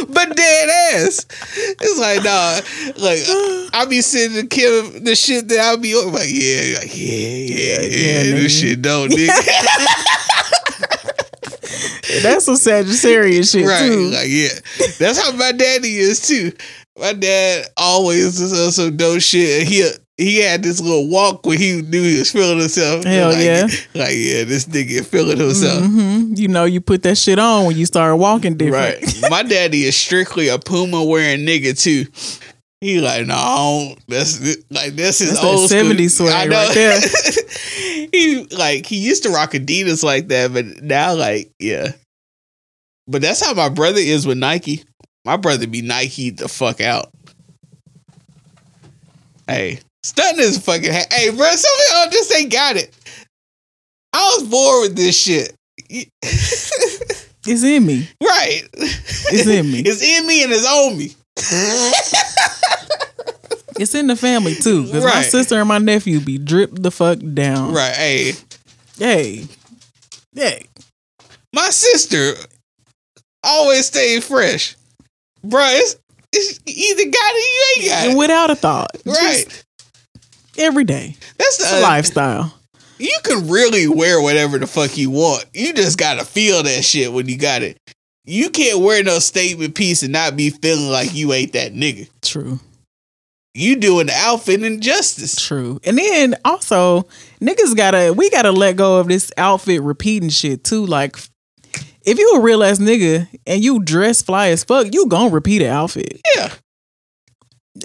but 0.10 0.36
dead 0.36 0.70
ass. 0.94 1.26
It's 1.56 2.00
like, 2.00 2.24
nah, 2.24 2.60
like 3.04 3.20
I 3.74 3.86
be 3.90 4.02
sending 4.02 4.48
Kim 4.48 5.04
the 5.04 5.16
shit 5.16 5.48
that 5.50 5.60
I 5.60 5.76
be 5.78 5.94
on, 5.94 6.12
like, 6.12 6.30
yeah, 6.30 6.80
like, 6.80 6.96
yeah, 6.96 7.18
yeah, 7.18 7.82
yeah, 7.82 7.82
yeah, 7.82 8.36
this 8.36 8.60
shit 8.60 8.82
don't, 8.82 9.12
nigga. 9.12 9.30
That's 12.22 12.46
some 12.46 12.56
Sagittarius 12.58 13.52
shit, 13.52 13.66
right? 13.66 13.80
too. 13.80 14.10
Like, 14.12 14.28
yeah, 14.28 14.50
that's 15.00 15.18
how 15.24 15.32
my 15.36 15.52
daddy 15.52 15.98
is 15.98 16.28
too. 16.28 16.52
My 16.98 17.14
dad 17.14 17.68
always 17.76 18.40
on 18.42 18.72
some 18.72 18.96
dope 18.96 19.22
shit. 19.22 19.68
He 19.68 19.90
he 20.18 20.38
had 20.42 20.62
this 20.62 20.80
little 20.80 21.10
walk 21.10 21.46
where 21.46 21.58
he 21.58 21.82
knew 21.82 22.02
he 22.04 22.20
was 22.20 22.32
feeling 22.32 22.60
himself. 22.60 23.04
Hell 23.04 23.30
like, 23.32 23.44
yeah. 23.44 23.64
like 23.96 24.14
yeah, 24.16 24.44
this 24.44 24.66
nigga 24.66 25.04
feeling 25.06 25.38
himself. 25.40 25.84
hmm 25.86 26.34
You 26.36 26.48
know, 26.48 26.66
you 26.66 26.82
put 26.82 27.04
that 27.04 27.18
shit 27.18 27.40
on 27.40 27.66
when 27.66 27.78
you 27.78 27.86
start 27.86 28.18
walking 28.18 28.56
different. 28.56 29.02
Right. 29.02 29.22
My 29.32 29.44
daddy 29.44 29.86
is 29.86 29.96
strictly 29.96 30.50
a 30.50 30.60
Puma 30.60 31.04
wearing 31.04 31.42
nigga 31.46 31.80
too. 31.80 32.06
He 32.80 33.00
like, 33.00 33.26
no, 33.26 33.36
don't- 33.96 34.00
that's 34.08 34.40
like 34.70 34.92
this 34.94 35.22
is 35.22 35.32
That's 35.32 35.44
old. 35.44 35.70
70s 35.70 36.18
swag 36.18 36.52
right 36.52 36.74
there. 36.74 37.00
he 38.12 38.46
like 38.56 38.86
he 38.86 38.98
used 38.98 39.24
to 39.24 39.30
rock 39.30 39.54
Adidas 39.54 40.04
like 40.04 40.28
that, 40.28 40.54
but 40.54 40.84
now 40.84 41.16
like 41.16 41.52
yeah. 41.60 41.94
But 43.08 43.22
that's 43.22 43.44
how 43.44 43.54
my 43.54 43.70
brother 43.70 44.00
is 44.00 44.28
with 44.28 44.38
Nike. 44.38 44.84
My 45.26 45.38
brother 45.38 45.66
be 45.66 45.82
Nike 45.82 46.30
the 46.30 46.48
fuck 46.50 46.82
out. 46.82 47.10
Hey, 49.48 49.80
stunting 50.04 50.44
is 50.44 50.58
fucking. 50.60 50.92
Ha- 50.92 51.06
hey, 51.12 51.30
bro, 51.30 51.50
some 51.52 51.72
of 51.72 51.86
y'all 52.06 52.12
just 52.12 52.34
ain't 52.36 52.52
got 52.52 52.76
it. 52.78 52.94
I 54.14 54.36
was 54.38 54.48
born 54.48 54.82
with 54.82 54.96
this 54.96 55.18
shit. 55.20 55.54
It's 55.90 57.64
in 57.64 57.86
me. 57.86 58.08
right. 58.24 58.62
It's 58.74 59.48
in 59.48 59.72
me. 59.72 59.80
it's 59.80 60.02
in 60.04 60.26
me 60.28 60.44
and 60.44 60.52
it's 60.54 60.66
on 60.66 60.98
me. 60.98 61.16
It's 63.80 63.96
in 63.96 64.06
the 64.06 64.16
family 64.16 64.54
too. 64.54 64.84
Because 64.86 65.04
my 65.04 65.24
sister 65.24 65.56
and 65.60 65.68
my 65.68 65.80
nephew 65.80 66.20
be 66.20 66.38
dripped 66.38 66.84
the 66.84 66.92
fuck 66.92 67.18
down. 67.34 67.74
Right. 67.74 67.96
Hey, 67.96 68.34
Hey. 69.00 69.48
Hey. 70.36 70.68
my 71.56 71.70
sister 71.72 72.34
always 73.44 73.88
stayed 73.88 74.24
fresh. 74.24 74.76
Bro, 75.44 75.66
it's, 75.72 75.96
it's 76.32 76.60
either 76.68 77.04
got 77.10 77.32
it 77.34 77.36
or 77.36 77.82
you 77.82 77.82
ain't 77.82 77.90
got 77.90 78.04
And 78.04 78.12
it. 78.14 78.18
without 78.20 78.50
a 78.52 78.56
thought. 78.56 78.92
Right. 79.08 79.44
Just 79.50 79.66
every 80.58 80.84
day. 80.84 81.16
That's 81.38 81.58
the 81.58 81.80
a 81.80 81.82
lifestyle. 81.82 82.54
You 83.00 83.18
can 83.24 83.48
really 83.50 83.88
wear 83.88 84.22
whatever 84.22 84.58
the 84.58 84.68
fuck 84.68 84.98
you 84.98 85.10
want. 85.10 85.46
You 85.54 85.74
just 85.74 85.98
gotta 85.98 86.24
feel 86.26 86.64
that 86.64 86.84
shit 86.84 87.12
when 87.12 87.28
you 87.28 87.38
got 87.38 87.64
it. 87.64 87.78
You 88.26 88.50
can't 88.50 88.80
wear 88.80 89.04
no 89.04 89.20
statement 89.20 89.76
piece 89.76 90.04
and 90.04 90.14
not 90.14 90.38
be 90.38 90.50
feeling 90.50 90.90
like 90.90 91.14
you 91.14 91.34
ain't 91.34 91.54
that 91.54 91.74
nigga. 91.74 92.10
True. 92.22 92.60
You 93.54 93.76
doing 93.76 94.08
the 94.08 94.14
outfit 94.14 94.64
injustice. 94.64 95.36
True. 95.36 95.80
And 95.84 95.98
then 95.98 96.36
also, 96.46 97.04
niggas 97.42 97.76
gotta 97.76 98.14
we 98.14 98.30
gotta 98.30 98.52
let 98.52 98.78
go 98.78 99.00
of 99.00 99.08
this 99.08 99.32
outfit 99.38 99.82
repeating 99.82 100.30
shit 100.30 100.64
too. 100.64 100.86
Like 100.86 101.18
if 102.04 102.18
you 102.18 102.34
a 102.36 102.40
real 102.40 102.64
ass 102.64 102.80
nigga 102.80 103.28
and 103.46 103.64
you 103.64 103.80
dress 103.80 104.22
fly 104.22 104.50
as 104.50 104.64
fuck, 104.64 104.88
you 104.94 105.08
gonna 105.08 105.30
repeat 105.30 105.62
an 105.62 105.70
outfit. 105.70 106.22
Yeah. 106.36 106.52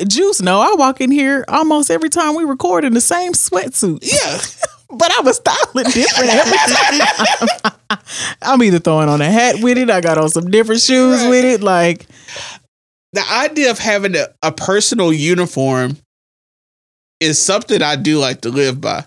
Juice, 0.07 0.41
no, 0.43 0.61
I 0.61 0.75
walk 0.77 1.01
in 1.01 1.11
here 1.11 1.45
almost 1.49 1.91
every 1.91 2.11
time 2.11 2.35
we 2.35 2.45
record 2.45 2.85
in 2.85 2.93
the 2.95 3.01
same 3.01 3.33
sweatsuit. 3.33 3.99
Yeah. 4.03 4.41
But 4.91 5.13
I'm 5.19 5.27
a 5.27 5.35
styling 5.35 5.85
different 5.91 6.31
every 6.31 6.57
time. 6.57 7.99
I'm 8.41 8.63
either 8.63 8.79
throwing 8.79 9.11
on 9.11 9.21
a 9.21 9.31
hat 9.31 9.57
with 9.61 9.77
it, 9.77 9.91
I 9.91 10.01
got 10.01 10.17
on 10.17 10.31
some 10.31 10.51
different 10.51 10.81
shoes 10.81 11.21
Right. 11.21 11.29
with 11.29 11.45
it. 11.45 11.63
Like, 11.63 12.07
the 13.13 13.23
idea 13.31 13.71
of 13.71 13.79
having 13.79 14.17
a, 14.17 14.29
a 14.43 14.51
personal 14.51 15.13
uniform 15.13 15.99
is 17.21 17.39
something 17.39 17.83
I 17.83 17.97
do 17.97 18.17
like 18.17 18.41
to 18.41 18.49
live 18.49 18.81
by. 18.81 19.05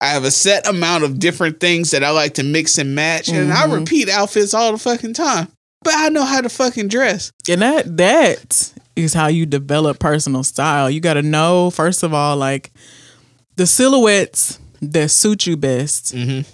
I 0.00 0.06
have 0.06 0.24
a 0.24 0.30
set 0.30 0.66
amount 0.66 1.04
of 1.04 1.18
different 1.18 1.60
things 1.60 1.90
that 1.90 2.02
I 2.02 2.08
like 2.08 2.32
to 2.36 2.42
mix 2.42 2.78
and 2.78 2.94
match, 2.94 3.28
and 3.28 3.52
I 3.52 3.66
Mhm. 3.66 3.80
repeat 3.80 4.08
outfits 4.08 4.54
all 4.54 4.72
the 4.72 4.78
fucking 4.78 5.12
time. 5.12 5.48
But 5.84 5.94
I 5.94 6.08
know 6.08 6.24
how 6.24 6.40
to 6.40 6.48
fucking 6.48 6.88
dress. 6.88 7.30
and 7.48 7.62
that 7.62 7.96
that 7.98 8.72
is 8.96 9.12
how 9.14 9.26
you 9.28 9.46
develop 9.46 9.98
personal 9.98 10.42
style. 10.44 10.90
You 10.90 11.00
got 11.00 11.14
to 11.14 11.22
know 11.22 11.70
first 11.70 12.02
of 12.02 12.12
all, 12.14 12.36
like 12.36 12.72
the 13.56 13.66
silhouettes 13.66 14.58
that 14.80 15.10
suit 15.10 15.46
you 15.46 15.56
best. 15.56 16.14
Mm-hmm. 16.14 16.50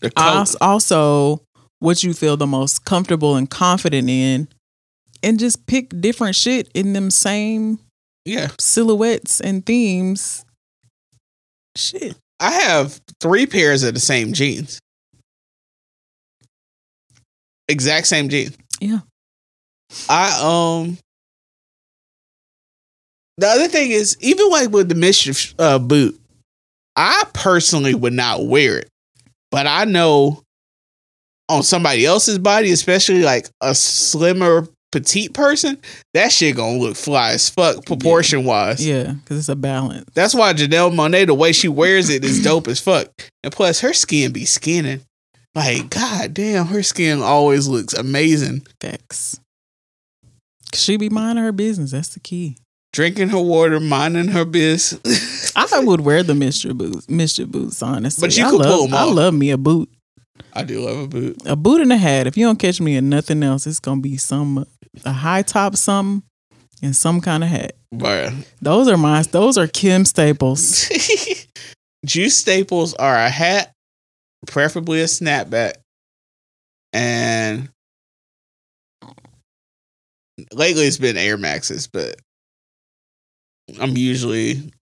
The 0.00 0.10
color. 0.10 0.38
Als- 0.38 0.56
Also, 0.60 1.42
what 1.78 2.02
you 2.02 2.12
feel 2.14 2.36
the 2.36 2.46
most 2.46 2.84
comfortable 2.84 3.36
and 3.36 3.48
confident 3.50 4.08
in, 4.10 4.48
and 5.22 5.38
just 5.38 5.66
pick 5.66 5.88
different 6.00 6.34
shit 6.36 6.68
in 6.74 6.92
them 6.94 7.10
same 7.10 7.78
yeah, 8.24 8.48
silhouettes 8.58 9.40
and 9.40 9.64
themes. 9.64 10.44
Shit. 11.76 12.16
I 12.40 12.50
have 12.52 13.00
three 13.20 13.46
pairs 13.46 13.82
of 13.82 13.94
the 13.94 14.00
same 14.00 14.32
jeans. 14.32 14.80
Exact 17.68 18.06
same 18.06 18.28
jeans. 18.28 18.56
Yeah. 18.80 19.00
I 20.08 20.40
um. 20.42 20.98
The 23.38 23.46
other 23.46 23.68
thing 23.68 23.90
is, 23.90 24.16
even 24.20 24.48
like 24.48 24.70
with 24.70 24.88
the 24.88 24.94
MSCHF 24.94 25.54
uh, 25.58 25.78
boot, 25.78 26.18
I 26.96 27.24
personally 27.34 27.94
would 27.94 28.14
not 28.14 28.46
wear 28.46 28.78
it, 28.78 28.88
but 29.50 29.66
I 29.66 29.84
know 29.84 30.42
on 31.48 31.62
somebody 31.62 32.06
else's 32.06 32.38
body, 32.38 32.70
especially 32.70 33.22
like 33.22 33.48
a 33.60 33.74
slimmer 33.74 34.66
petite 34.90 35.34
person, 35.34 35.78
that 36.14 36.32
shit 36.32 36.56
gonna 36.56 36.78
look 36.78 36.96
fly 36.96 37.32
as 37.32 37.50
fuck 37.50 37.84
proportion 37.84 38.44
wise. 38.44 38.84
Yeah, 38.86 39.12
because 39.12 39.38
it's 39.38 39.48
a 39.50 39.56
balance. 39.56 40.08
That's 40.14 40.34
why 40.34 40.54
Janelle 40.54 40.94
Monáe, 40.94 41.26
the 41.26 41.34
way 41.34 41.52
she 41.52 41.68
wears 41.68 42.08
it 42.08 42.24
is 42.24 42.42
dope 42.42 42.68
as 42.68 42.80
fuck. 42.80 43.08
And 43.44 43.52
plus, 43.52 43.80
her 43.80 43.92
skin 43.92 44.32
be 44.32 44.46
skinning. 44.46 45.02
Like, 45.56 45.90
god 45.90 46.34
damn, 46.34 46.66
her 46.66 46.82
skin 46.82 47.22
always 47.22 47.66
looks 47.66 47.94
amazing. 47.94 48.66
Facts. 48.80 49.40
She 50.74 50.96
be 50.98 51.08
minding 51.08 51.42
her 51.44 51.52
business. 51.52 51.92
That's 51.92 52.10
the 52.10 52.20
key. 52.20 52.58
Drinking 52.92 53.30
her 53.30 53.40
water, 53.40 53.80
minding 53.80 54.28
her 54.28 54.44
biz. 54.44 54.98
I 55.56 55.66
thought 55.66 55.84
would 55.86 56.00
wear 56.02 56.22
the 56.22 56.34
MSCHF 56.34 56.76
boots, 56.76 57.06
MSCHF 57.06 57.50
boots, 57.50 57.82
honestly. 57.82 58.26
But 58.28 58.36
you 58.36 58.44
I 58.46 58.50
could 58.50 58.60
love, 58.60 58.68
pull 58.68 58.84
'em 58.88 58.94
I 58.94 59.02
off. 59.02 59.14
love 59.14 59.34
me 59.34 59.50
a 59.50 59.56
boot. 59.56 59.88
I 60.52 60.62
do 60.64 60.80
love 60.80 60.98
a 60.98 61.06
boot. 61.08 61.36
A 61.46 61.56
boot 61.56 61.80
and 61.80 61.92
a 61.92 61.96
hat. 61.96 62.26
If 62.26 62.36
you 62.36 62.44
don't 62.46 62.58
catch 62.58 62.80
me 62.80 62.96
in 62.96 63.08
nothing 63.08 63.42
else, 63.42 63.66
it's 63.66 63.80
gonna 63.80 64.00
be 64.02 64.16
some 64.18 64.66
a 65.04 65.12
high 65.12 65.42
top 65.42 65.76
something 65.76 66.22
and 66.82 66.94
some 66.94 67.20
kind 67.22 67.42
of 67.44 67.50
hat. 67.50 67.72
But 67.92 68.32
Those 68.60 68.88
are 68.88 68.96
my 68.98 69.22
those 69.22 69.56
are 69.56 69.66
Kim 69.66 70.04
staples. 70.04 70.88
juice 72.04 72.36
staples 72.36 72.94
are 72.94 73.16
a 73.16 73.28
hat, 73.30 73.72
preferably 74.46 75.00
a 75.00 75.04
snapback, 75.04 75.74
and 76.92 77.68
lately 80.52 80.84
it's 80.84 80.98
been 80.98 81.16
Air 81.16 81.36
Maxes, 81.36 81.86
but 81.86 82.16
I'm 83.80 83.96
usually 83.96 84.72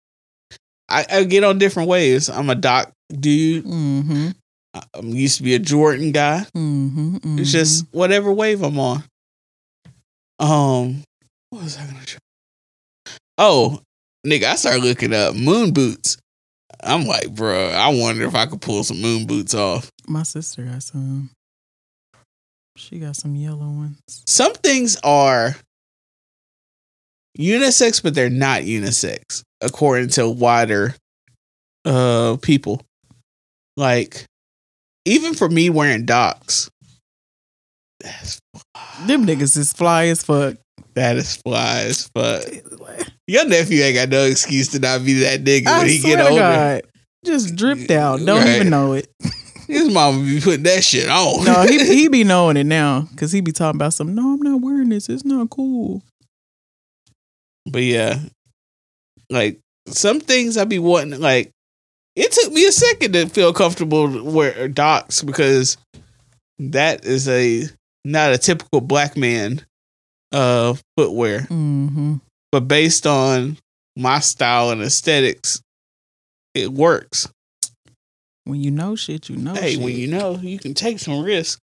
I, 0.89 1.07
I 1.11 1.25
get 1.25 1.45
on 1.45 1.59
different 1.59 1.89
waves. 1.89 2.29
I'm 2.29 2.51
a 2.51 2.55
Doc 2.55 2.93
dude. 3.11 3.65
Mm-hmm. 3.65 4.29
I 4.75 4.83
I'm 4.95 5.09
used 5.09 5.39
to 5.39 5.43
be 5.43 5.55
a 5.55 5.59
Jordan 5.59 6.13
guy. 6.13 6.47
Mm-hmm. 6.55 7.39
It's 7.39 7.53
just 7.53 7.87
whatever 7.93 8.33
wave 8.33 8.63
I'm 8.63 8.79
on. 8.79 9.03
Um, 10.39 11.03
what 11.51 11.63
was 11.63 11.79
I 11.79 11.87
gonna 11.87 12.07
show? 12.07 12.19
Oh, 13.39 13.81
nigga, 14.27 14.45
I 14.45 14.57
started 14.57 14.85
looking 14.85 15.13
up 15.13 15.35
moon 15.35 15.73
boots. 15.73 16.19
I'm 16.85 17.07
like, 17.07 17.35
bro, 17.35 17.69
I 17.69 17.89
wonder 17.89 18.25
if 18.27 18.35
I 18.35 18.47
could 18.47 18.61
pull 18.61 18.85
some 18.85 19.01
moon 19.01 19.27
boots 19.27 19.55
off. 19.55 19.91
my 20.07 20.23
sister 20.23 20.63
got 20.65 20.83
some. 20.83 21.31
She 22.77 22.99
got 22.99 23.17
some 23.17 23.37
yellow 23.37 23.69
ones. 23.69 23.99
Some 24.27 24.53
things 24.53 24.97
are 25.05 25.57
unisex, 27.39 28.03
but 28.03 28.15
they're 28.15 28.29
not 28.31 28.63
unisex, 28.63 29.43
according 29.61 30.09
to 30.11 30.29
wider 30.29 30.95
uh 31.85 32.37
people. 32.43 32.83
Like, 33.77 34.25
even 35.05 35.35
for 35.35 35.49
me 35.49 35.71
wearing 35.71 36.05
docs, 36.05 36.71
that's 38.01 38.41
Them 39.07 39.27
niggas 39.27 39.57
is 39.57 39.73
fly 39.73 40.07
as 40.07 40.23
fuck. 40.23 40.57
That 40.95 41.17
is 41.17 41.37
fly 41.37 41.81
as 41.83 42.09
fuck. 42.09 42.43
Your 43.27 43.47
nephew 43.47 43.83
ain't 43.83 43.97
got 43.97 44.09
no 44.11 44.25
excuse 44.25 44.69
to 44.69 44.79
not 44.79 45.05
be 45.05 45.15
that 45.21 45.43
nigga 45.45 45.67
when 45.79 45.89
he 45.89 45.99
get 46.01 46.21
older. 46.21 46.41
God, 46.41 46.83
just 47.25 47.57
dripped 47.57 47.91
out. 47.91 48.21
Don't 48.25 48.41
Right. 48.45 48.57
even 48.57 48.71
know 48.71 48.93
it. 48.95 49.09
His 49.67 49.91
mama 49.91 50.23
be 50.23 50.41
putting 50.41 50.65
that 50.65 50.85
shit 50.85 51.09
on. 51.09 51.45
No, 51.45 51.63
he 51.63 51.79
he 51.97 52.09
be 52.09 52.23
knowing 52.23 52.57
it 52.59 52.65
now 52.65 53.09
because 53.11 53.33
he 53.33 53.41
be 53.41 53.51
talking 53.53 53.79
about 53.79 53.95
some. 53.95 54.15
No, 54.15 54.35
I'm 54.35 54.43
not 54.43 54.61
wearing 54.61 54.91
this. 54.91 55.09
It's 55.09 55.25
not 55.25 55.49
cool. 55.49 56.03
but 57.71 57.83
yeah, 57.83 58.19
like 59.31 59.59
some 59.87 60.21
things 60.21 60.57
I 60.59 60.65
be 60.65 60.79
wanting. 60.79 61.19
Like 61.21 61.51
it 62.15 62.31
took 62.31 62.53
me 62.53 62.67
a 62.67 62.73
second 62.73 63.13
to 63.15 63.27
feel 63.29 63.53
comfortable 63.55 64.23
wear 64.23 64.69
docs 64.69 65.23
because 65.23 65.79
that 66.59 67.05
is 67.07 67.27
a 67.29 67.65
not 68.05 68.33
a 68.35 68.39
typical 68.39 68.83
black 68.83 69.17
man 69.17 69.65
uh 70.35 70.75
footwear. 70.97 71.41
Mm-hmm. 71.41 72.17
But 72.53 72.69
based 72.69 73.07
on 73.07 73.59
my 73.97 74.21
style 74.21 74.71
and 74.71 74.83
aesthetics, 74.83 75.63
it 76.55 76.71
works. 76.73 77.29
When 78.45 78.61
you 78.61 78.71
know 78.71 78.95
shit, 78.95 79.29
you 79.31 79.37
know. 79.37 79.55
hey, 79.55 79.75
shit. 79.75 79.83
when 79.83 79.97
you 79.97 80.07
know, 80.07 80.37
you 80.37 80.59
can 80.59 80.75
take 80.75 80.99
some 80.99 81.23
risk. 81.23 81.59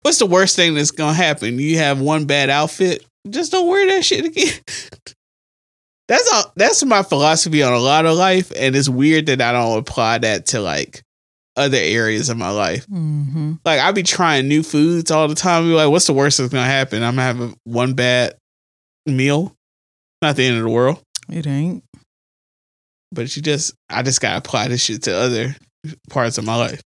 What's 0.00 0.18
the 0.18 0.26
worst 0.26 0.56
thing 0.56 0.74
that's 0.74 0.90
gonna 0.90 1.12
happen? 1.12 1.58
You 1.58 1.78
have 1.78 2.00
one 2.00 2.24
bad 2.24 2.50
outfit, 2.50 3.04
just 3.28 3.52
don't 3.52 3.68
wear 3.68 3.86
that 3.88 4.04
shit 4.04 4.24
again. 4.24 4.54
that's 6.08 6.32
all. 6.32 6.52
That's 6.56 6.84
my 6.84 7.02
philosophy 7.02 7.62
on 7.62 7.72
a 7.72 7.78
lot 7.78 8.06
of 8.06 8.16
life, 8.16 8.50
and 8.56 8.74
it's 8.74 8.88
weird 8.88 9.26
that 9.26 9.40
I 9.40 9.52
don't 9.52 9.78
apply 9.78 10.18
that 10.18 10.46
to 10.46 10.60
like 10.60 11.02
other 11.56 11.78
areas 11.78 12.28
of 12.28 12.36
my 12.36 12.50
life. 12.50 12.86
Mm-hmm. 12.86 13.54
Like 13.64 13.80
I 13.80 13.92
be 13.92 14.02
trying 14.02 14.48
new 14.48 14.62
foods 14.62 15.10
all 15.10 15.28
the 15.28 15.34
time. 15.34 15.64
Be 15.64 15.74
like, 15.74 15.90
what's 15.90 16.06
the 16.06 16.12
worst 16.12 16.38
that's 16.38 16.52
gonna 16.52 16.64
happen? 16.64 17.02
I'm 17.02 17.16
gonna 17.16 17.22
have 17.22 17.40
a, 17.40 17.54
one 17.64 17.94
bad 17.94 18.34
meal. 19.06 19.54
Not 20.20 20.36
the 20.36 20.44
end 20.44 20.56
of 20.56 20.62
the 20.62 20.70
world. 20.70 21.02
It 21.28 21.46
ain't. 21.46 21.84
But 23.10 23.36
you 23.36 23.42
just, 23.42 23.74
I 23.90 24.02
just 24.02 24.20
gotta 24.20 24.38
apply 24.38 24.68
this 24.68 24.82
shit 24.82 25.02
to 25.02 25.14
other 25.14 25.56
parts 26.10 26.38
of 26.38 26.44
my 26.44 26.56
life. 26.56 26.80